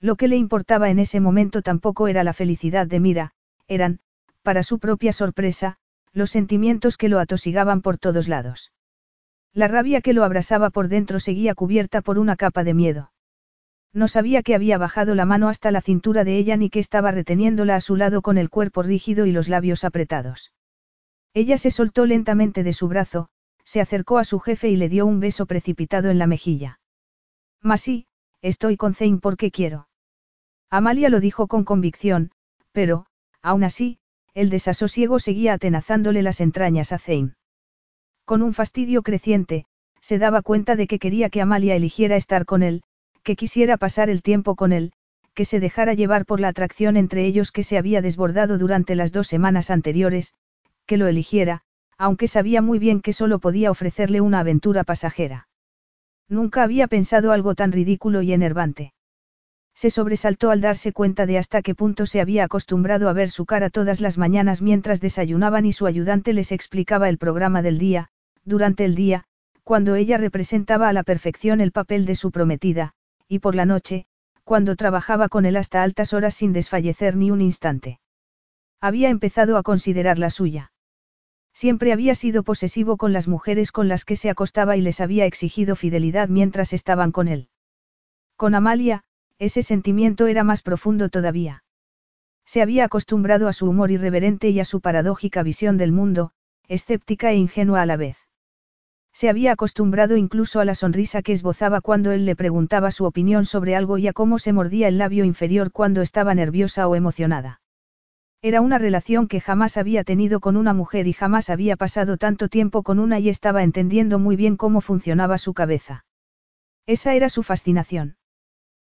[0.00, 3.32] Lo que le importaba en ese momento tampoco era la felicidad de Mira,
[3.68, 4.00] eran,
[4.42, 5.78] para su propia sorpresa,
[6.12, 8.72] los sentimientos que lo atosigaban por todos lados.
[9.54, 13.12] La rabia que lo abrasaba por dentro seguía cubierta por una capa de miedo.
[13.94, 17.10] No sabía que había bajado la mano hasta la cintura de ella ni que estaba
[17.10, 20.52] reteniéndola a su lado con el cuerpo rígido y los labios apretados.
[21.34, 23.28] Ella se soltó lentamente de su brazo,
[23.64, 26.80] se acercó a su jefe y le dio un beso precipitado en la mejilla.
[27.60, 28.06] Masí,
[28.40, 29.88] estoy con Zane porque quiero.
[30.70, 32.32] Amalia lo dijo con convicción,
[32.72, 33.06] pero,
[33.42, 33.98] aún así,
[34.34, 37.34] el desasosiego seguía atenazándole las entrañas a Zane.
[38.24, 39.66] Con un fastidio creciente,
[40.00, 42.82] se daba cuenta de que quería que Amalia eligiera estar con él,
[43.22, 44.92] que quisiera pasar el tiempo con él,
[45.34, 49.12] que se dejara llevar por la atracción entre ellos que se había desbordado durante las
[49.12, 50.34] dos semanas anteriores,
[50.86, 51.62] que lo eligiera,
[51.96, 55.48] aunque sabía muy bien que solo podía ofrecerle una aventura pasajera.
[56.28, 58.92] Nunca había pensado algo tan ridículo y enervante.
[59.74, 63.46] Se sobresaltó al darse cuenta de hasta qué punto se había acostumbrado a ver su
[63.46, 68.08] cara todas las mañanas mientras desayunaban y su ayudante les explicaba el programa del día,
[68.44, 69.24] durante el día,
[69.64, 72.94] cuando ella representaba a la perfección el papel de su prometida,
[73.32, 74.04] y por la noche,
[74.44, 77.98] cuando trabajaba con él hasta altas horas sin desfallecer ni un instante.
[78.78, 80.70] Había empezado a considerar la suya.
[81.54, 85.24] Siempre había sido posesivo con las mujeres con las que se acostaba y les había
[85.24, 87.48] exigido fidelidad mientras estaban con él.
[88.36, 89.02] Con Amalia,
[89.38, 91.64] ese sentimiento era más profundo todavía.
[92.44, 96.32] Se había acostumbrado a su humor irreverente y a su paradójica visión del mundo,
[96.68, 98.21] escéptica e ingenua a la vez.
[99.12, 103.44] Se había acostumbrado incluso a la sonrisa que esbozaba cuando él le preguntaba su opinión
[103.44, 107.60] sobre algo y a cómo se mordía el labio inferior cuando estaba nerviosa o emocionada.
[108.40, 112.48] Era una relación que jamás había tenido con una mujer y jamás había pasado tanto
[112.48, 116.04] tiempo con una y estaba entendiendo muy bien cómo funcionaba su cabeza.
[116.86, 118.16] Esa era su fascinación.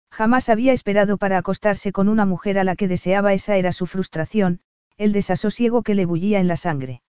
[0.09, 3.85] Jamás había esperado para acostarse con una mujer a la que deseaba, esa era su
[3.85, 4.61] frustración,
[4.97, 7.01] el desasosiego que le bullía en la sangre.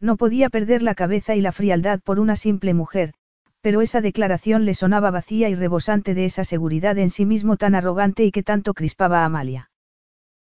[0.00, 3.12] No podía perder la cabeza y la frialdad por una simple mujer,
[3.60, 7.74] pero esa declaración le sonaba vacía y rebosante de esa seguridad en sí mismo tan
[7.74, 9.70] arrogante y que tanto crispaba a Amalia.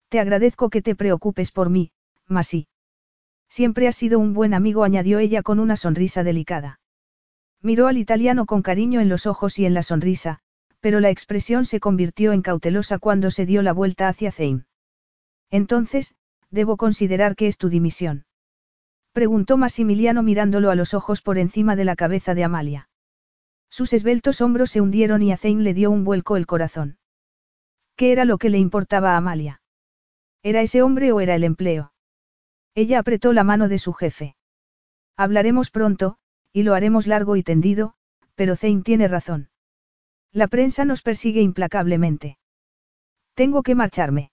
[0.09, 1.91] Te agradezco que te preocupes por mí,
[2.27, 2.67] Masi.
[3.47, 6.79] Siempre has sido un buen amigo, añadió ella con una sonrisa delicada.
[7.61, 10.39] Miró al italiano con cariño en los ojos y en la sonrisa,
[10.79, 14.65] pero la expresión se convirtió en cautelosa cuando se dio la vuelta hacia Zane.
[15.51, 16.15] Entonces,
[16.49, 18.25] debo considerar que es tu dimisión.
[19.13, 22.89] Preguntó Massimiliano mirándolo a los ojos por encima de la cabeza de Amalia.
[23.69, 26.97] Sus esbeltos hombros se hundieron y a Zane le dio un vuelco el corazón.
[27.95, 29.61] ¿Qué era lo que le importaba a Amalia?
[30.41, 31.93] ¿Era ese hombre o era el empleo?
[32.73, 34.35] Ella apretó la mano de su jefe.
[35.15, 36.17] Hablaremos pronto,
[36.51, 37.93] y lo haremos largo y tendido,
[38.33, 39.49] pero Zane tiene razón.
[40.31, 42.39] La prensa nos persigue implacablemente.
[43.35, 44.31] Tengo que marcharme.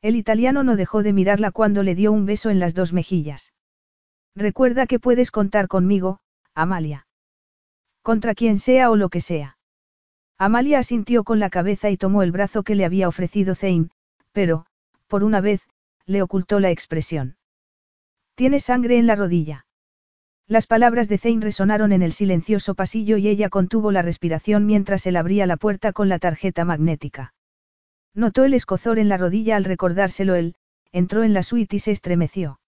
[0.00, 3.52] El italiano no dejó de mirarla cuando le dio un beso en las dos mejillas.
[4.34, 6.20] Recuerda que puedes contar conmigo,
[6.54, 7.06] Amalia.
[8.02, 9.58] Contra quien sea o lo que sea.
[10.38, 13.90] Amalia asintió con la cabeza y tomó el brazo que le había ofrecido Zane,
[14.32, 14.66] pero,
[15.06, 15.62] por una vez,
[16.06, 17.36] le ocultó la expresión.
[18.34, 19.66] Tiene sangre en la rodilla.
[20.48, 25.06] Las palabras de Zane resonaron en el silencioso pasillo y ella contuvo la respiración mientras
[25.06, 27.34] él abría la puerta con la tarjeta magnética.
[28.14, 30.54] Notó el escozor en la rodilla al recordárselo él,
[30.90, 32.58] entró en la suite y se estremeció.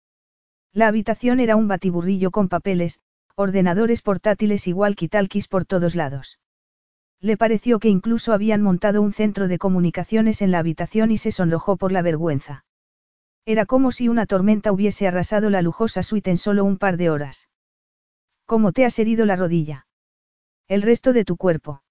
[0.74, 2.98] La habitación era un batiburrillo con papeles,
[3.36, 6.40] ordenadores portátiles igual talquis por todos lados.
[7.20, 11.30] Le pareció que incluso habían montado un centro de comunicaciones en la habitación y se
[11.30, 12.64] sonrojó por la vergüenza.
[13.46, 17.08] Era como si una tormenta hubiese arrasado la lujosa suite en solo un par de
[17.08, 17.48] horas.
[18.44, 19.86] ¿Cómo te has herido la rodilla?
[20.66, 21.82] El resto de tu cuerpo.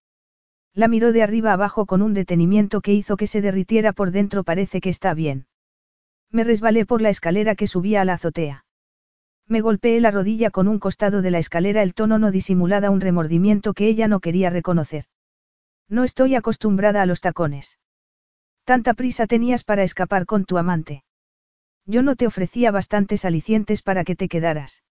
[0.74, 4.44] La miró de arriba abajo con un detenimiento que hizo que se derritiera por dentro.
[4.44, 5.48] Parece que está bien.
[6.32, 8.63] Me resbalé por la escalera que subía a la azotea.
[9.48, 13.02] Me golpeé la rodilla con un costado de la escalera, el tono no disimulada un
[13.02, 15.06] remordimiento que ella no quería reconocer.
[15.90, 17.80] No estoy acostumbrada a los tacones.
[18.64, 21.04] Tanta prisa tenías para escapar con tu amante.
[21.86, 24.84] Yo no te ofrecía bastantes alicientes para que te quedaras.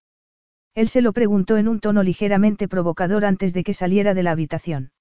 [0.74, 4.32] Él se lo preguntó en un tono ligeramente provocador antes de que saliera de la
[4.32, 4.92] habitación.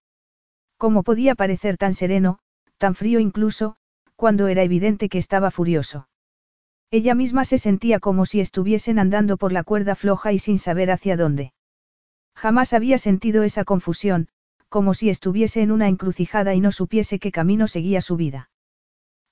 [0.77, 2.39] ¿Cómo podía parecer tan sereno,
[2.77, 3.75] tan frío incluso,
[4.15, 6.07] cuando era evidente que estaba furioso?
[6.91, 10.91] Ella misma se sentía como si estuviesen andando por la cuerda floja y sin saber
[10.91, 11.53] hacia dónde.
[12.35, 14.27] Jamás había sentido esa confusión,
[14.67, 18.49] como si estuviese en una encrucijada y no supiese qué camino seguía su vida.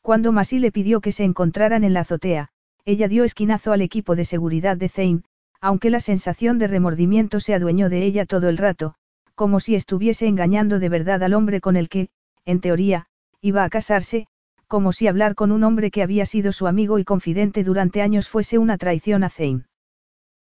[0.01, 2.49] Cuando Masi le pidió que se encontraran en la azotea,
[2.85, 5.23] ella dio esquinazo al equipo de seguridad de Zane,
[5.59, 8.95] aunque la sensación de remordimiento se adueñó de ella todo el rato,
[9.35, 12.07] como si estuviese engañando de verdad al hombre con el que,
[12.45, 13.07] en teoría,
[13.41, 14.27] iba a casarse,
[14.69, 18.29] como si hablar con un hombre que había sido su amigo y confidente durante años
[18.29, 19.65] fuese una traición a Zane.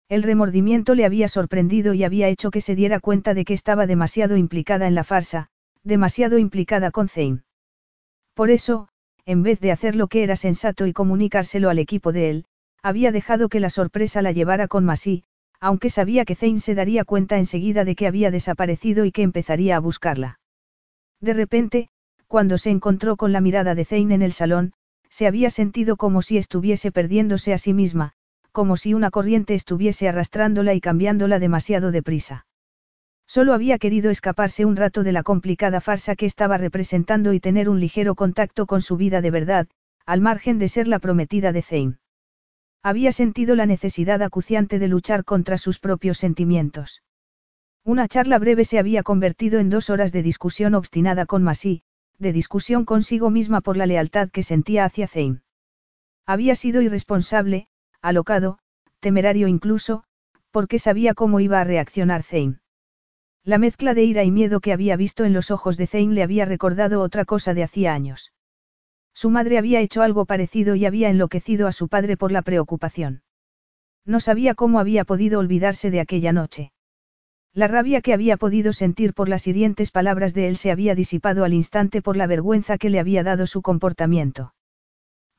[0.09, 3.87] El remordimiento le había sorprendido y había hecho que se diera cuenta de que estaba
[3.87, 5.47] demasiado implicada en la farsa,
[5.83, 7.43] demasiado implicada con Zane.
[8.33, 8.89] Por eso,
[9.25, 12.45] en vez de hacer lo que era sensato y comunicárselo al equipo de él,
[12.83, 15.23] había dejado que la sorpresa la llevara con Masí,
[15.61, 19.77] aunque sabía que Zane se daría cuenta enseguida de que había desaparecido y que empezaría
[19.77, 20.39] a buscarla.
[21.21, 21.89] De repente,
[22.27, 24.73] cuando se encontró con la mirada de Zane en el salón,
[25.09, 28.13] se había sentido como si estuviese perdiéndose a sí misma,
[28.51, 32.45] como si una corriente estuviese arrastrándola y cambiándola demasiado deprisa.
[33.27, 37.69] Solo había querido escaparse un rato de la complicada farsa que estaba representando y tener
[37.69, 39.67] un ligero contacto con su vida de verdad,
[40.05, 41.97] al margen de ser la prometida de Zane.
[42.83, 47.03] Había sentido la necesidad acuciante de luchar contra sus propios sentimientos.
[47.83, 51.83] Una charla breve se había convertido en dos horas de discusión obstinada con Masí,
[52.19, 55.41] de discusión consigo misma por la lealtad que sentía hacia Zane.
[56.25, 57.67] Había sido irresponsable,
[58.01, 58.59] alocado,
[58.99, 60.03] temerario incluso,
[60.51, 62.59] porque sabía cómo iba a reaccionar Zane.
[63.43, 66.23] La mezcla de ira y miedo que había visto en los ojos de Zane le
[66.23, 68.33] había recordado otra cosa de hacía años.
[69.13, 73.23] Su madre había hecho algo parecido y había enloquecido a su padre por la preocupación.
[74.05, 76.71] No sabía cómo había podido olvidarse de aquella noche.
[77.57, 81.43] La rabia que había podido sentir por las hirientes palabras de él se había disipado
[81.43, 84.53] al instante por la vergüenza que le había dado su comportamiento.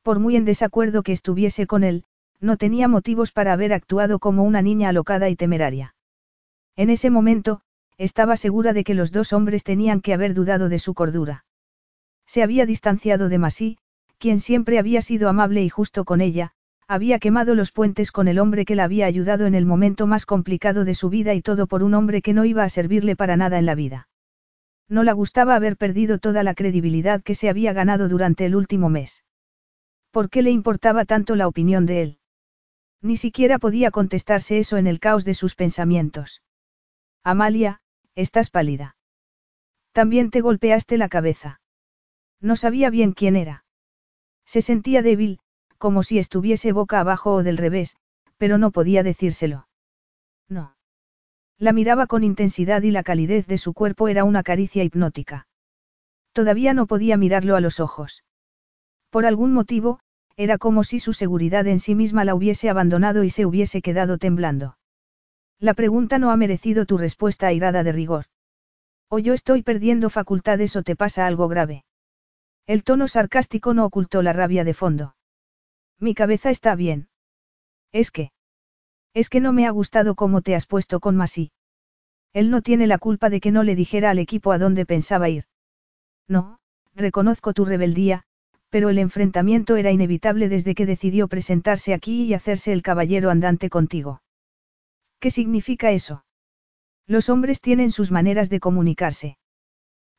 [0.03, 2.03] Por muy en desacuerdo que estuviese con él,
[2.41, 5.95] no tenía motivos para haber actuado como una niña alocada y temeraria.
[6.75, 7.61] En ese momento,
[7.97, 11.45] estaba segura de que los dos hombres tenían que haber dudado de su cordura.
[12.25, 13.77] Se había distanciado de Masí,
[14.17, 16.51] quien siempre había sido amable y justo con ella,
[16.89, 20.25] había quemado los puentes con el hombre que la había ayudado en el momento más
[20.25, 23.37] complicado de su vida y todo por un hombre que no iba a servirle para
[23.37, 24.09] nada en la vida.
[24.89, 28.89] No la gustaba haber perdido toda la credibilidad que se había ganado durante el último
[28.89, 29.23] mes.
[30.09, 32.17] ¿Por qué le importaba tanto la opinión de él?
[33.03, 36.41] Ni siquiera podía contestarse eso en el caos de sus pensamientos.
[37.23, 37.81] Amalia,
[38.15, 38.97] estás pálida.
[39.91, 41.61] También te golpeaste la cabeza.
[42.41, 43.63] No sabía bien quién era.
[44.43, 45.39] Se sentía débil,
[45.79, 47.95] como si estuviese boca abajo o del revés,
[48.37, 49.67] pero no podía decírselo.
[50.47, 50.75] No.
[51.57, 55.47] La miraba con intensidad y la calidez de su cuerpo era una caricia hipnótica.
[56.33, 58.23] Todavía no podía mirarlo a los ojos.
[59.09, 59.99] Por algún motivo,
[60.37, 64.17] era como si su seguridad en sí misma la hubiese abandonado y se hubiese quedado
[64.17, 64.77] temblando.
[65.59, 68.25] La pregunta no ha merecido tu respuesta airada de rigor.
[69.09, 71.83] O yo estoy perdiendo facultades o te pasa algo grave.
[72.67, 75.15] El tono sarcástico no ocultó la rabia de fondo.
[75.99, 77.09] Mi cabeza está bien.
[77.91, 78.31] Es que.
[79.13, 81.51] Es que no me ha gustado cómo te has puesto con Masí.
[82.33, 85.29] Él no tiene la culpa de que no le dijera al equipo a dónde pensaba
[85.29, 85.45] ir.
[86.27, 86.59] No,
[86.95, 88.23] reconozco tu rebeldía,
[88.69, 93.69] pero el enfrentamiento era inevitable desde que decidió presentarse aquí y hacerse el caballero andante
[93.69, 94.21] contigo.
[95.19, 96.23] ¿Qué significa eso?
[97.07, 99.37] Los hombres tienen sus maneras de comunicarse.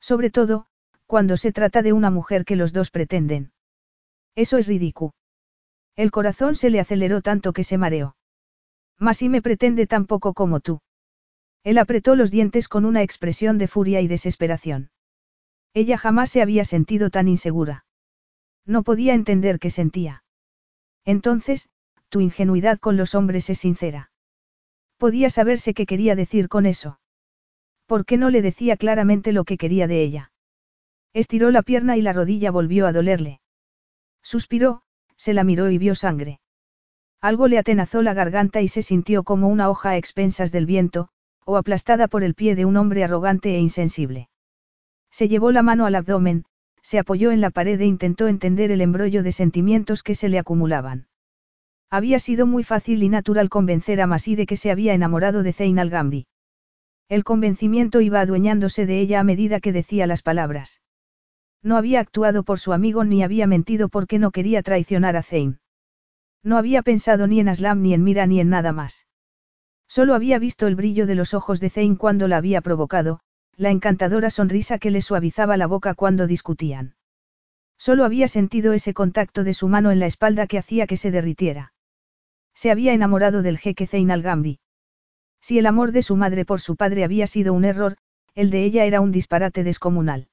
[0.01, 0.67] Sobre todo,
[1.07, 3.53] cuando se trata de una mujer que los dos pretenden.
[4.35, 5.13] Eso es ridículo.
[6.01, 8.17] El corazón se le aceleró tanto que se mareó.
[8.99, 10.81] Mas y me pretende tan poco como tú.
[11.63, 14.91] Él apretó los dientes con una expresión de furia y desesperación.
[15.75, 17.85] Ella jamás se había sentido tan insegura.
[18.65, 20.25] No podía entender qué sentía.
[21.05, 21.69] Entonces,
[22.09, 24.11] tu ingenuidad con los hombres es sincera.
[24.97, 26.99] Podía saberse qué quería decir con eso.
[27.85, 30.33] ¿Por qué no le decía claramente lo que quería de ella?
[31.13, 33.43] Estiró la pierna y la rodilla volvió a dolerle.
[34.23, 34.83] Suspiró,
[35.21, 36.41] se la miró y vio sangre.
[37.21, 41.09] Algo le atenazó la garganta y se sintió como una hoja a expensas del viento,
[41.45, 44.31] o aplastada por el pie de un hombre arrogante e insensible.
[45.11, 46.47] Se llevó la mano al abdomen,
[46.81, 50.39] se apoyó en la pared e intentó entender el embrollo de sentimientos que se le
[50.39, 51.09] acumulaban.
[51.91, 55.53] Había sido muy fácil y natural convencer a Masí de que se había enamorado de
[55.53, 56.29] Zein al-Gambi.
[57.11, 60.81] El convencimiento iba adueñándose de ella a medida que decía las palabras.
[61.63, 65.61] No había actuado por su amigo ni había mentido porque no quería traicionar a Zein.
[66.43, 69.07] No había pensado ni en Aslam ni en Mira ni en nada más.
[69.87, 73.21] Solo había visto el brillo de los ojos de Zane cuando la había provocado,
[73.57, 76.95] la encantadora sonrisa que le suavizaba la boca cuando discutían.
[77.77, 81.11] Solo había sentido ese contacto de su mano en la espalda que hacía que se
[81.11, 81.73] derritiera.
[82.55, 84.61] Se había enamorado del jeque Zain al-Gambi.
[85.41, 87.97] Si el amor de su madre por su padre había sido un error,
[88.35, 90.29] el de ella era un disparate descomunal.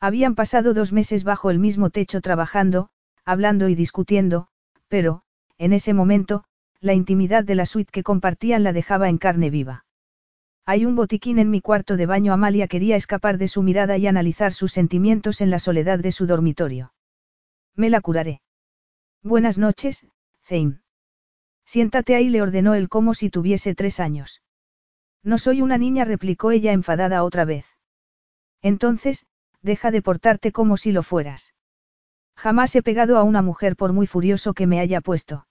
[0.00, 2.88] Habían pasado dos meses bajo el mismo techo trabajando,
[3.24, 4.48] hablando y discutiendo,
[4.88, 5.22] pero,
[5.58, 6.44] en ese momento,
[6.80, 9.84] la intimidad de la suite que compartían la dejaba en carne viva.
[10.64, 12.32] Hay un botiquín en mi cuarto de baño.
[12.32, 16.26] Amalia quería escapar de su mirada y analizar sus sentimientos en la soledad de su
[16.26, 16.92] dormitorio.
[17.74, 18.42] Me la curaré.
[19.22, 20.06] Buenas noches,
[20.44, 20.80] Zane.
[21.64, 24.42] Siéntate ahí, le ordenó él como si tuviese tres años.
[25.22, 27.66] No soy una niña, replicó ella enfadada otra vez.
[28.62, 29.26] Entonces,
[29.62, 31.54] deja de portarte como si lo fueras.
[32.36, 35.46] Jamás he pegado a una mujer por muy furioso que me haya puesto.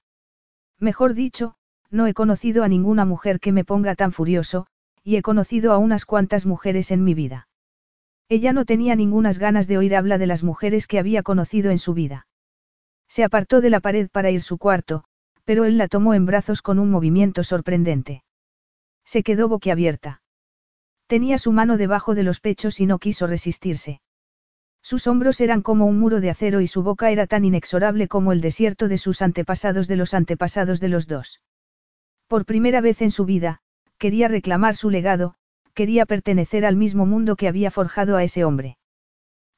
[0.80, 1.56] Mejor dicho,
[1.90, 4.68] no he conocido a ninguna mujer que me ponga tan furioso,
[5.04, 7.48] y he conocido a unas cuantas mujeres en mi vida.
[8.30, 11.80] Ella no tenía ningunas ganas de oír habla de las mujeres que había conocido en
[11.80, 12.28] su vida.
[13.08, 15.06] Se apartó de la pared para ir su cuarto,
[15.46, 18.24] pero él la tomó en brazos con un movimiento sorprendente.
[19.06, 20.22] Se quedó boquiabierta.
[21.08, 24.02] Tenía su mano debajo de los pechos y no quiso resistirse.
[24.82, 28.32] Sus hombros eran como un muro de acero y su boca era tan inexorable como
[28.32, 31.42] el desierto de sus antepasados de los antepasados de los dos.
[32.28, 33.60] Por primera vez en su vida,
[33.98, 35.36] quería reclamar su legado,
[35.74, 38.78] quería pertenecer al mismo mundo que había forjado a ese hombre.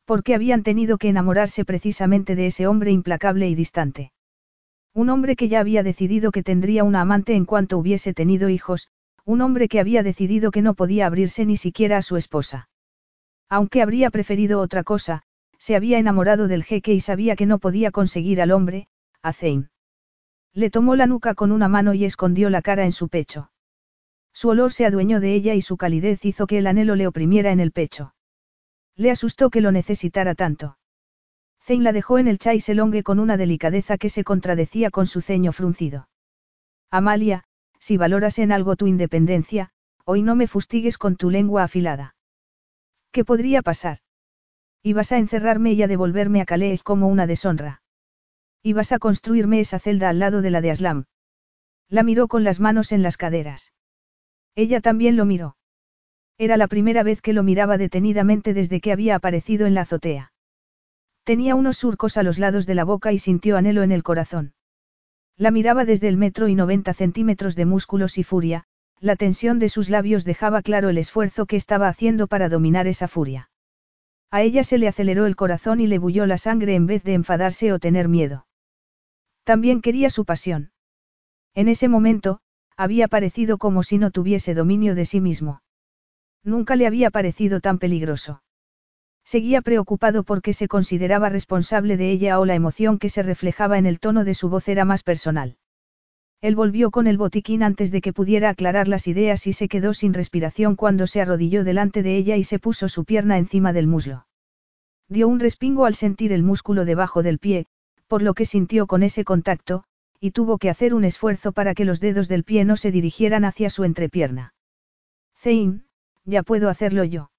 [0.06, 4.12] Porque habían tenido que enamorarse precisamente de ese hombre implacable y distante.
[4.94, 8.90] Un hombre que ya había decidido que tendría una amante en cuanto hubiese tenido hijos,
[9.30, 12.68] un hombre que había decidido que no podía abrirse ni siquiera a su esposa.
[13.48, 15.22] Aunque habría preferido otra cosa,
[15.60, 18.88] se había enamorado del jeque y sabía que no podía conseguir al hombre,
[19.22, 19.70] a Zein.
[20.52, 23.52] Le tomó la nuca con una mano y escondió la cara en su pecho.
[24.34, 27.52] Su olor se adueñó de ella y su calidez hizo que el anhelo le oprimiera
[27.52, 28.16] en el pecho.
[28.96, 30.80] Le asustó que lo necesitara tanto.
[31.62, 35.52] Zein la dejó en el chaiselongue con una delicadeza que se contradecía con su ceño
[35.52, 36.10] fruncido.
[36.90, 37.44] Amalia,
[37.80, 39.72] si valoras en algo tu independencia,
[40.06, 42.16] hoy no me fustigues con tu lengua afilada.
[43.12, 44.00] ¿Qué podría pasar?
[44.84, 47.82] Ibas a encerrarme y a devolverme a Calais como una deshonra.
[48.64, 51.06] Ibas a construirme esa celda al lado de la de Aslam.
[51.90, 53.74] La miró con las manos en las caderas.
[54.56, 55.58] Ella también lo miró.
[56.38, 60.32] Era la primera vez que lo miraba detenidamente desde que había aparecido en la azotea.
[61.24, 64.54] Tenía unos surcos a los lados de la boca y sintió anhelo en el corazón.
[65.40, 68.66] La miraba desde el metro y 90 centímetros de músculos y furia,
[69.00, 73.08] la tensión de sus labios dejaba claro el esfuerzo que estaba haciendo para dominar esa
[73.08, 73.50] furia.
[74.32, 77.14] A ella se le aceleró el corazón y le bulló la sangre en vez de
[77.14, 78.48] enfadarse o tener miedo.
[79.46, 80.74] También quería su pasión.
[81.56, 82.42] En ese momento,
[82.76, 85.62] había parecido como si no tuviese dominio de sí mismo.
[86.44, 88.44] Nunca le había parecido tan peligroso.
[89.30, 93.86] Seguía preocupado porque se consideraba responsable de ella o la emoción que se reflejaba en
[93.86, 95.58] el tono de su voz era más personal.
[96.42, 99.94] Él volvió con el botiquín antes de que pudiera aclarar las ideas y se quedó
[99.94, 103.86] sin respiración cuando se arrodilló delante de ella y se puso su pierna encima del
[103.86, 104.26] muslo.
[105.10, 107.68] Dio un respingo al sentir el músculo debajo del pie,
[108.08, 109.84] por lo que sintió con ese contacto,
[110.20, 113.46] y tuvo que hacer un esfuerzo para que los dedos del pie no se dirigieran
[113.46, 114.56] hacia su entrepierna.
[115.38, 115.84] Zein,
[116.26, 117.30] ya puedo hacerlo yo.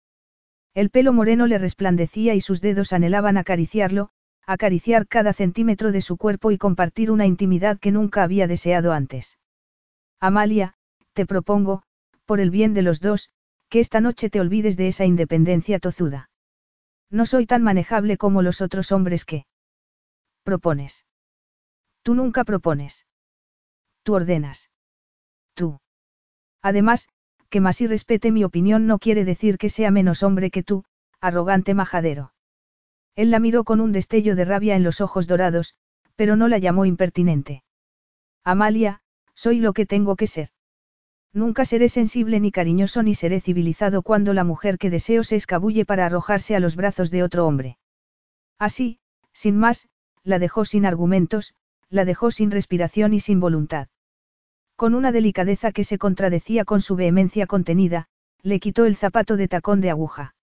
[0.75, 4.11] El pelo moreno le resplandecía y sus dedos anhelaban acariciarlo,
[4.47, 9.39] acariciar cada centímetro de su cuerpo y compartir una intimidad que nunca había deseado antes.
[10.21, 10.75] Amalia,
[11.13, 11.83] te propongo,
[12.25, 13.31] por el bien de los dos,
[13.69, 16.31] que esta noche te olvides de esa independencia tozuda.
[17.11, 19.47] No soy tan manejable como los otros hombres que...
[20.45, 21.05] Propones.
[22.03, 23.07] Tú nunca propones.
[24.03, 24.71] Tú ordenas.
[25.55, 25.81] Tú.
[26.63, 27.09] Además,
[27.51, 30.85] que más y respete mi opinión no quiere decir que sea menos hombre que tú,
[31.21, 32.33] arrogante majadero.
[33.17, 35.75] Él la miró con un destello de rabia en los ojos dorados,
[36.17, 37.65] pero no la llamó impertinente.
[38.45, 39.03] Amalia,
[39.35, 40.51] soy lo que tengo que ser.
[41.33, 45.85] Nunca seré sensible ni cariñoso ni seré civilizado cuando la mujer que deseo se escabulle
[45.85, 47.79] para arrojarse a los brazos de otro hombre.
[48.59, 48.99] Así,
[49.33, 49.89] sin más,
[50.23, 51.55] la dejó sin argumentos,
[51.89, 53.89] la dejó sin respiración y sin voluntad.
[54.81, 58.07] Con una delicadeza que se contradecía con su vehemencia contenida,
[58.41, 60.35] le quitó el zapato de tacón de aguja.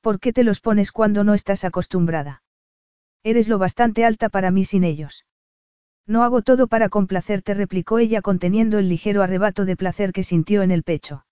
[0.00, 2.42] ¿Por qué te los pones cuando no estás acostumbrada?
[3.22, 5.26] Eres lo bastante alta para mí sin ellos.
[6.06, 10.62] No hago todo para complacerte, replicó ella conteniendo el ligero arrebato de placer que sintió
[10.62, 11.26] en el pecho.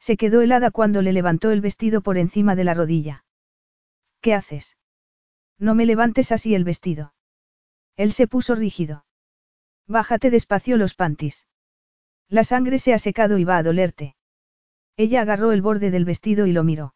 [0.00, 3.26] Se quedó helada cuando le levantó el vestido por encima de la rodilla.
[4.22, 4.78] ¿Qué haces?
[5.58, 7.12] No me levantes así el vestido.
[7.98, 9.04] Él se puso rígido.
[9.92, 11.46] Bájate despacio los pantis.
[12.30, 14.16] La sangre se ha secado y va a dolerte.
[14.96, 16.94] Ella agarró el borde del vestido y lo miró.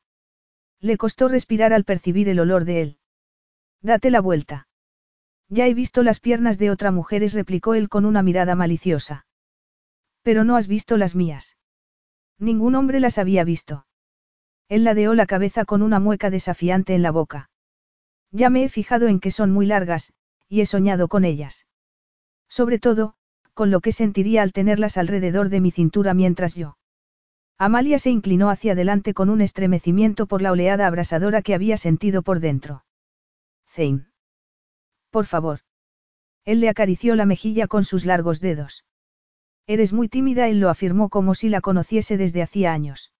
[0.80, 2.98] Le costó respirar al percibir el olor de él.
[3.82, 4.68] Date la vuelta.
[5.50, 9.26] Ya he visto las piernas de otra mujeres, replicó él con una mirada maliciosa.
[10.22, 11.58] Pero no has visto las mías.
[12.38, 13.86] Ningún hombre las había visto.
[14.70, 17.50] Él ladeó la cabeza con una mueca desafiante en la boca.
[18.30, 20.14] Ya me he fijado en que son muy largas,
[20.48, 21.66] y he soñado con ellas.
[22.48, 23.14] Sobre todo,
[23.54, 26.76] con lo que sentiría al tenerlas alrededor de mi cintura mientras yo.
[27.58, 32.22] Amalia se inclinó hacia adelante con un estremecimiento por la oleada abrasadora que había sentido
[32.22, 32.84] por dentro.
[33.66, 34.06] Zane.
[35.10, 35.60] Por favor.
[36.44, 38.84] Él le acarició la mejilla con sus largos dedos.
[39.66, 43.12] Eres muy tímida, él lo afirmó como si la conociese desde hacía años.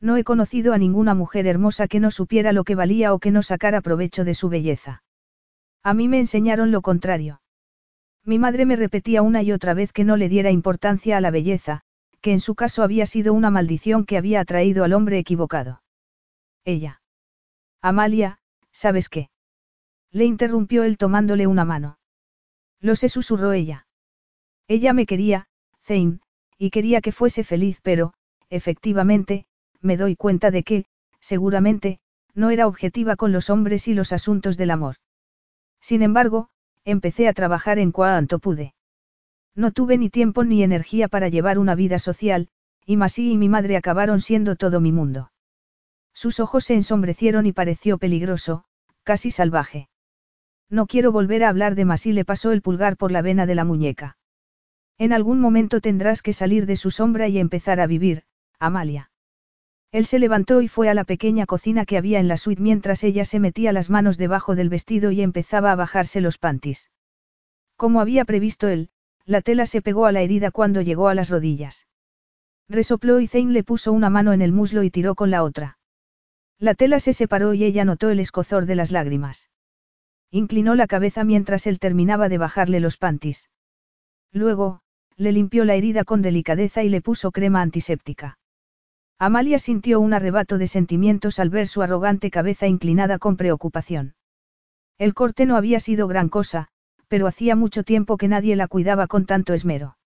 [0.00, 3.30] No he conocido a ninguna mujer hermosa que no supiera lo que valía o que
[3.30, 5.02] no sacara provecho de su belleza.
[5.82, 7.40] A mí me enseñaron lo contrario.
[8.24, 11.30] Mi madre me repetía una y otra vez que no le diera importancia a la
[11.30, 11.82] belleza,
[12.20, 15.82] que en su caso había sido una maldición que había atraído al hombre equivocado.
[16.64, 17.02] Ella.
[17.82, 18.38] Amalia,
[18.72, 19.28] ¿sabes qué?
[20.10, 21.98] Le interrumpió él tomándole una mano.
[22.80, 23.86] Lo sé, susurró ella.
[24.68, 25.48] Ella me quería,
[25.82, 26.20] Zane,
[26.56, 28.14] y quería que fuese feliz, pero,
[28.48, 29.44] efectivamente,
[29.82, 30.86] me doy cuenta de que,
[31.20, 31.98] seguramente,
[32.32, 34.96] no era objetiva con los hombres y los asuntos del amor.
[35.80, 36.48] Sin embargo,
[36.84, 38.74] empecé a trabajar en cuanto pude.
[39.54, 42.48] No tuve ni tiempo ni energía para llevar una vida social,
[42.84, 45.30] y Masí y mi madre acabaron siendo todo mi mundo.
[46.12, 48.64] Sus ojos se ensombrecieron y pareció peligroso,
[49.02, 49.88] casi salvaje.
[50.68, 53.54] No quiero volver a hablar de Masí, le pasó el pulgar por la vena de
[53.54, 54.16] la muñeca.
[54.98, 58.24] En algún momento tendrás que salir de su sombra y empezar a vivir,
[58.58, 59.10] Amalia.
[59.94, 63.04] Él se levantó y fue a la pequeña cocina que había en la suite mientras
[63.04, 66.90] ella se metía las manos debajo del vestido y empezaba a bajarse los pantis.
[67.76, 68.90] Como había previsto él,
[69.24, 71.86] la tela se pegó a la herida cuando llegó a las rodillas.
[72.68, 75.78] Resopló y Zane le puso una mano en el muslo y tiró con la otra.
[76.58, 79.48] La tela se separó y ella notó el escozor de las lágrimas.
[80.32, 83.48] Inclinó la cabeza mientras él terminaba de bajarle los pantis.
[84.32, 84.80] Luego,
[85.16, 88.38] le limpió la herida con delicadeza y le puso crema antiséptica.
[89.18, 94.14] Amalia sintió un arrebato de sentimientos al ver su arrogante cabeza inclinada con preocupación.
[94.98, 96.68] El corte no había sido gran cosa,
[97.08, 99.96] pero hacía mucho tiempo que nadie la cuidaba con tanto esmero.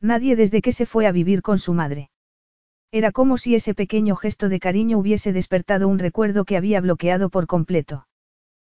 [0.00, 2.10] Nadie desde que se fue a vivir con su madre.
[2.92, 7.30] Era como si ese pequeño gesto de cariño hubiese despertado un recuerdo que había bloqueado
[7.30, 8.06] por completo.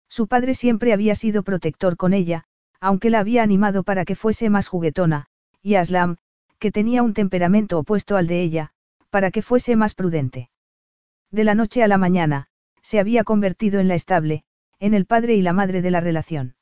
[0.09, 2.45] Su padre siempre había sido protector con ella,
[2.81, 5.27] aunque la había animado para que fuese más juguetona,
[5.63, 6.17] y Aslam,
[6.59, 8.73] que tenía un temperamento opuesto al de ella,
[9.11, 10.51] para que fuese más prudente.
[11.31, 12.49] De la noche a la mañana,
[12.83, 14.45] se había convertido en la estable,
[14.79, 16.55] en el padre y la madre de la relación.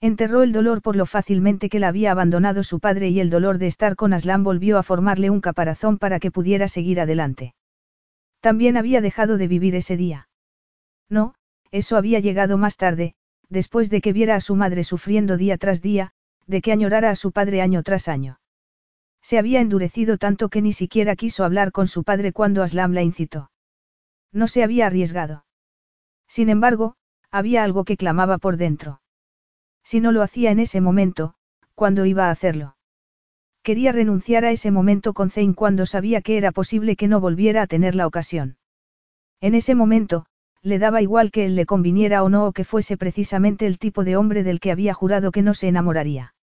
[0.00, 3.58] Enterró el dolor por lo fácilmente que la había abandonado su padre y el dolor
[3.58, 7.54] de estar con Aslam volvió a formarle un caparazón para que pudiera seguir adelante.
[8.40, 10.28] También había dejado de vivir ese día.
[11.08, 11.34] No,
[11.72, 13.14] eso había llegado más tarde,
[13.48, 16.12] después de que viera a su madre sufriendo día tras día,
[16.46, 18.38] de que añorara a su padre año tras año.
[19.22, 23.02] Se había endurecido tanto que ni siquiera quiso hablar con su padre cuando Aslam la
[23.02, 23.50] incitó.
[24.32, 25.44] No se había arriesgado.
[26.26, 26.96] Sin embargo,
[27.30, 29.00] había algo que clamaba por dentro.
[29.82, 31.34] Si no lo hacía en ese momento,
[31.74, 32.76] ¿cuándo iba a hacerlo?
[33.62, 37.62] Quería renunciar a ese momento con Zane cuando sabía que era posible que no volviera
[37.62, 38.56] a tener la ocasión.
[39.40, 40.26] En ese momento,
[40.62, 44.04] le daba igual que él le conviniera o no o que fuese precisamente el tipo
[44.04, 46.34] de hombre del que había jurado que no se enamoraría.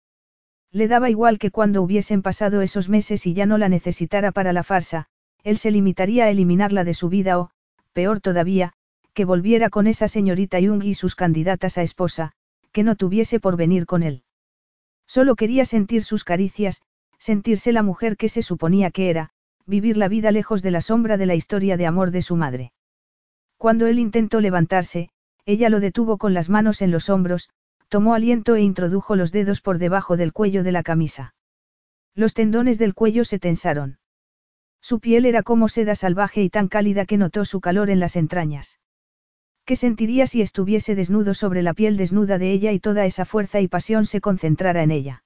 [0.74, 4.52] Le daba igual que cuando hubiesen pasado esos meses y ya no la necesitara para
[4.52, 5.06] la farsa,
[5.44, 7.50] él se limitaría a eliminarla de su vida o,
[7.92, 8.72] peor todavía,
[9.12, 12.32] que volviera con esa señorita Jung y sus candidatas a esposa,
[12.72, 14.24] que no tuviese por venir con él.
[15.06, 16.82] Solo quería sentir sus caricias,
[17.20, 19.30] sentirse la mujer que se suponía que era,
[19.66, 22.72] vivir la vida lejos de la sombra de la historia de amor de su madre.
[23.58, 25.10] Cuando él intentó levantarse,
[25.46, 27.48] ella lo detuvo con las manos en los hombros,
[27.88, 31.34] tomó aliento e introdujo los dedos por debajo del cuello de la camisa.
[32.14, 33.98] Los tendones del cuello se tensaron.
[34.80, 38.16] Su piel era como seda salvaje y tan cálida que notó su calor en las
[38.16, 38.80] entrañas.
[39.64, 43.60] ¿Qué sentiría si estuviese desnudo sobre la piel desnuda de ella y toda esa fuerza
[43.60, 45.24] y pasión se concentrara en ella?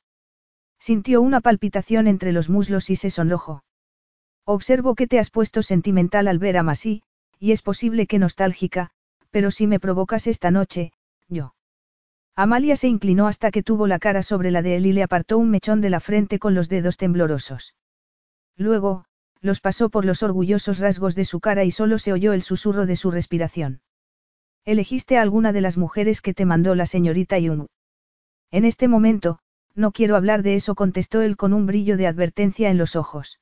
[0.78, 3.64] Sintió una palpitación entre los muslos y se sonrojó.
[4.44, 7.02] Observo que te has puesto sentimental al ver a Masí,
[7.40, 8.90] y es posible que nostálgica,
[9.30, 10.92] pero si me provocas esta noche,
[11.28, 11.54] yo.
[12.40, 15.38] Amalia se inclinó hasta que tuvo la cara sobre la de él y le apartó
[15.38, 17.74] un mechón de la frente con los dedos temblorosos.
[18.56, 19.06] Luego,
[19.40, 22.86] los pasó por los orgullosos rasgos de su cara y solo se oyó el susurro
[22.86, 23.80] de su respiración.
[24.64, 27.66] Elegiste a alguna de las mujeres que te mandó la señorita Jung.
[28.52, 29.40] En este momento,
[29.74, 33.40] no quiero hablar de eso, contestó él con un brillo de advertencia en los ojos.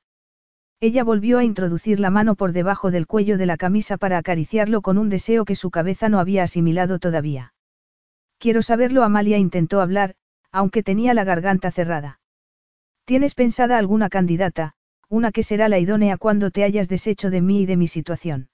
[0.79, 4.81] Ella volvió a introducir la mano por debajo del cuello de la camisa para acariciarlo
[4.81, 7.53] con un deseo que su cabeza no había asimilado todavía.
[8.39, 10.15] Quiero saberlo, Amalia intentó hablar,
[10.51, 12.19] aunque tenía la garganta cerrada.
[13.05, 14.73] ¿Tienes pensada alguna candidata,
[15.09, 18.49] una que será la idónea cuando te hayas deshecho de mí y de mi situación?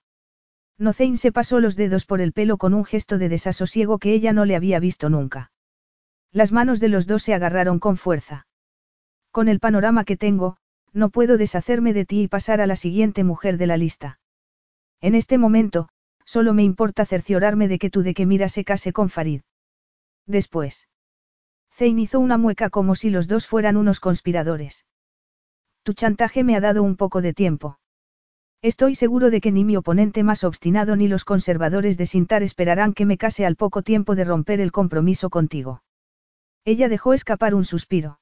[0.78, 4.34] Nozein se pasó los dedos por el pelo con un gesto de desasosiego que ella
[4.34, 5.52] no le había visto nunca.
[6.32, 8.48] Las manos de los dos se agarraron con fuerza.
[9.32, 10.58] Con el panorama que tengo,
[10.92, 14.20] no puedo deshacerme de ti y pasar a la siguiente mujer de la lista.
[15.02, 15.90] En este momento,
[16.26, 19.42] solo me importa cerciorarme de que tú de que mira se case con Farid.
[20.26, 20.88] Después.
[21.72, 24.86] Zein hizo una mueca como si los dos fueran unos conspiradores.
[25.84, 27.80] Tu chantaje me ha dado un poco de tiempo.
[28.62, 32.94] Estoy seguro de que ni mi oponente más obstinado ni los conservadores de Sintar esperarán
[32.94, 35.84] que me case al poco tiempo de romper el compromiso contigo.
[36.64, 38.22] Ella dejó escapar un suspiro.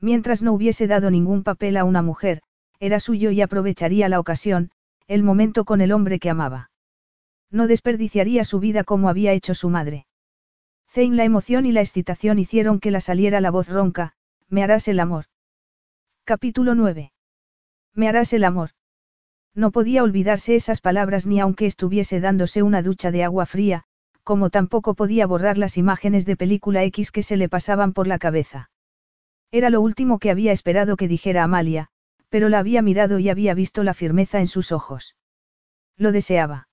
[0.00, 2.40] Mientras no hubiese dado ningún papel a una mujer,
[2.78, 4.70] era suyo y aprovecharía la ocasión,
[5.06, 6.70] el momento con el hombre que amaba.
[7.50, 10.06] No desperdiciaría su vida como había hecho su madre.
[10.92, 14.14] Zane la emoción y la excitación hicieron que la saliera la voz ronca,
[14.48, 15.26] me harás el amor.
[16.24, 17.12] Capítulo 9.
[17.94, 18.70] Me harás el amor.
[19.54, 23.84] No podía olvidarse esas palabras ni aunque estuviese dándose una ducha de agua fría,
[24.24, 28.18] como tampoco podía borrar las imágenes de película X que se le pasaban por la
[28.18, 28.70] cabeza.
[29.52, 31.88] Era lo último que había esperado que dijera Amalia,
[32.30, 35.14] pero la había mirado y había visto la firmeza en sus ojos.
[35.96, 36.69] Lo deseaba.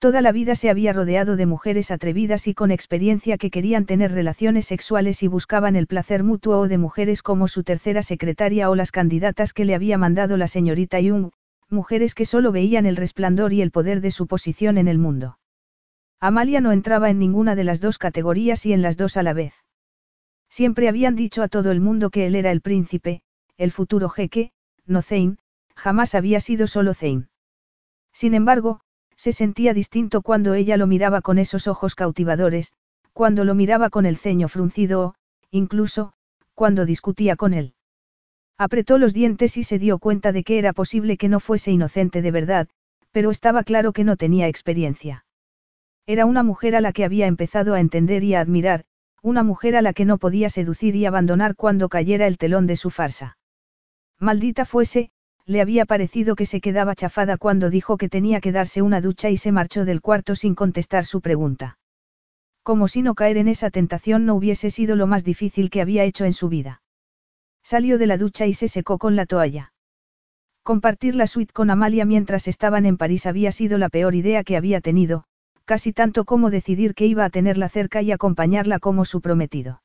[0.00, 4.12] Toda la vida se había rodeado de mujeres atrevidas y con experiencia que querían tener
[4.12, 8.74] relaciones sexuales y buscaban el placer mutuo o de mujeres como su tercera secretaria o
[8.74, 11.32] las candidatas que le había mandado la señorita Jung,
[11.68, 15.38] mujeres que solo veían el resplandor y el poder de su posición en el mundo.
[16.18, 19.34] Amalia no entraba en ninguna de las dos categorías y en las dos a la
[19.34, 19.52] vez.
[20.48, 23.20] Siempre habían dicho a todo el mundo que él era el príncipe,
[23.58, 24.52] el futuro jeque,
[24.86, 25.36] no Zane,
[25.76, 27.28] jamás había sido solo Zane.
[28.12, 28.80] Sin embargo,
[29.20, 32.72] se sentía distinto cuando ella lo miraba con esos ojos cautivadores,
[33.12, 35.14] cuando lo miraba con el ceño fruncido o,
[35.50, 36.14] incluso,
[36.54, 37.74] cuando discutía con él.
[38.56, 42.22] Apretó los dientes y se dio cuenta de que era posible que no fuese inocente
[42.22, 42.68] de verdad,
[43.10, 45.26] pero estaba claro que no tenía experiencia.
[46.06, 48.86] Era una mujer a la que había empezado a entender y a admirar,
[49.22, 52.76] una mujer a la que no podía seducir y abandonar cuando cayera el telón de
[52.76, 53.36] su farsa.
[54.18, 55.10] Maldita fuese,
[55.46, 59.30] le había parecido que se quedaba chafada cuando dijo que tenía que darse una ducha
[59.30, 61.78] y se marchó del cuarto sin contestar su pregunta.
[62.62, 66.04] Como si no caer en esa tentación no hubiese sido lo más difícil que había
[66.04, 66.82] hecho en su vida.
[67.62, 69.72] Salió de la ducha y se secó con la toalla.
[70.62, 74.56] Compartir la suite con Amalia mientras estaban en París había sido la peor idea que
[74.56, 75.24] había tenido,
[75.64, 79.82] casi tanto como decidir que iba a tenerla cerca y acompañarla como su prometido.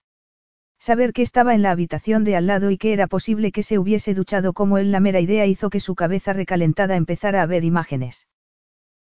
[0.86, 3.80] Saber que estaba en la habitación de al lado y que era posible que se
[3.80, 7.64] hubiese duchado como él la mera idea hizo que su cabeza recalentada empezara a ver
[7.64, 8.28] imágenes.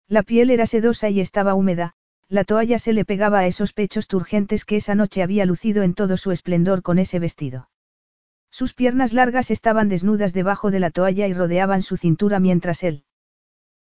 [0.08, 1.92] La piel era sedosa y estaba húmeda,
[2.30, 5.92] la toalla se le pegaba a esos pechos turgentes que esa noche había lucido en
[5.92, 7.68] todo su esplendor con ese vestido.
[8.50, 13.04] Sus piernas largas estaban desnudas debajo de la toalla y rodeaban su cintura mientras él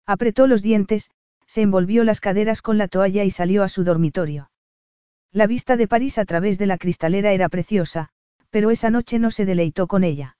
[0.05, 1.09] apretó los dientes,
[1.47, 4.49] se envolvió las caderas con la toalla y salió a su dormitorio.
[5.33, 8.09] La vista de París a través de la cristalera era preciosa,
[8.51, 10.37] pero esa noche no se deleitó con ella.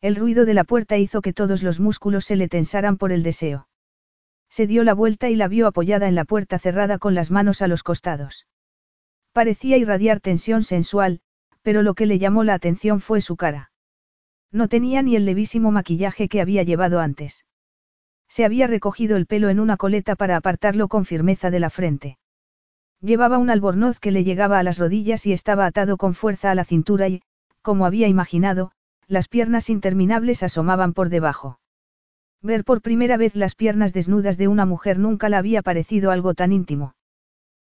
[0.00, 3.22] El ruido de la puerta hizo que todos los músculos se le tensaran por el
[3.22, 3.68] deseo.
[4.48, 7.60] Se dio la vuelta y la vio apoyada en la puerta cerrada con las manos
[7.60, 8.46] a los costados.
[9.32, 11.20] Parecía irradiar tensión sensual,
[11.60, 13.70] pero lo que le llamó la atención fue su cara.
[14.50, 17.44] No tenía ni el levísimo maquillaje que había llevado antes.
[18.28, 22.18] Se había recogido el pelo en una coleta para apartarlo con firmeza de la frente.
[23.00, 26.54] Llevaba un albornoz que le llegaba a las rodillas y estaba atado con fuerza a
[26.54, 27.22] la cintura y,
[27.62, 28.72] como había imaginado,
[29.06, 31.60] las piernas interminables asomaban por debajo.
[32.42, 36.34] Ver por primera vez las piernas desnudas de una mujer nunca le había parecido algo
[36.34, 36.94] tan íntimo.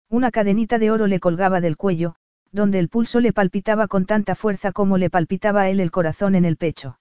[0.10, 2.16] Una cadenita de oro le colgaba del cuello,
[2.52, 6.36] donde el pulso le palpitaba con tanta fuerza como le palpitaba a él el corazón
[6.36, 7.00] en el pecho.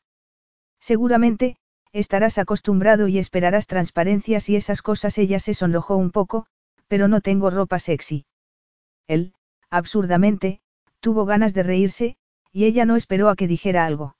[0.80, 1.56] Seguramente,
[1.92, 5.16] estarás acostumbrado y esperarás transparencias y esas cosas.
[5.18, 6.46] Ella se sonrojó un poco,
[6.88, 8.26] pero no tengo ropa sexy.
[9.06, 9.34] Él,
[9.70, 10.60] absurdamente,
[11.00, 12.16] tuvo ganas de reírse,
[12.52, 14.16] y ella no esperó a que dijera algo.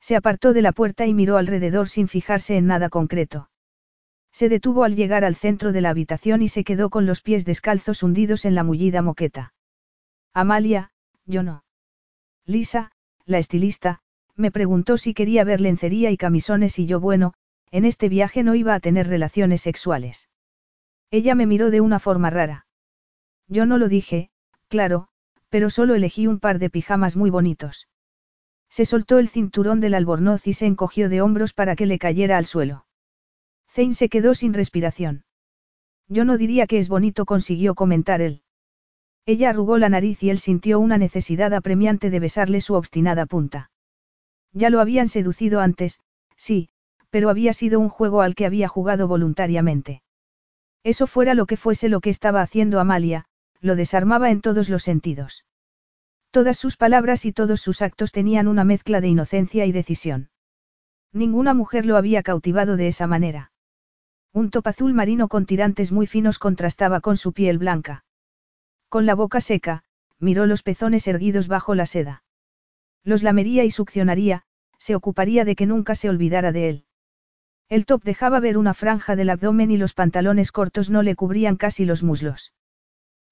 [0.00, 3.50] Se apartó de la puerta y miró alrededor sin fijarse en nada concreto.
[4.32, 7.44] Se detuvo al llegar al centro de la habitación y se quedó con los pies
[7.44, 9.52] descalzos hundidos en la mullida moqueta.
[10.32, 10.90] Amalia,
[11.26, 11.64] yo no.
[12.46, 12.92] Lisa,
[13.24, 14.00] la estilista,
[14.36, 17.34] me preguntó si quería ver lencería y camisones y yo bueno,
[17.70, 20.28] en este viaje no iba a tener relaciones sexuales.
[21.10, 22.66] Ella me miró de una forma rara.
[23.46, 24.30] Yo no lo dije,
[24.68, 25.08] claro,
[25.48, 27.88] pero solo elegí un par de pijamas muy bonitos.
[28.68, 32.36] Se soltó el cinturón del albornoz y se encogió de hombros para que le cayera
[32.36, 32.86] al suelo.
[33.70, 35.24] Zane se quedó sin respiración.
[36.08, 38.42] Yo no diría que es bonito, consiguió comentar él.
[39.24, 43.70] Ella arrugó la nariz y él sintió una necesidad apremiante de besarle su obstinada punta.
[44.52, 46.00] Ya lo habían seducido antes,
[46.36, 46.70] sí,
[47.10, 50.02] pero había sido un juego al que había jugado voluntariamente.
[50.84, 53.26] Eso fuera lo que fuese lo que estaba haciendo Amalia,
[53.60, 55.44] lo desarmaba en todos los sentidos.
[56.30, 60.30] Todas sus palabras y todos sus actos tenían una mezcla de inocencia y decisión.
[61.12, 63.50] Ninguna mujer lo había cautivado de esa manera.
[64.32, 68.04] Un top azul marino con tirantes muy finos contrastaba con su piel blanca.
[68.88, 69.84] Con la boca seca,
[70.18, 72.24] miró los pezones erguidos bajo la seda.
[73.04, 74.44] Los lamería y succionaría,
[74.78, 76.84] se ocuparía de que nunca se olvidara de él.
[77.68, 81.56] El top dejaba ver una franja del abdomen y los pantalones cortos no le cubrían
[81.56, 82.52] casi los muslos.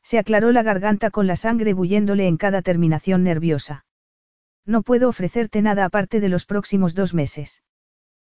[0.02, 3.86] Se aclaró la garganta con la sangre bulléndole en cada terminación nerviosa.
[4.66, 7.62] No puedo ofrecerte nada aparte de los próximos dos meses.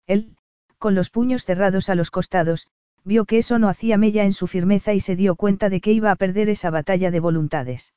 [0.06, 0.36] Él,
[0.78, 2.68] con los puños cerrados a los costados,
[3.04, 5.92] vio que eso no hacía mella en su firmeza y se dio cuenta de que
[5.92, 7.92] iba a perder esa batalla de voluntades.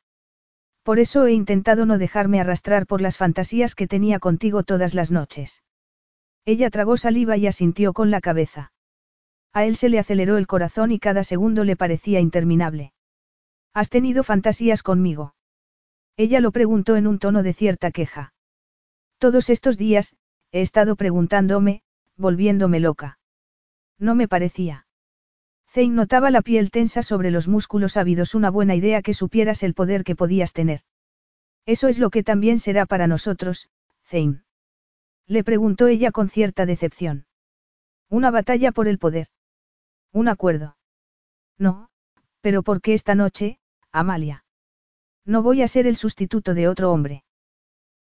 [0.84, 5.12] Por eso he intentado no dejarme arrastrar por las fantasías que tenía contigo todas las
[5.12, 5.62] noches.
[6.46, 8.72] Ella tragó saliva y asintió con la cabeza.
[9.54, 12.94] A él se le aceleró el corazón y cada segundo le parecía interminable.
[13.74, 15.36] ¿Has tenido fantasías conmigo?
[16.18, 18.34] Ella lo preguntó en un tono de cierta queja.
[19.18, 20.16] Todos estos días,
[20.52, 21.84] he estado preguntándome,
[22.18, 23.20] volviéndome loca.
[23.98, 24.88] No me parecía.
[25.70, 29.74] Zane notaba la piel tensa sobre los músculos ávidos, una buena idea que supieras el
[29.74, 30.82] poder que podías tener.
[31.66, 33.70] Eso es lo que también será para nosotros,
[34.04, 34.42] Zane.
[35.28, 37.26] Le preguntó ella con cierta decepción.
[38.10, 39.28] Una batalla por el poder.
[40.12, 40.78] Un acuerdo.
[41.58, 41.90] No,
[42.42, 43.60] pero ¿por qué esta noche,
[43.92, 44.44] Amalia?
[45.26, 47.24] No voy a ser el sustituto de otro hombre.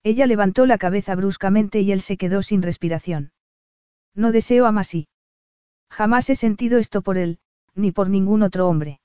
[0.01, 3.31] Ella levantó la cabeza bruscamente y él se quedó sin respiración.
[4.15, 5.07] No deseo a Masi.
[5.91, 7.39] Jamás he sentido esto por él,
[7.75, 9.01] ni por ningún otro hombre.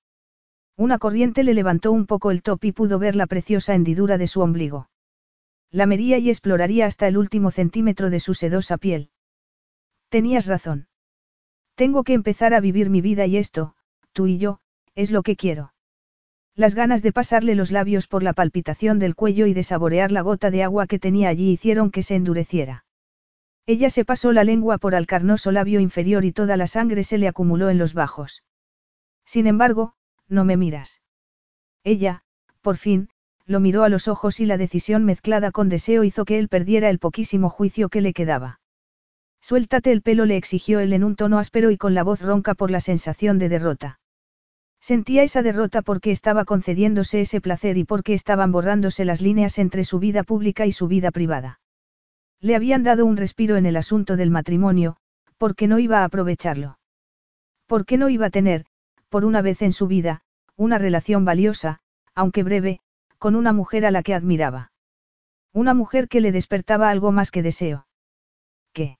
[0.76, 4.26] Una corriente le levantó un poco el top y pudo ver la preciosa hendidura de
[4.26, 4.88] su ombligo
[5.74, 9.10] lamería y exploraría hasta el último centímetro de su sedosa piel.
[10.08, 10.86] Tenías razón.
[11.74, 13.74] Tengo que empezar a vivir mi vida y esto,
[14.12, 14.60] tú y yo,
[14.94, 15.74] es lo que quiero.
[16.54, 20.20] Las ganas de pasarle los labios por la palpitación del cuello y de saborear la
[20.20, 22.84] gota de agua que tenía allí hicieron que se endureciera.
[23.66, 27.18] Ella se pasó la lengua por el carnoso labio inferior y toda la sangre se
[27.18, 28.44] le acumuló en los bajos.
[29.24, 29.94] Sin embargo,
[30.28, 31.02] no me miras.
[31.82, 32.22] Ella,
[32.60, 33.08] por fin,
[33.46, 36.90] lo miró a los ojos y la decisión mezclada con deseo hizo que él perdiera
[36.90, 38.60] el poquísimo juicio que le quedaba.
[39.40, 42.54] Suéltate el pelo, le exigió él en un tono áspero y con la voz ronca
[42.54, 44.00] por la sensación de derrota.
[44.80, 49.84] Sentía esa derrota porque estaba concediéndose ese placer y porque estaban borrándose las líneas entre
[49.84, 51.60] su vida pública y su vida privada.
[52.40, 54.96] Le habían dado un respiro en el asunto del matrimonio,
[55.38, 56.78] porque no iba a aprovecharlo.
[57.66, 58.66] Porque no iba a tener,
[59.08, 60.22] por una vez en su vida,
[60.56, 61.80] una relación valiosa,
[62.14, 62.80] aunque breve,
[63.24, 64.70] con una mujer a la que admiraba.
[65.54, 67.86] Una mujer que le despertaba algo más que deseo.
[68.74, 68.98] ¿Qué?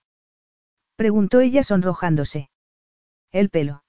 [0.97, 2.49] preguntó ella sonrojándose.
[3.33, 3.85] El pelo.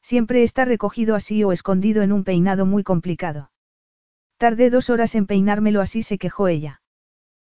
[0.00, 3.52] Siempre está recogido así o escondido en un peinado muy complicado.
[4.38, 6.80] Tardé dos horas en peinármelo así, se quejó ella.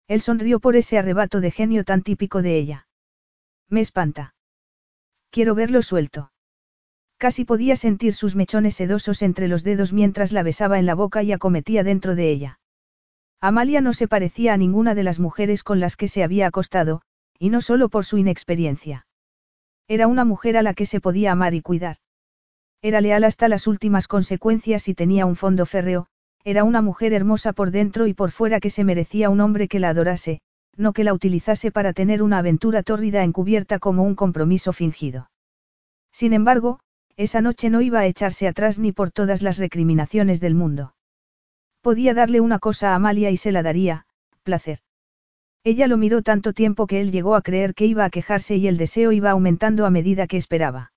[0.07, 2.87] Él sonrió por ese arrebato de genio tan típico de ella.
[3.67, 4.35] Me espanta.
[5.31, 6.31] Quiero verlo suelto.
[7.25, 11.23] Casi podía sentir sus mechones sedosos entre los dedos mientras la besaba en la boca
[11.23, 12.59] y acometía dentro de ella.
[13.41, 17.01] Amalia no se parecía a ninguna de las mujeres con las que se había acostado,
[17.39, 19.07] y no solo por su inexperiencia.
[19.87, 21.97] Era una mujer a la que se podía amar y cuidar.
[22.83, 26.05] Era leal hasta las últimas consecuencias y tenía un fondo férreo,
[26.43, 29.79] era una mujer hermosa por dentro y por fuera que se merecía un hombre que
[29.79, 30.41] la adorase,
[30.77, 35.31] no que la utilizase para tener una aventura tórrida encubierta como un compromiso fingido.
[36.11, 36.79] Sin embargo,
[37.17, 40.95] esa noche no iba a echarse atrás ni por todas las recriminaciones del mundo.
[41.81, 44.05] Podía darle una cosa a Amalia y se la daría,
[44.43, 44.79] placer.
[45.63, 48.67] Ella lo miró tanto tiempo que él llegó a creer que iba a quejarse y
[48.67, 50.91] el deseo iba aumentando a medida que esperaba.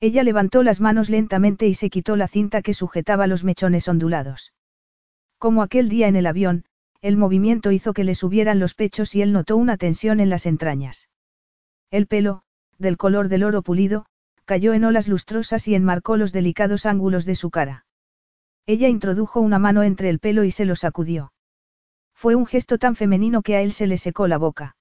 [0.00, 4.52] Ella levantó las manos lentamente y se quitó la cinta que sujetaba los mechones ondulados.
[5.38, 6.64] Como aquel día en el avión,
[7.02, 10.46] el movimiento hizo que le subieran los pechos y él notó una tensión en las
[10.46, 11.08] entrañas.
[11.90, 12.42] El pelo,
[12.78, 14.06] del color del oro pulido,
[14.52, 17.86] cayó en olas lustrosas y enmarcó los delicados ángulos de su cara.
[18.66, 21.32] Ella introdujo una mano entre el pelo y se lo sacudió.
[22.12, 24.76] Fue un gesto tan femenino que a él se le secó la boca.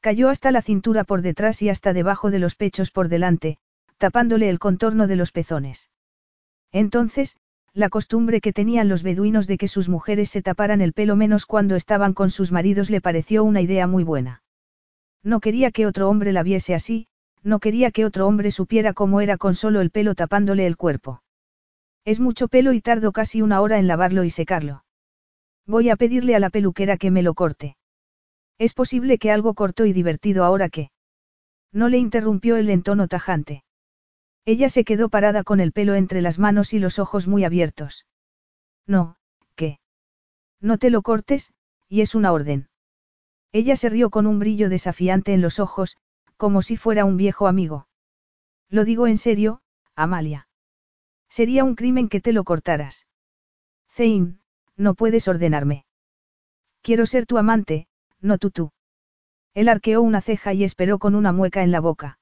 [0.00, 3.56] Cayó hasta la cintura por detrás y hasta debajo de los pechos por delante,
[3.96, 5.88] tapándole el contorno de los pezones.
[6.70, 7.38] Entonces,
[7.72, 11.46] la costumbre que tenían los beduinos de que sus mujeres se taparan el pelo menos
[11.46, 14.42] cuando estaban con sus maridos le pareció una idea muy buena.
[15.22, 17.06] No quería que otro hombre la viese así,
[17.42, 21.22] no quería que otro hombre supiera cómo era con solo el pelo tapándole el cuerpo.
[22.04, 24.84] Es mucho pelo y tardo casi una hora en lavarlo y secarlo.
[25.66, 27.76] Voy a pedirle a la peluquera que me lo corte.
[28.58, 30.90] Es posible que algo corto y divertido ahora que.
[31.72, 33.64] No le interrumpió el en tono tajante.
[34.44, 38.06] Ella se quedó parada con el pelo entre las manos y los ojos muy abiertos.
[38.86, 39.16] No,
[39.54, 39.78] ¿qué?
[40.60, 41.52] No te lo cortes,
[41.88, 42.68] y es una orden.
[43.52, 45.96] Ella se rió con un brillo desafiante en los ojos,
[46.42, 47.86] como si fuera un viejo amigo.
[48.68, 49.60] Lo digo en serio,
[49.94, 50.48] Amalia.
[51.28, 53.06] Sería un crimen que te lo cortaras.
[53.88, 54.40] Zane,
[54.76, 55.84] no puedes ordenarme.
[56.80, 57.86] Quiero ser tu amante,
[58.20, 58.72] no tú tú.
[59.54, 62.18] Él arqueó una ceja y esperó con una mueca en la boca.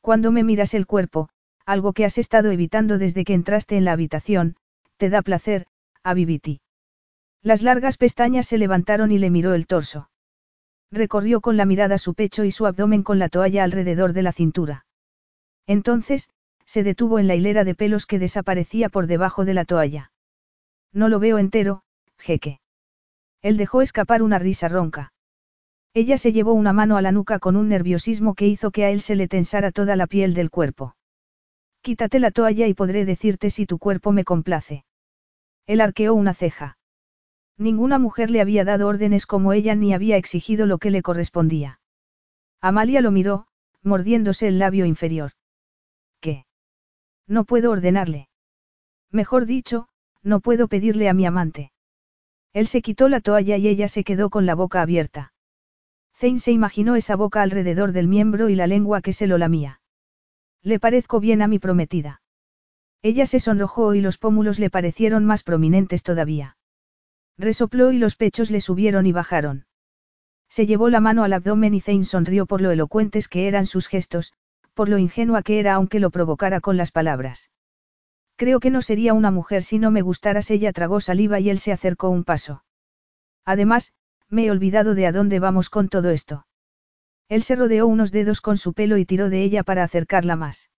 [0.00, 1.28] Cuando me miras el cuerpo,
[1.64, 4.56] algo que has estado evitando desde que entraste en la habitación,
[4.96, 5.68] te da placer,
[6.02, 6.60] Aviviti.
[7.40, 10.10] Las largas pestañas se levantaron y le miró el torso.
[10.90, 14.32] Recorrió con la mirada su pecho y su abdomen con la toalla alrededor de la
[14.32, 14.86] cintura.
[15.66, 16.30] Entonces,
[16.64, 20.12] se detuvo en la hilera de pelos que desaparecía por debajo de la toalla.
[20.92, 21.82] No lo veo entero,
[22.18, 22.60] jeque.
[23.42, 25.12] Él dejó escapar una risa ronca.
[25.94, 28.90] Ella se llevó una mano a la nuca con un nerviosismo que hizo que a
[28.90, 30.94] él se le tensara toda la piel del cuerpo.
[31.82, 34.84] Quítate la toalla y podré decirte si tu cuerpo me complace.
[35.66, 36.77] Él arqueó una ceja.
[37.58, 41.80] Ninguna mujer le había dado órdenes como ella ni había exigido lo que le correspondía.
[42.60, 43.46] Amalia lo miró,
[43.82, 45.32] mordiéndose el labio inferior.
[46.20, 46.46] ¿Qué?
[47.26, 48.28] No puedo ordenarle.
[49.10, 49.88] Mejor dicho,
[50.22, 51.72] no puedo pedirle a mi amante.
[52.52, 55.32] Él se quitó la toalla y ella se quedó con la boca abierta.
[56.14, 59.80] Zane se imaginó esa boca alrededor del miembro y la lengua que se lo lamía.
[60.62, 62.22] Le parezco bien a mi prometida.
[63.02, 66.57] Ella se sonrojó y los pómulos le parecieron más prominentes todavía.
[67.38, 69.66] Resopló y los pechos le subieron y bajaron.
[70.48, 73.86] Se llevó la mano al abdomen y Zane sonrió por lo elocuentes que eran sus
[73.86, 74.32] gestos,
[74.74, 77.50] por lo ingenua que era aunque lo provocara con las palabras.
[78.36, 80.50] Creo que no sería una mujer si no me gustaras.
[80.50, 82.64] Ella tragó saliva y él se acercó un paso.
[83.44, 83.92] Además,
[84.28, 86.46] me he olvidado de a dónde vamos con todo esto.
[87.28, 90.70] Él se rodeó unos dedos con su pelo y tiró de ella para acercarla más.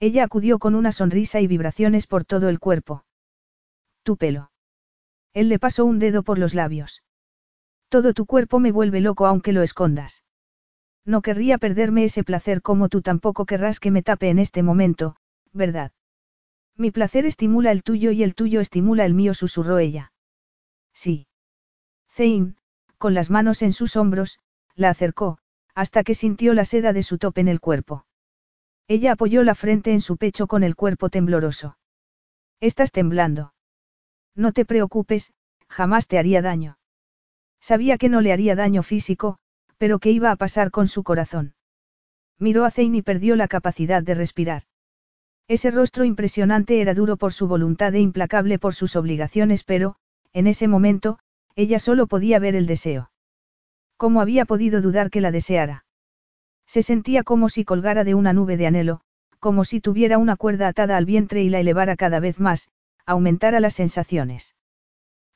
[0.00, 3.04] Ella acudió con una sonrisa y vibraciones por todo el cuerpo.
[4.02, 4.50] Tu pelo.
[5.36, 7.02] Él le pasó un dedo por los labios.
[7.90, 10.24] Todo tu cuerpo me vuelve loco aunque lo escondas.
[11.04, 15.16] No querría perderme ese placer como tú tampoco querrás que me tape en este momento,
[15.52, 15.92] ¿verdad?
[16.74, 20.10] Mi placer estimula el tuyo y el tuyo estimula el mío, susurró ella.
[20.94, 21.26] Sí.
[22.08, 22.54] Zane,
[22.96, 24.40] con las manos en sus hombros,
[24.74, 25.36] la acercó,
[25.74, 28.06] hasta que sintió la seda de su top en el cuerpo.
[28.88, 31.76] Ella apoyó la frente en su pecho con el cuerpo tembloroso.
[32.58, 33.52] Estás temblando.
[34.36, 35.32] No te preocupes,
[35.68, 36.78] jamás te haría daño.
[37.60, 39.38] Sabía que no le haría daño físico,
[39.78, 41.54] pero que iba a pasar con su corazón.
[42.38, 44.62] Miró a Zane y perdió la capacidad de respirar.
[45.48, 49.96] Ese rostro impresionante era duro por su voluntad e implacable por sus obligaciones, pero,
[50.32, 51.18] en ese momento,
[51.54, 53.10] ella solo podía ver el deseo.
[53.96, 55.86] ¿Cómo había podido dudar que la deseara?
[56.66, 59.00] Se sentía como si colgara de una nube de anhelo,
[59.38, 62.68] como si tuviera una cuerda atada al vientre y la elevara cada vez más,
[63.06, 64.54] aumentara las sensaciones.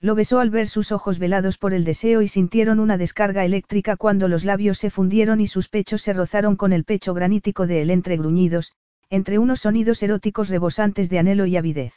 [0.00, 3.96] Lo besó al ver sus ojos velados por el deseo y sintieron una descarga eléctrica
[3.96, 7.82] cuando los labios se fundieron y sus pechos se rozaron con el pecho granítico de
[7.82, 8.72] él entre gruñidos,
[9.10, 11.92] entre unos sonidos eróticos rebosantes de anhelo y avidez.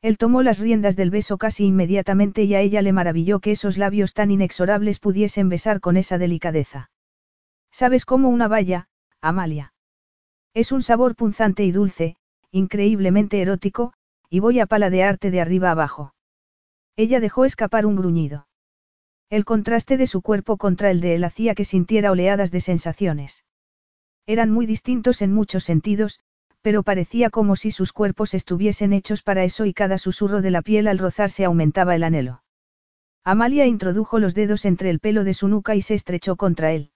[0.00, 3.78] Él tomó las riendas del beso casi inmediatamente y a ella le maravilló que esos
[3.78, 6.90] labios tan inexorables pudiesen besar con esa delicadeza.
[7.70, 8.88] Sabes cómo una valla,
[9.20, 9.74] Amalia.
[10.54, 12.16] Es un sabor punzante y dulce,
[12.50, 13.92] increíblemente erótico,
[14.32, 16.14] y voy a paladearte de arriba abajo.
[16.96, 18.48] Ella dejó escapar un gruñido.
[19.28, 23.44] El contraste de su cuerpo contra el de él hacía que sintiera oleadas de sensaciones.
[24.24, 26.18] Eran muy distintos en muchos sentidos,
[26.62, 30.62] pero parecía como si sus cuerpos estuviesen hechos para eso y cada susurro de la
[30.62, 32.42] piel al rozarse aumentaba el anhelo.
[33.24, 36.90] Amalia introdujo los dedos entre el pelo de su nuca y se estrechó contra él.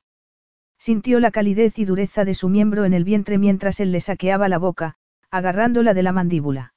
[0.79, 4.49] Sintió la calidez y dureza de su miembro en el vientre mientras él le saqueaba
[4.49, 4.97] la boca,
[5.31, 6.73] agarrándola de la mandíbula.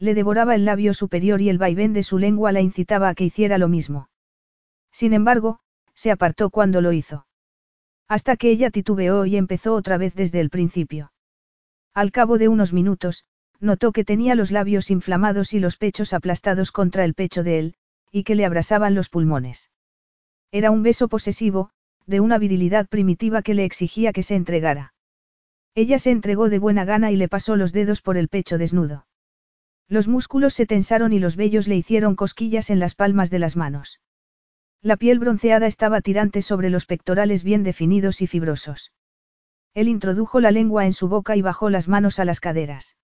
[0.00, 3.24] Le devoraba el labio superior y el vaivén de su lengua la incitaba a que
[3.24, 4.08] hiciera lo mismo.
[4.90, 5.60] Sin embargo,
[5.94, 7.26] se apartó cuando lo hizo.
[8.08, 11.12] Hasta que ella titubeó y empezó otra vez desde el principio.
[11.92, 13.26] Al cabo de unos minutos,
[13.60, 17.74] notó que tenía los labios inflamados y los pechos aplastados contra el pecho de él,
[18.10, 19.70] y que le abrasaban los pulmones.
[20.50, 21.70] Era un beso posesivo,
[22.06, 24.94] de una virilidad primitiva que le exigía que se entregara.
[25.74, 29.06] Ella se entregó de buena gana y le pasó los dedos por el pecho desnudo.
[29.90, 33.56] Los músculos se tensaron y los vellos le hicieron cosquillas en las palmas de las
[33.56, 34.00] manos.
[34.82, 38.92] La piel bronceada estaba tirante sobre los pectorales bien definidos y fibrosos.
[39.74, 42.96] Él introdujo la lengua en su boca y bajó las manos a las caderas.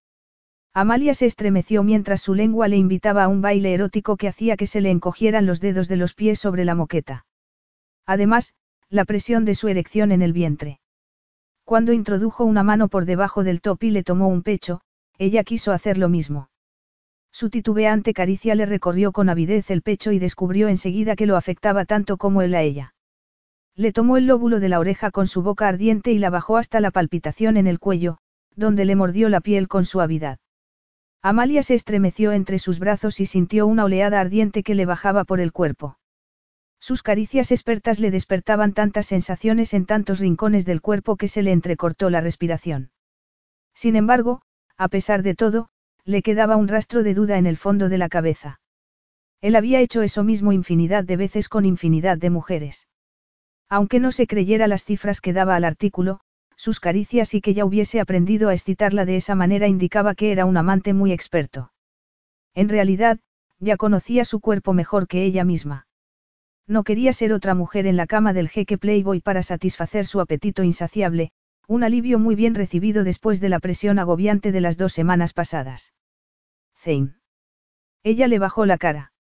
[0.73, 4.69] Amalia se estremeció mientras su lengua le invitaba a un baile erótico que hacía que
[4.69, 7.27] se le encogieran los dedos de los pies sobre la moqueta.
[8.07, 8.55] Además,
[8.89, 10.79] la presión de su erección en el vientre.
[11.65, 14.83] Cuando introdujo una mano por debajo del top y le tomó un pecho,
[15.19, 16.49] ella quiso hacer lo mismo.
[17.39, 21.85] Su titubeante caricia le recorrió con avidez el pecho y descubrió enseguida que lo afectaba
[21.85, 22.95] tanto como él a ella.
[23.75, 26.81] Le tomó el lóbulo de la oreja con su boca ardiente y la bajó hasta
[26.81, 28.17] la palpitación en el cuello,
[28.55, 30.39] donde le mordió la piel con suavidad.
[31.21, 35.39] Amalia se estremeció entre sus brazos y sintió una oleada ardiente que le bajaba por
[35.39, 35.99] el cuerpo.
[36.81, 41.53] Sus caricias expertas le despertaban tantas sensaciones en tantos rincones del cuerpo que se le
[41.53, 42.93] entrecortó la respiración.
[43.75, 44.41] Sin embargo,
[44.79, 45.69] a pesar de todo,
[46.07, 48.61] le quedaba un rastro de duda en el fondo de la cabeza.
[49.41, 52.89] Él había hecho eso mismo infinidad de veces con infinidad de mujeres.
[53.69, 56.21] Aunque no se creyera las cifras que daba al artículo,
[56.57, 60.47] sus caricias y que ya hubiese aprendido a excitarla de esa manera indicaba que era
[60.47, 61.73] un amante muy experto.
[62.55, 63.19] En realidad,
[63.59, 65.87] ya conocía su cuerpo mejor que ella misma.
[66.69, 70.63] No quería ser otra mujer en la cama del jeque Playboy para satisfacer su apetito
[70.63, 71.31] insaciable,
[71.67, 75.95] un alivio muy bien recibido después de la presión agobiante de las dos semanas pasadas.
[76.77, 77.17] Zane.
[78.03, 79.13] Ella le bajó la cara.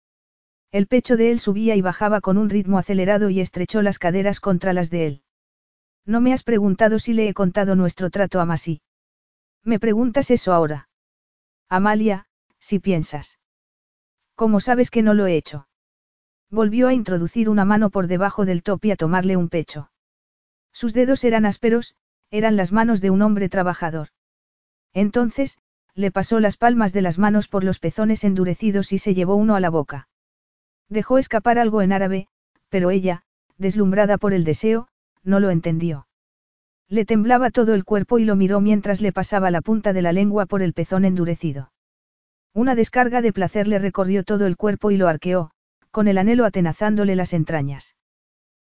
[0.71, 4.41] El pecho de él subía y bajaba con un ritmo acelerado y estrechó las caderas
[4.41, 5.23] contra las de él.
[6.05, 8.83] No me has preguntado si le he contado nuestro trato a Masí.
[9.63, 10.89] Me preguntas eso ahora.
[11.71, 12.27] Amalia,
[12.59, 13.39] si piensas.
[14.35, 15.69] ¿Cómo sabes que no lo he hecho?
[16.51, 19.91] Volvió a introducir una mano por debajo del top y a tomarle un pecho.
[20.73, 21.97] Sus dedos eran ásperos,
[22.35, 24.09] eran las manos de un hombre trabajador.
[24.93, 25.57] Entonces,
[25.95, 29.55] le pasó las palmas de las manos por los pezones endurecidos y se llevó uno
[29.55, 30.09] a la boca.
[30.89, 32.27] Dejó escapar algo en árabe,
[32.71, 33.23] pero ella,
[33.57, 34.89] deslumbrada por el deseo,
[35.23, 36.09] no lo entendió.
[36.89, 40.13] Le temblaba todo el cuerpo y lo miró mientras le pasaba la punta de la
[40.13, 41.71] lengua por el pezón endurecido.
[42.53, 45.53] Una descarga de placer le recorrió todo el cuerpo y lo arqueó,
[45.93, 47.95] con el anhelo atenazándole las entrañas.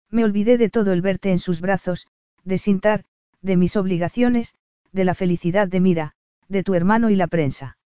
[0.08, 2.06] Me olvidé de todo el verte en sus brazos,
[2.44, 3.04] de Sintar,
[3.42, 4.54] de mis obligaciones,
[4.92, 6.12] de la felicidad de Mira,
[6.48, 7.78] de tu hermano y la prensa.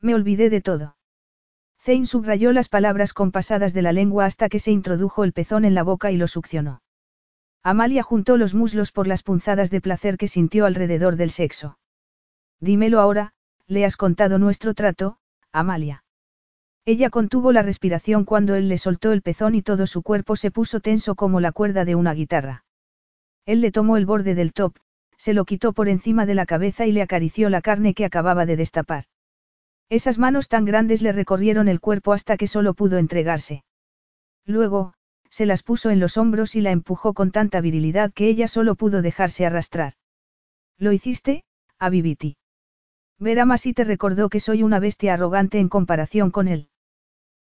[0.00, 0.96] Me olvidé de todo.
[1.80, 5.74] Zane subrayó las palabras compasadas de la lengua hasta que se introdujo el pezón en
[5.74, 6.82] la boca y lo succionó.
[7.62, 11.78] Amalia juntó los muslos por las punzadas de placer que sintió alrededor del sexo.
[12.60, 13.32] Dímelo ahora,
[13.66, 15.18] le has contado nuestro trato,
[15.52, 16.04] Amalia.
[16.84, 20.50] Ella contuvo la respiración cuando él le soltó el pezón y todo su cuerpo se
[20.50, 22.64] puso tenso como la cuerda de una guitarra.
[23.48, 24.76] Él le tomó el borde del top,
[25.16, 28.44] se lo quitó por encima de la cabeza y le acarició la carne que acababa
[28.44, 29.04] de destapar.
[29.88, 33.64] Esas manos tan grandes le recorrieron el cuerpo hasta que solo pudo entregarse.
[34.44, 34.92] Luego,
[35.30, 38.74] se las puso en los hombros y la empujó con tanta virilidad que ella solo
[38.74, 39.94] pudo dejarse arrastrar.
[40.76, 41.42] ¿Lo hiciste,
[41.78, 42.36] Abibiti?
[43.18, 46.68] Ver a te recordó que soy una bestia arrogante en comparación con él.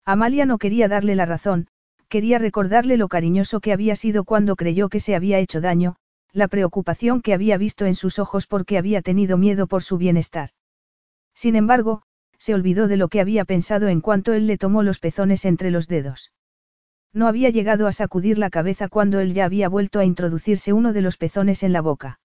[0.04, 1.68] Amalia no quería darle la razón,
[2.12, 5.96] quería recordarle lo cariñoso que había sido cuando creyó que se había hecho daño,
[6.34, 10.50] la preocupación que había visto en sus ojos porque había tenido miedo por su bienestar.
[11.34, 12.04] Sin embargo,
[12.38, 15.72] se olvidó de lo que había pensado en cuanto él le tomó los pezones entre
[15.72, 16.34] los dedos.
[17.14, 20.92] No había llegado a sacudir la cabeza cuando él ya había vuelto a introducirse uno
[20.92, 22.20] de los pezones en la boca.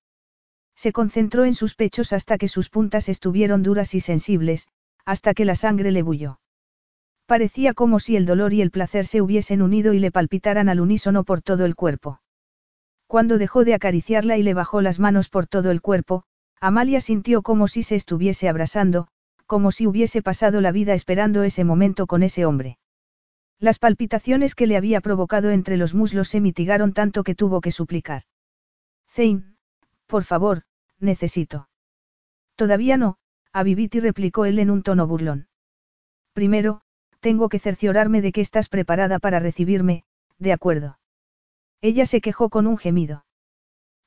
[0.74, 4.66] Se concentró en sus pechos hasta que sus puntas estuvieron duras y sensibles,
[5.04, 6.40] hasta que la sangre le bulló.
[7.26, 10.80] Parecía como si el dolor y el placer se hubiesen unido y le palpitaran al
[10.80, 12.20] unísono por todo el cuerpo.
[13.08, 16.24] Cuando dejó de acariciarla y le bajó las manos por todo el cuerpo,
[16.60, 19.08] Amalia sintió como si se estuviese abrasando,
[19.46, 22.78] como si hubiese pasado la vida esperando ese momento con ese hombre.
[23.58, 27.72] Las palpitaciones que le había provocado entre los muslos se mitigaron tanto que tuvo que
[27.72, 28.22] suplicar.
[29.08, 29.56] Zane,
[30.06, 30.62] por favor,
[31.00, 31.68] necesito.
[32.54, 33.16] Todavía no,
[33.52, 35.48] Aviviti replicó él en un tono burlón.
[36.32, 36.82] Primero,
[37.26, 40.04] tengo que cerciorarme de que estás preparada para recibirme,
[40.38, 41.00] de acuerdo.
[41.80, 43.24] Ella se quejó con un gemido.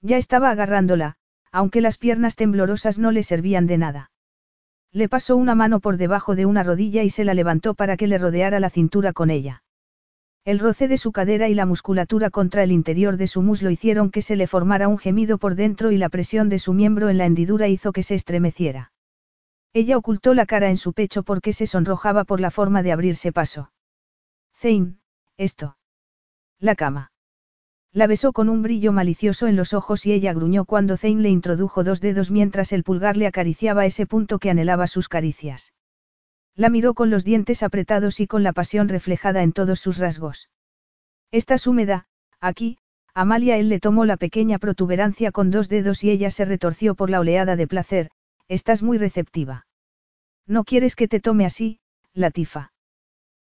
[0.01, 1.17] Ya estaba agarrándola,
[1.51, 4.11] aunque las piernas temblorosas no le servían de nada.
[4.93, 8.07] Le pasó una mano por debajo de una rodilla y se la levantó para que
[8.07, 9.63] le rodeara la cintura con ella.
[10.45, 14.11] El roce de su cadera y la musculatura contra el interior de su muslo hicieron
[14.11, 17.17] que se le formara un gemido por dentro y la presión de su miembro en
[17.17, 18.93] la hendidura hizo que se estremeciera.
[19.73, 23.31] Ella ocultó la cara en su pecho porque se sonrojaba por la forma de abrirse
[23.31, 23.71] paso.
[24.55, 24.95] Zane,
[25.37, 25.77] esto.
[26.59, 27.11] La cama.
[27.91, 31.29] La besó con un brillo malicioso en los ojos y ella gruñó cuando Zane le
[31.29, 35.73] introdujo dos dedos mientras el pulgar le acariciaba ese punto que anhelaba sus caricias.
[36.55, 40.49] La miró con los dientes apretados y con la pasión reflejada en todos sus rasgos.
[41.31, 42.07] Estás húmeda,
[42.39, 42.77] aquí,
[43.13, 47.09] Amalia él le tomó la pequeña protuberancia con dos dedos y ella se retorció por
[47.09, 48.11] la oleada de placer,
[48.49, 49.67] Estás muy receptiva.
[50.47, 51.79] No quieres que te tome así,
[52.13, 52.73] Latifa.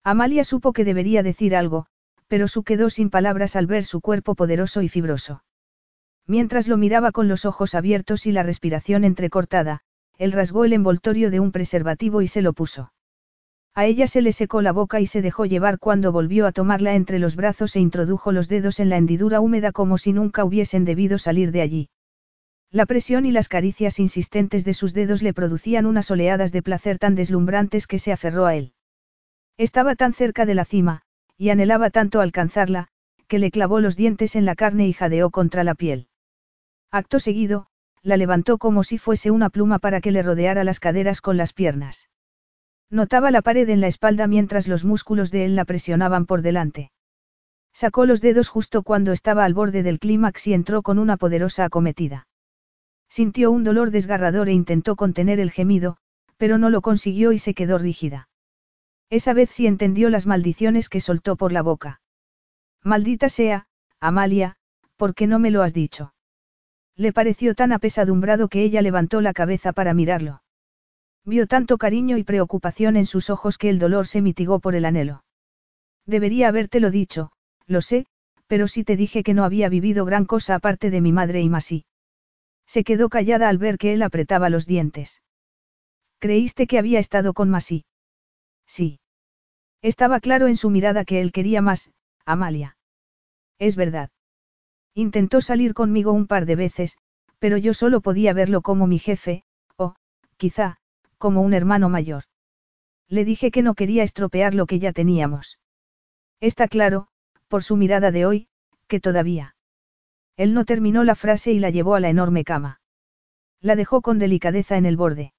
[0.05, 1.87] Amalia supo que debería decir algo,
[2.29, 5.43] pero su quedó sin palabras al ver su cuerpo poderoso y fibroso.
[6.27, 9.81] Mientras lo miraba con los ojos abiertos y la respiración entrecortada,
[10.19, 12.93] él rasgó el envoltorio de un preservativo y se lo puso.
[13.75, 16.95] A ella se le secó la boca y se dejó llevar cuando volvió a tomarla
[16.95, 20.85] entre los brazos e introdujo los dedos en la hendidura húmeda como si nunca hubiesen
[20.85, 21.89] debido salir de allí.
[22.73, 26.99] La presión y las caricias insistentes de sus dedos le producían unas oleadas de placer
[26.99, 28.75] tan deslumbrantes que se aferró a él.
[29.57, 31.03] Estaba tan cerca de la cima,
[31.37, 32.87] y anhelaba tanto alcanzarla,
[33.27, 36.07] que le clavó los dientes en la carne y jadeó contra la piel.
[36.93, 37.67] Acto seguido,
[38.03, 41.53] la levantó como si fuese una pluma para que le rodeara las caderas con las
[41.53, 42.09] piernas.
[42.89, 46.93] Notaba la pared en la espalda mientras los músculos de él la presionaban por delante.
[47.73, 51.65] Sacó los dedos justo cuando estaba al borde del clímax y entró con una poderosa
[51.65, 52.27] acometida.
[53.11, 55.97] Sintió un dolor desgarrador e intentó contener el gemido,
[56.37, 58.29] pero no lo consiguió y se quedó rígida.
[59.11, 62.01] Esa vez sí entendió las maldiciones que soltó por la boca.
[62.85, 63.67] Maldita sea,
[63.99, 64.57] Amalia,
[64.97, 66.15] ¿por qué no me lo has dicho?
[66.95, 70.43] Le pareció tan apesadumbrado que ella levantó la cabeza para mirarlo.
[71.25, 74.85] Vio tanto cariño y preocupación en sus ojos que el dolor se mitigó por el
[74.85, 75.25] anhelo.
[76.07, 77.33] Debería habértelo dicho,
[77.67, 78.07] lo sé,
[78.47, 81.49] pero sí te dije que no había vivido gran cosa aparte de mi madre y
[81.49, 81.85] Masí.
[82.75, 85.23] Se quedó callada al ver que él apretaba los dientes.
[86.21, 87.85] ¿Creíste que había estado con Masí?
[88.65, 89.01] Sí.
[89.83, 91.91] Estaba claro en su mirada que él quería más,
[92.25, 92.77] Amalia.
[93.59, 94.11] Es verdad.
[94.95, 96.97] Intentó salir conmigo un par de veces,
[97.41, 99.43] pero yo solo podía verlo como mi jefe,
[99.77, 99.97] o,
[100.37, 100.77] quizá,
[101.19, 102.23] como un hermano mayor.
[103.09, 105.59] Le dije que no quería estropear lo que ya teníamos.
[106.39, 107.09] Está claro,
[107.49, 108.49] por su mirada de hoy,
[108.87, 109.57] que todavía.
[110.41, 112.81] Él no terminó la frase y la llevó a la enorme cama.
[113.61, 115.35] La dejó con delicadeza en el borde.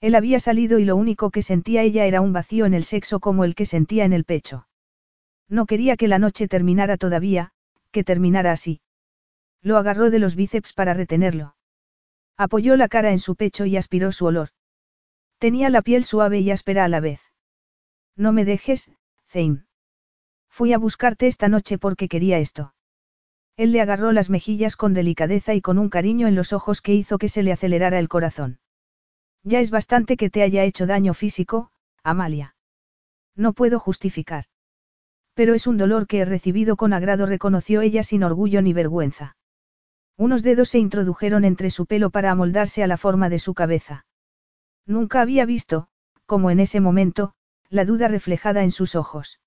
[0.00, 3.20] Él había salido y lo único que sentía ella era un vacío en el sexo
[3.20, 4.66] como el que sentía en el pecho.
[5.48, 7.52] No quería que la noche terminara todavía,
[7.92, 8.80] que terminara así.
[9.62, 11.54] Lo agarró de los bíceps para retenerlo.
[12.36, 14.48] Apoyó la cara en su pecho y aspiró su olor.
[15.38, 17.20] Tenía la piel suave y áspera a la vez.
[18.16, 18.90] No me dejes,
[19.28, 19.66] Zane.
[20.48, 22.72] Fui a buscarte esta noche porque quería esto.
[23.56, 26.94] Él le agarró las mejillas con delicadeza y con un cariño en los ojos que
[26.94, 28.58] hizo que se le acelerara el corazón.
[29.42, 31.70] Ya es bastante que te haya hecho daño físico,
[32.02, 32.54] Amalia.
[33.34, 34.44] No puedo justificar.
[35.34, 39.36] Pero es un dolor que he recibido con agrado, reconoció ella sin orgullo ni vergüenza.
[40.16, 44.06] Unos dedos se introdujeron entre su pelo para amoldarse a la forma de su cabeza.
[44.86, 45.88] Nunca había visto,
[46.26, 47.34] como en ese momento,
[47.68, 49.40] la duda reflejada en sus ojos.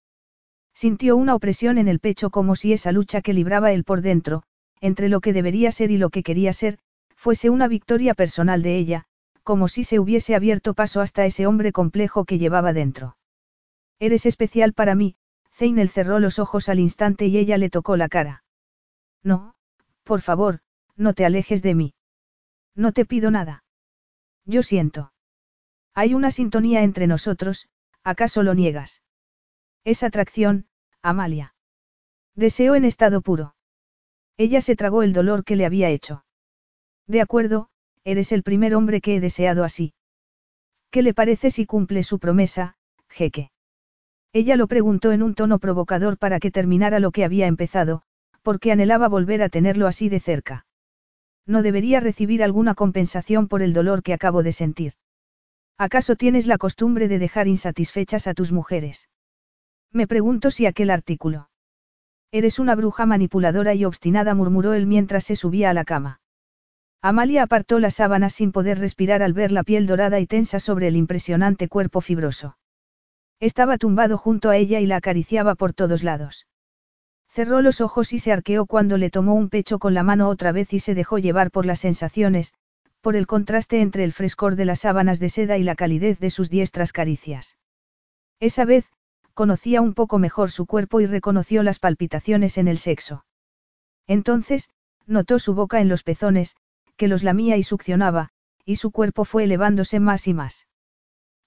[0.81, 4.43] Sintió una opresión en el pecho como si esa lucha que libraba él por dentro,
[4.79, 6.79] entre lo que debería ser y lo que quería ser,
[7.17, 9.03] fuese una victoria personal de ella,
[9.43, 13.17] como si se hubiese abierto paso hasta ese hombre complejo que llevaba dentro.
[13.99, 15.17] Eres especial para mí,
[15.51, 18.45] Zeinel cerró los ojos al instante y ella le tocó la cara.
[19.21, 19.55] No,
[20.05, 20.61] por favor,
[20.95, 21.93] no te alejes de mí.
[22.73, 23.65] No te pido nada.
[24.45, 25.11] Yo siento.
[25.93, 27.67] Hay una sintonía entre nosotros,
[28.05, 29.01] ¿acaso lo niegas?
[29.83, 30.67] Es atracción,
[31.01, 31.53] Amalia.
[32.35, 33.55] Deseo en estado puro.
[34.37, 36.25] Ella se tragó el dolor que le había hecho.
[37.07, 37.69] De acuerdo,
[38.03, 39.93] eres el primer hombre que he deseado así.
[40.91, 42.75] ¿Qué le parece si cumple su promesa,
[43.07, 43.51] jeque?
[44.33, 48.03] Ella lo preguntó en un tono provocador para que terminara lo que había empezado,
[48.41, 50.65] porque anhelaba volver a tenerlo así de cerca.
[51.45, 54.93] No debería recibir alguna compensación por el dolor que acabo de sentir.
[55.77, 59.09] ¿Acaso tienes la costumbre de dejar insatisfechas a tus mujeres?
[59.91, 61.49] Me pregunto si aquel artículo.
[62.31, 66.21] Eres una bruja manipuladora y obstinada, murmuró él mientras se subía a la cama.
[67.01, 70.87] Amalia apartó las sábanas sin poder respirar al ver la piel dorada y tensa sobre
[70.87, 72.57] el impresionante cuerpo fibroso.
[73.39, 76.45] Estaba tumbado junto a ella y la acariciaba por todos lados.
[77.29, 80.51] Cerró los ojos y se arqueó cuando le tomó un pecho con la mano otra
[80.51, 82.53] vez y se dejó llevar por las sensaciones,
[83.01, 86.31] por el contraste entre el frescor de las sábanas de seda y la calidez de
[86.31, 87.57] sus diestras caricias.
[88.41, 88.89] Esa vez,
[89.39, 93.23] conocía un poco mejor su cuerpo y reconoció las palpitaciones en el sexo.
[94.05, 94.69] Entonces,
[95.05, 96.57] notó su boca en los pezones,
[96.97, 98.31] que los lamía y succionaba,
[98.65, 100.67] y su cuerpo fue elevándose más y más.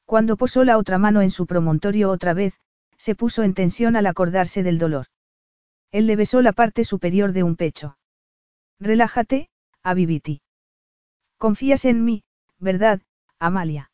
[0.07, 2.59] Cuando posó la otra mano en su promontorio otra vez,
[2.97, 5.09] se puso en tensión al acordarse del dolor.
[5.91, 7.99] Él le besó la parte superior de un pecho.
[8.81, 9.51] Relájate,
[9.83, 10.41] Aviviti.
[11.37, 12.25] Confías en mí,
[12.59, 13.03] ¿verdad,
[13.39, 13.91] Amalia?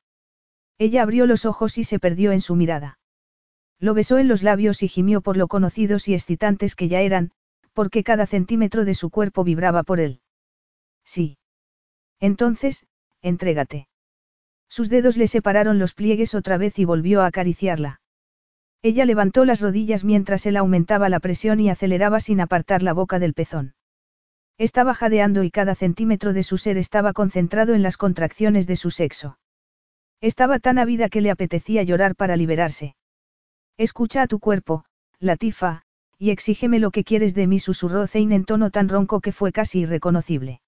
[0.79, 3.01] Ella abrió los ojos y se perdió en su mirada.
[3.81, 7.31] Lo besó en los labios y gimió por lo conocidos y excitantes que ya eran,
[7.73, 10.21] porque cada centímetro de su cuerpo vibraba por él.
[11.05, 11.39] Sí.
[12.19, 12.87] Entonces,
[13.23, 13.89] entrégate.
[14.69, 18.01] Sus dedos le separaron los pliegues otra vez y volvió a acariciarla.
[18.83, 23.19] Ella levantó las rodillas mientras él aumentaba la presión y aceleraba sin apartar la boca
[23.19, 23.75] del pezón.
[24.59, 28.91] Estaba jadeando y cada centímetro de su ser estaba concentrado en las contracciones de su
[28.91, 29.39] sexo.
[30.21, 32.97] Estaba tan ávida que le apetecía llorar para liberarse.
[33.79, 34.85] Escucha a tu cuerpo,
[35.21, 35.83] Latifa,
[36.19, 39.53] y exígeme lo que quieres de mí, susurró Zein en tono tan ronco que fue
[39.53, 40.61] casi irreconocible.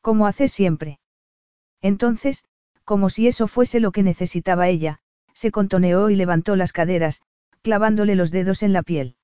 [0.00, 1.00] Como haces siempre.
[1.80, 2.44] Entonces,
[2.84, 5.00] como si eso fuese lo que necesitaba ella,
[5.34, 7.22] se contoneó y levantó las caderas,
[7.60, 9.16] clavándole los dedos en la piel.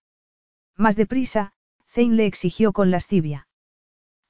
[0.77, 1.53] Más deprisa,
[1.89, 3.47] Zein le exigió con lascivia.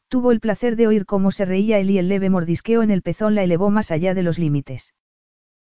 [0.08, 3.00] Tuvo el placer de oír cómo se reía él y el leve mordisqueo en el
[3.00, 4.94] pezón la elevó más allá de los límites.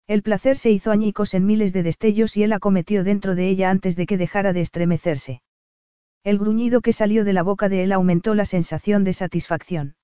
[0.10, 3.70] El placer se hizo añicos en miles de destellos y él acometió dentro de ella
[3.70, 5.44] antes de que dejara de estremecerse.
[6.24, 9.98] El gruñido que salió de la boca de él aumentó la sensación de satisfacción.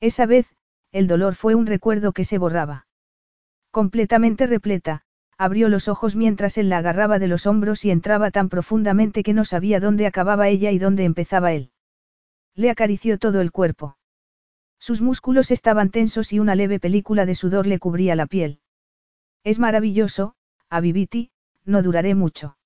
[0.00, 0.48] Esa vez,
[0.90, 2.88] el dolor fue un recuerdo que se borraba.
[3.70, 5.02] Completamente repleta,
[5.38, 9.32] abrió los ojos mientras él la agarraba de los hombros y entraba tan profundamente que
[9.32, 11.70] no sabía dónde acababa ella y dónde empezaba él.
[12.56, 13.96] Le acarició todo el cuerpo.
[14.80, 18.58] Sus músculos estaban tensos y una leve película de sudor le cubría la piel.
[19.44, 20.34] Es maravilloso,
[20.68, 21.30] Aviviti,
[21.64, 22.56] no duraré mucho.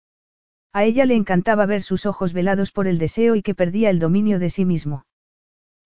[0.73, 4.01] A ella le encantaba ver sus ojos velados por el deseo y que perdía el
[4.01, 5.07] dominio de sí mismo.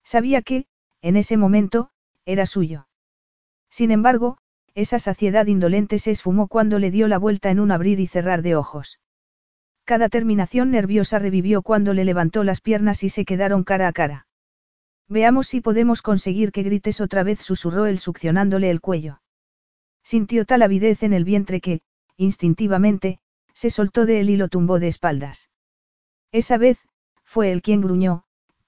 [0.03, 0.65] Sabía que,
[1.01, 1.91] en ese momento,
[2.25, 2.87] era suyo.
[3.69, 4.37] Sin embargo,
[4.73, 8.41] esa saciedad indolente se esfumó cuando le dio la vuelta en un abrir y cerrar
[8.41, 8.99] de ojos.
[9.83, 14.27] Cada terminación nerviosa revivió cuando le levantó las piernas y se quedaron cara a cara.
[15.07, 19.21] Veamos si podemos conseguir que grites otra vez, susurró él succionándole el cuello.
[20.03, 21.81] Sintió tal avidez en el vientre que,
[22.17, 23.19] instintivamente,
[23.53, 25.49] se soltó de él y lo tumbó de espaldas.
[26.31, 26.79] Esa vez,
[27.23, 28.23] fue él quien gruñó,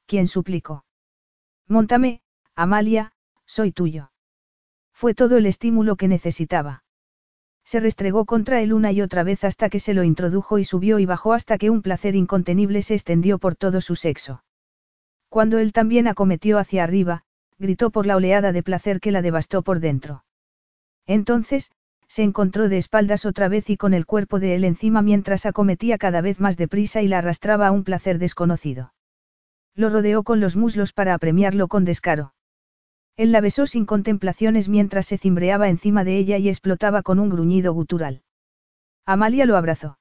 [0.05, 0.85] quien suplicó.
[1.67, 2.21] Móntame,
[2.55, 3.13] Amalia,
[3.45, 4.11] soy tuyo.
[4.93, 6.83] Fue todo el estímulo que necesitaba.
[7.63, 10.99] Se restregó contra él una y otra vez hasta que se lo introdujo y subió
[10.99, 14.43] y bajó hasta que un placer incontenible se extendió por todo su sexo.
[15.29, 17.23] Cuando él también acometió hacia arriba,
[17.57, 20.25] gritó por la oleada de placer que la devastó por dentro.
[21.07, 21.71] Entonces,
[22.07, 25.97] se encontró de espaldas otra vez y con el cuerpo de él encima mientras acometía
[25.97, 28.93] cada vez más deprisa y la arrastraba a un placer desconocido.
[29.75, 32.33] Lo rodeó con los muslos para apremiarlo con descaro.
[33.15, 37.29] Él la besó sin contemplaciones mientras se cimbreaba encima de ella y explotaba con un
[37.29, 38.23] gruñido gutural.
[39.05, 39.99] Amalia lo abrazó.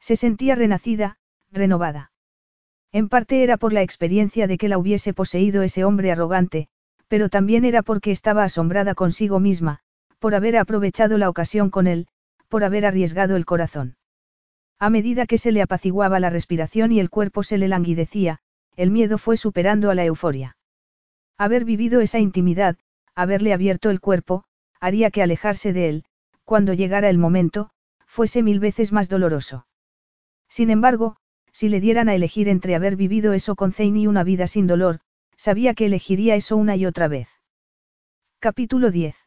[0.00, 1.18] Se sentía renacida,
[1.52, 2.12] renovada.
[2.92, 6.68] En parte era por la experiencia de que la hubiese poseído ese hombre arrogante,
[7.06, 9.80] pero también era porque estaba asombrada consigo misma,
[10.20, 12.06] por haber aprovechado la ocasión con él,
[12.48, 13.96] por haber arriesgado el corazón.
[14.78, 18.38] A medida que se le apaciguaba la respiración y el cuerpo se le languidecía,
[18.76, 20.56] el miedo fue superando a la euforia.
[21.36, 22.76] Haber vivido esa intimidad,
[23.14, 24.44] haberle abierto el cuerpo,
[24.78, 26.04] haría que alejarse de él,
[26.44, 27.70] cuando llegara el momento,
[28.06, 29.66] fuese mil veces más doloroso.
[30.48, 31.16] Sin embargo,
[31.52, 34.66] si le dieran a elegir entre haber vivido eso con Zane y una vida sin
[34.66, 35.00] dolor,
[35.36, 37.28] sabía que elegiría eso una y otra vez.
[38.40, 39.19] Capítulo 10.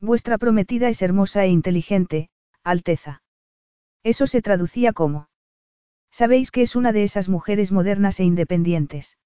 [0.00, 2.30] Vuestra prometida es hermosa e inteligente,
[2.62, 3.22] Alteza.
[4.04, 5.28] Eso se traducía como.
[6.10, 9.18] Sabéis que es una de esas mujeres modernas e independientes.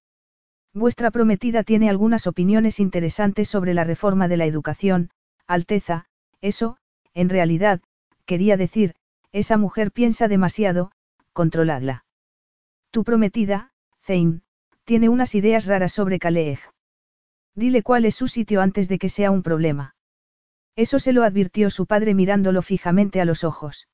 [0.73, 5.11] Vuestra prometida tiene algunas opiniones interesantes sobre la reforma de la educación,
[5.47, 6.07] Alteza,
[6.41, 6.79] eso,
[7.13, 7.83] en realidad,
[8.25, 8.95] quería decir,
[9.33, 10.93] esa mujer piensa demasiado,
[11.35, 12.05] controladla.
[12.91, 14.41] Tu prometida, Zane,
[14.85, 16.61] tiene unas ideas raras sobre Kaleeg.
[17.55, 19.95] Dile cuál es su sitio antes de que sea un problema.
[20.77, 23.89] Eso se lo advirtió su padre mirándolo fijamente a los ojos.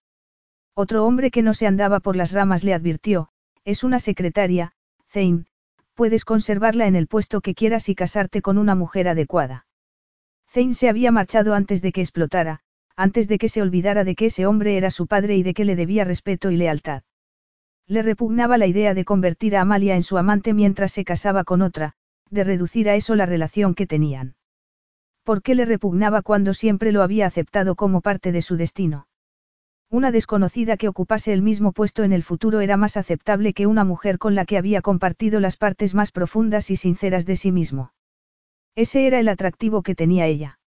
[0.74, 3.30] Otro hombre que no se andaba por las ramas le advirtió,
[3.64, 4.72] es una secretaria,
[5.08, 5.46] Zane,
[5.94, 9.66] puedes conservarla en el puesto que quieras y casarte con una mujer adecuada.
[10.48, 12.60] Zane se había marchado antes de que explotara,
[12.94, 15.64] antes de que se olvidara de que ese hombre era su padre y de que
[15.64, 17.02] le debía respeto y lealtad.
[17.86, 21.62] Le repugnaba la idea de convertir a Amalia en su amante mientras se casaba con
[21.62, 21.94] otra,
[22.30, 24.36] de reducir a eso la relación que tenían.
[25.28, 29.08] ¿Por qué le repugnaba cuando siempre lo había aceptado como parte de su destino?
[29.90, 33.84] Una desconocida que ocupase el mismo puesto en el futuro era más aceptable que una
[33.84, 37.92] mujer con la que había compartido las partes más profundas y sinceras de sí mismo.
[38.74, 40.60] Ese era el atractivo que tenía ella.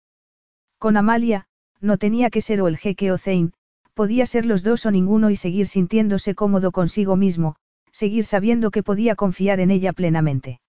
[0.78, 1.48] Con Amalia,
[1.80, 3.54] no tenía que ser o el jeque o Zane,
[3.96, 7.56] podía ser los dos o ninguno y seguir sintiéndose cómodo consigo mismo,
[7.92, 10.62] seguir sabiendo que podía confiar en ella plenamente.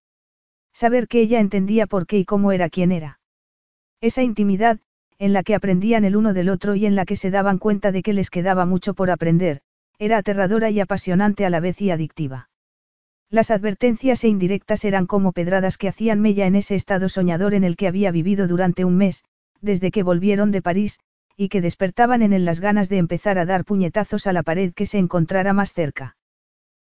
[0.72, 3.18] Saber que ella entendía por qué y cómo era quien era.
[4.02, 4.80] Esa intimidad,
[5.20, 7.92] en la que aprendían el uno del otro y en la que se daban cuenta
[7.92, 9.60] de que les quedaba mucho por aprender,
[9.96, 12.50] era aterradora y apasionante a la vez y adictiva.
[13.30, 17.62] Las advertencias e indirectas eran como pedradas que hacían mella en ese estado soñador en
[17.62, 19.22] el que había vivido durante un mes,
[19.60, 20.98] desde que volvieron de París,
[21.36, 24.72] y que despertaban en él las ganas de empezar a dar puñetazos a la pared
[24.74, 26.16] que se encontrara más cerca.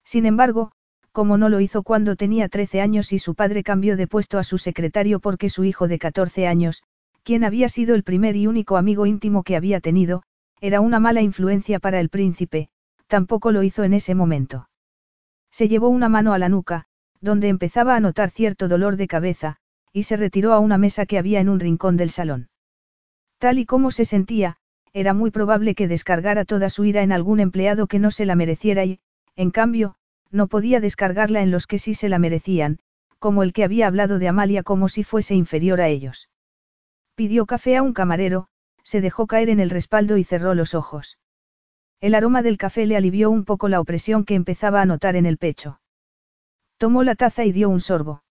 [0.04, 0.72] Sin embargo,
[1.12, 4.44] como no lo hizo cuando tenía 13 años y su padre cambió de puesto a
[4.44, 6.84] su secretario porque su hijo de 14 años,
[7.30, 10.24] quien había sido el primer y único amigo íntimo que había tenido,
[10.62, 12.70] era una mala influencia para el príncipe,
[13.06, 14.68] tampoco lo hizo en ese momento.
[15.52, 16.86] Se llevó una mano a la nuca,
[17.22, 19.58] donde empezaba a notar cierto dolor de cabeza,
[19.94, 22.50] y se retiró a una mesa que había en un rincón del salón.
[23.38, 24.56] Tal y como se sentía,
[24.92, 28.34] era muy probable que descargara toda su ira en algún empleado que no se la
[28.34, 29.02] mereciera y,
[29.36, 29.94] en cambio,
[30.32, 32.80] no podía descargarla en los que sí se la merecían,
[33.20, 36.28] como el que había hablado de Amalia como si fuese inferior a ellos.
[37.20, 38.48] Pidió café a un camarero,
[38.82, 41.20] se dejó caer en el respaldo y cerró los ojos.
[42.00, 45.26] El aroma del café le alivió un poco la opresión que empezaba a notar en
[45.26, 45.82] el pecho.
[46.78, 48.24] Tomó la taza y dio un sorbo.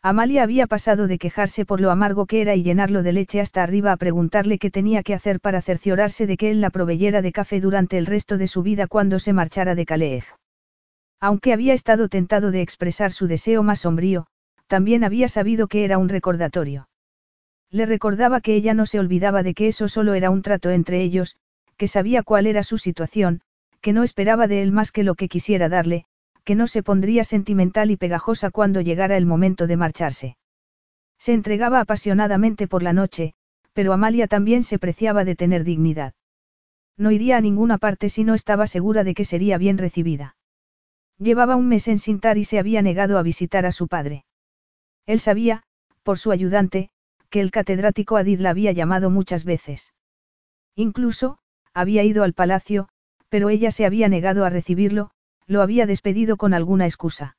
[0.00, 3.62] Amalia había pasado de quejarse por lo amargo que era y llenarlo de leche hasta
[3.62, 7.32] arriba a preguntarle qué tenía que hacer para cerciorarse de que él la proveyera de
[7.32, 10.24] café durante el resto de su vida cuando se marchara de Calais.
[11.20, 14.26] Aunque había estado tentado de expresar su deseo más sombrío,
[14.68, 16.88] también había sabido que era un recordatorio.
[17.70, 21.02] Le recordaba que ella no se olvidaba de que eso solo era un trato entre
[21.02, 21.36] ellos,
[21.76, 23.42] que sabía cuál era su situación,
[23.80, 26.06] que no esperaba de él más que lo que quisiera darle,
[26.44, 30.36] que no se pondría sentimental y pegajosa cuando llegara el momento de marcharse.
[31.18, 33.34] Se entregaba apasionadamente por la noche,
[33.72, 36.14] pero Amalia también se preciaba de tener dignidad.
[36.96, 40.36] No iría a ninguna parte si no estaba segura de que sería bien recibida.
[41.18, 44.24] Llevaba un mes en Sintar y se había negado a visitar a su padre.
[45.04, 45.62] Él sabía,
[46.02, 46.90] por su ayudante,
[47.28, 49.92] que el catedrático Adid la había llamado muchas veces.
[50.74, 51.38] Incluso,
[51.74, 52.88] había ido al palacio,
[53.28, 55.10] pero ella se había negado a recibirlo,
[55.46, 57.36] lo había despedido con alguna excusa.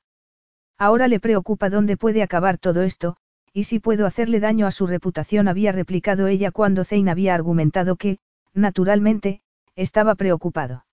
[0.77, 3.17] Ahora le preocupa dónde puede acabar todo esto,
[3.51, 7.95] y si puedo hacerle daño a su reputación, había replicado ella cuando Zane había argumentado
[7.95, 8.19] que,
[8.53, 9.41] naturalmente,
[9.75, 10.85] estaba preocupado.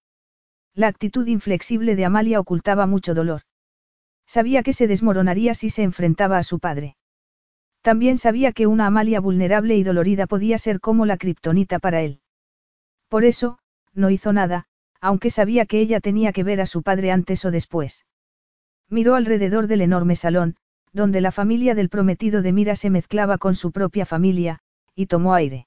[0.75, 3.43] La actitud inflexible de Amalia ocultaba mucho dolor.
[4.27, 6.97] Sabía que se desmoronaría si se enfrentaba a su padre.
[7.85, 12.21] También sabía que una Amalia vulnerable y dolorida podía ser como la kriptonita para él.
[13.11, 13.59] Por eso,
[13.93, 14.65] no hizo nada,
[15.03, 18.07] aunque sabía que ella tenía que ver a su padre antes o después.
[18.89, 20.57] Miró alrededor del enorme salón,
[20.95, 24.61] donde la familia del prometido de Mira se mezclaba con su propia familia,
[24.95, 25.67] y tomó aire.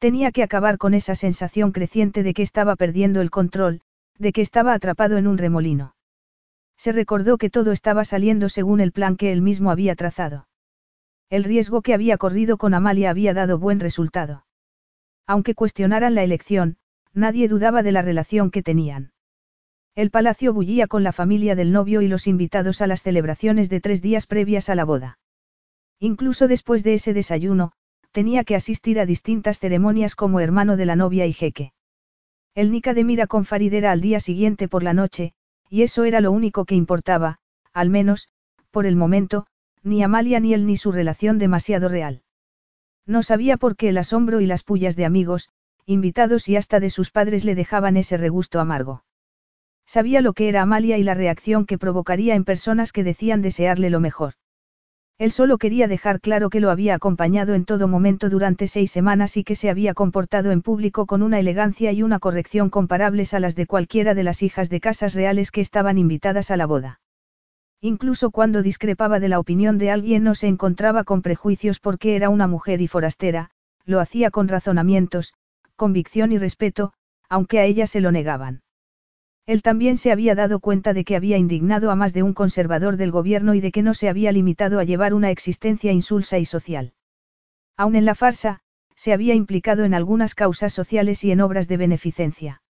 [0.00, 3.82] Tenía que acabar con esa sensación creciente de que estaba perdiendo el control,
[4.18, 5.94] de que estaba atrapado en un remolino.
[6.76, 10.48] Se recordó que todo estaba saliendo según el plan que él mismo había trazado.
[11.30, 14.44] El riesgo que había corrido con Amalia había dado buen resultado.
[15.28, 16.76] Aunque cuestionaran la elección,
[17.14, 19.12] nadie dudaba de la relación que tenían.
[19.94, 23.80] El palacio bullía con la familia del novio y los invitados a las celebraciones de
[23.80, 25.18] tres días previas a la boda.
[26.00, 27.72] Incluso después de ese desayuno,
[28.10, 31.72] tenía que asistir a distintas ceremonias como hermano de la novia y jeque.
[32.56, 35.34] El Nika de Mira con Farid era al día siguiente por la noche,
[35.68, 37.38] y eso era lo único que importaba,
[37.72, 38.28] al menos,
[38.72, 39.46] por el momento,
[39.82, 42.22] ni Amalia ni él ni su relación demasiado real.
[43.06, 45.48] No sabía por qué el asombro y las pullas de amigos,
[45.86, 49.04] invitados y hasta de sus padres le dejaban ese regusto amargo.
[49.86, 53.90] Sabía lo que era Amalia y la reacción que provocaría en personas que decían desearle
[53.90, 54.34] lo mejor.
[55.18, 59.36] Él solo quería dejar claro que lo había acompañado en todo momento durante seis semanas
[59.36, 63.40] y que se había comportado en público con una elegancia y una corrección comparables a
[63.40, 66.99] las de cualquiera de las hijas de casas reales que estaban invitadas a la boda.
[67.82, 72.28] Incluso cuando discrepaba de la opinión de alguien no se encontraba con prejuicios porque era
[72.28, 73.50] una mujer y forastera,
[73.86, 75.32] lo hacía con razonamientos,
[75.76, 76.92] convicción y respeto,
[77.28, 78.62] aunque a ella se lo negaban.
[79.46, 82.98] Él también se había dado cuenta de que había indignado a más de un conservador
[82.98, 86.44] del gobierno y de que no se había limitado a llevar una existencia insulsa y
[86.44, 86.92] social.
[87.76, 88.60] Aun en la farsa,
[88.94, 92.62] se había implicado en algunas causas sociales y en obras de beneficencia.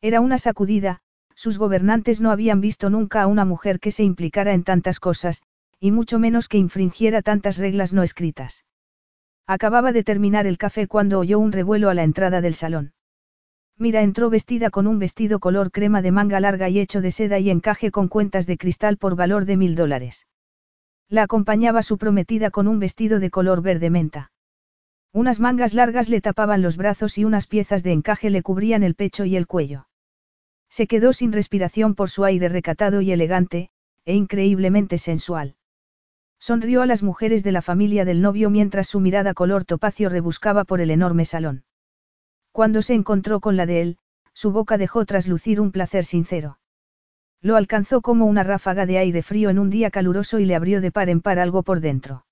[0.00, 1.00] Era una sacudida,
[1.38, 5.44] sus gobernantes no habían visto nunca a una mujer que se implicara en tantas cosas,
[5.78, 8.64] y mucho menos que infringiera tantas reglas no escritas.
[9.46, 12.92] Acababa de terminar el café cuando oyó un revuelo a la entrada del salón.
[13.76, 17.38] Mira entró vestida con un vestido color crema de manga larga y hecho de seda
[17.38, 20.26] y encaje con cuentas de cristal por valor de mil dólares.
[21.08, 24.32] La acompañaba su prometida con un vestido de color verde menta.
[25.12, 28.96] Unas mangas largas le tapaban los brazos y unas piezas de encaje le cubrían el
[28.96, 29.87] pecho y el cuello.
[30.70, 33.70] Se quedó sin respiración por su aire recatado y elegante,
[34.04, 35.56] e increíblemente sensual.
[36.38, 40.64] Sonrió a las mujeres de la familia del novio mientras su mirada color topacio rebuscaba
[40.64, 41.64] por el enorme salón.
[42.52, 43.98] Cuando se encontró con la de él,
[44.32, 46.58] su boca dejó traslucir un placer sincero.
[47.40, 50.80] Lo alcanzó como una ráfaga de aire frío en un día caluroso y le abrió
[50.80, 52.24] de par en par algo por dentro.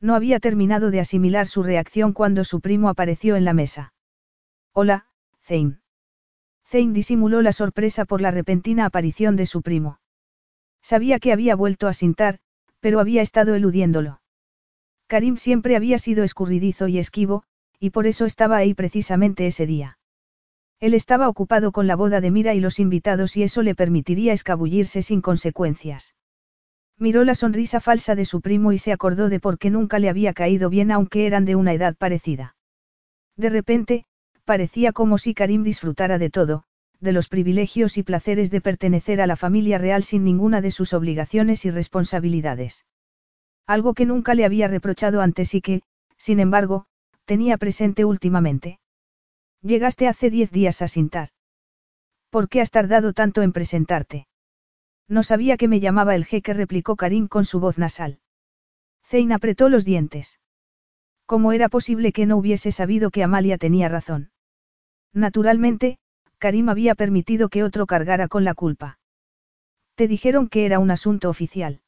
[0.00, 3.92] No había terminado de asimilar su reacción cuando su primo apareció en la mesa.
[4.72, 5.06] Hola,
[5.42, 5.81] Zane.
[6.72, 9.98] Zane disimuló la sorpresa por la repentina aparición de su primo.
[10.80, 12.38] Sabía que había vuelto a sintar,
[12.80, 14.22] pero había estado eludiéndolo.
[15.06, 17.42] Karim siempre había sido escurridizo y esquivo,
[17.78, 19.98] y por eso estaba ahí precisamente ese día.
[20.80, 24.32] Él estaba ocupado con la boda de Mira y los invitados y eso le permitiría
[24.32, 26.14] escabullirse sin consecuencias.
[26.98, 30.08] Miró la sonrisa falsa de su primo y se acordó de por qué nunca le
[30.08, 32.56] había caído bien aunque eran de una edad parecida.
[33.36, 34.06] De repente,
[34.44, 36.64] parecía como si Karim disfrutara de todo,
[37.00, 40.92] de los privilegios y placeres de pertenecer a la familia real sin ninguna de sus
[40.92, 42.84] obligaciones y responsabilidades.
[43.66, 45.82] Algo que nunca le había reprochado antes y que,
[46.16, 46.86] sin embargo,
[47.24, 48.78] tenía presente últimamente.
[49.62, 51.30] Llegaste hace diez días a Sintar.
[52.30, 54.26] ¿Por qué has tardado tanto en presentarte?
[55.08, 58.20] No sabía que me llamaba el jeque, replicó Karim con su voz nasal.
[59.04, 60.40] Zein apretó los dientes.
[61.26, 64.31] ¿Cómo era posible que no hubiese sabido que Amalia tenía razón?
[65.12, 65.98] Naturalmente,
[66.38, 68.98] Karim había permitido que otro cargara con la culpa.
[69.94, 71.80] Te dijeron que era un asunto oficial.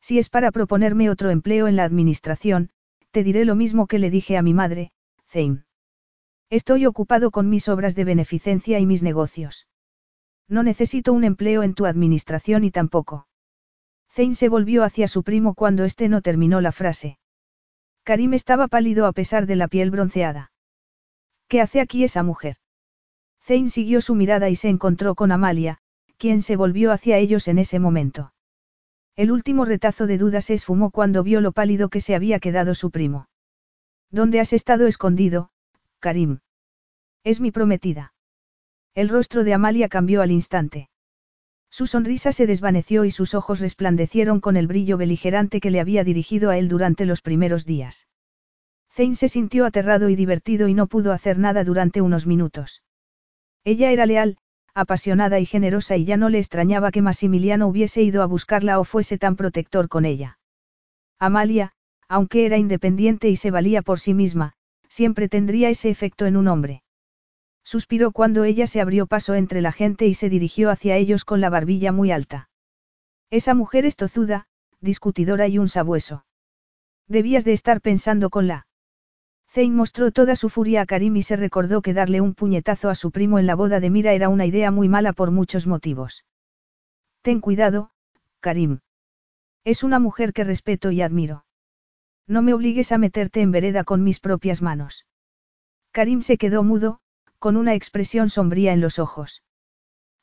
[0.00, 2.70] Si es para proponerme otro empleo en la administración,
[3.10, 4.92] te diré lo mismo que le dije a mi madre,
[5.28, 5.64] Zane.
[6.50, 9.66] Estoy ocupado con mis obras de beneficencia y mis negocios.
[10.48, 13.26] No necesito un empleo en tu administración y tampoco.
[14.10, 17.18] Zane se volvió hacia su primo cuando éste no terminó la frase.
[18.02, 20.50] Karim estaba pálido a pesar de la piel bronceada.
[21.48, 22.56] ¿Qué hace aquí esa mujer?
[23.42, 25.78] Zane siguió su mirada y se encontró con Amalia,
[26.18, 28.34] quien se volvió hacia ellos en ese momento.
[29.16, 32.74] El último retazo de dudas se esfumó cuando vio lo pálido que se había quedado
[32.74, 33.28] su primo.
[34.10, 35.50] ¿Dónde has estado escondido,
[36.00, 36.40] Karim?
[37.24, 38.12] Es mi prometida.
[38.94, 40.90] El rostro de Amalia cambió al instante.
[41.70, 46.04] Su sonrisa se desvaneció y sus ojos resplandecieron con el brillo beligerante que le había
[46.04, 48.06] dirigido a él durante los primeros días.
[48.98, 52.82] Zane se sintió aterrado y divertido y no pudo hacer nada durante unos minutos.
[53.62, 54.38] Ella era leal,
[54.74, 58.82] apasionada y generosa y ya no le extrañaba que Maximiliano hubiese ido a buscarla o
[58.82, 60.40] fuese tan protector con ella.
[61.20, 61.74] Amalia,
[62.08, 64.54] aunque era independiente y se valía por sí misma,
[64.88, 66.82] siempre tendría ese efecto en un hombre.
[67.62, 71.40] Suspiró cuando ella se abrió paso entre la gente y se dirigió hacia ellos con
[71.40, 72.50] la barbilla muy alta.
[73.30, 74.48] Esa mujer es tozuda,
[74.80, 76.24] discutidora y un sabueso.
[77.06, 78.67] Debías de estar pensando con la.
[79.58, 82.94] Zane mostró toda su furia a Karim y se recordó que darle un puñetazo a
[82.94, 86.24] su primo en la boda de Mira era una idea muy mala por muchos motivos.
[87.22, 87.90] Ten cuidado,
[88.38, 88.78] Karim.
[89.64, 91.44] Es una mujer que respeto y admiro.
[92.28, 95.06] No me obligues a meterte en vereda con mis propias manos.
[95.90, 97.00] Karim se quedó mudo,
[97.40, 99.42] con una expresión sombría en los ojos.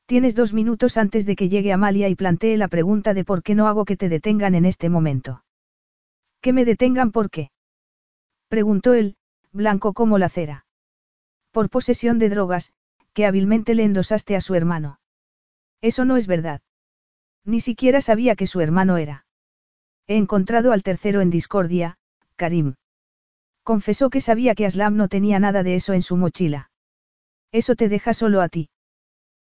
[0.06, 3.54] Tienes dos minutos antes de que llegue Amalia y plantee la pregunta de por qué
[3.54, 5.44] no hago que te detengan en este momento.
[6.40, 7.50] ¿Que me detengan por qué?
[8.48, 9.18] Preguntó él,
[9.56, 10.66] blanco como la cera.
[11.52, 12.74] Por posesión de drogas,
[13.14, 15.00] que hábilmente le endosaste a su hermano.
[15.82, 16.62] Eso no es verdad.
[17.46, 19.26] Ni siquiera sabía que su hermano era.
[20.08, 21.98] He encontrado al tercero en discordia,
[22.36, 22.76] Karim.
[23.64, 26.70] Confesó que sabía que Aslam no tenía nada de eso en su mochila.
[27.52, 28.70] Eso te deja solo a ti.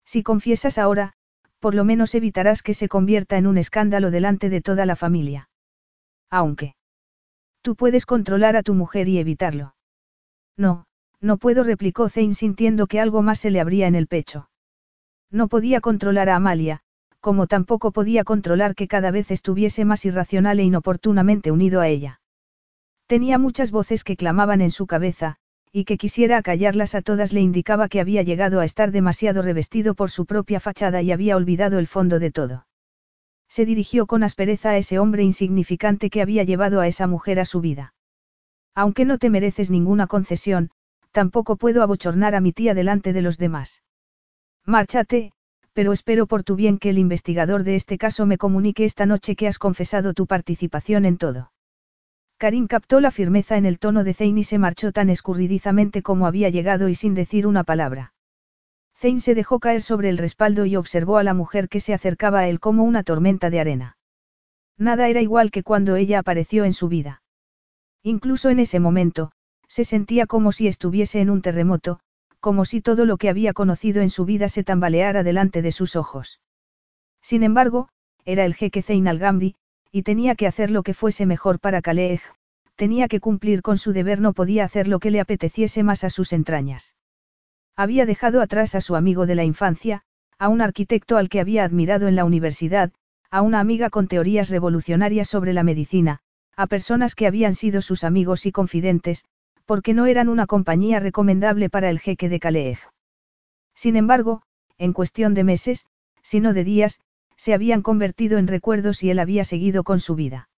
[0.04, 1.14] Si confiesas ahora,
[1.60, 5.50] por lo menos evitarás que se convierta en un escándalo delante de toda la familia.
[6.30, 6.76] Aunque.
[7.62, 9.76] Tú puedes controlar a tu mujer y evitarlo.
[10.60, 10.86] No,
[11.22, 14.50] no puedo, replicó Zane sintiendo que algo más se le abría en el pecho.
[15.32, 16.82] No podía controlar a Amalia,
[17.22, 22.20] como tampoco podía controlar que cada vez estuviese más irracional e inoportunamente unido a ella.
[23.08, 25.38] Tenía muchas voces que clamaban en su cabeza,
[25.72, 29.96] y que quisiera acallarlas a todas le indicaba que había llegado a estar demasiado revestido
[29.96, 32.68] por su propia fachada y había olvidado el fondo de todo.
[33.48, 37.46] Se dirigió con aspereza a ese hombre insignificante que había llevado a esa mujer a
[37.46, 37.94] su vida.
[38.80, 40.70] Aunque no te mereces ninguna concesión,
[41.12, 43.84] tampoco puedo abochornar a mi tía delante de los demás.
[44.66, 45.34] Márchate,
[45.74, 49.36] pero espero por tu bien que el investigador de este caso me comunique esta noche
[49.36, 51.52] que has confesado tu participación en todo.
[52.38, 56.26] Karim captó la firmeza en el tono de Zane y se marchó tan escurridizamente como
[56.26, 58.14] había llegado y sin decir una palabra.
[58.96, 62.40] Zane se dejó caer sobre el respaldo y observó a la mujer que se acercaba
[62.40, 63.98] a él como una tormenta de arena.
[64.78, 67.22] Nada era igual que cuando ella apareció en su vida.
[68.04, 69.32] Incluso en ese momento,
[69.68, 72.00] se sentía como si estuviese en un terremoto,
[72.40, 75.96] como si todo lo que había conocido en su vida se tambaleara delante de sus
[75.96, 76.40] ojos.
[77.22, 77.90] Sin embargo,
[78.26, 79.56] era el jeque Zein al-Gamdi,
[79.92, 82.22] y tenía que hacer lo que fuese mejor para Khalej,
[82.76, 86.10] tenía que cumplir con su deber, no podía hacer lo que le apeteciese más a
[86.10, 86.96] sus entrañas.
[87.76, 90.04] Había dejado atrás a su amigo de la infancia,
[90.38, 92.92] a un arquitecto al que había admirado en la universidad,
[93.30, 96.22] a una amiga con teorías revolucionarias sobre la medicina,
[96.60, 99.24] a personas que habían sido sus amigos y confidentes,
[99.66, 102.80] porque no eran una compañía recomendable para el jeque de Calej.
[103.74, 104.42] Sin embargo,
[104.78, 105.86] en cuestión de meses,
[106.22, 107.00] si no de días,
[107.38, 110.50] se habían convertido en recuerdos y él había seguido con su vida.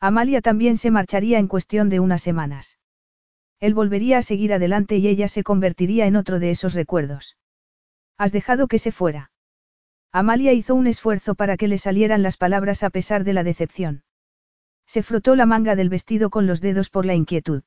[0.00, 2.80] Amalia también se marcharía en cuestión de unas semanas.
[3.60, 7.36] Él volvería a seguir adelante y ella se convertiría en otro de esos recuerdos.
[8.18, 9.30] Has dejado que se fuera.
[10.10, 14.02] Amalia hizo un esfuerzo para que le salieran las palabras a pesar de la decepción.
[14.92, 17.62] Se frotó la manga del vestido con los dedos por la inquietud.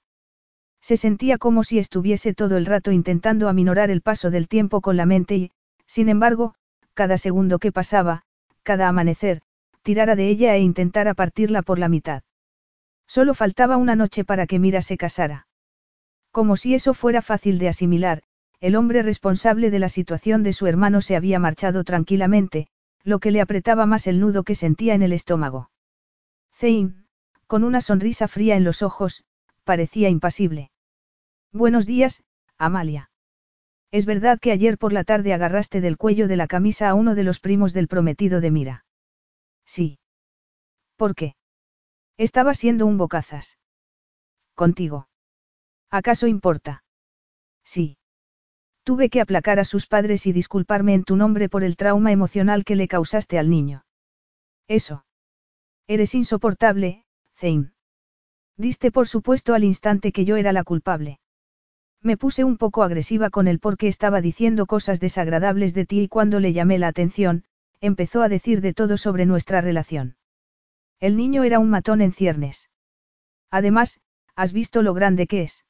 [0.81, 4.97] Se sentía como si estuviese todo el rato intentando aminorar el paso del tiempo con
[4.97, 5.51] la mente y,
[5.85, 6.53] sin embargo,
[6.93, 8.23] cada segundo que pasaba,
[8.61, 9.41] cada amanecer,
[9.83, 12.23] tirara de ella e intentara partirla por la mitad.
[13.07, 15.47] Solo faltaba una noche para que Mira se casara.
[16.29, 18.23] Como si eso fuera fácil de asimilar,
[18.59, 22.67] el hombre responsable de la situación de su hermano se había marchado tranquilamente,
[23.01, 25.69] lo que le apretaba más el nudo que sentía en el estómago.
[26.51, 27.02] Zane,
[27.47, 29.23] con una sonrisa fría en los ojos,
[29.63, 30.71] parecía impasible.
[31.51, 32.23] Buenos días,
[32.57, 33.11] Amalia.
[33.91, 37.13] Es verdad que ayer por la tarde agarraste del cuello de la camisa a uno
[37.13, 38.85] de los primos del prometido de Mira.
[39.65, 39.99] Sí.
[40.95, 41.35] ¿Por qué?
[42.17, 43.59] Estaba siendo un bocazas.
[44.55, 45.07] Contigo.
[45.91, 46.83] ¿Acaso importa?
[47.63, 47.97] Sí.
[48.83, 52.65] Tuve que aplacar a sus padres y disculparme en tu nombre por el trauma emocional
[52.65, 53.85] que le causaste al niño.
[54.67, 55.05] Eso.
[55.87, 57.02] Eres insoportable,
[58.57, 61.19] Diste por supuesto al instante que yo era la culpable.
[62.01, 66.07] Me puse un poco agresiva con él porque estaba diciendo cosas desagradables de ti y
[66.07, 67.43] cuando le llamé la atención,
[67.81, 70.15] empezó a decir de todo sobre nuestra relación.
[70.99, 72.69] El niño era un matón en ciernes.
[73.51, 73.99] Además,
[74.35, 75.65] has visto lo grande que es.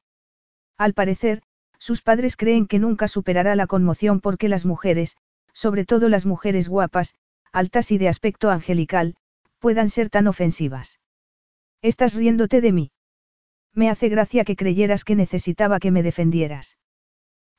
[0.77, 1.42] Al parecer,
[1.80, 5.18] sus padres creen que nunca superará la conmoción porque las mujeres,
[5.53, 7.16] sobre todo las mujeres guapas,
[7.52, 9.16] altas y de aspecto angelical,
[9.60, 11.00] puedan ser tan ofensivas.
[11.84, 12.92] Estás riéndote de mí.
[13.74, 16.78] Me hace gracia que creyeras que necesitaba que me defendieras.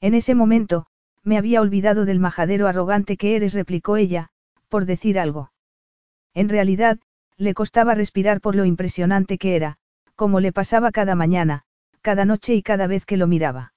[0.01, 0.87] En ese momento,
[1.23, 4.31] me había olvidado del majadero arrogante que eres, replicó ella,
[4.71, 5.53] por decir algo.
[6.33, 6.99] En realidad,
[7.37, 9.77] le costaba respirar por lo impresionante que era,
[10.17, 11.65] como le pasaba cada mañana,
[12.01, 13.75] cada noche y cada vez que lo miraba.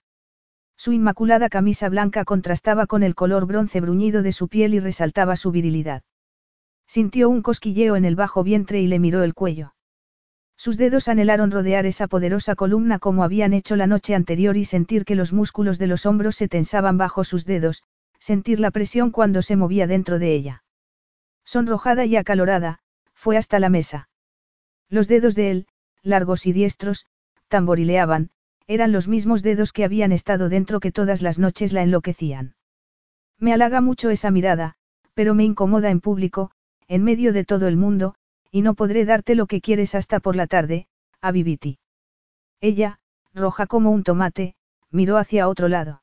[0.78, 5.36] Su inmaculada camisa blanca contrastaba con el color bronce bruñido de su piel y resaltaba
[5.36, 6.04] su virilidad.
[6.88, 9.74] Sintió un cosquilleo en el bajo vientre y le miró el cuello.
[10.58, 15.06] Sus dedos anhelaron rodear esa poderosa columna como habían hecho la noche anterior y sentir
[15.06, 17.84] que los músculos de los hombros se tensaban bajo sus dedos,
[18.20, 20.64] sentir la presión cuando se movía dentro de ella.
[21.46, 22.80] Sonrojada y acalorada,
[23.14, 24.10] fue hasta la mesa.
[24.90, 25.68] Los dedos de él,
[26.02, 27.06] largos y diestros,
[27.48, 28.32] tamborileaban,
[28.66, 32.56] eran los mismos dedos que habían estado dentro que todas las noches la enloquecían.
[33.40, 34.76] Me halaga mucho esa mirada,
[35.14, 36.52] pero me incomoda en público,
[36.88, 38.16] en medio de todo el mundo,
[38.52, 40.88] y no podré darte lo que quieres hasta por la tarde,
[41.22, 41.80] a Viviti.
[42.62, 43.00] Ella,
[43.34, 44.56] roja como un tomate,
[44.90, 46.02] miró hacia otro lado.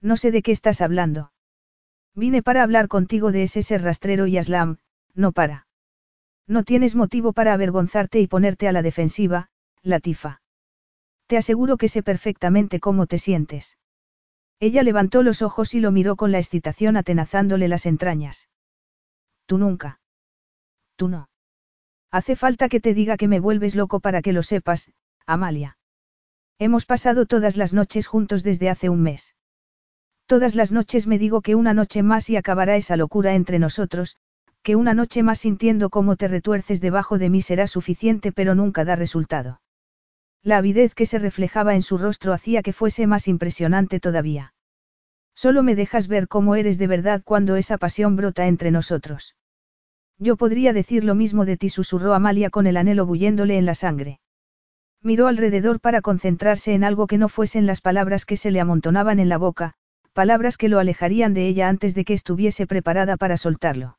[0.00, 1.32] No sé de qué estás hablando.
[2.14, 4.78] Vine para hablar contigo de ese ser rastrero y aslam,
[5.14, 5.66] no para.
[6.46, 9.48] No tienes motivo para avergonzarte y ponerte a la defensiva,
[9.82, 10.42] Latifa.
[11.26, 13.78] Te aseguro que sé perfectamente cómo te sientes.
[14.60, 18.48] Ella levantó los ojos y lo miró con la excitación atenazándole las entrañas.
[19.46, 20.00] Tú nunca.
[20.96, 21.28] Tú no.
[22.14, 24.92] Hace falta que te diga que me vuelves loco para que lo sepas,
[25.26, 25.78] Amalia.
[26.60, 29.34] Hemos pasado todas las noches juntos desde hace un mes.
[30.26, 34.14] Todas las noches me digo que una noche más y acabará esa locura entre nosotros,
[34.62, 38.84] que una noche más sintiendo cómo te retuerces debajo de mí será suficiente pero nunca
[38.84, 39.60] da resultado.
[40.40, 44.54] La avidez que se reflejaba en su rostro hacía que fuese más impresionante todavía.
[45.34, 49.34] Solo me dejas ver cómo eres de verdad cuando esa pasión brota entre nosotros.
[50.18, 53.74] Yo podría decir lo mismo de ti, susurró Amalia con el anhelo bulléndole en la
[53.74, 54.20] sangre.
[55.02, 59.18] Miró alrededor para concentrarse en algo que no fuesen las palabras que se le amontonaban
[59.18, 59.74] en la boca,
[60.12, 63.98] palabras que lo alejarían de ella antes de que estuviese preparada para soltarlo.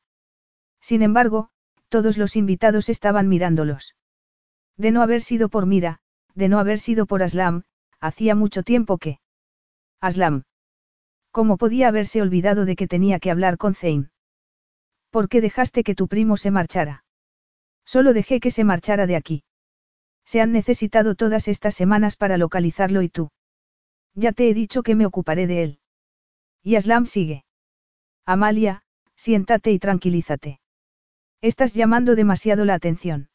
[0.82, 1.50] Sin embargo,
[1.90, 3.96] todos los invitados estaban mirándolos.
[4.78, 6.00] De no haber sido por Mira,
[6.34, 7.64] de no haber sido por Aslam,
[8.00, 9.20] hacía mucho tiempo que...
[10.02, 10.44] Aslam.
[11.32, 14.10] ¿Cómo podía haberse olvidado de que tenía que hablar con Zain?
[15.16, 17.06] ¿Por qué dejaste que tu primo se marchara?
[17.86, 19.46] Solo dejé que se marchara de aquí.
[20.26, 23.30] Se han necesitado todas estas semanas para localizarlo y tú.
[24.14, 25.80] Ya te he dicho que me ocuparé de él.
[26.64, 27.46] Y Aslam sigue.
[28.26, 28.84] Amalia,
[29.16, 30.60] siéntate y tranquilízate.
[31.40, 33.30] Estás llamando demasiado la atención.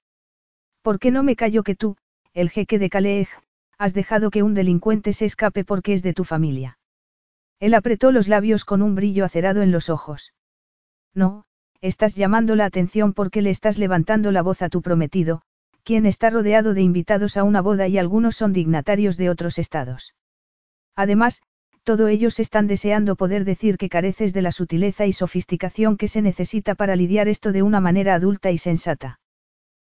[0.83, 1.97] ¿Por qué no me callo que tú,
[2.35, 3.31] el jeque de Calej,
[3.79, 6.79] has dejado que un delincuente se escape porque es de tu familia?
[7.59, 10.35] Él apretó los labios con un brillo acerado en los ojos.
[11.15, 11.47] No,
[11.81, 15.43] estás llamando la atención porque le estás levantando la voz a tu prometido,
[15.83, 20.15] quien está rodeado de invitados a una boda y algunos son dignatarios de otros estados.
[20.95, 21.43] Además,
[21.83, 26.23] todos ellos están deseando poder decir que careces de la sutileza y sofisticación que se
[26.23, 29.21] necesita para lidiar esto de una manera adulta y sensata.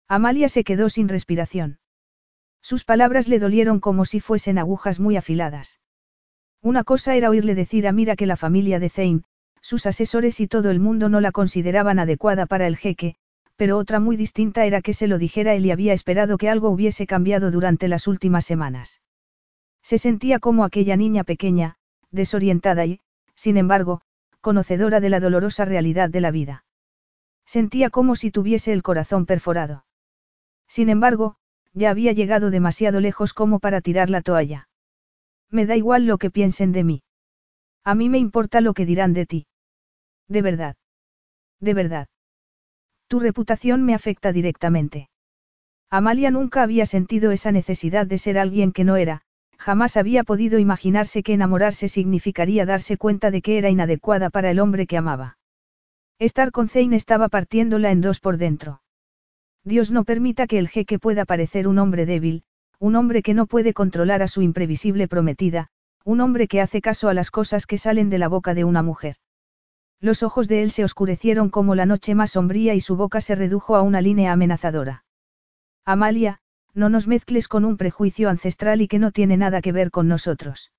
[0.06, 1.78] Amalia se quedó sin respiración.
[2.60, 5.80] Sus palabras le dolieron como si fuesen agujas muy afiladas.
[6.60, 9.22] Una cosa era oírle decir a Mira que la familia de Zane,
[9.68, 13.16] sus asesores y todo el mundo no la consideraban adecuada para el jeque,
[13.56, 16.70] pero otra muy distinta era que se lo dijera él y había esperado que algo
[16.70, 19.02] hubiese cambiado durante las últimas semanas.
[19.82, 21.76] Se sentía como aquella niña pequeña,
[22.10, 23.00] desorientada y,
[23.34, 24.00] sin embargo,
[24.40, 26.64] conocedora de la dolorosa realidad de la vida.
[27.44, 29.84] Sentía como si tuviese el corazón perforado.
[30.66, 31.36] Sin embargo,
[31.74, 34.70] ya había llegado demasiado lejos como para tirar la toalla.
[35.50, 37.02] Me da igual lo que piensen de mí.
[37.84, 39.46] A mí me importa lo que dirán de ti.
[40.28, 40.76] De verdad.
[41.60, 42.08] De verdad.
[43.08, 45.08] Tu reputación me afecta directamente.
[45.90, 49.22] Amalia nunca había sentido esa necesidad de ser alguien que no era,
[49.56, 54.60] jamás había podido imaginarse que enamorarse significaría darse cuenta de que era inadecuada para el
[54.60, 55.38] hombre que amaba.
[56.18, 58.82] Estar con Zane estaba partiéndola en dos por dentro.
[59.64, 62.42] Dios no permita que el jeque pueda parecer un hombre débil,
[62.78, 65.68] un hombre que no puede controlar a su imprevisible prometida,
[66.04, 68.82] un hombre que hace caso a las cosas que salen de la boca de una
[68.82, 69.16] mujer.
[70.00, 73.34] Los ojos de él se oscurecieron como la noche más sombría y su boca se
[73.34, 75.04] redujo a una línea amenazadora.
[75.84, 76.40] Amalia,
[76.74, 80.06] no nos mezcles con un prejuicio ancestral y que no tiene nada que ver con
[80.06, 80.72] nosotros.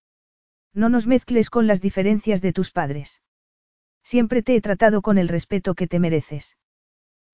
[0.74, 3.22] No nos mezcles con las diferencias de tus padres.
[4.04, 6.58] Siempre te he tratado con el respeto que te mereces.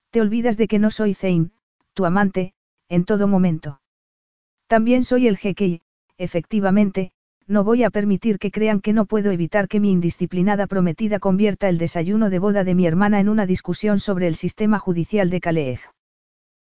[0.09, 1.51] Te olvidas de que no soy Zane,
[1.93, 2.53] tu amante,
[2.89, 3.81] en todo momento.
[4.67, 5.81] También soy el jeque
[6.17, 7.11] efectivamente,
[7.47, 11.69] no voy a permitir que crean que no puedo evitar que mi indisciplinada prometida convierta
[11.69, 15.41] el desayuno de boda de mi hermana en una discusión sobre el sistema judicial de
[15.41, 15.81] Calais.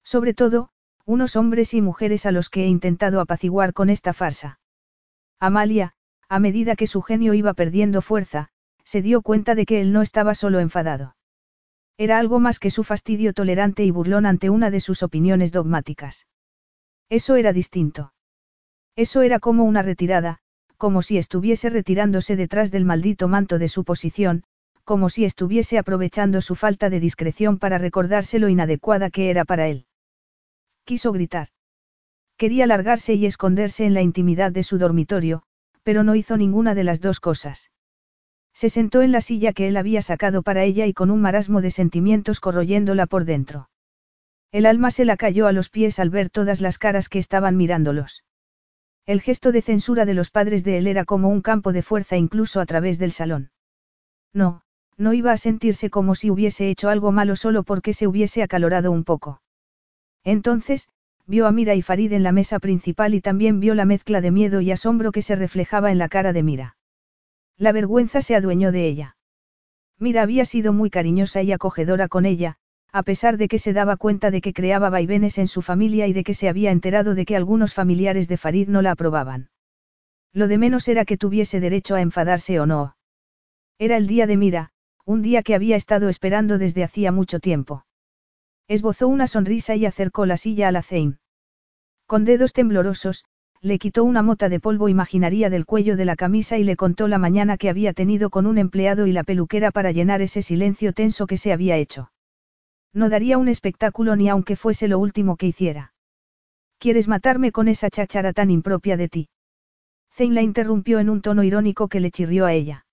[0.04, 0.70] Sobre todo,
[1.06, 4.60] unos hombres y mujeres a los que he intentado apaciguar con esta farsa.
[5.40, 5.94] Amalia,
[6.28, 8.50] a medida que su genio iba perdiendo fuerza,
[8.84, 11.16] se dio cuenta de que él no estaba solo enfadado.
[11.98, 16.26] Era algo más que su fastidio tolerante y burlón ante una de sus opiniones dogmáticas.
[17.10, 18.14] Eso era distinto.
[18.96, 20.40] Eso era como una retirada,
[20.78, 24.44] como si estuviese retirándose detrás del maldito manto de su posición,
[24.84, 29.68] como si estuviese aprovechando su falta de discreción para recordarse lo inadecuada que era para
[29.68, 29.86] él.
[30.84, 31.48] Quiso gritar.
[32.38, 35.44] Quería largarse y esconderse en la intimidad de su dormitorio,
[35.84, 37.72] pero no hizo ninguna de las dos cosas.
[38.54, 41.62] Se sentó en la silla que él había sacado para ella y con un marasmo
[41.62, 43.70] de sentimientos corroyéndola por dentro.
[44.52, 47.58] El alma se la cayó a los pies al ver todas las caras que estaban
[47.58, 48.24] mirándolos.
[49.06, 52.16] El gesto de censura de los padres de él era como un campo de fuerza
[52.16, 53.52] incluso a través del salón.
[54.34, 54.62] No,
[54.98, 58.92] no iba a sentirse como si hubiese hecho algo malo solo porque se hubiese acalorado
[58.92, 59.42] un poco.
[60.24, 60.88] Entonces,
[61.26, 64.32] vio a Mira y Farid en la mesa principal y también vio la mezcla de
[64.32, 66.78] miedo y asombro que se reflejaba en la cara de Mira.
[67.58, 69.18] La vergüenza se adueñó de ella.
[70.00, 72.58] Mira había sido muy cariñosa y acogedora con ella,
[72.94, 76.14] a pesar de que se daba cuenta de que creaba vaivenes en su familia y
[76.14, 79.50] de que se había enterado de que algunos familiares de Farid no la aprobaban.
[80.32, 82.96] Lo de menos era que tuviese derecho a enfadarse o no.
[83.80, 84.70] Era el día de Mira,
[85.06, 87.84] un día que había estado esperando desde hacía mucho tiempo.
[88.68, 91.18] Esbozó una sonrisa y acercó la silla a la Zein.
[92.06, 93.26] Con dedos temblorosos,
[93.60, 97.08] le quitó una mota de polvo imaginaria del cuello de la camisa y le contó
[97.08, 100.94] la mañana que había tenido con un empleado y la peluquera para llenar ese silencio
[100.94, 102.13] tenso que se había hecho.
[102.94, 105.94] No daría un espectáculo ni aunque fuese lo último que hiciera.
[106.78, 109.30] ¿Quieres matarme con esa cháchara tan impropia de ti?
[110.12, 112.86] Zane la interrumpió en un tono irónico que le chirrió a ella.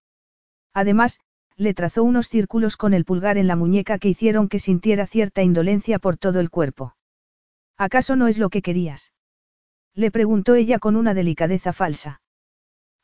[0.73, 1.21] Además,
[1.57, 5.43] le trazó unos círculos con el pulgar en la muñeca que hicieron que sintiera cierta
[5.43, 6.97] indolencia por todo el cuerpo.
[7.77, 9.13] ¿Acaso no es lo que querías?
[9.95, 12.23] Le preguntó ella con una delicadeza falsa.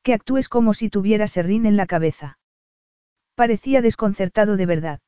[0.03, 2.39] Que actúes como si tuviera serrín en la cabeza.
[3.35, 5.01] Parecía desconcertado de verdad.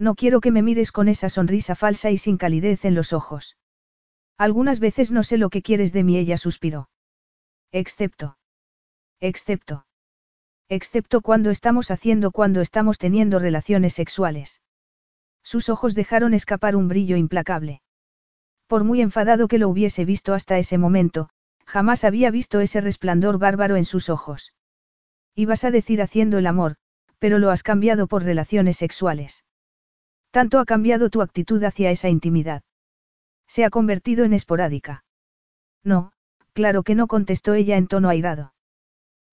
[0.00, 3.58] No quiero que me mires con esa sonrisa falsa y sin calidez en los ojos.
[4.38, 6.88] Algunas veces no sé lo que quieres de mí, ella suspiró.
[7.70, 8.38] Excepto.
[9.20, 9.84] Excepto.
[10.70, 14.62] Excepto cuando estamos haciendo cuando estamos teniendo relaciones sexuales.
[15.42, 17.82] Sus ojos dejaron escapar un brillo implacable.
[18.68, 21.28] Por muy enfadado que lo hubiese visto hasta ese momento,
[21.66, 24.54] jamás había visto ese resplandor bárbaro en sus ojos.
[25.34, 26.76] Ibas a decir haciendo el amor,
[27.18, 29.44] pero lo has cambiado por relaciones sexuales.
[30.30, 32.62] Tanto ha cambiado tu actitud hacia esa intimidad.
[33.46, 35.04] Se ha convertido en esporádica.
[35.82, 36.12] No,
[36.52, 38.54] claro que no contestó ella en tono airado.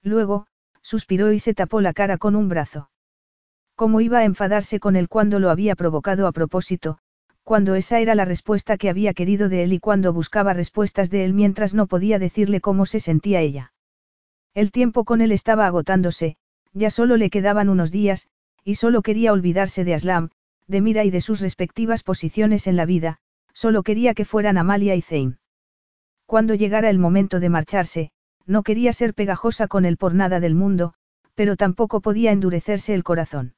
[0.01, 0.47] Luego,
[0.81, 2.89] suspiró y se tapó la cara con un brazo.
[3.75, 6.97] ¿Cómo iba a enfadarse con él cuando lo había provocado a propósito,
[7.43, 11.25] cuando esa era la respuesta que había querido de él y cuando buscaba respuestas de
[11.25, 13.73] él mientras no podía decirle cómo se sentía ella?
[14.55, 16.37] El tiempo con él estaba agotándose,
[16.73, 18.27] ya solo le quedaban unos días,
[18.63, 20.31] y solo quería olvidarse de Aslam,
[20.67, 23.17] de Mira y de sus respectivas posiciones en la vida,
[23.53, 25.37] solo quería que fueran Amalia y Zane.
[26.25, 28.11] Cuando llegara el momento de marcharse,
[28.45, 30.93] no quería ser pegajosa con él por nada del mundo,
[31.35, 33.55] pero tampoco podía endurecerse el corazón.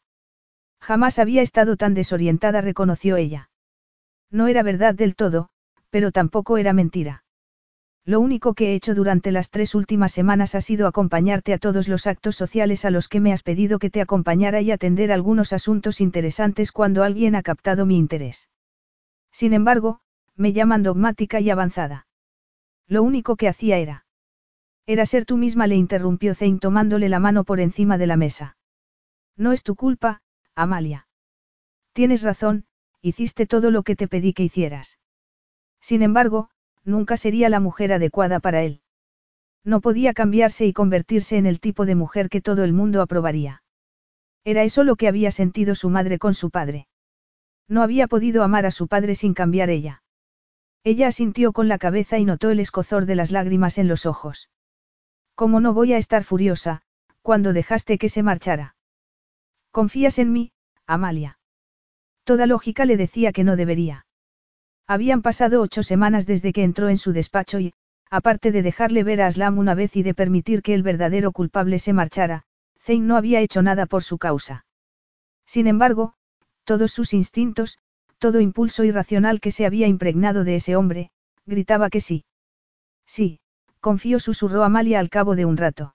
[0.79, 3.49] Jamás había estado tan desorientada, reconoció ella.
[4.31, 5.49] No era verdad del todo,
[5.89, 7.23] pero tampoco era mentira.
[8.05, 11.87] Lo único que he hecho durante las tres últimas semanas ha sido acompañarte a todos
[11.87, 15.53] los actos sociales a los que me has pedido que te acompañara y atender algunos
[15.53, 18.49] asuntos interesantes cuando alguien ha captado mi interés.
[19.31, 19.99] Sin embargo,
[20.35, 22.07] me llaman dogmática y avanzada.
[22.87, 24.05] Lo único que hacía era.
[24.87, 28.57] Era ser tú misma, le interrumpió Zane tomándole la mano por encima de la mesa.
[29.37, 30.21] No es tu culpa,
[30.55, 31.07] Amalia.
[31.93, 32.65] Tienes razón,
[33.01, 34.97] hiciste todo lo que te pedí que hicieras.
[35.79, 36.49] Sin embargo,
[36.83, 38.82] nunca sería la mujer adecuada para él.
[39.64, 43.61] No podía cambiarse y convertirse en el tipo de mujer que todo el mundo aprobaría.
[44.43, 46.88] Era eso lo que había sentido su madre con su padre.
[47.67, 50.01] No había podido amar a su padre sin cambiar ella.
[50.83, 54.49] Ella asintió con la cabeza y notó el escozor de las lágrimas en los ojos.
[55.35, 56.82] ¿Cómo no voy a estar furiosa,
[57.22, 58.75] cuando dejaste que se marchara?
[59.72, 60.51] ¿Confías en mí,
[60.88, 61.38] Amalia?
[62.24, 64.06] Toda lógica le decía que no debería.
[64.90, 67.74] Habían pasado ocho semanas desde que entró en su despacho y,
[68.09, 71.77] aparte de dejarle ver a Aslam una vez y de permitir que el verdadero culpable
[71.77, 72.42] se marchara,
[72.80, 74.66] Zane no había hecho nada por su causa.
[75.45, 76.16] Sin embargo,
[76.64, 77.77] todos sus instintos,
[78.18, 81.11] todo impulso irracional que se había impregnado de ese hombre,
[81.45, 82.26] gritaba que sí.
[83.06, 83.42] Sí,
[83.82, 85.93] confío, susurró Amalia al cabo de un rato.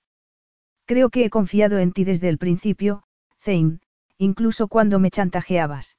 [0.85, 3.03] Creo que he confiado en ti desde el principio,
[3.41, 3.81] Zane,
[4.19, 5.97] incluso cuando me chantajeabas.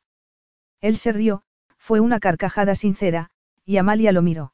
[0.80, 1.44] Él se rió,
[1.86, 3.30] fue una carcajada sincera,
[3.64, 4.54] y Amalia lo miró.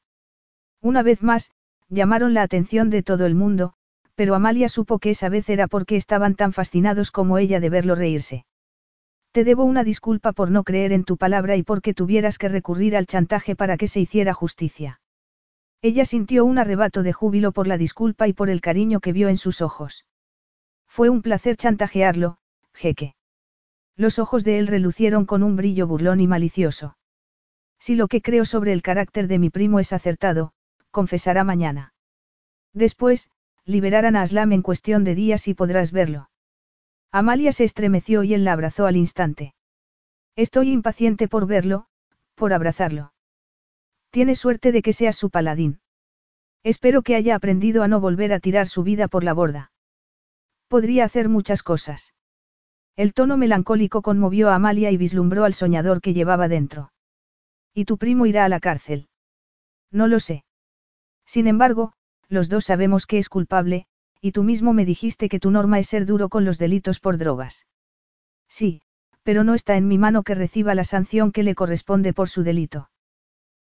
[0.81, 1.51] Una vez más,
[1.87, 3.71] llamaron la atención de todo el mundo,
[4.15, 7.95] pero Amalia supo que esa vez era porque estaban tan fascinados como ella de verlo
[7.95, 8.45] reírse.
[9.31, 12.97] Te debo una disculpa por no creer en tu palabra y porque tuvieras que recurrir
[12.97, 14.99] al chantaje para que se hiciera justicia.
[15.81, 19.29] Ella sintió un arrebato de júbilo por la disculpa y por el cariño que vio
[19.29, 20.05] en sus ojos.
[20.85, 22.39] Fue un placer chantajearlo,
[22.73, 23.15] jeque.
[23.95, 26.97] Los ojos de él relucieron con un brillo burlón y malicioso.
[27.81, 30.53] Si lo que creo sobre el carácter de mi primo es acertado,
[30.91, 31.95] confesará mañana.
[32.73, 33.31] Después,
[33.65, 36.29] liberarán a Aslam en cuestión de días y podrás verlo.
[37.11, 39.55] Amalia se estremeció y él la abrazó al instante.
[40.35, 41.87] Estoy impaciente por verlo,
[42.35, 43.13] por abrazarlo.
[44.11, 45.81] Tiene suerte de que seas su paladín.
[46.61, 49.71] Espero que haya aprendido a no volver a tirar su vida por la borda.
[50.67, 52.13] Podría hacer muchas cosas.
[52.95, 56.91] El tono melancólico conmovió a Amalia y vislumbró al soñador que llevaba dentro.
[57.73, 59.07] ¿Y tu primo irá a la cárcel?
[59.91, 60.43] No lo sé.
[61.25, 61.93] Sin embargo,
[62.27, 63.85] los dos sabemos que es culpable,
[64.21, 67.17] y tú mismo me dijiste que tu norma es ser duro con los delitos por
[67.17, 67.67] drogas.
[68.47, 68.81] Sí,
[69.23, 72.43] pero no está en mi mano que reciba la sanción que le corresponde por su
[72.43, 72.89] delito.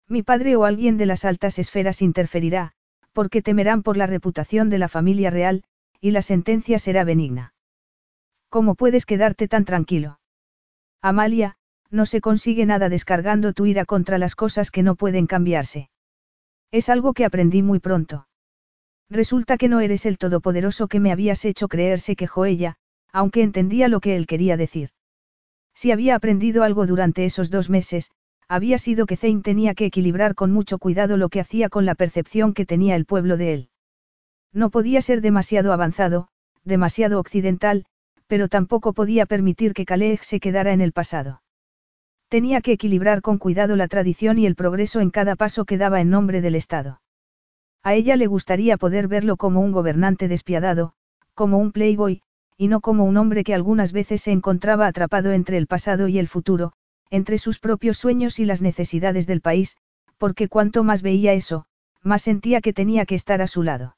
[0.08, 2.72] Mi padre o alguien de las altas esferas interferirá,
[3.12, 5.64] porque temerán por la reputación de la familia real,
[6.00, 7.54] y la sentencia será benigna.
[8.48, 10.20] ¿Cómo puedes quedarte tan tranquilo?
[11.02, 11.56] Amalia,
[11.90, 15.90] no se consigue nada descargando tu ira contra las cosas que no pueden cambiarse.
[16.70, 18.26] Es algo que aprendí muy pronto.
[19.08, 22.76] Resulta que no eres el todopoderoso que me habías hecho creer, se quejó ella,
[23.12, 24.90] aunque entendía lo que él quería decir.
[25.74, 28.10] Si había aprendido algo durante esos dos meses,
[28.48, 31.94] había sido que Zane tenía que equilibrar con mucho cuidado lo que hacía con la
[31.94, 33.70] percepción que tenía el pueblo de él.
[34.52, 36.28] No podía ser demasiado avanzado,
[36.64, 37.86] demasiado occidental,
[38.26, 41.42] pero tampoco podía permitir que Khaled se quedara en el pasado.
[42.28, 46.00] Tenía que equilibrar con cuidado la tradición y el progreso en cada paso que daba
[46.00, 47.00] en nombre del Estado.
[47.82, 50.94] A ella le gustaría poder verlo como un gobernante despiadado,
[51.34, 52.22] como un playboy,
[52.56, 56.18] y no como un hombre que algunas veces se encontraba atrapado entre el pasado y
[56.18, 56.72] el futuro,
[57.10, 59.76] entre sus propios sueños y las necesidades del país,
[60.18, 61.66] porque cuanto más veía eso,
[62.02, 63.96] más sentía que tenía que estar a su lado.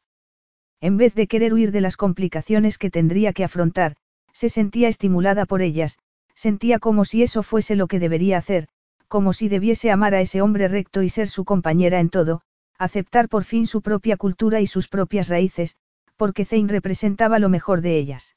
[0.80, 3.96] En vez de querer huir de las complicaciones que tendría que afrontar,
[4.32, 5.98] se sentía estimulada por ellas,
[6.38, 8.68] sentía como si eso fuese lo que debería hacer,
[9.08, 12.42] como si debiese amar a ese hombre recto y ser su compañera en todo,
[12.78, 15.74] aceptar por fin su propia cultura y sus propias raíces,
[16.16, 18.36] porque Zane representaba lo mejor de ellas.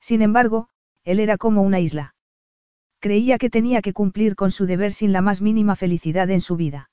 [0.00, 0.70] Sin embargo,
[1.04, 2.14] él era como una isla.
[3.00, 6.56] Creía que tenía que cumplir con su deber sin la más mínima felicidad en su
[6.56, 6.88] vida.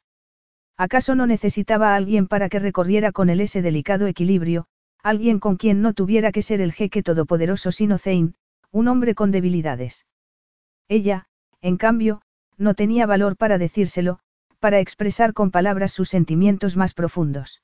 [0.75, 4.65] ¿Acaso no necesitaba a alguien para que recorriera con él ese delicado equilibrio,
[5.01, 8.33] alguien con quien no tuviera que ser el jeque todopoderoso sino Zane,
[8.72, 10.06] un hombre con debilidades?
[10.90, 11.25] Ella,
[11.61, 12.22] en cambio,
[12.57, 14.19] no tenía valor para decírselo,
[14.59, 17.61] para expresar con palabras sus sentimientos más profundos.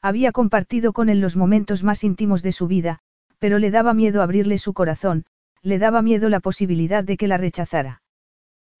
[0.00, 3.00] Había compartido con él los momentos más íntimos de su vida,
[3.38, 5.26] pero le daba miedo abrirle su corazón,
[5.62, 8.02] le daba miedo la posibilidad de que la rechazara.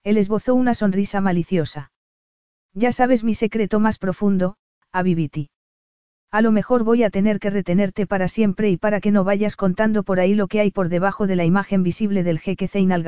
[0.04, 1.90] Él esbozó una sonrisa maliciosa.
[2.72, 4.56] Ya sabes mi secreto más profundo,
[4.92, 5.50] Abibiti.
[6.30, 9.56] A lo mejor voy a tener que retenerte para siempre y para que no vayas
[9.56, 12.92] contando por ahí lo que hay por debajo de la imagen visible del jeque Zein
[12.92, 13.02] al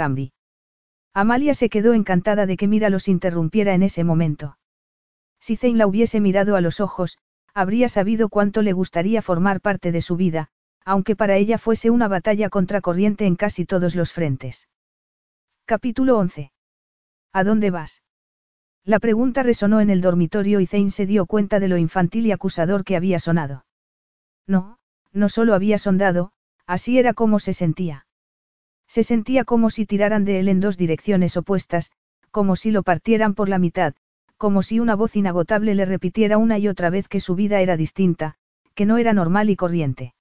[1.14, 4.58] Amalia se quedó encantada de que Mira los interrumpiera en ese momento.
[5.40, 7.18] Si Zein la hubiese mirado a los ojos,
[7.54, 10.48] habría sabido cuánto le gustaría formar parte de su vida,
[10.84, 14.68] aunque para ella fuese una batalla contracorriente en casi todos los frentes.
[15.64, 16.52] Capítulo 11.
[17.32, 18.02] ¿A dónde vas?
[18.84, 22.32] La pregunta resonó en el dormitorio y Zane se dio cuenta de lo infantil y
[22.32, 23.66] acusador que había sonado.
[24.46, 24.78] No,
[25.12, 26.32] no solo había sondado,
[26.66, 28.06] así era como se sentía.
[28.88, 31.92] Se sentía como si tiraran de él en dos direcciones opuestas,
[32.30, 33.94] como si lo partieran por la mitad,
[34.38, 37.76] como si una voz inagotable le repitiera una y otra vez que su vida era
[37.76, 38.36] distinta,
[38.74, 40.14] que no era normal y corriente.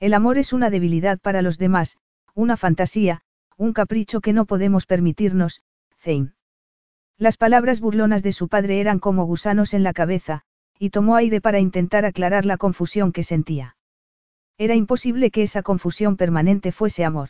[0.00, 1.98] El amor es una debilidad para los demás,
[2.34, 3.22] una fantasía,
[3.56, 5.62] un capricho que no podemos permitirnos,
[5.98, 6.32] Zane.
[7.18, 10.42] Las palabras burlonas de su padre eran como gusanos en la cabeza,
[10.78, 13.76] y tomó aire para intentar aclarar la confusión que sentía.
[14.58, 17.28] Era imposible que esa confusión permanente fuese amor.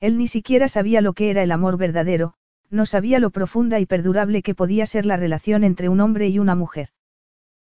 [0.00, 2.34] Él ni siquiera sabía lo que era el amor verdadero,
[2.70, 6.38] no sabía lo profunda y perdurable que podía ser la relación entre un hombre y
[6.38, 6.90] una mujer.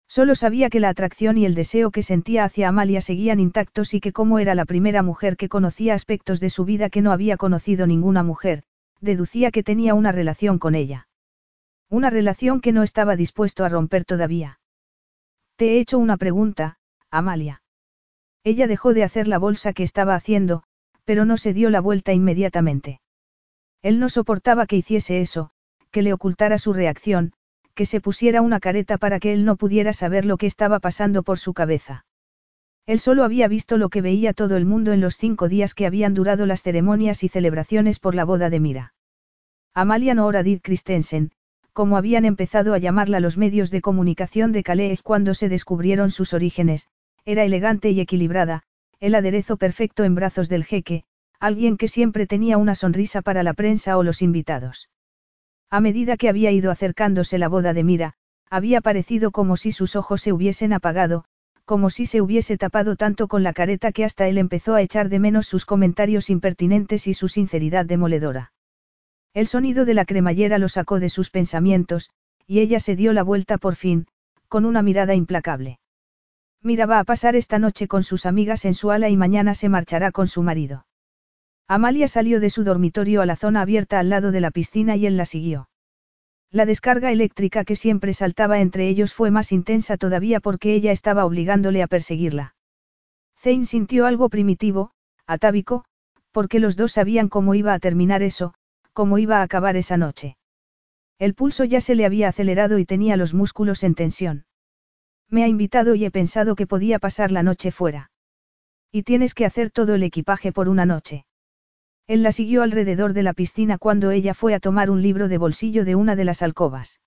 [0.07, 3.99] Solo sabía que la atracción y el deseo que sentía hacia Amalia seguían intactos y
[3.99, 7.37] que como era la primera mujer que conocía aspectos de su vida que no había
[7.37, 8.63] conocido ninguna mujer,
[9.01, 11.07] deducía que tenía una relación con ella.
[11.89, 14.59] Una relación que no estaba dispuesto a romper todavía.
[15.55, 16.77] Te he hecho una pregunta,
[17.09, 17.61] Amalia.
[18.43, 20.63] Ella dejó de hacer la bolsa que estaba haciendo,
[21.05, 23.01] pero no se dio la vuelta inmediatamente.
[23.81, 25.51] Él no soportaba que hiciese eso,
[25.91, 27.33] que le ocultara su reacción,
[27.73, 31.23] que se pusiera una careta para que él no pudiera saber lo que estaba pasando
[31.23, 32.05] por su cabeza.
[32.85, 35.85] Él solo había visto lo que veía todo el mundo en los cinco días que
[35.85, 38.93] habían durado las ceremonias y celebraciones por la boda de Mira.
[39.73, 41.31] Amalia Nooradid Christensen,
[41.71, 46.33] como habían empezado a llamarla los medios de comunicación de Calais cuando se descubrieron sus
[46.33, 46.87] orígenes,
[47.25, 48.63] era elegante y equilibrada,
[49.03, 51.03] el aderezo perfecto en brazos del jeque,
[51.37, 54.89] alguien que siempre tenía una sonrisa para la prensa o los invitados.
[55.69, 58.13] A medida que había ido acercándose la boda de Mira,
[58.49, 61.25] había parecido como si sus ojos se hubiesen apagado,
[61.65, 65.09] como si se hubiese tapado tanto con la careta que hasta él empezó a echar
[65.09, 68.53] de menos sus comentarios impertinentes y su sinceridad demoledora.
[69.33, 72.09] El sonido de la cremallera lo sacó de sus pensamientos,
[72.47, 74.07] y ella se dio la vuelta por fin,
[74.47, 75.79] con una mirada implacable.
[76.63, 79.67] Mira va a pasar esta noche con sus amigas en su ala y mañana se
[79.67, 80.85] marchará con su marido.
[81.67, 85.05] Amalia salió de su dormitorio a la zona abierta al lado de la piscina y
[85.05, 85.67] él la siguió.
[86.51, 91.25] La descarga eléctrica que siempre saltaba entre ellos fue más intensa todavía porque ella estaba
[91.25, 92.55] obligándole a perseguirla.
[93.37, 94.91] Zane sintió algo primitivo,
[95.27, 95.83] atávico,
[96.31, 98.53] porque los dos sabían cómo iba a terminar eso,
[98.93, 100.37] cómo iba a acabar esa noche.
[101.19, 104.45] El pulso ya se le había acelerado y tenía los músculos en tensión.
[105.33, 108.11] Me ha invitado y he pensado que podía pasar la noche fuera.
[108.91, 111.25] Y tienes que hacer todo el equipaje por una noche.
[112.05, 115.39] Él la siguió alrededor de la piscina cuando ella fue a tomar un libro de
[115.39, 117.01] bolsillo de una de las alcobas.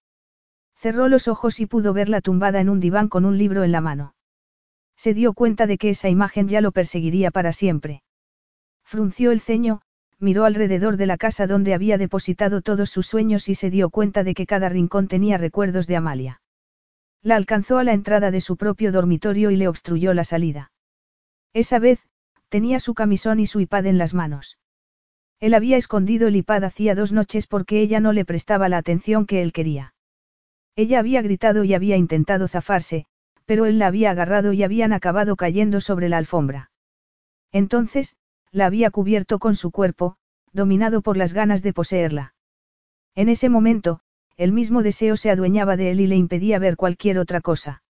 [0.74, 3.80] Cerró los ojos y pudo verla tumbada en un diván con un libro en la
[3.80, 4.16] mano.
[4.96, 8.02] Se dio cuenta de que esa imagen ya lo perseguiría para siempre.
[8.82, 9.82] Frunció el ceño,
[10.18, 14.24] miró alrededor de la casa donde había depositado todos sus sueños y se dio cuenta
[14.24, 16.40] de que cada rincón tenía recuerdos de Amalia.
[17.26, 20.70] La alcanzó a la entrada de su propio dormitorio y le obstruyó la salida.
[21.52, 22.06] Esa vez,
[22.50, 24.58] tenía su camisón y su iPad en las manos.
[25.40, 29.26] Él había escondido el iPad hacía dos noches porque ella no le prestaba la atención
[29.26, 29.92] que él quería.
[30.76, 33.06] Ella había gritado y había intentado zafarse,
[33.44, 36.70] pero él la había agarrado y habían acabado cayendo sobre la alfombra.
[37.50, 38.14] Entonces,
[38.52, 40.16] la había cubierto con su cuerpo,
[40.52, 42.34] dominado por las ganas de poseerla.
[43.16, 43.98] En ese momento,
[44.36, 47.82] el mismo deseo se adueñaba de él y le impedía ver cualquier otra cosa.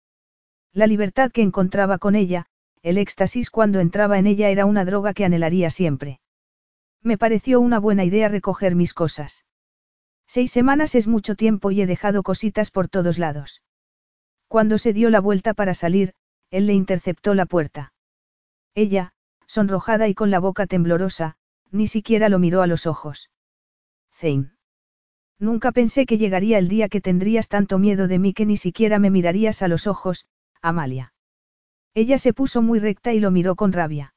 [0.72, 2.46] La libertad que encontraba con ella,
[2.82, 6.20] el éxtasis cuando entraba en ella era una droga que anhelaría siempre.
[7.02, 9.44] Me pareció una buena idea recoger mis cosas.
[10.26, 13.62] Seis semanas es mucho tiempo y he dejado cositas por todos lados.
[14.48, 16.14] Cuando se dio la vuelta para salir,
[16.50, 17.92] él le interceptó la puerta.
[18.74, 19.14] Ella,
[19.46, 21.36] sonrojada y con la boca temblorosa,
[21.70, 23.30] ni siquiera lo miró a los ojos.
[24.12, 24.55] Zane.
[25.38, 28.98] Nunca pensé que llegaría el día que tendrías tanto miedo de mí que ni siquiera
[28.98, 30.26] me mirarías a los ojos,
[30.62, 31.12] Amalia.
[31.94, 34.14] Ella se puso muy recta y lo miró con rabia.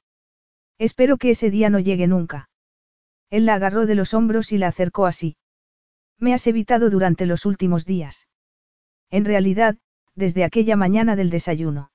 [0.77, 2.49] Espero que ese día no llegue nunca.
[3.29, 5.35] Él la agarró de los hombros y la acercó así.
[6.17, 8.27] Me has evitado durante los últimos días.
[9.09, 9.77] En realidad,
[10.15, 11.91] desde aquella mañana del desayuno.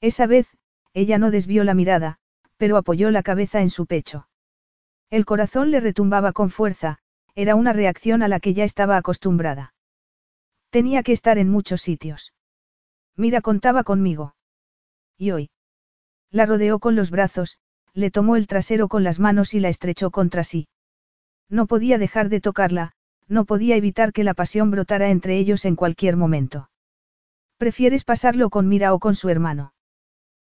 [0.00, 0.48] Esa vez,
[0.94, 2.18] ella no desvió la mirada,
[2.56, 4.28] pero apoyó la cabeza en su pecho.
[5.10, 6.98] El corazón le retumbaba con fuerza,
[7.36, 9.74] era una reacción a la que ya estaba acostumbrada.
[10.70, 12.32] Tenía que estar en muchos sitios.
[13.14, 14.34] Mira, contaba conmigo.
[15.18, 15.50] Y hoy.
[16.30, 17.58] La rodeó con los brazos,
[17.92, 20.66] le tomó el trasero con las manos y la estrechó contra sí.
[21.48, 22.92] No podía dejar de tocarla,
[23.28, 26.70] no podía evitar que la pasión brotara entre ellos en cualquier momento.
[27.58, 29.74] ¿Prefieres pasarlo con Mira o con su hermano?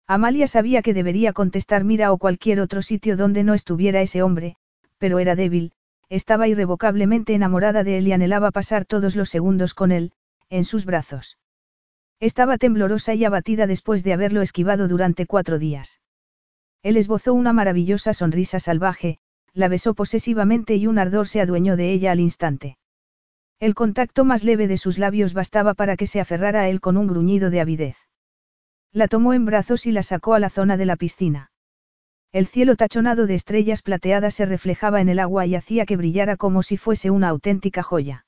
[0.06, 4.56] Amalia sabía que debería contestar Mira o cualquier otro sitio donde no estuviera ese hombre,
[4.98, 5.72] pero era débil,
[6.10, 10.12] estaba irrevocablemente enamorada de él y anhelaba pasar todos los segundos con él,
[10.50, 11.38] en sus brazos.
[12.20, 16.00] Estaba temblorosa y abatida después de haberlo esquivado durante cuatro días.
[16.82, 19.18] Él esbozó una maravillosa sonrisa salvaje,
[19.52, 22.78] la besó posesivamente y un ardor se adueñó de ella al instante.
[23.60, 26.96] El contacto más leve de sus labios bastaba para que se aferrara a él con
[26.96, 27.96] un gruñido de avidez.
[28.92, 31.50] La tomó en brazos y la sacó a la zona de la piscina.
[32.30, 36.36] El cielo tachonado de estrellas plateadas se reflejaba en el agua y hacía que brillara
[36.36, 38.26] como si fuese una auténtica joya.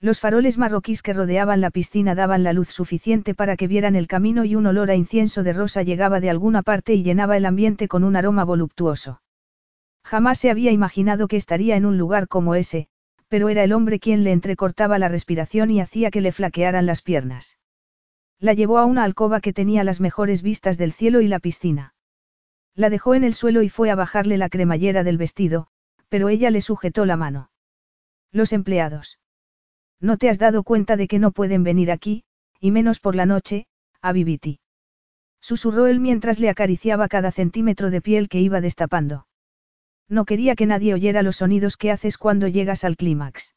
[0.00, 4.08] Los faroles marroquíes que rodeaban la piscina daban la luz suficiente para que vieran el
[4.08, 7.46] camino y un olor a incienso de rosa llegaba de alguna parte y llenaba el
[7.46, 9.22] ambiente con un aroma voluptuoso.
[10.02, 12.88] Jamás se había imaginado que estaría en un lugar como ese,
[13.28, 17.02] pero era el hombre quien le entrecortaba la respiración y hacía que le flaquearan las
[17.02, 17.58] piernas.
[18.40, 21.91] La llevó a una alcoba que tenía las mejores vistas del cielo y la piscina.
[22.74, 25.68] La dejó en el suelo y fue a bajarle la cremallera del vestido,
[26.08, 27.50] pero ella le sujetó la mano.
[28.30, 29.18] Los empleados.
[30.00, 32.24] ¿No te has dado cuenta de que no pueden venir aquí,
[32.60, 33.66] y menos por la noche,
[34.00, 34.58] a Viviti?
[35.40, 39.26] Susurró él mientras le acariciaba cada centímetro de piel que iba destapando.
[40.08, 43.54] No quería que nadie oyera los sonidos que haces cuando llegas al clímax.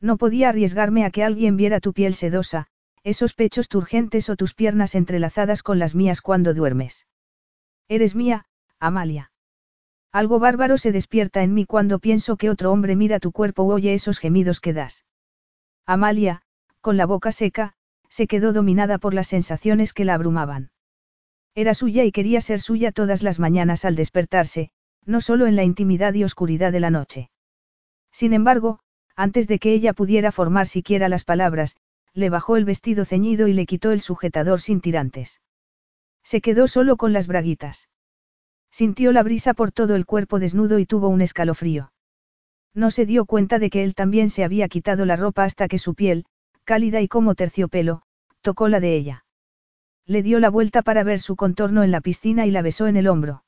[0.00, 2.66] No podía arriesgarme a que alguien viera tu piel sedosa,
[3.02, 7.06] esos pechos turgentes o tus piernas entrelazadas con las mías cuando duermes.
[7.88, 8.46] Eres mía,
[8.80, 9.30] Amalia.
[10.12, 13.74] Algo bárbaro se despierta en mí cuando pienso que otro hombre mira tu cuerpo o
[13.74, 15.04] oye esos gemidos que das.
[15.86, 16.42] Amalia,
[16.80, 17.74] con la boca seca,
[18.08, 20.70] se quedó dominada por las sensaciones que la abrumaban.
[21.54, 24.70] Era suya y quería ser suya todas las mañanas al despertarse,
[25.04, 27.30] no solo en la intimidad y oscuridad de la noche.
[28.10, 28.80] Sin embargo,
[29.14, 31.76] antes de que ella pudiera formar siquiera las palabras,
[32.12, 35.40] le bajó el vestido ceñido y le quitó el sujetador sin tirantes.
[36.26, 37.88] Se quedó solo con las braguitas.
[38.72, 41.92] Sintió la brisa por todo el cuerpo desnudo y tuvo un escalofrío.
[42.74, 45.78] No se dio cuenta de que él también se había quitado la ropa hasta que
[45.78, 46.26] su piel,
[46.64, 48.02] cálida y como terciopelo,
[48.40, 49.24] tocó la de ella.
[50.04, 52.96] Le dio la vuelta para ver su contorno en la piscina y la besó en
[52.96, 53.44] el hombro.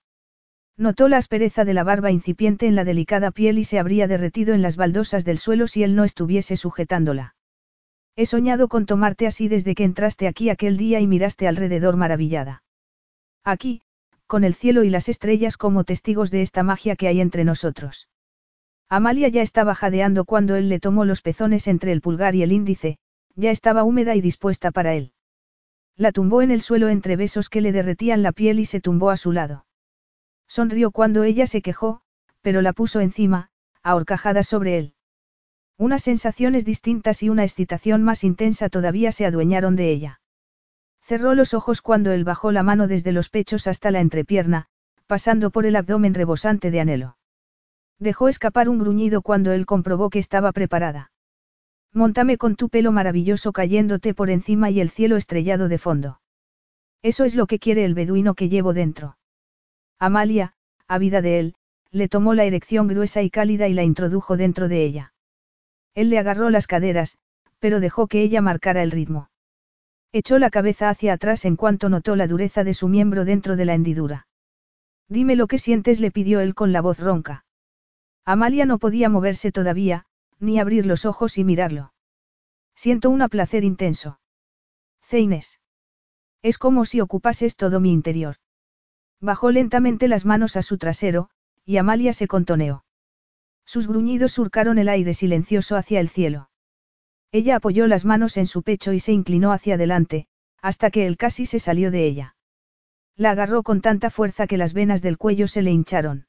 [0.76, 4.54] Notó la aspereza de la barba incipiente en la delicada piel y se habría derretido
[4.54, 7.34] en las baldosas del suelo si él no estuviese sujetándola.
[8.14, 12.62] He soñado con tomarte así desde que entraste aquí aquel día y miraste alrededor maravillada.
[13.44, 13.82] Aquí,
[14.26, 18.08] con el cielo y las estrellas como testigos de esta magia que hay entre nosotros.
[18.88, 22.52] Amalia ya estaba jadeando cuando él le tomó los pezones entre el pulgar y el
[22.52, 22.98] índice,
[23.34, 25.12] ya estaba húmeda y dispuesta para él.
[25.96, 29.10] La tumbó en el suelo entre besos que le derretían la piel y se tumbó
[29.10, 29.66] a su lado.
[30.46, 32.00] Sonrió cuando ella se quejó,
[32.40, 33.50] pero la puso encima,
[33.82, 34.94] ahorcajada sobre él.
[35.76, 40.20] Unas sensaciones distintas y una excitación más intensa todavía se adueñaron de ella.
[41.08, 44.66] Cerró los ojos cuando él bajó la mano desde los pechos hasta la entrepierna,
[45.06, 47.16] pasando por el abdomen rebosante de anhelo.
[47.98, 51.10] Dejó escapar un gruñido cuando él comprobó que estaba preparada.
[51.94, 56.20] Móntame con tu pelo maravilloso cayéndote por encima y el cielo estrellado de fondo.
[57.00, 59.16] Eso es lo que quiere el beduino que llevo dentro.
[59.98, 60.52] Amalia,
[60.88, 61.54] ávida de él,
[61.90, 65.14] le tomó la erección gruesa y cálida y la introdujo dentro de ella.
[65.94, 67.16] Él le agarró las caderas,
[67.60, 69.30] pero dejó que ella marcara el ritmo.
[70.12, 73.64] Echó la cabeza hacia atrás en cuanto notó la dureza de su miembro dentro de
[73.64, 74.26] la hendidura.
[75.08, 77.44] Dime lo que sientes, le pidió él con la voz ronca.
[78.24, 80.06] Amalia no podía moverse todavía,
[80.38, 81.92] ni abrir los ojos y mirarlo.
[82.74, 84.20] Siento un placer intenso.
[85.02, 85.60] Ceines.
[86.42, 88.36] Es como si ocupases todo mi interior.
[89.20, 91.30] Bajó lentamente las manos a su trasero,
[91.64, 92.84] y Amalia se contoneó.
[93.64, 96.50] Sus gruñidos surcaron el aire silencioso hacia el cielo.
[97.30, 100.26] Ella apoyó las manos en su pecho y se inclinó hacia adelante,
[100.62, 102.36] hasta que él casi se salió de ella.
[103.16, 106.26] La agarró con tanta fuerza que las venas del cuello se le hincharon.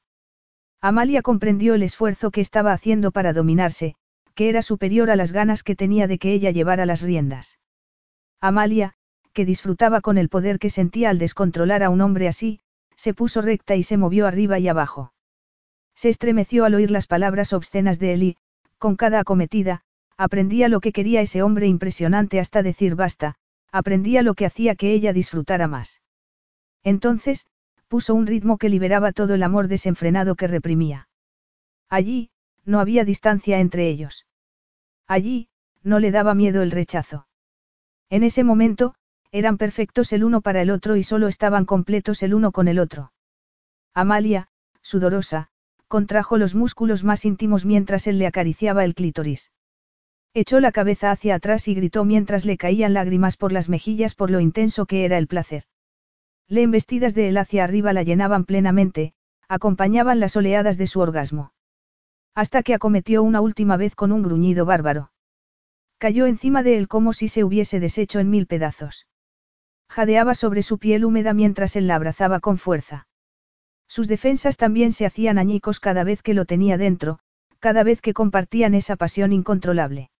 [0.80, 3.94] Amalia comprendió el esfuerzo que estaba haciendo para dominarse,
[4.34, 7.58] que era superior a las ganas que tenía de que ella llevara las riendas.
[8.40, 8.94] Amalia,
[9.32, 12.60] que disfrutaba con el poder que sentía al descontrolar a un hombre así,
[12.96, 15.12] se puso recta y se movió arriba y abajo.
[15.94, 18.36] Se estremeció al oír las palabras obscenas de y,
[18.78, 19.82] con cada acometida,
[20.20, 23.36] aprendía lo que quería ese hombre impresionante hasta decir basta,
[23.72, 26.02] aprendía lo que hacía que ella disfrutara más.
[26.84, 27.46] Entonces,
[27.88, 31.08] puso un ritmo que liberaba todo el amor desenfrenado que reprimía.
[31.88, 32.28] Allí,
[32.66, 34.26] no había distancia entre ellos.
[35.06, 35.48] Allí,
[35.82, 37.26] no le daba miedo el rechazo.
[38.10, 38.94] En ese momento,
[39.32, 42.78] eran perfectos el uno para el otro y solo estaban completos el uno con el
[42.78, 43.12] otro.
[43.94, 44.48] Amalia,
[44.82, 45.48] sudorosa,
[45.88, 49.50] contrajo los músculos más íntimos mientras él le acariciaba el clítoris.
[50.32, 54.30] Echó la cabeza hacia atrás y gritó mientras le caían lágrimas por las mejillas por
[54.30, 55.64] lo intenso que era el placer.
[56.46, 59.12] Le embestidas de él hacia arriba la llenaban plenamente,
[59.48, 61.52] acompañaban las oleadas de su orgasmo.
[62.36, 65.10] Hasta que acometió una última vez con un gruñido bárbaro.
[65.98, 69.08] Cayó encima de él como si se hubiese deshecho en mil pedazos.
[69.88, 73.08] Jadeaba sobre su piel húmeda mientras él la abrazaba con fuerza.
[73.88, 77.18] Sus defensas también se hacían añicos cada vez que lo tenía dentro,
[77.58, 80.10] cada vez que compartían esa pasión incontrolable.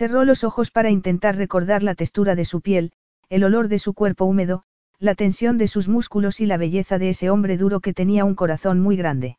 [0.00, 2.90] Cerró los ojos para intentar recordar la textura de su piel,
[3.28, 4.62] el olor de su cuerpo húmedo,
[4.98, 8.34] la tensión de sus músculos y la belleza de ese hombre duro que tenía un
[8.34, 9.36] corazón muy grande.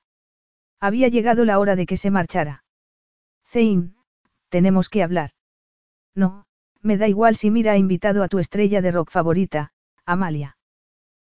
[0.80, 2.64] Había llegado la hora de que se marchara.
[3.44, 3.96] Zane,
[4.50, 5.32] tenemos que hablar.
[6.14, 6.46] No,
[6.80, 9.72] me da igual si Mira ha invitado a tu estrella de rock favorita,
[10.06, 10.58] Amalia.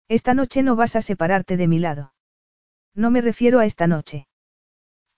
[0.09, 2.13] Esta noche no vas a separarte de mi lado.
[2.93, 4.27] No me refiero a esta noche.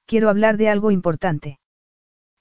[0.06, 1.58] Quiero hablar de algo importante.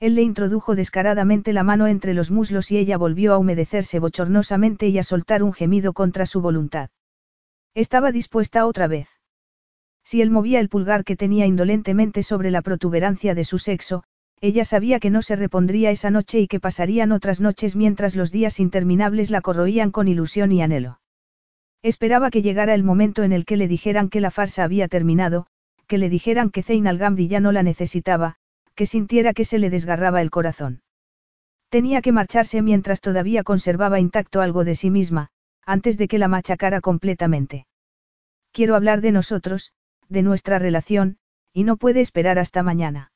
[0.03, 4.89] Él le introdujo descaradamente la mano entre los muslos y ella volvió a humedecerse bochornosamente
[4.89, 6.91] y a soltar un gemido contra su voluntad.
[7.73, 9.07] Estaba dispuesta otra vez.
[10.03, 14.03] Si él movía el pulgar que tenía indolentemente sobre la protuberancia de su sexo,
[14.41, 18.33] ella sabía que no se repondría esa noche y que pasarían otras noches mientras los
[18.33, 20.99] días interminables la corroían con ilusión y anhelo.
[21.81, 25.47] Esperaba que llegara el momento en el que le dijeran que la farsa había terminado,
[25.87, 26.99] que le dijeran que Zain al
[27.29, 28.39] ya no la necesitaba,
[28.75, 30.83] que sintiera que se le desgarraba el corazón.
[31.69, 35.29] Tenía que marcharse mientras todavía conservaba intacto algo de sí misma,
[35.65, 37.67] antes de que la machacara completamente.
[38.53, 39.73] Quiero hablar de nosotros,
[40.09, 41.17] de nuestra relación,
[41.53, 43.13] y no puede esperar hasta mañana.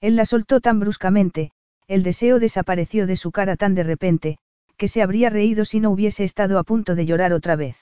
[0.00, 1.52] Él la soltó tan bruscamente,
[1.86, 4.38] el deseo desapareció de su cara tan de repente,
[4.76, 7.76] que se habría reído si no hubiese estado a punto de llorar otra vez.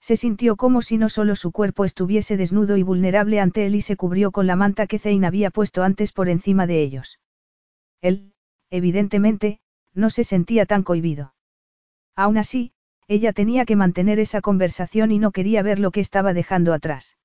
[0.00, 3.80] Se sintió como si no solo su cuerpo estuviese desnudo y vulnerable ante él y
[3.80, 7.20] se cubrió con la manta que Zane había puesto antes por encima de ellos.
[8.00, 8.32] Él,
[8.70, 9.60] evidentemente,
[9.94, 11.34] no se sentía tan cohibido.
[12.14, 12.72] Aún así,
[13.08, 17.16] ella tenía que mantener esa conversación y no quería ver lo que estaba dejando atrás.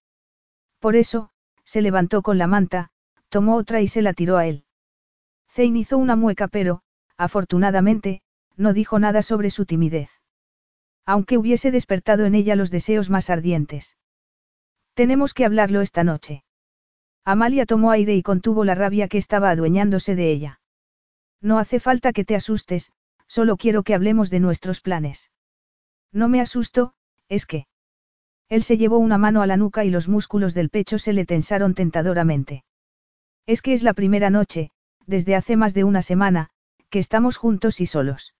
[0.80, 1.30] Por eso,
[1.64, 2.90] se levantó con la manta,
[3.30, 4.66] tomó otra y se la tiró a él.
[5.50, 6.82] Zane hizo una mueca pero,
[7.18, 8.22] afortunadamente,
[8.56, 10.10] no dijo nada sobre su timidez.
[11.06, 13.98] Aunque hubiese despertado en ella los deseos más ardientes.
[14.94, 16.44] Tenemos que hablarlo esta noche.
[17.26, 20.60] Amalia tomó aire y contuvo la rabia que estaba adueñándose de ella.
[21.42, 22.92] No hace falta que te asustes,
[23.28, 25.32] solo quiero que hablemos de nuestros planes.
[26.12, 26.94] No me asusto,
[27.30, 27.66] es que...
[28.50, 31.26] Él se llevó una mano a la nuca y los músculos del pecho se le
[31.26, 32.64] tensaron tentadoramente.
[33.46, 34.70] Es que es la primera noche,
[35.06, 36.50] desde hace más de una semana,
[36.90, 38.36] que estamos juntos y solos.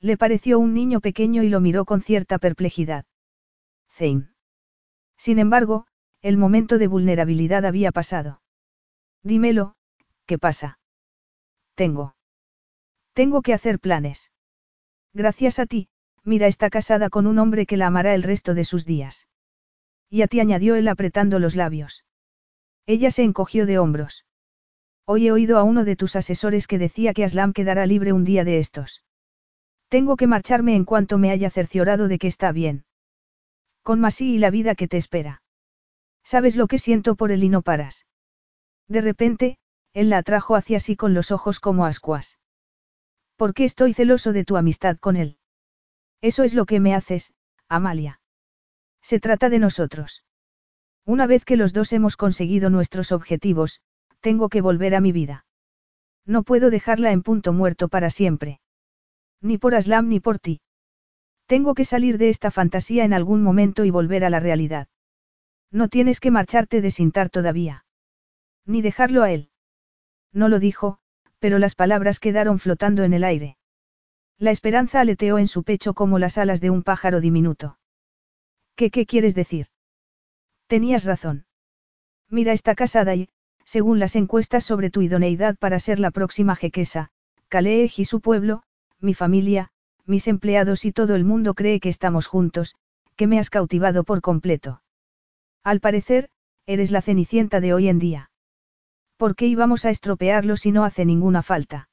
[0.00, 3.04] Le pareció un niño pequeño y lo miró con cierta perplejidad.
[3.90, 4.28] Zane.
[5.16, 5.86] Sin embargo,
[6.22, 8.40] el momento de vulnerabilidad había pasado.
[9.22, 9.74] Dímelo,
[10.26, 10.78] ¿qué pasa?
[11.74, 12.14] Tengo.
[13.12, 14.30] Tengo que hacer planes.
[15.12, 15.88] Gracias a ti,
[16.24, 19.26] Mira está casada con un hombre que la amará el resto de sus días.
[20.10, 22.04] Y a ti añadió él apretando los labios.
[22.86, 24.26] Ella se encogió de hombros.
[25.04, 28.24] Hoy he oído a uno de tus asesores que decía que Aslam quedará libre un
[28.24, 29.02] día de estos.
[29.88, 32.84] Tengo que marcharme en cuanto me haya cerciorado de que está bien.
[33.82, 35.42] Con Masí y la vida que te espera.
[36.22, 38.06] ¿Sabes lo que siento por él y no paras?
[38.86, 39.58] De repente,
[39.94, 42.38] él la atrajo hacia sí con los ojos como ascuas.
[43.36, 45.38] ¿Por qué estoy celoso de tu amistad con él?
[46.20, 47.32] Eso es lo que me haces,
[47.68, 48.20] Amalia.
[49.00, 50.24] Se trata de nosotros.
[51.06, 53.80] Una vez que los dos hemos conseguido nuestros objetivos,
[54.20, 55.46] tengo que volver a mi vida.
[56.26, 58.60] No puedo dejarla en punto muerto para siempre.
[59.40, 60.60] Ni por Aslam ni por ti.
[61.46, 64.88] Tengo que salir de esta fantasía en algún momento y volver a la realidad.
[65.70, 67.84] No tienes que marcharte de Sintar todavía.
[68.66, 69.50] Ni dejarlo a él.
[70.32, 70.98] No lo dijo,
[71.38, 73.56] pero las palabras quedaron flotando en el aire.
[74.38, 77.78] La esperanza aleteó en su pecho como las alas de un pájaro diminuto.
[78.76, 79.66] ¿Qué qué quieres decir?
[80.68, 81.46] Tenías razón.
[82.28, 83.28] Mira está casada y,
[83.64, 87.10] según las encuestas sobre tu idoneidad para ser la próxima jequesa,
[87.48, 88.62] Calais y su pueblo,
[89.00, 89.70] mi familia,
[90.04, 92.76] mis empleados y todo el mundo cree que estamos juntos,
[93.16, 94.82] que me has cautivado por completo.
[95.64, 96.30] Al parecer,
[96.66, 98.30] eres la cenicienta de hoy en día.
[99.16, 101.88] ¿Por qué íbamos a estropearlo si no hace ninguna falta?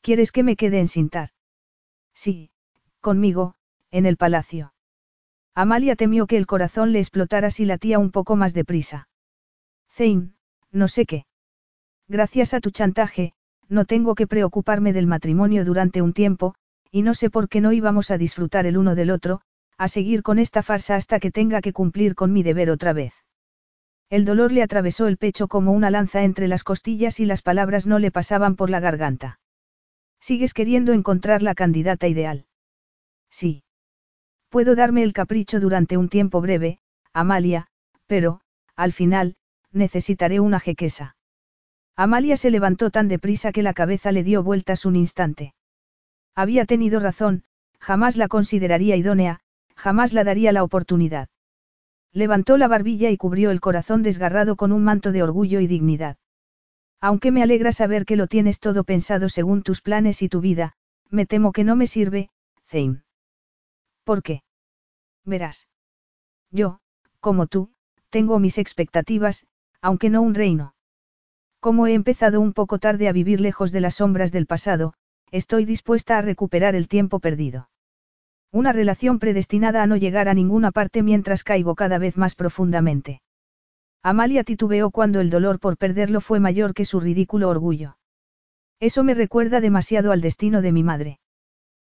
[0.00, 1.30] ¿Quieres que me quede en Sintar?
[2.12, 2.50] Sí,
[3.00, 3.54] conmigo,
[3.90, 4.74] en el palacio.
[5.54, 9.08] Amalia temió que el corazón le explotara si latía un poco más deprisa.
[9.88, 10.34] Zane,
[10.72, 11.26] no sé qué.
[12.08, 13.34] Gracias a tu chantaje,
[13.68, 16.54] no tengo que preocuparme del matrimonio durante un tiempo,
[16.90, 19.40] y no sé por qué no íbamos a disfrutar el uno del otro,
[19.76, 23.14] a seguir con esta farsa hasta que tenga que cumplir con mi deber otra vez.
[24.10, 27.86] El dolor le atravesó el pecho como una lanza entre las costillas y las palabras
[27.86, 29.40] no le pasaban por la garganta.
[30.20, 32.46] ¿Sigues queriendo encontrar la candidata ideal?
[33.30, 33.64] Sí.
[34.48, 36.78] Puedo darme el capricho durante un tiempo breve,
[37.12, 37.66] Amalia,
[38.06, 38.40] pero,
[38.76, 39.36] al final,
[39.72, 41.13] necesitaré una jequesa.
[41.96, 45.54] Amalia se levantó tan deprisa que la cabeza le dio vueltas un instante.
[46.34, 47.44] Había tenido razón,
[47.78, 49.40] jamás la consideraría idónea,
[49.76, 51.28] jamás la daría la oportunidad.
[52.12, 56.16] Levantó la barbilla y cubrió el corazón desgarrado con un manto de orgullo y dignidad.
[57.00, 60.74] Aunque me alegra saber que lo tienes todo pensado según tus planes y tu vida,
[61.10, 62.30] me temo que no me sirve,
[62.66, 63.02] Zane.
[64.04, 64.42] ¿Por qué?
[65.24, 65.68] Verás.
[66.50, 66.80] Yo,
[67.20, 67.70] como tú,
[68.10, 69.46] tengo mis expectativas,
[69.80, 70.73] aunque no un reino.
[71.64, 74.92] Como he empezado un poco tarde a vivir lejos de las sombras del pasado,
[75.30, 77.70] estoy dispuesta a recuperar el tiempo perdido.
[78.52, 83.22] Una relación predestinada a no llegar a ninguna parte mientras caigo cada vez más profundamente.
[84.02, 87.96] Amalia titubeó cuando el dolor por perderlo fue mayor que su ridículo orgullo.
[88.78, 91.18] Eso me recuerda demasiado al destino de mi madre.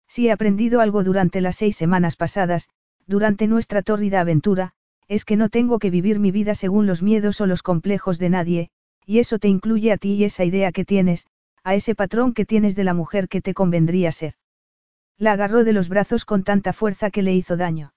[0.06, 2.68] Si he aprendido algo durante las seis semanas pasadas,
[3.08, 4.74] durante nuestra tórrida aventura,
[5.08, 8.30] es que no tengo que vivir mi vida según los miedos o los complejos de
[8.30, 8.70] nadie,
[9.12, 11.28] y eso te incluye a ti y esa idea que tienes,
[11.66, 14.36] a ese patrón que tienes de la mujer que te convendría ser.
[15.18, 17.94] La agarró de los brazos con tanta fuerza que le hizo daño.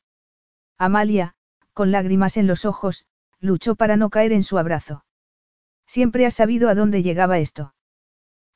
[0.77, 1.37] Amalia,
[1.73, 3.07] con lágrimas en los ojos,
[3.39, 5.05] luchó para no caer en su abrazo.
[5.87, 7.77] Siempre has sabido a dónde llegaba esto.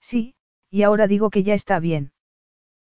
[0.00, 0.34] Sí,
[0.68, 2.10] y ahora digo que ya está bien.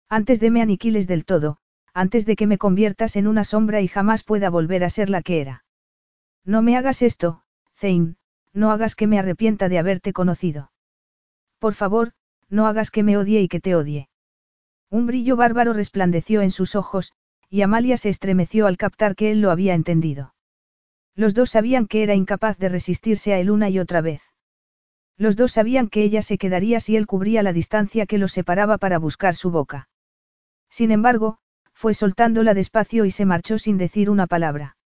[0.06, 1.56] Antes de me aniquiles del todo,
[1.94, 5.22] antes de que me conviertas en una sombra y jamás pueda volver a ser la
[5.22, 5.64] que era.
[6.44, 7.44] No me hagas esto,
[7.74, 8.16] Zane,
[8.52, 10.72] no hagas que me arrepienta de haberte conocido.
[11.58, 12.12] Por favor,
[12.48, 14.08] no hagas que me odie y que te odie.
[14.90, 17.12] Un brillo bárbaro resplandeció en sus ojos,
[17.48, 20.34] y Amalia se estremeció al captar que él lo había entendido.
[21.14, 24.22] Los dos sabían que era incapaz de resistirse a él una y otra vez.
[25.16, 28.78] Los dos sabían que ella se quedaría si él cubría la distancia que los separaba
[28.78, 29.88] para buscar su boca.
[30.70, 31.38] Sin embargo,
[31.74, 34.76] fue soltándola despacio y se marchó sin decir una palabra.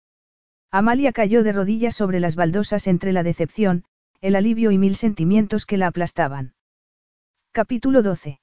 [0.70, 3.84] Amalia cayó de rodillas sobre las baldosas entre la decepción,
[4.20, 6.54] el alivio y mil sentimientos que la aplastaban.
[7.52, 8.40] Capítulo 12.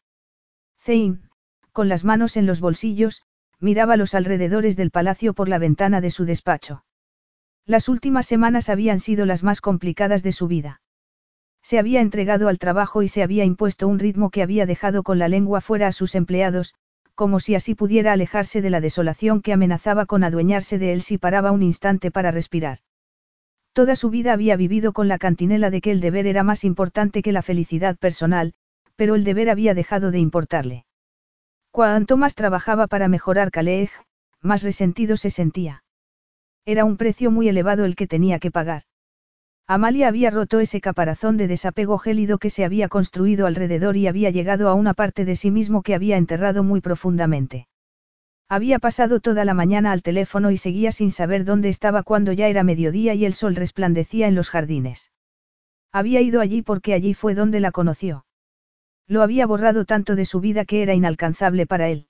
[0.79, 1.29] Zein,
[1.71, 3.23] con las manos en los bolsillos,
[3.59, 6.83] miraba los alrededores del palacio por la ventana de su despacho.
[7.65, 10.81] Las últimas semanas habían sido las más complicadas de su vida.
[11.61, 15.17] Se había entregado al trabajo y se había impuesto un ritmo que había dejado con
[15.17, 16.75] la lengua fuera a sus empleados,
[17.15, 21.17] como si así pudiera alejarse de la desolación que amenazaba con adueñarse de él si
[21.17, 22.79] paraba un instante para respirar.
[23.73, 27.21] Toda su vida había vivido con la cantinela de que el deber era más importante
[27.21, 28.53] que la felicidad personal,
[28.95, 30.85] pero el deber había dejado de importarle.
[31.71, 33.89] Cuanto más trabajaba para mejorar Calej,
[34.41, 35.83] más resentido se sentía.
[36.65, 38.83] Era un precio muy elevado el que tenía que pagar.
[39.65, 44.29] Amalia había roto ese caparazón de desapego gélido que se había construido alrededor y había
[44.29, 47.67] llegado a una parte de sí mismo que había enterrado muy profundamente.
[48.49, 52.49] Había pasado toda la mañana al teléfono y seguía sin saber dónde estaba cuando ya
[52.49, 55.11] era mediodía y el sol resplandecía en los jardines.
[55.93, 58.25] Había ido allí porque allí fue donde la conoció.
[59.07, 62.07] Lo había borrado tanto de su vida que era inalcanzable para él.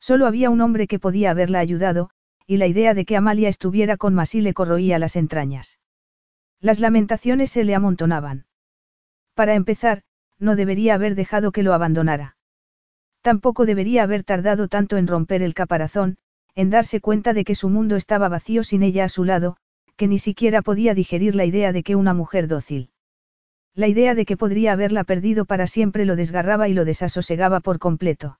[0.00, 2.10] Solo había un hombre que podía haberla ayudado,
[2.46, 5.78] y la idea de que Amalia estuviera con Masí le corroía las entrañas.
[6.62, 8.46] Las lamentaciones se le amontonaban.
[9.34, 10.02] Para empezar,
[10.38, 12.36] no debería haber dejado que lo abandonara.
[13.20, 16.18] Tampoco debería haber tardado tanto en romper el caparazón,
[16.54, 19.56] en darse cuenta de que su mundo estaba vacío sin ella a su lado,
[19.96, 22.90] que ni siquiera podía digerir la idea de que una mujer dócil.
[23.74, 27.80] La idea de que podría haberla perdido para siempre lo desgarraba y lo desasosegaba por
[27.80, 28.38] completo.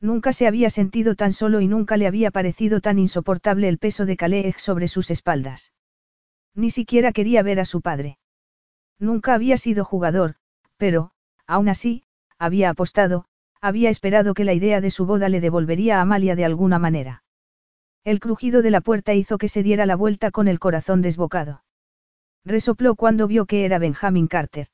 [0.00, 4.06] Nunca se había sentido tan solo y nunca le había parecido tan insoportable el peso
[4.06, 5.72] de Kaleeg sobre sus espaldas.
[6.54, 8.18] Ni siquiera quería ver a su padre.
[8.98, 10.36] Nunca había sido jugador,
[10.76, 11.12] pero,
[11.46, 12.04] aún así,
[12.38, 13.24] había apostado,
[13.60, 17.22] había esperado que la idea de su boda le devolvería a Amalia de alguna manera.
[18.04, 21.62] El crujido de la puerta hizo que se diera la vuelta con el corazón desbocado.
[22.44, 24.66] Resopló cuando vio que era Benjamin Carter.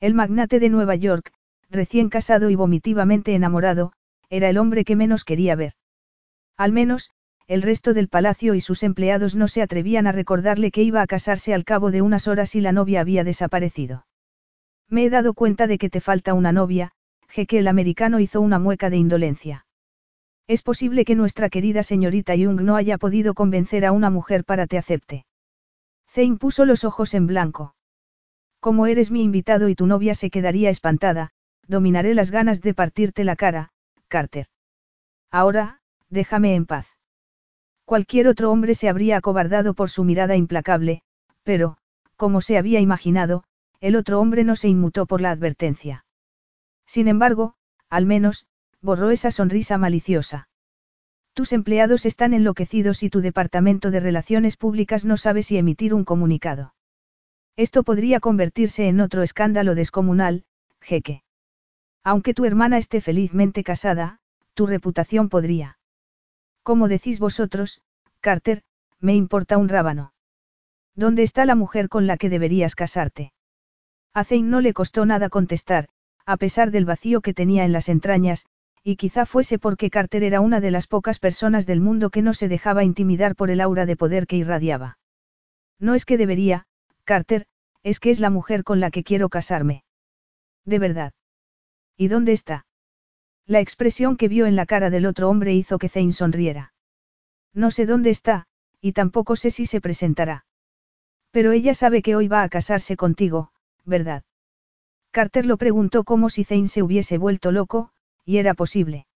[0.00, 1.32] El magnate de Nueva York,
[1.70, 3.92] recién casado y vomitivamente enamorado,
[4.28, 5.74] era el hombre que menos quería ver.
[6.56, 7.10] Al menos,
[7.50, 11.06] el resto del palacio y sus empleados no se atrevían a recordarle que iba a
[11.08, 14.06] casarse al cabo de unas horas y la novia había desaparecido.
[14.88, 16.92] Me he dado cuenta de que te falta una novia,
[17.26, 19.66] que el americano hizo una mueca de indolencia.
[20.46, 24.68] Es posible que nuestra querida señorita Young no haya podido convencer a una mujer para
[24.68, 25.26] te acepte.
[26.08, 27.74] Zane puso los ojos en blanco.
[28.60, 31.30] Como eres mi invitado y tu novia se quedaría espantada,
[31.66, 33.70] dominaré las ganas de partirte la cara,
[34.06, 34.46] Carter.
[35.32, 35.80] Ahora,
[36.10, 36.99] déjame en paz.
[37.90, 41.02] Cualquier otro hombre se habría acobardado por su mirada implacable,
[41.42, 41.76] pero,
[42.14, 43.42] como se había imaginado,
[43.80, 46.04] el otro hombre no se inmutó por la advertencia.
[46.86, 47.54] Sin embargo,
[47.88, 48.46] al menos,
[48.80, 50.48] borró esa sonrisa maliciosa.
[51.34, 56.04] Tus empleados están enloquecidos y tu departamento de relaciones públicas no sabe si emitir un
[56.04, 56.74] comunicado.
[57.56, 60.44] Esto podría convertirse en otro escándalo descomunal,
[60.80, 61.24] jeque.
[62.04, 64.20] Aunque tu hermana esté felizmente casada,
[64.54, 65.79] tu reputación podría.
[66.62, 67.80] Como decís vosotros,
[68.20, 68.62] Carter,
[69.00, 70.12] me importa un rábano.
[70.94, 73.32] ¿Dónde está la mujer con la que deberías casarte?
[74.12, 75.88] A Zane no le costó nada contestar,
[76.26, 78.44] a pesar del vacío que tenía en las entrañas,
[78.82, 82.34] y quizá fuese porque Carter era una de las pocas personas del mundo que no
[82.34, 84.98] se dejaba intimidar por el aura de poder que irradiaba.
[85.78, 86.66] No es que debería,
[87.04, 87.46] Carter,
[87.82, 89.84] es que es la mujer con la que quiero casarme.
[90.64, 91.12] De verdad.
[91.96, 92.66] ¿Y dónde está?
[93.46, 96.72] La expresión que vio en la cara del otro hombre hizo que Zane sonriera.
[97.52, 98.46] No sé dónde está,
[98.80, 100.44] y tampoco sé si se presentará.
[101.30, 103.52] Pero ella sabe que hoy va a casarse contigo,
[103.84, 104.22] ¿verdad?
[105.10, 107.90] Carter lo preguntó como si Zane se hubiese vuelto loco,
[108.24, 109.06] y era posible.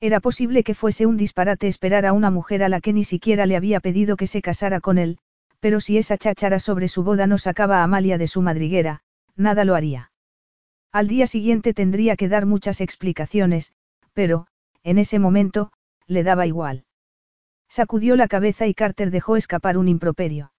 [0.00, 3.46] Era posible que fuese un disparate esperar a una mujer a la que ni siquiera
[3.46, 5.18] le había pedido que se casara con él,
[5.60, 9.02] pero si esa cháchara sobre su boda no sacaba a Amalia de su madriguera,
[9.36, 10.11] nada lo haría.
[10.92, 13.72] Al día siguiente tendría que dar muchas explicaciones,
[14.12, 14.46] pero,
[14.82, 15.72] en ese momento,
[16.06, 16.84] le daba igual.
[17.68, 20.52] Sacudió la cabeza y Carter dejó escapar un improperio.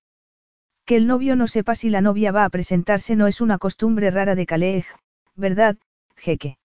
[0.85, 4.09] Que el novio no sepa si la novia va a presentarse no es una costumbre
[4.09, 4.87] rara de Calej,
[5.35, 5.77] ¿verdad,
[6.15, 6.57] jeque?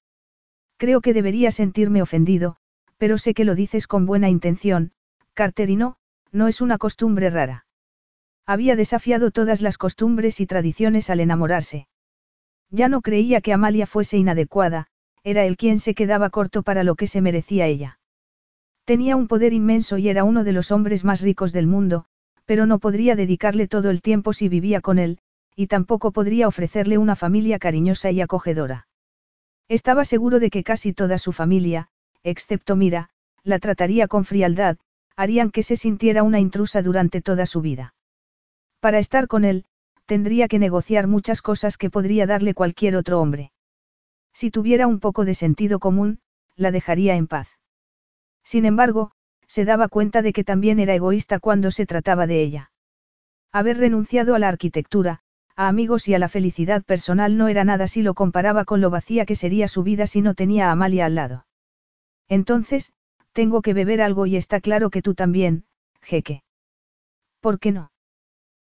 [0.78, 2.56] Creo que debería sentirme ofendido,
[2.97, 4.92] pero sé que lo dices con buena intención,
[5.34, 5.97] Carter y no,
[6.32, 7.66] no es una costumbre rara.
[8.47, 11.86] Había desafiado todas las costumbres y tradiciones al enamorarse.
[12.70, 14.88] Ya no creía que Amalia fuese inadecuada,
[15.24, 17.98] era él quien se quedaba corto para lo que se merecía ella.
[18.84, 22.06] Tenía un poder inmenso y era uno de los hombres más ricos del mundo,
[22.47, 25.18] pero no podría dedicarle todo el tiempo si vivía con él,
[25.55, 28.86] y tampoco podría ofrecerle una familia cariñosa y acogedora.
[29.68, 31.88] Estaba seguro de que casi toda su familia,
[32.22, 33.10] excepto Mira,
[33.44, 34.78] la trataría con frialdad,
[35.16, 37.94] harían que se sintiera una intrusa durante toda su vida.
[38.80, 39.64] Para estar con él,
[40.09, 43.53] tendría que negociar muchas cosas que podría darle cualquier otro hombre.
[44.33, 46.20] Si tuviera un poco de sentido común,
[46.57, 47.49] la dejaría en paz.
[48.43, 49.12] Sin embargo,
[49.47, 52.70] se daba cuenta de que también era egoísta cuando se trataba de ella.
[53.53, 55.20] Haber renunciado a la arquitectura,
[55.57, 58.89] a amigos y a la felicidad personal no era nada si lo comparaba con lo
[58.89, 61.47] vacía que sería su vida si no tenía a Amalia al lado.
[62.28, 62.95] Entonces,
[63.33, 65.67] tengo que beber algo y está claro que tú también,
[66.01, 66.43] jeque.
[67.41, 67.93] ¿Por qué no?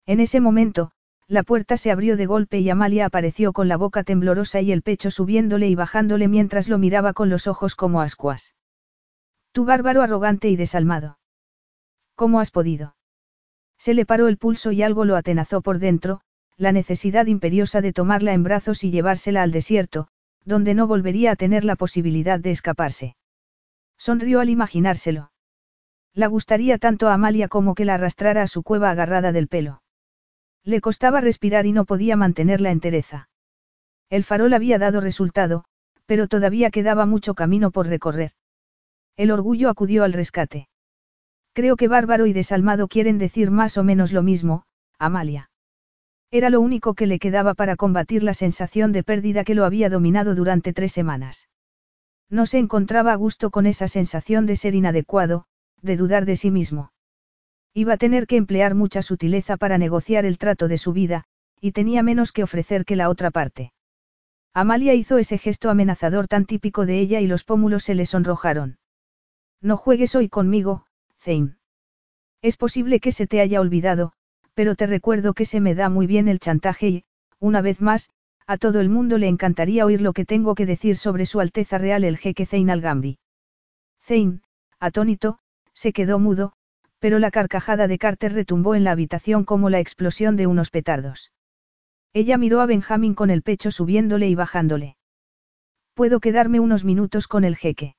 [0.05, 0.91] En ese momento,
[1.31, 4.81] la puerta se abrió de golpe y Amalia apareció con la boca temblorosa y el
[4.81, 8.53] pecho subiéndole y bajándole mientras lo miraba con los ojos como ascuas.
[9.53, 11.19] Tu bárbaro arrogante y desalmado.
[12.15, 12.97] ¿Cómo has podido?
[13.77, 16.19] Se le paró el pulso y algo lo atenazó por dentro,
[16.57, 20.09] la necesidad imperiosa de tomarla en brazos y llevársela al desierto,
[20.43, 23.15] donde no volvería a tener la posibilidad de escaparse.
[23.97, 25.31] Sonrió al imaginárselo.
[26.13, 29.80] La gustaría tanto a Amalia como que la arrastrara a su cueva agarrada del pelo.
[30.63, 33.29] Le costaba respirar y no podía mantener la entereza.
[34.09, 35.63] El farol había dado resultado,
[36.05, 38.31] pero todavía quedaba mucho camino por recorrer.
[39.17, 40.67] El orgullo acudió al rescate.
[41.53, 44.63] Creo que bárbaro y desalmado quieren decir más o menos lo mismo,
[44.99, 45.49] Amalia.
[46.29, 49.89] Era lo único que le quedaba para combatir la sensación de pérdida que lo había
[49.89, 51.49] dominado durante tres semanas.
[52.29, 55.45] No se encontraba a gusto con esa sensación de ser inadecuado,
[55.81, 56.91] de dudar de sí mismo.
[57.73, 61.23] Iba a tener que emplear mucha sutileza para negociar el trato de su vida,
[61.61, 63.71] y tenía menos que ofrecer que la otra parte.
[64.53, 68.77] Amalia hizo ese gesto amenazador tan típico de ella y los pómulos se le sonrojaron.
[69.61, 70.85] No juegues hoy conmigo,
[71.17, 71.55] Zane.
[72.41, 74.11] Es posible que se te haya olvidado,
[74.53, 77.03] pero te recuerdo que se me da muy bien el chantaje y,
[77.39, 78.09] una vez más,
[78.47, 81.77] a todo el mundo le encantaría oír lo que tengo que decir sobre su Alteza
[81.77, 83.19] Real el jeque Zane al-Gambi.
[84.01, 84.41] Zane,
[84.79, 85.39] atónito,
[85.73, 86.53] se quedó mudo,
[87.01, 91.31] pero la carcajada de Carter retumbó en la habitación como la explosión de unos petardos.
[92.13, 94.97] Ella miró a Benjamin con el pecho subiéndole y bajándole.
[95.95, 97.95] Puedo quedarme unos minutos con el jeque.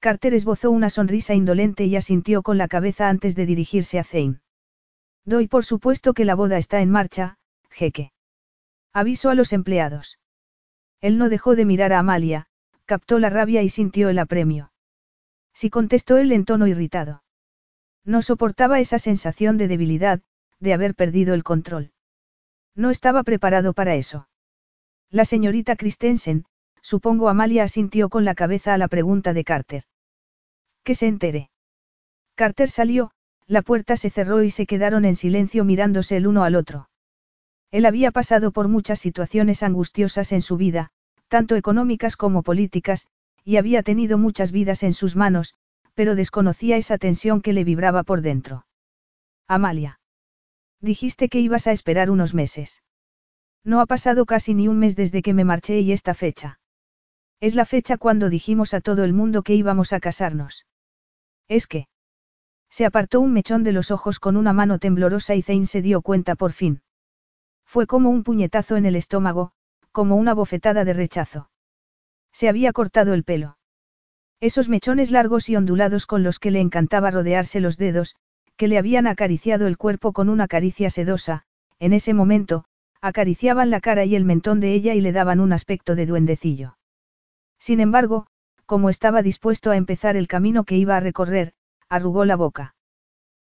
[0.00, 4.40] Carter esbozó una sonrisa indolente y asintió con la cabeza antes de dirigirse a Zane.
[5.24, 7.38] Doy por supuesto que la boda está en marcha,
[7.70, 8.12] jeque.
[8.92, 10.18] Aviso a los empleados.
[11.00, 12.48] Él no dejó de mirar a Amalia,
[12.84, 14.72] captó la rabia y sintió el apremio.
[15.54, 17.22] Sí contestó él en tono irritado.
[18.04, 20.20] No soportaba esa sensación de debilidad,
[20.58, 21.92] de haber perdido el control.
[22.74, 24.28] No estaba preparado para eso.
[25.10, 26.44] La señorita Christensen,
[26.82, 29.84] supongo Amalia asintió con la cabeza a la pregunta de Carter.
[30.84, 31.50] Que se entere.
[32.34, 33.10] Carter salió,
[33.46, 36.88] la puerta se cerró y se quedaron en silencio mirándose el uno al otro.
[37.70, 40.90] Él había pasado por muchas situaciones angustiosas en su vida,
[41.28, 43.06] tanto económicas como políticas,
[43.44, 45.54] y había tenido muchas vidas en sus manos,
[46.00, 48.64] pero desconocía esa tensión que le vibraba por dentro.
[49.46, 50.00] Amalia.
[50.80, 52.82] Dijiste que ibas a esperar unos meses.
[53.64, 56.58] No ha pasado casi ni un mes desde que me marché y esta fecha.
[57.38, 60.64] Es la fecha cuando dijimos a todo el mundo que íbamos a casarnos.
[61.48, 61.86] Es que.
[62.70, 66.00] Se apartó un mechón de los ojos con una mano temblorosa y Zane se dio
[66.00, 66.80] cuenta por fin.
[67.66, 69.52] Fue como un puñetazo en el estómago,
[69.92, 71.50] como una bofetada de rechazo.
[72.32, 73.58] Se había cortado el pelo.
[74.40, 78.16] Esos mechones largos y ondulados con los que le encantaba rodearse los dedos,
[78.56, 81.44] que le habían acariciado el cuerpo con una caricia sedosa,
[81.78, 82.64] en ese momento,
[83.02, 86.78] acariciaban la cara y el mentón de ella y le daban un aspecto de duendecillo.
[87.58, 88.26] Sin embargo,
[88.64, 91.52] como estaba dispuesto a empezar el camino que iba a recorrer,
[91.88, 92.74] arrugó la boca.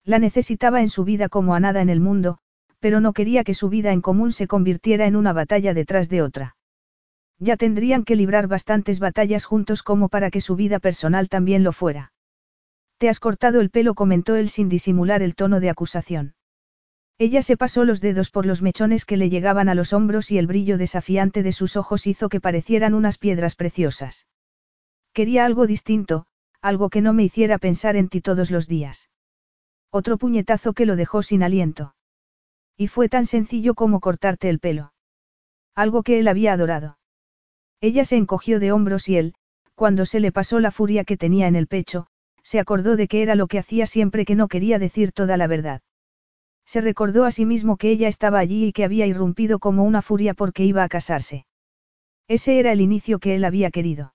[0.05, 2.39] La necesitaba en su vida como a nada en el mundo,
[2.79, 6.21] pero no quería que su vida en común se convirtiera en una batalla detrás de
[6.23, 6.55] otra.
[7.39, 11.71] Ya tendrían que librar bastantes batallas juntos como para que su vida personal también lo
[11.71, 12.11] fuera.
[12.97, 16.35] Te has cortado el pelo, comentó él sin disimular el tono de acusación.
[17.17, 20.37] Ella se pasó los dedos por los mechones que le llegaban a los hombros y
[20.37, 24.27] el brillo desafiante de sus ojos hizo que parecieran unas piedras preciosas.
[25.13, 26.25] Quería algo distinto,
[26.61, 29.09] algo que no me hiciera pensar en ti todos los días.
[29.91, 31.95] Otro puñetazo que lo dejó sin aliento.
[32.77, 34.93] Y fue tan sencillo como cortarte el pelo.
[35.73, 36.98] Algo que él había adorado.
[37.81, 39.33] Ella se encogió de hombros y él,
[39.75, 42.07] cuando se le pasó la furia que tenía en el pecho,
[42.43, 45.47] se acordó de que era lo que hacía siempre que no quería decir toda la
[45.47, 45.81] verdad.
[46.65, 50.01] Se recordó a sí mismo que ella estaba allí y que había irrumpido como una
[50.01, 51.45] furia porque iba a casarse.
[52.27, 54.13] Ese era el inicio que él había querido.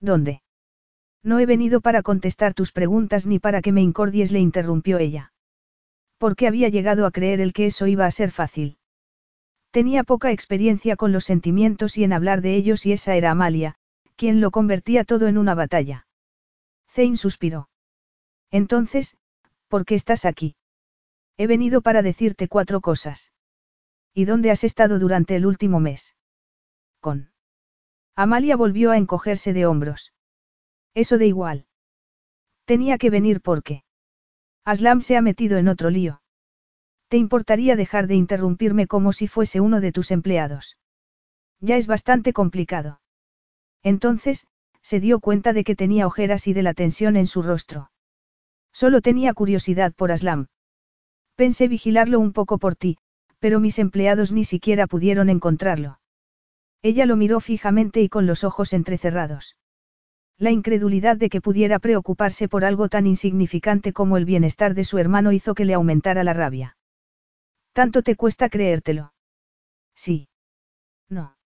[0.00, 0.42] ¿Dónde?
[1.22, 5.32] No he venido para contestar tus preguntas ni para que me incordies, le interrumpió ella.
[6.18, 8.76] Porque había llegado a creer el que eso iba a ser fácil.
[9.74, 13.74] Tenía poca experiencia con los sentimientos y en hablar de ellos y esa era Amalia,
[14.14, 16.06] quien lo convertía todo en una batalla.
[16.88, 17.68] Zane suspiró.
[18.52, 19.16] Entonces,
[19.66, 20.54] ¿por qué estás aquí?
[21.36, 23.32] He venido para decirte cuatro cosas.
[24.14, 26.14] ¿Y dónde has estado durante el último mes?
[27.00, 27.32] Con.
[28.14, 30.12] Amalia volvió a encogerse de hombros.
[30.94, 31.66] Eso de igual.
[32.64, 33.82] Tenía que venir porque.
[34.64, 36.22] Aslam se ha metido en otro lío.
[37.14, 40.78] ¿Te importaría dejar de interrumpirme como si fuese uno de tus empleados?
[41.60, 43.00] Ya es bastante complicado.
[43.84, 44.48] Entonces,
[44.82, 47.92] se dio cuenta de que tenía ojeras y de la tensión en su rostro.
[48.72, 50.48] Solo tenía curiosidad por Aslam.
[51.36, 52.98] Pensé vigilarlo un poco por ti,
[53.38, 56.00] pero mis empleados ni siquiera pudieron encontrarlo.
[56.82, 59.56] Ella lo miró fijamente y con los ojos entrecerrados.
[60.36, 64.98] La incredulidad de que pudiera preocuparse por algo tan insignificante como el bienestar de su
[64.98, 66.76] hermano hizo que le aumentara la rabia.
[67.74, 69.12] ¿Tanto te cuesta creértelo?
[69.96, 70.28] Sí.
[71.08, 71.36] No.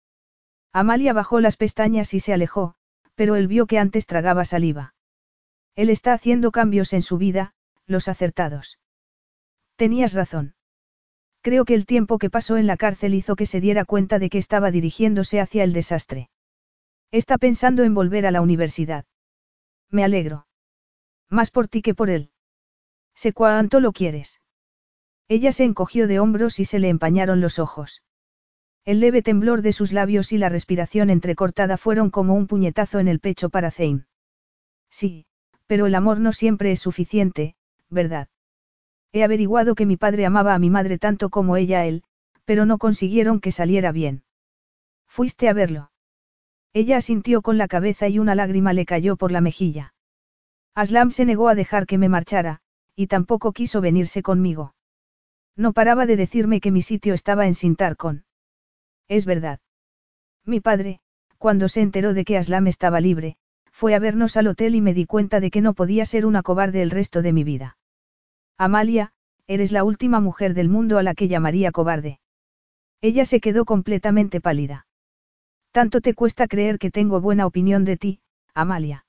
[0.75, 2.75] Amalia bajó las pestañas y se alejó,
[3.15, 4.95] pero él vio que antes tragaba saliva.
[5.75, 7.55] Él está haciendo cambios en su vida,
[7.87, 8.79] los acertados.
[9.77, 10.55] Tenías razón.
[11.41, 14.29] Creo que el tiempo que pasó en la cárcel hizo que se diera cuenta de
[14.29, 16.29] que estaba dirigiéndose hacia el desastre.
[17.11, 19.07] Está pensando en volver a la universidad.
[19.89, 20.47] Me alegro.
[21.31, 22.33] Más por ti que por él.
[23.15, 24.43] Sé cuánto lo quieres.
[25.29, 28.03] Ella se encogió de hombros y se le empañaron los ojos.
[28.87, 33.09] El leve temblor de sus labios y la respiración entrecortada fueron como un puñetazo en
[33.09, 34.07] el pecho para Zane.
[34.89, 35.27] Sí,
[35.67, 37.55] pero el amor no siempre es suficiente,
[37.91, 38.29] ¿verdad?
[39.13, 42.03] He averiguado que mi padre amaba a mi madre tanto como ella a él,
[42.47, 44.23] pero no consiguieron que saliera bien.
[45.07, 45.91] Fuiste a verlo.
[46.73, 49.93] Ella asintió con la cabeza y una lágrima le cayó por la mejilla.
[50.75, 52.61] Aslam se negó a dejar que me marchara,
[52.97, 54.75] y tampoco quiso venirse conmigo.
[55.59, 58.25] No paraba de decirme que mi sitio estaba en Sintarcon.
[59.09, 59.59] Es verdad.
[60.45, 61.01] Mi padre,
[61.37, 63.37] cuando se enteró de que Aslam estaba libre,
[63.73, 66.43] fue a vernos al hotel y me di cuenta de que no podía ser una
[66.43, 67.77] cobarde el resto de mi vida.
[68.57, 69.13] Amalia,
[69.49, 72.21] eres la última mujer del mundo a la que llamaría cobarde.
[73.01, 74.87] Ella se quedó completamente pálida.
[75.73, 78.21] Tanto te cuesta creer que tengo buena opinión de ti,
[78.55, 79.07] Amalia.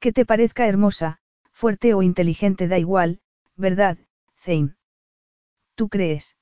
[0.00, 1.18] Que te parezca hermosa,
[1.50, 3.20] fuerte o inteligente da igual,
[3.56, 3.96] ¿verdad,
[4.36, 4.75] Zane?
[5.76, 6.36] ¿Tú crees?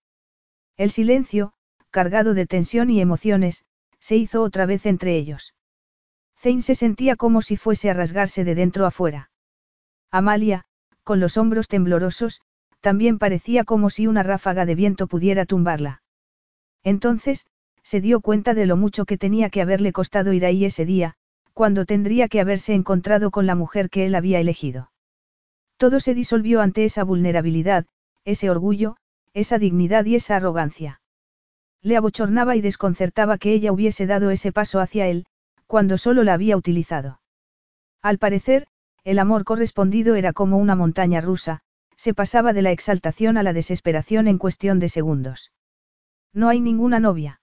[0.77, 1.53] El silencio,
[1.91, 3.65] cargado de tensión y emociones,
[3.99, 5.55] se hizo otra vez entre ellos.
[6.39, 9.31] Zane se sentía como si fuese a rasgarse de dentro a fuera.
[10.11, 10.67] Amalia,
[11.03, 12.43] con los hombros temblorosos,
[12.81, 16.03] también parecía como si una ráfaga de viento pudiera tumbarla.
[16.85, 17.47] Entonces,
[17.83, 21.15] se dio cuenta de lo mucho que tenía que haberle costado ir ahí ese día,
[21.55, 24.93] cuando tendría que haberse encontrado con la mujer que él había elegido.
[25.77, 27.87] Todo se disolvió ante esa vulnerabilidad,
[28.25, 28.97] ese orgullo,
[29.35, 31.01] esa dignidad y esa arrogancia.
[31.83, 35.27] Le abochornaba y desconcertaba que ella hubiese dado ese paso hacia él,
[35.67, 37.21] cuando solo la había utilizado.
[38.01, 38.67] Al parecer,
[39.03, 41.61] el amor correspondido era como una montaña rusa,
[41.97, 45.53] se pasaba de la exaltación a la desesperación en cuestión de segundos.
[46.33, 47.41] No hay ninguna novia.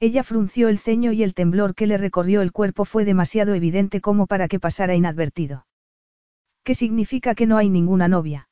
[0.00, 4.00] Ella frunció el ceño y el temblor que le recorrió el cuerpo fue demasiado evidente
[4.00, 5.66] como para que pasara inadvertido.
[6.64, 8.48] ¿Qué significa que no hay ninguna novia?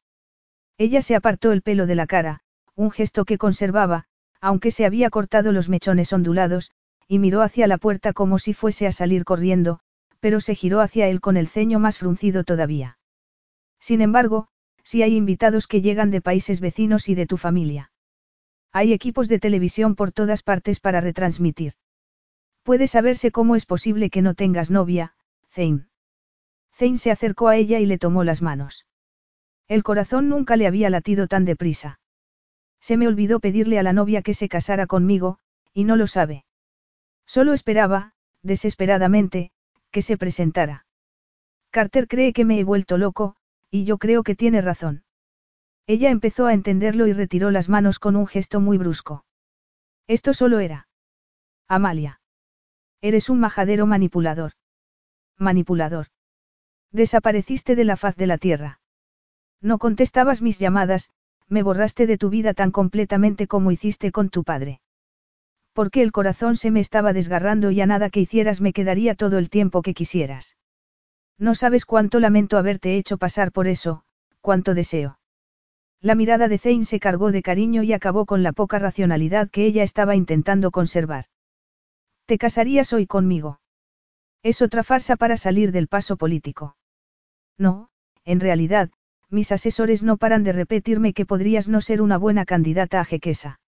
[0.78, 2.42] Ella se apartó el pelo de la cara,
[2.80, 4.06] un gesto que conservaba,
[4.40, 6.72] aunque se había cortado los mechones ondulados,
[7.06, 9.80] y miró hacia la puerta como si fuese a salir corriendo,
[10.18, 12.98] pero se giró hacia él con el ceño más fruncido todavía.
[13.80, 14.48] Sin embargo,
[14.82, 17.92] si hay invitados que llegan de países vecinos y de tu familia.
[18.72, 21.74] Hay equipos de televisión por todas partes para retransmitir.
[22.62, 25.14] Puede saberse cómo es posible que no tengas novia,
[25.50, 25.86] Zane.
[26.72, 28.86] Zane se acercó a ella y le tomó las manos.
[29.68, 31.99] El corazón nunca le había latido tan deprisa.
[32.80, 35.38] Se me olvidó pedirle a la novia que se casara conmigo,
[35.72, 36.44] y no lo sabe.
[37.26, 39.52] Solo esperaba, desesperadamente,
[39.90, 40.86] que se presentara.
[41.70, 43.36] Carter cree que me he vuelto loco,
[43.70, 45.04] y yo creo que tiene razón.
[45.86, 49.24] Ella empezó a entenderlo y retiró las manos con un gesto muy brusco.
[50.06, 50.88] Esto solo era.
[51.68, 52.20] Amalia.
[53.00, 54.52] Eres un majadero manipulador.
[55.38, 56.06] Manipulador.
[56.92, 58.80] Desapareciste de la faz de la tierra.
[59.60, 61.10] No contestabas mis llamadas,
[61.50, 64.80] me borraste de tu vida tan completamente como hiciste con tu padre.
[65.74, 69.36] Porque el corazón se me estaba desgarrando y a nada que hicieras me quedaría todo
[69.38, 70.56] el tiempo que quisieras.
[71.38, 74.04] No sabes cuánto lamento haberte hecho pasar por eso,
[74.40, 75.18] cuánto deseo.
[76.00, 79.66] La mirada de Zane se cargó de cariño y acabó con la poca racionalidad que
[79.66, 81.26] ella estaba intentando conservar.
[82.26, 83.60] ¿Te casarías hoy conmigo?
[84.42, 86.76] Es otra farsa para salir del paso político.
[87.58, 87.90] No,
[88.24, 88.90] en realidad,
[89.30, 93.60] mis asesores no paran de repetirme que podrías no ser una buena candidata a jequesa.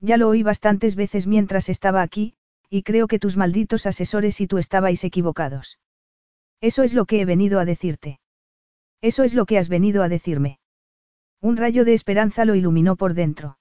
[0.00, 2.34] Ya lo oí bastantes veces mientras estaba aquí,
[2.70, 5.78] y creo que tus malditos asesores y tú estabais equivocados.
[6.60, 8.20] Eso es lo que he venido a decirte.
[9.00, 10.58] Eso es lo que has venido a decirme.
[11.40, 13.58] Un rayo de esperanza lo iluminó por dentro.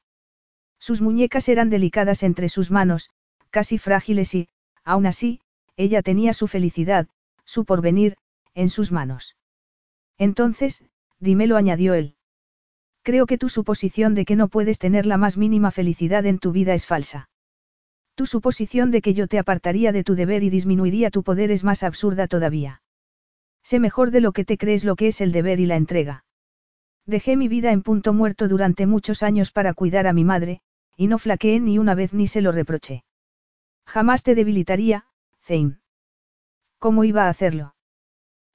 [0.80, 3.12] Sus muñecas eran delicadas entre sus manos,
[3.50, 4.50] casi frágiles y,
[4.84, 5.42] aún así,
[5.76, 7.08] ella tenía su felicidad,
[7.46, 8.18] su porvenir,
[8.56, 9.36] en sus manos.
[10.18, 10.84] Entonces,
[11.20, 12.16] dímelo añadió él.
[13.04, 16.52] Creo que tu suposición de que no puedes tener la más mínima felicidad en tu
[16.52, 17.30] vida es falsa.
[18.16, 21.64] Tu suposición de que yo te apartaría de tu deber y disminuiría tu poder es
[21.64, 22.82] más absurda todavía.
[23.64, 26.26] Sé mejor de lo que te crees lo que es el deber y la entrega.
[27.06, 30.62] Dejé mi vida en punto muerto durante muchos años para cuidar a mi madre,
[30.98, 33.04] y no flaqueé ni una vez ni se lo reproché.
[33.86, 35.06] Jamás te debilitaría,
[35.42, 35.78] Zane.
[36.80, 37.76] ¿Cómo iba a hacerlo?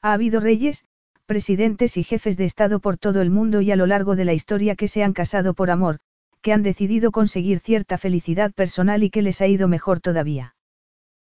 [0.03, 0.85] Ha habido reyes,
[1.33, 4.35] presidentes y jefes de Estado por todo el mundo y a lo largo de la
[4.35, 5.99] historia que se han casado por amor,
[6.43, 10.55] que han decidido conseguir cierta felicidad personal y que les ha ido mejor todavía.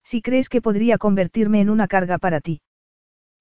[0.06, 2.62] Si crees que podría convertirme en una carga para ti.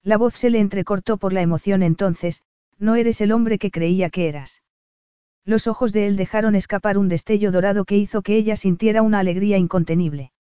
[0.03, 2.43] La voz se le entrecortó por la emoción entonces,
[2.77, 4.61] no eres el hombre que creía que eras.
[5.45, 9.19] Los ojos de él dejaron escapar un destello dorado que hizo que ella sintiera una
[9.19, 10.33] alegría incontenible.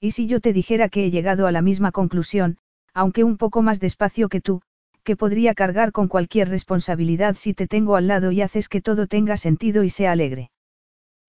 [0.00, 2.58] ¿Y si yo te dijera que he llegado a la misma conclusión,
[2.92, 4.62] aunque un poco más despacio que tú,
[5.06, 9.06] que podría cargar con cualquier responsabilidad si te tengo al lado y haces que todo
[9.06, 10.50] tenga sentido y sea alegre?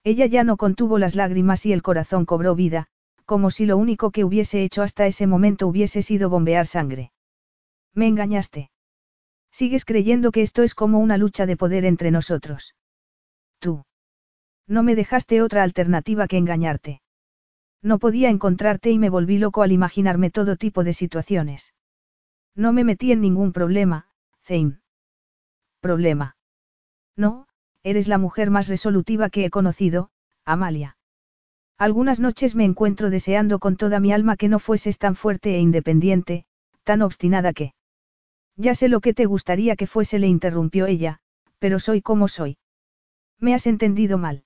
[0.04, 2.88] Ella ya no contuvo las lágrimas y el corazón cobró vida,
[3.26, 7.12] como si lo único que hubiese hecho hasta ese momento hubiese sido bombear sangre.
[7.94, 8.72] Me engañaste.
[9.52, 12.76] Sigues creyendo que esto es como una lucha de poder entre nosotros.
[13.60, 13.86] Tú.
[14.68, 17.02] No me dejaste otra alternativa que engañarte.
[17.84, 21.74] No podía encontrarte y me volví loco al imaginarme todo tipo de situaciones.
[22.58, 24.08] No me metí en ningún problema,
[24.42, 24.80] Zane.
[25.80, 26.36] ¿Problema?
[27.16, 27.48] No,
[27.84, 30.10] eres la mujer más resolutiva que he conocido,
[30.44, 30.98] Amalia.
[31.78, 35.60] Algunas noches me encuentro deseando con toda mi alma que no fueses tan fuerte e
[35.60, 36.46] independiente,
[36.84, 37.74] tan obstinada que...
[38.56, 41.20] Ya sé lo que te gustaría que fuese, le interrumpió ella,
[41.60, 42.58] pero soy como soy.
[43.40, 44.46] Me has entendido mal.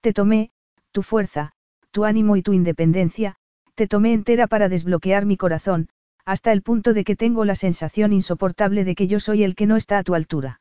[0.00, 0.52] Te tomé,
[0.92, 1.54] tu fuerza,
[1.90, 3.34] tu ánimo y tu independencia,
[3.74, 5.88] te tomé entera para desbloquear mi corazón,
[6.26, 9.66] hasta el punto de que tengo la sensación insoportable de que yo soy el que
[9.66, 10.60] no está a tu altura.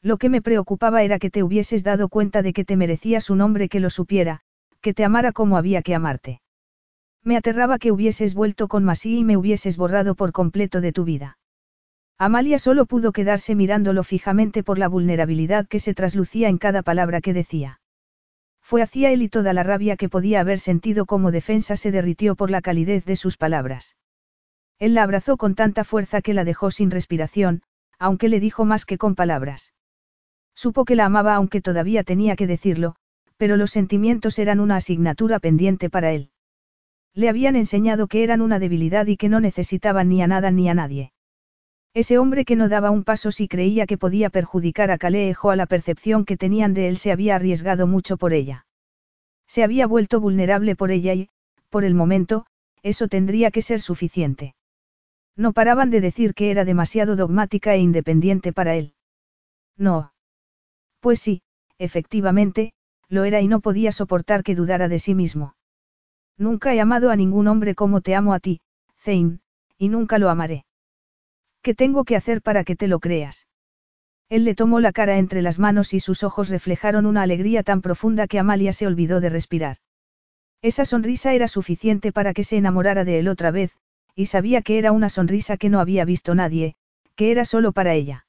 [0.00, 3.40] Lo que me preocupaba era que te hubieses dado cuenta de que te merecías un
[3.40, 4.42] hombre que lo supiera,
[4.80, 6.40] que te amara como había que amarte.
[7.24, 11.02] Me aterraba que hubieses vuelto con Masí y me hubieses borrado por completo de tu
[11.02, 11.38] vida.
[12.16, 17.20] Amalia solo pudo quedarse mirándolo fijamente por la vulnerabilidad que se traslucía en cada palabra
[17.20, 17.80] que decía.
[18.62, 22.36] Fue hacia él y toda la rabia que podía haber sentido como defensa se derritió
[22.36, 23.96] por la calidez de sus palabras.
[24.78, 27.62] Él la abrazó con tanta fuerza que la dejó sin respiración,
[27.98, 29.72] aunque le dijo más que con palabras.
[30.54, 32.96] Supo que la amaba aunque todavía tenía que decirlo,
[33.36, 36.30] pero los sentimientos eran una asignatura pendiente para él.
[37.14, 40.68] Le habían enseñado que eran una debilidad y que no necesitaban ni a nada ni
[40.68, 41.12] a nadie.
[41.94, 45.56] Ese hombre que no daba un paso si creía que podía perjudicar a Calejo a
[45.56, 48.66] la percepción que tenían de él se había arriesgado mucho por ella.
[49.46, 51.30] Se había vuelto vulnerable por ella y,
[51.70, 52.44] por el momento,
[52.82, 54.54] eso tendría que ser suficiente.
[55.36, 58.94] No paraban de decir que era demasiado dogmática e independiente para él.
[59.76, 60.12] No.
[61.00, 61.42] Pues sí,
[61.78, 62.72] efectivamente,
[63.08, 65.54] lo era y no podía soportar que dudara de sí mismo.
[66.38, 68.60] Nunca he amado a ningún hombre como te amo a ti,
[68.98, 69.40] Zane,
[69.78, 70.64] y nunca lo amaré.
[71.62, 73.46] ¿Qué tengo que hacer para que te lo creas?
[74.28, 77.80] Él le tomó la cara entre las manos y sus ojos reflejaron una alegría tan
[77.80, 79.76] profunda que Amalia se olvidó de respirar.
[80.62, 83.76] Esa sonrisa era suficiente para que se enamorara de él otra vez,
[84.16, 86.74] y sabía que era una sonrisa que no había visto nadie,
[87.14, 88.26] que era solo para ella.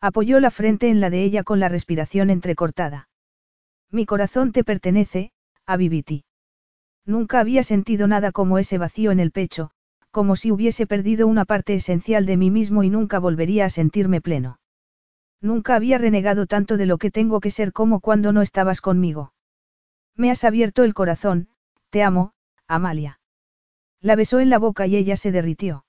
[0.00, 3.08] Apoyó la frente en la de ella con la respiración entrecortada.
[3.90, 5.32] Mi corazón te pertenece,
[5.66, 6.24] a Viviti.
[7.04, 9.72] Nunca había sentido nada como ese vacío en el pecho,
[10.10, 14.20] como si hubiese perdido una parte esencial de mí mismo y nunca volvería a sentirme
[14.20, 14.58] pleno.
[15.40, 19.32] Nunca había renegado tanto de lo que tengo que ser como cuando no estabas conmigo.
[20.14, 21.48] Me has abierto el corazón,
[21.90, 22.32] te amo,
[22.66, 23.19] Amalia.
[24.00, 25.84] La besó en la boca y ella se derritió.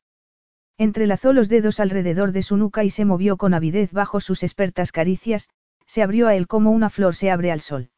[0.78, 4.92] Entrelazó los dedos alrededor de su nuca y se movió con avidez bajo sus expertas
[4.92, 5.50] caricias,
[5.86, 7.90] se abrió a él como una flor se abre al sol.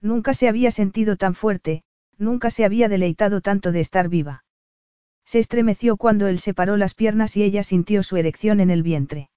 [0.00, 1.82] Nunca se había sentido tan fuerte,
[2.16, 4.44] nunca se había deleitado tanto de estar viva.
[5.24, 9.30] Se estremeció cuando él separó las piernas y ella sintió su erección en el vientre.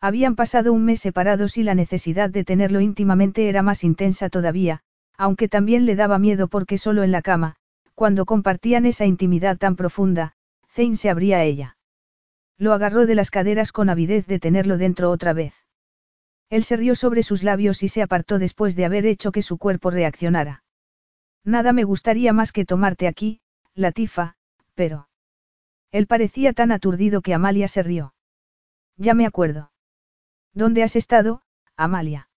[0.00, 4.82] Habían pasado un mes separados y la necesidad de tenerlo íntimamente era más intensa todavía,
[5.16, 7.56] aunque también le daba miedo porque solo en la cama,
[7.98, 10.34] Cuando compartían esa intimidad tan profunda,
[10.68, 11.76] Zane se abría a ella.
[12.56, 15.52] Lo agarró de las caderas con avidez de tenerlo dentro otra vez.
[16.48, 19.58] Él se rió sobre sus labios y se apartó después de haber hecho que su
[19.58, 20.62] cuerpo reaccionara.
[21.42, 23.40] Nada me gustaría más que tomarte aquí,
[23.74, 24.36] Latifa,
[24.76, 25.08] pero...
[25.90, 28.14] Él parecía tan aturdido que Amalia se rió.
[28.96, 29.72] Ya me acuerdo.
[30.52, 31.42] ¿Dónde has estado,
[31.76, 32.30] Amalia?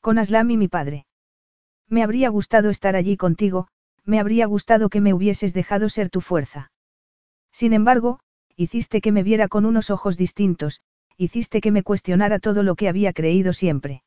[0.00, 1.06] Con Aslam y mi padre.
[1.88, 3.68] Me habría gustado estar allí contigo,
[4.04, 6.70] me habría gustado que me hubieses dejado ser tu fuerza.
[7.52, 8.20] Sin embargo,
[8.56, 10.82] hiciste que me viera con unos ojos distintos,
[11.16, 14.02] hiciste que me cuestionara todo lo que había creído siempre.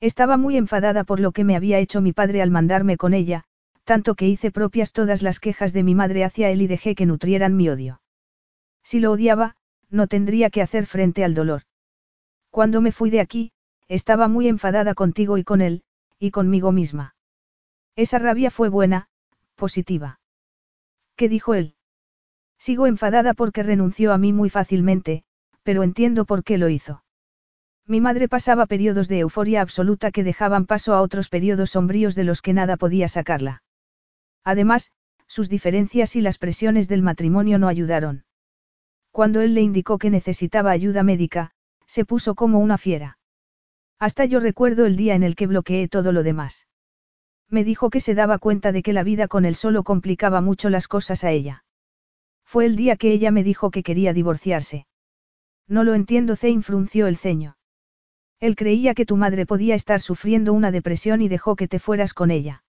[0.00, 3.44] Estaba muy enfadada por lo que me había hecho mi padre al mandarme con ella,
[3.84, 7.06] tanto que hice propias todas las quejas de mi madre hacia él y dejé que
[7.06, 8.00] nutrieran mi odio.
[8.82, 9.56] Si lo odiaba,
[9.90, 11.62] no tendría que hacer frente al dolor.
[12.50, 13.52] Cuando me fui de aquí,
[13.88, 15.82] estaba muy enfadada contigo y con él,
[16.18, 17.14] y conmigo misma.
[17.96, 19.08] Esa rabia fue buena,
[19.54, 20.20] positiva.
[21.16, 21.74] ¿Qué dijo él?
[22.58, 25.24] Sigo enfadada porque renunció a mí muy fácilmente,
[25.62, 27.04] pero entiendo por qué lo hizo.
[27.86, 32.24] Mi madre pasaba periodos de euforia absoluta que dejaban paso a otros periodos sombríos de
[32.24, 33.62] los que nada podía sacarla.
[34.44, 34.92] Además,
[35.26, 38.24] sus diferencias y las presiones del matrimonio no ayudaron.
[39.10, 41.50] Cuando él le indicó que necesitaba ayuda médica,
[41.86, 43.18] se puso como una fiera.
[43.98, 46.66] Hasta yo recuerdo el día en el que bloqueé todo lo demás.
[47.50, 50.70] Me dijo que se daba cuenta de que la vida con él solo complicaba mucho
[50.70, 51.64] las cosas a ella.
[52.44, 54.86] Fue el día que ella me dijo que quería divorciarse.
[55.66, 57.56] No lo entiendo, Zane frunció el ceño.
[58.38, 62.14] Él creía que tu madre podía estar sufriendo una depresión y dejó que te fueras
[62.14, 62.62] con ella.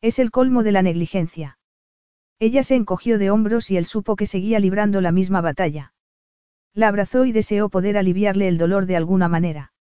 [0.00, 1.58] Es el colmo de la negligencia.
[2.38, 5.94] Ella se encogió de hombros y él supo que seguía librando la misma batalla.
[6.74, 9.72] La abrazó y deseó poder aliviarle el dolor de alguna manera.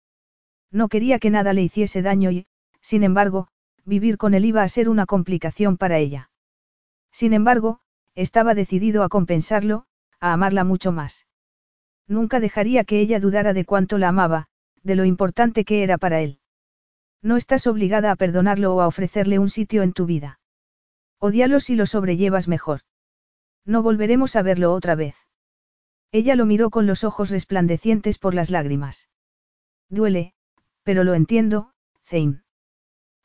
[0.70, 2.46] No quería que nada le hiciese daño y,
[2.80, 3.48] sin embargo,
[3.84, 6.30] vivir con él iba a ser una complicación para ella.
[7.12, 7.80] Sin embargo,
[8.14, 9.86] estaba decidido a compensarlo,
[10.20, 11.26] a amarla mucho más.
[12.06, 14.48] Nunca dejaría que ella dudara de cuánto la amaba,
[14.82, 16.38] de lo importante que era para él.
[17.22, 20.40] No estás obligada a perdonarlo o a ofrecerle un sitio en tu vida.
[21.18, 22.80] Odialo si lo sobrellevas mejor.
[23.64, 25.16] No volveremos a verlo otra vez.
[26.12, 29.08] Ella lo miró con los ojos resplandecientes por las lágrimas.
[29.88, 30.34] Duele,
[30.82, 31.72] pero lo entiendo,
[32.04, 32.43] Zane.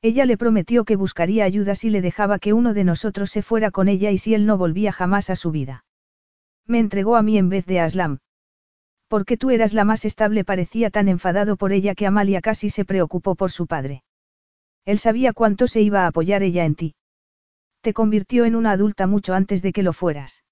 [0.01, 3.69] Ella le prometió que buscaría ayuda si le dejaba que uno de nosotros se fuera
[3.69, 5.83] con ella y si él no volvía jamás a su vida.
[6.65, 8.19] Me entregó a mí en vez de a Aslam.
[9.09, 12.85] Porque tú eras la más estable parecía tan enfadado por ella que Amalia casi se
[12.85, 14.03] preocupó por su padre.
[14.85, 16.95] Él sabía cuánto se iba a apoyar ella en ti.
[17.81, 20.43] Te convirtió en una adulta mucho antes de que lo fueras.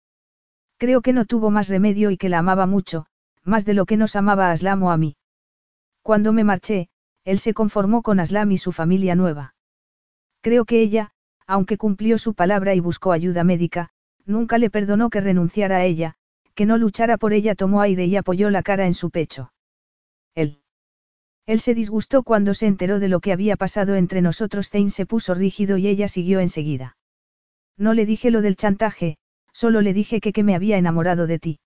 [0.77, 3.05] Creo que no tuvo más remedio y que la amaba mucho,
[3.43, 5.15] más de lo que nos amaba Aslam o a mí.
[6.01, 6.89] Cuando me marché,
[7.27, 9.53] él se conformó con Aslam y su familia nueva.
[10.39, 11.11] Creo que ella,
[11.45, 13.89] aunque cumplió su palabra y buscó ayuda médica,
[14.25, 16.15] nunca le perdonó que renunciara a ella,
[16.55, 19.51] que no luchara por ella tomó aire y apoyó la cara en su pecho.
[20.35, 20.61] Él.
[21.45, 24.69] Él se disgustó cuando se enteró de lo que había pasado entre nosotros.
[24.69, 26.95] Zane se puso rígido y ella siguió enseguida.
[27.77, 29.17] No le dije lo del chantaje,
[29.51, 31.59] solo le dije que, que me había enamorado de ti.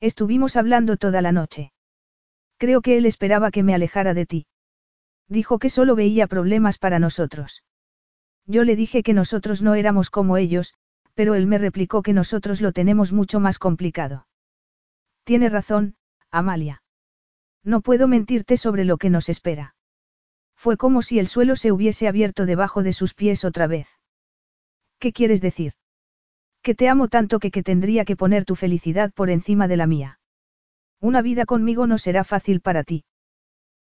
[0.00, 1.72] Estuvimos hablando toda la noche.
[2.56, 4.46] Creo que él esperaba que me alejara de ti.
[5.28, 7.64] Dijo que solo veía problemas para nosotros.
[8.46, 10.74] Yo le dije que nosotros no éramos como ellos,
[11.14, 14.26] pero él me replicó que nosotros lo tenemos mucho más complicado.
[15.24, 15.96] Tiene razón,
[16.30, 16.82] Amalia.
[17.64, 19.74] No puedo mentirte sobre lo que nos espera.
[20.54, 23.88] Fue como si el suelo se hubiese abierto debajo de sus pies otra vez.
[24.98, 25.72] ¿Qué quieres decir?
[26.62, 29.86] Que te amo tanto que que tendría que poner tu felicidad por encima de la
[29.86, 30.20] mía.
[31.00, 33.04] Una vida conmigo no será fácil para ti.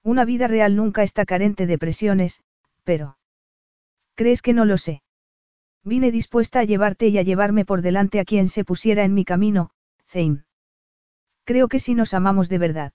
[0.04, 2.44] Una vida real nunca está carente de presiones,
[2.84, 3.18] pero...
[4.16, 5.02] ¿Crees que no lo sé?
[5.84, 9.26] Vine dispuesta a llevarte y a llevarme por delante a quien se pusiera en mi
[9.26, 9.72] camino,
[10.06, 10.44] Zane.
[11.46, 12.94] Creo que si nos amamos de verdad.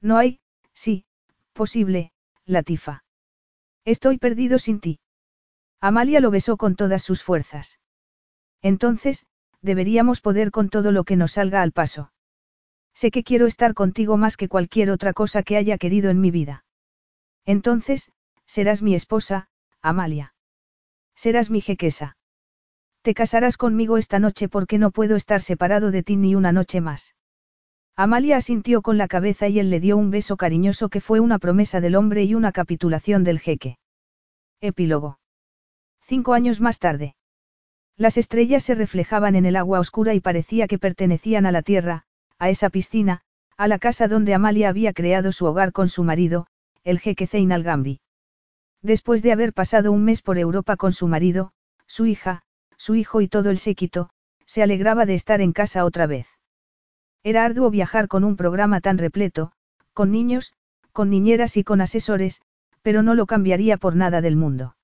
[0.00, 0.40] No hay,
[0.72, 1.04] sí,
[1.52, 2.12] posible,
[2.44, 3.04] Latifa.
[3.84, 5.00] Estoy perdido sin ti.
[5.80, 7.78] Amalia lo besó con todas sus fuerzas.
[8.62, 9.26] Entonces,
[9.60, 12.12] deberíamos poder con todo lo que nos salga al paso.
[13.00, 16.32] Sé que quiero estar contigo más que cualquier otra cosa que haya querido en mi
[16.32, 16.64] vida.
[17.44, 18.10] Entonces,
[18.44, 19.50] serás mi esposa,
[19.80, 20.34] Amalia.
[21.14, 22.16] Serás mi jequesa.
[23.02, 26.80] Te casarás conmigo esta noche porque no puedo estar separado de ti ni una noche
[26.80, 27.14] más.
[27.94, 31.38] Amalia asintió con la cabeza y él le dio un beso cariñoso que fue una
[31.38, 33.78] promesa del hombre y una capitulación del jeque.
[34.60, 35.20] Epílogo.
[36.02, 37.14] Cinco años más tarde.
[37.96, 42.06] Las estrellas se reflejaban en el agua oscura y parecía que pertenecían a la tierra,
[42.38, 43.22] a esa piscina,
[43.56, 46.46] a la casa donde Amalia había creado su hogar con su marido,
[46.84, 48.00] el jeque Zein al-Gamdi.
[48.82, 51.52] Después de haber pasado un mes por Europa con su marido,
[51.86, 52.42] su hija,
[52.76, 54.10] su hijo y todo el séquito,
[54.46, 56.28] se alegraba de estar en casa otra vez.
[57.24, 59.52] Era arduo viajar con un programa tan repleto,
[59.92, 60.54] con niños,
[60.92, 62.40] con niñeras y con asesores,
[62.82, 64.76] pero no lo cambiaría por nada del mundo.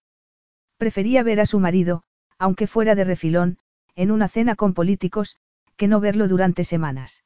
[0.77, 2.03] Prefería ver a su marido,
[2.37, 3.59] aunque fuera de refilón,
[3.95, 5.37] en una cena con políticos,
[5.77, 7.23] que no verlo durante semanas.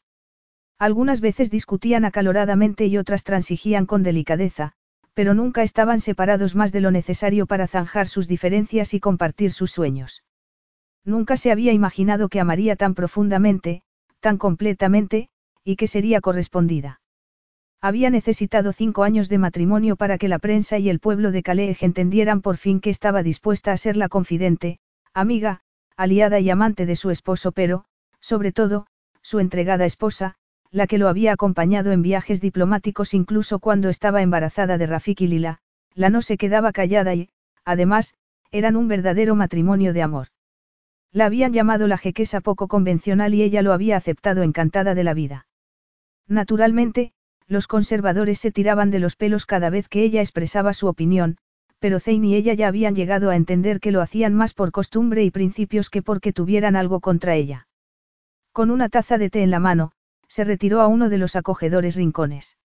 [0.78, 4.72] Algunas veces discutían acaloradamente y otras transigían con delicadeza,
[5.12, 9.72] pero nunca estaban separados más de lo necesario para zanjar sus diferencias y compartir sus
[9.72, 10.22] sueños.
[11.04, 13.82] Nunca se había imaginado que amaría tan profundamente,
[14.20, 15.30] tan completamente,
[15.64, 17.00] y que sería correspondida.
[17.80, 21.82] Había necesitado cinco años de matrimonio para que la prensa y el pueblo de Calais
[21.82, 24.78] entendieran por fin que estaba dispuesta a ser la confidente,
[25.14, 25.60] amiga,
[25.96, 27.84] aliada y amante de su esposo, pero,
[28.20, 28.86] sobre todo,
[29.22, 30.36] su entregada esposa,
[30.70, 35.28] la que lo había acompañado en viajes diplomáticos incluso cuando estaba embarazada de Rafik y
[35.28, 35.60] Lila,
[35.94, 37.30] la no se quedaba callada y,
[37.64, 38.14] además,
[38.50, 40.28] eran un verdadero matrimonio de amor.
[41.12, 45.14] La habían llamado la jequesa poco convencional y ella lo había aceptado encantada de la
[45.14, 45.46] vida.
[46.26, 47.12] Naturalmente,
[47.46, 51.38] los conservadores se tiraban de los pelos cada vez que ella expresaba su opinión,
[51.78, 55.24] pero Zane y ella ya habían llegado a entender que lo hacían más por costumbre
[55.24, 57.68] y principios que porque tuvieran algo contra ella.
[58.52, 59.92] Con una taza de té en la mano,
[60.28, 62.58] se retiró a uno de los acogedores rincones.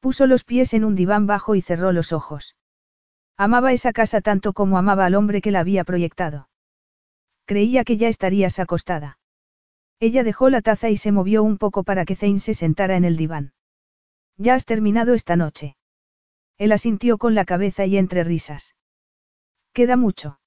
[0.00, 2.56] Puso los pies en un diván bajo y cerró los ojos.
[3.36, 6.48] Amaba esa casa tanto como amaba al hombre que la había proyectado.
[7.46, 9.18] Creía que ya estarías acostada.
[9.98, 13.04] Ella dejó la taza y se movió un poco para que Zane se sentara en
[13.04, 13.54] el diván.
[14.36, 15.76] Ya has terminado esta noche.
[16.58, 18.76] Él asintió con la cabeza y entre risas.
[19.72, 20.38] Queda mucho.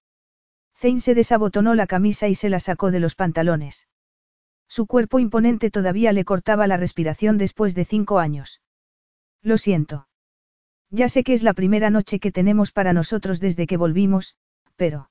[0.76, 3.88] Zane se desabotonó la camisa y se la sacó de los pantalones.
[4.68, 8.62] Su cuerpo imponente todavía le cortaba la respiración después de cinco años.
[9.42, 10.08] Lo siento.
[10.90, 14.36] Ya sé que es la primera noche que tenemos para nosotros desde que volvimos,
[14.76, 15.10] pero...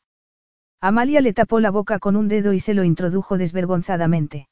[0.81, 4.49] Amalia le tapó la boca con un dedo y se lo introdujo desvergonzadamente.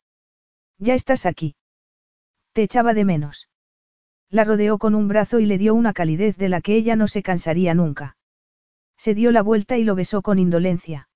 [0.78, 1.56] Ya estás aquí.
[2.52, 3.48] Te echaba de menos.
[4.30, 7.08] La rodeó con un brazo y le dio una calidez de la que ella no
[7.08, 8.16] se cansaría nunca.
[8.96, 11.08] Se dio la vuelta y lo besó con indolencia.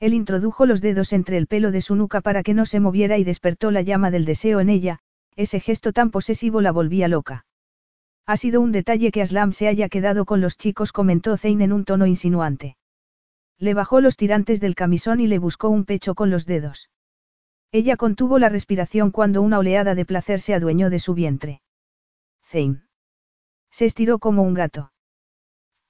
[0.00, 3.18] Él introdujo los dedos entre el pelo de su nuca para que no se moviera
[3.18, 4.98] y despertó la llama del deseo en ella,
[5.36, 7.46] ese gesto tan posesivo la volvía loca.
[8.26, 11.72] Ha sido un detalle que Aslam se haya quedado con los chicos, comentó Zane en
[11.72, 12.76] un tono insinuante.
[13.58, 16.90] Le bajó los tirantes del camisón y le buscó un pecho con los dedos.
[17.70, 21.60] Ella contuvo la respiración cuando una oleada de placer se adueñó de su vientre.
[22.44, 22.82] Zane.
[23.70, 24.92] Se estiró como un gato.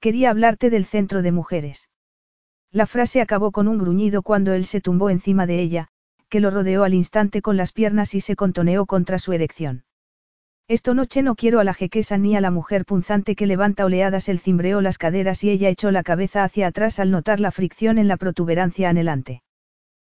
[0.00, 1.88] Quería hablarte del centro de mujeres.
[2.74, 5.86] La frase acabó con un gruñido cuando él se tumbó encima de ella,
[6.28, 9.84] que lo rodeó al instante con las piernas y se contoneó contra su erección.
[10.66, 14.28] Esta noche no quiero a la jequesa ni a la mujer punzante que levanta oleadas.
[14.28, 17.96] Él cimbreó las caderas y ella echó la cabeza hacia atrás al notar la fricción
[17.96, 19.44] en la protuberancia anhelante.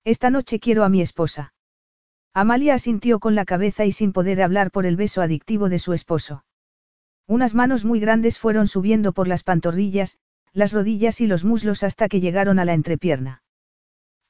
[0.05, 1.55] Esta noche quiero a mi esposa.
[2.35, 5.93] Amalia asintió con la cabeza y sin poder hablar por el beso adictivo de su
[5.93, 6.45] esposo.
[7.27, 10.19] Unas manos muy grandes fueron subiendo por las pantorrillas,
[10.55, 13.43] las rodillas y los muslos hasta que llegaron a la entrepierna.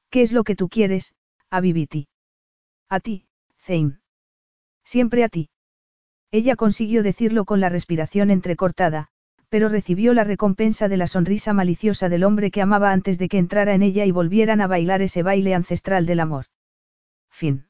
[0.09, 1.13] ¿Qué es lo que tú quieres,
[1.49, 2.07] Abibiti?
[2.89, 3.27] A ti,
[3.59, 3.99] Zane.
[4.83, 5.49] Siempre a ti.
[6.31, 9.07] Ella consiguió decirlo con la respiración entrecortada,
[9.49, 13.37] pero recibió la recompensa de la sonrisa maliciosa del hombre que amaba antes de que
[13.37, 16.45] entrara en ella y volvieran a bailar ese baile ancestral del amor.
[17.29, 17.67] Fin.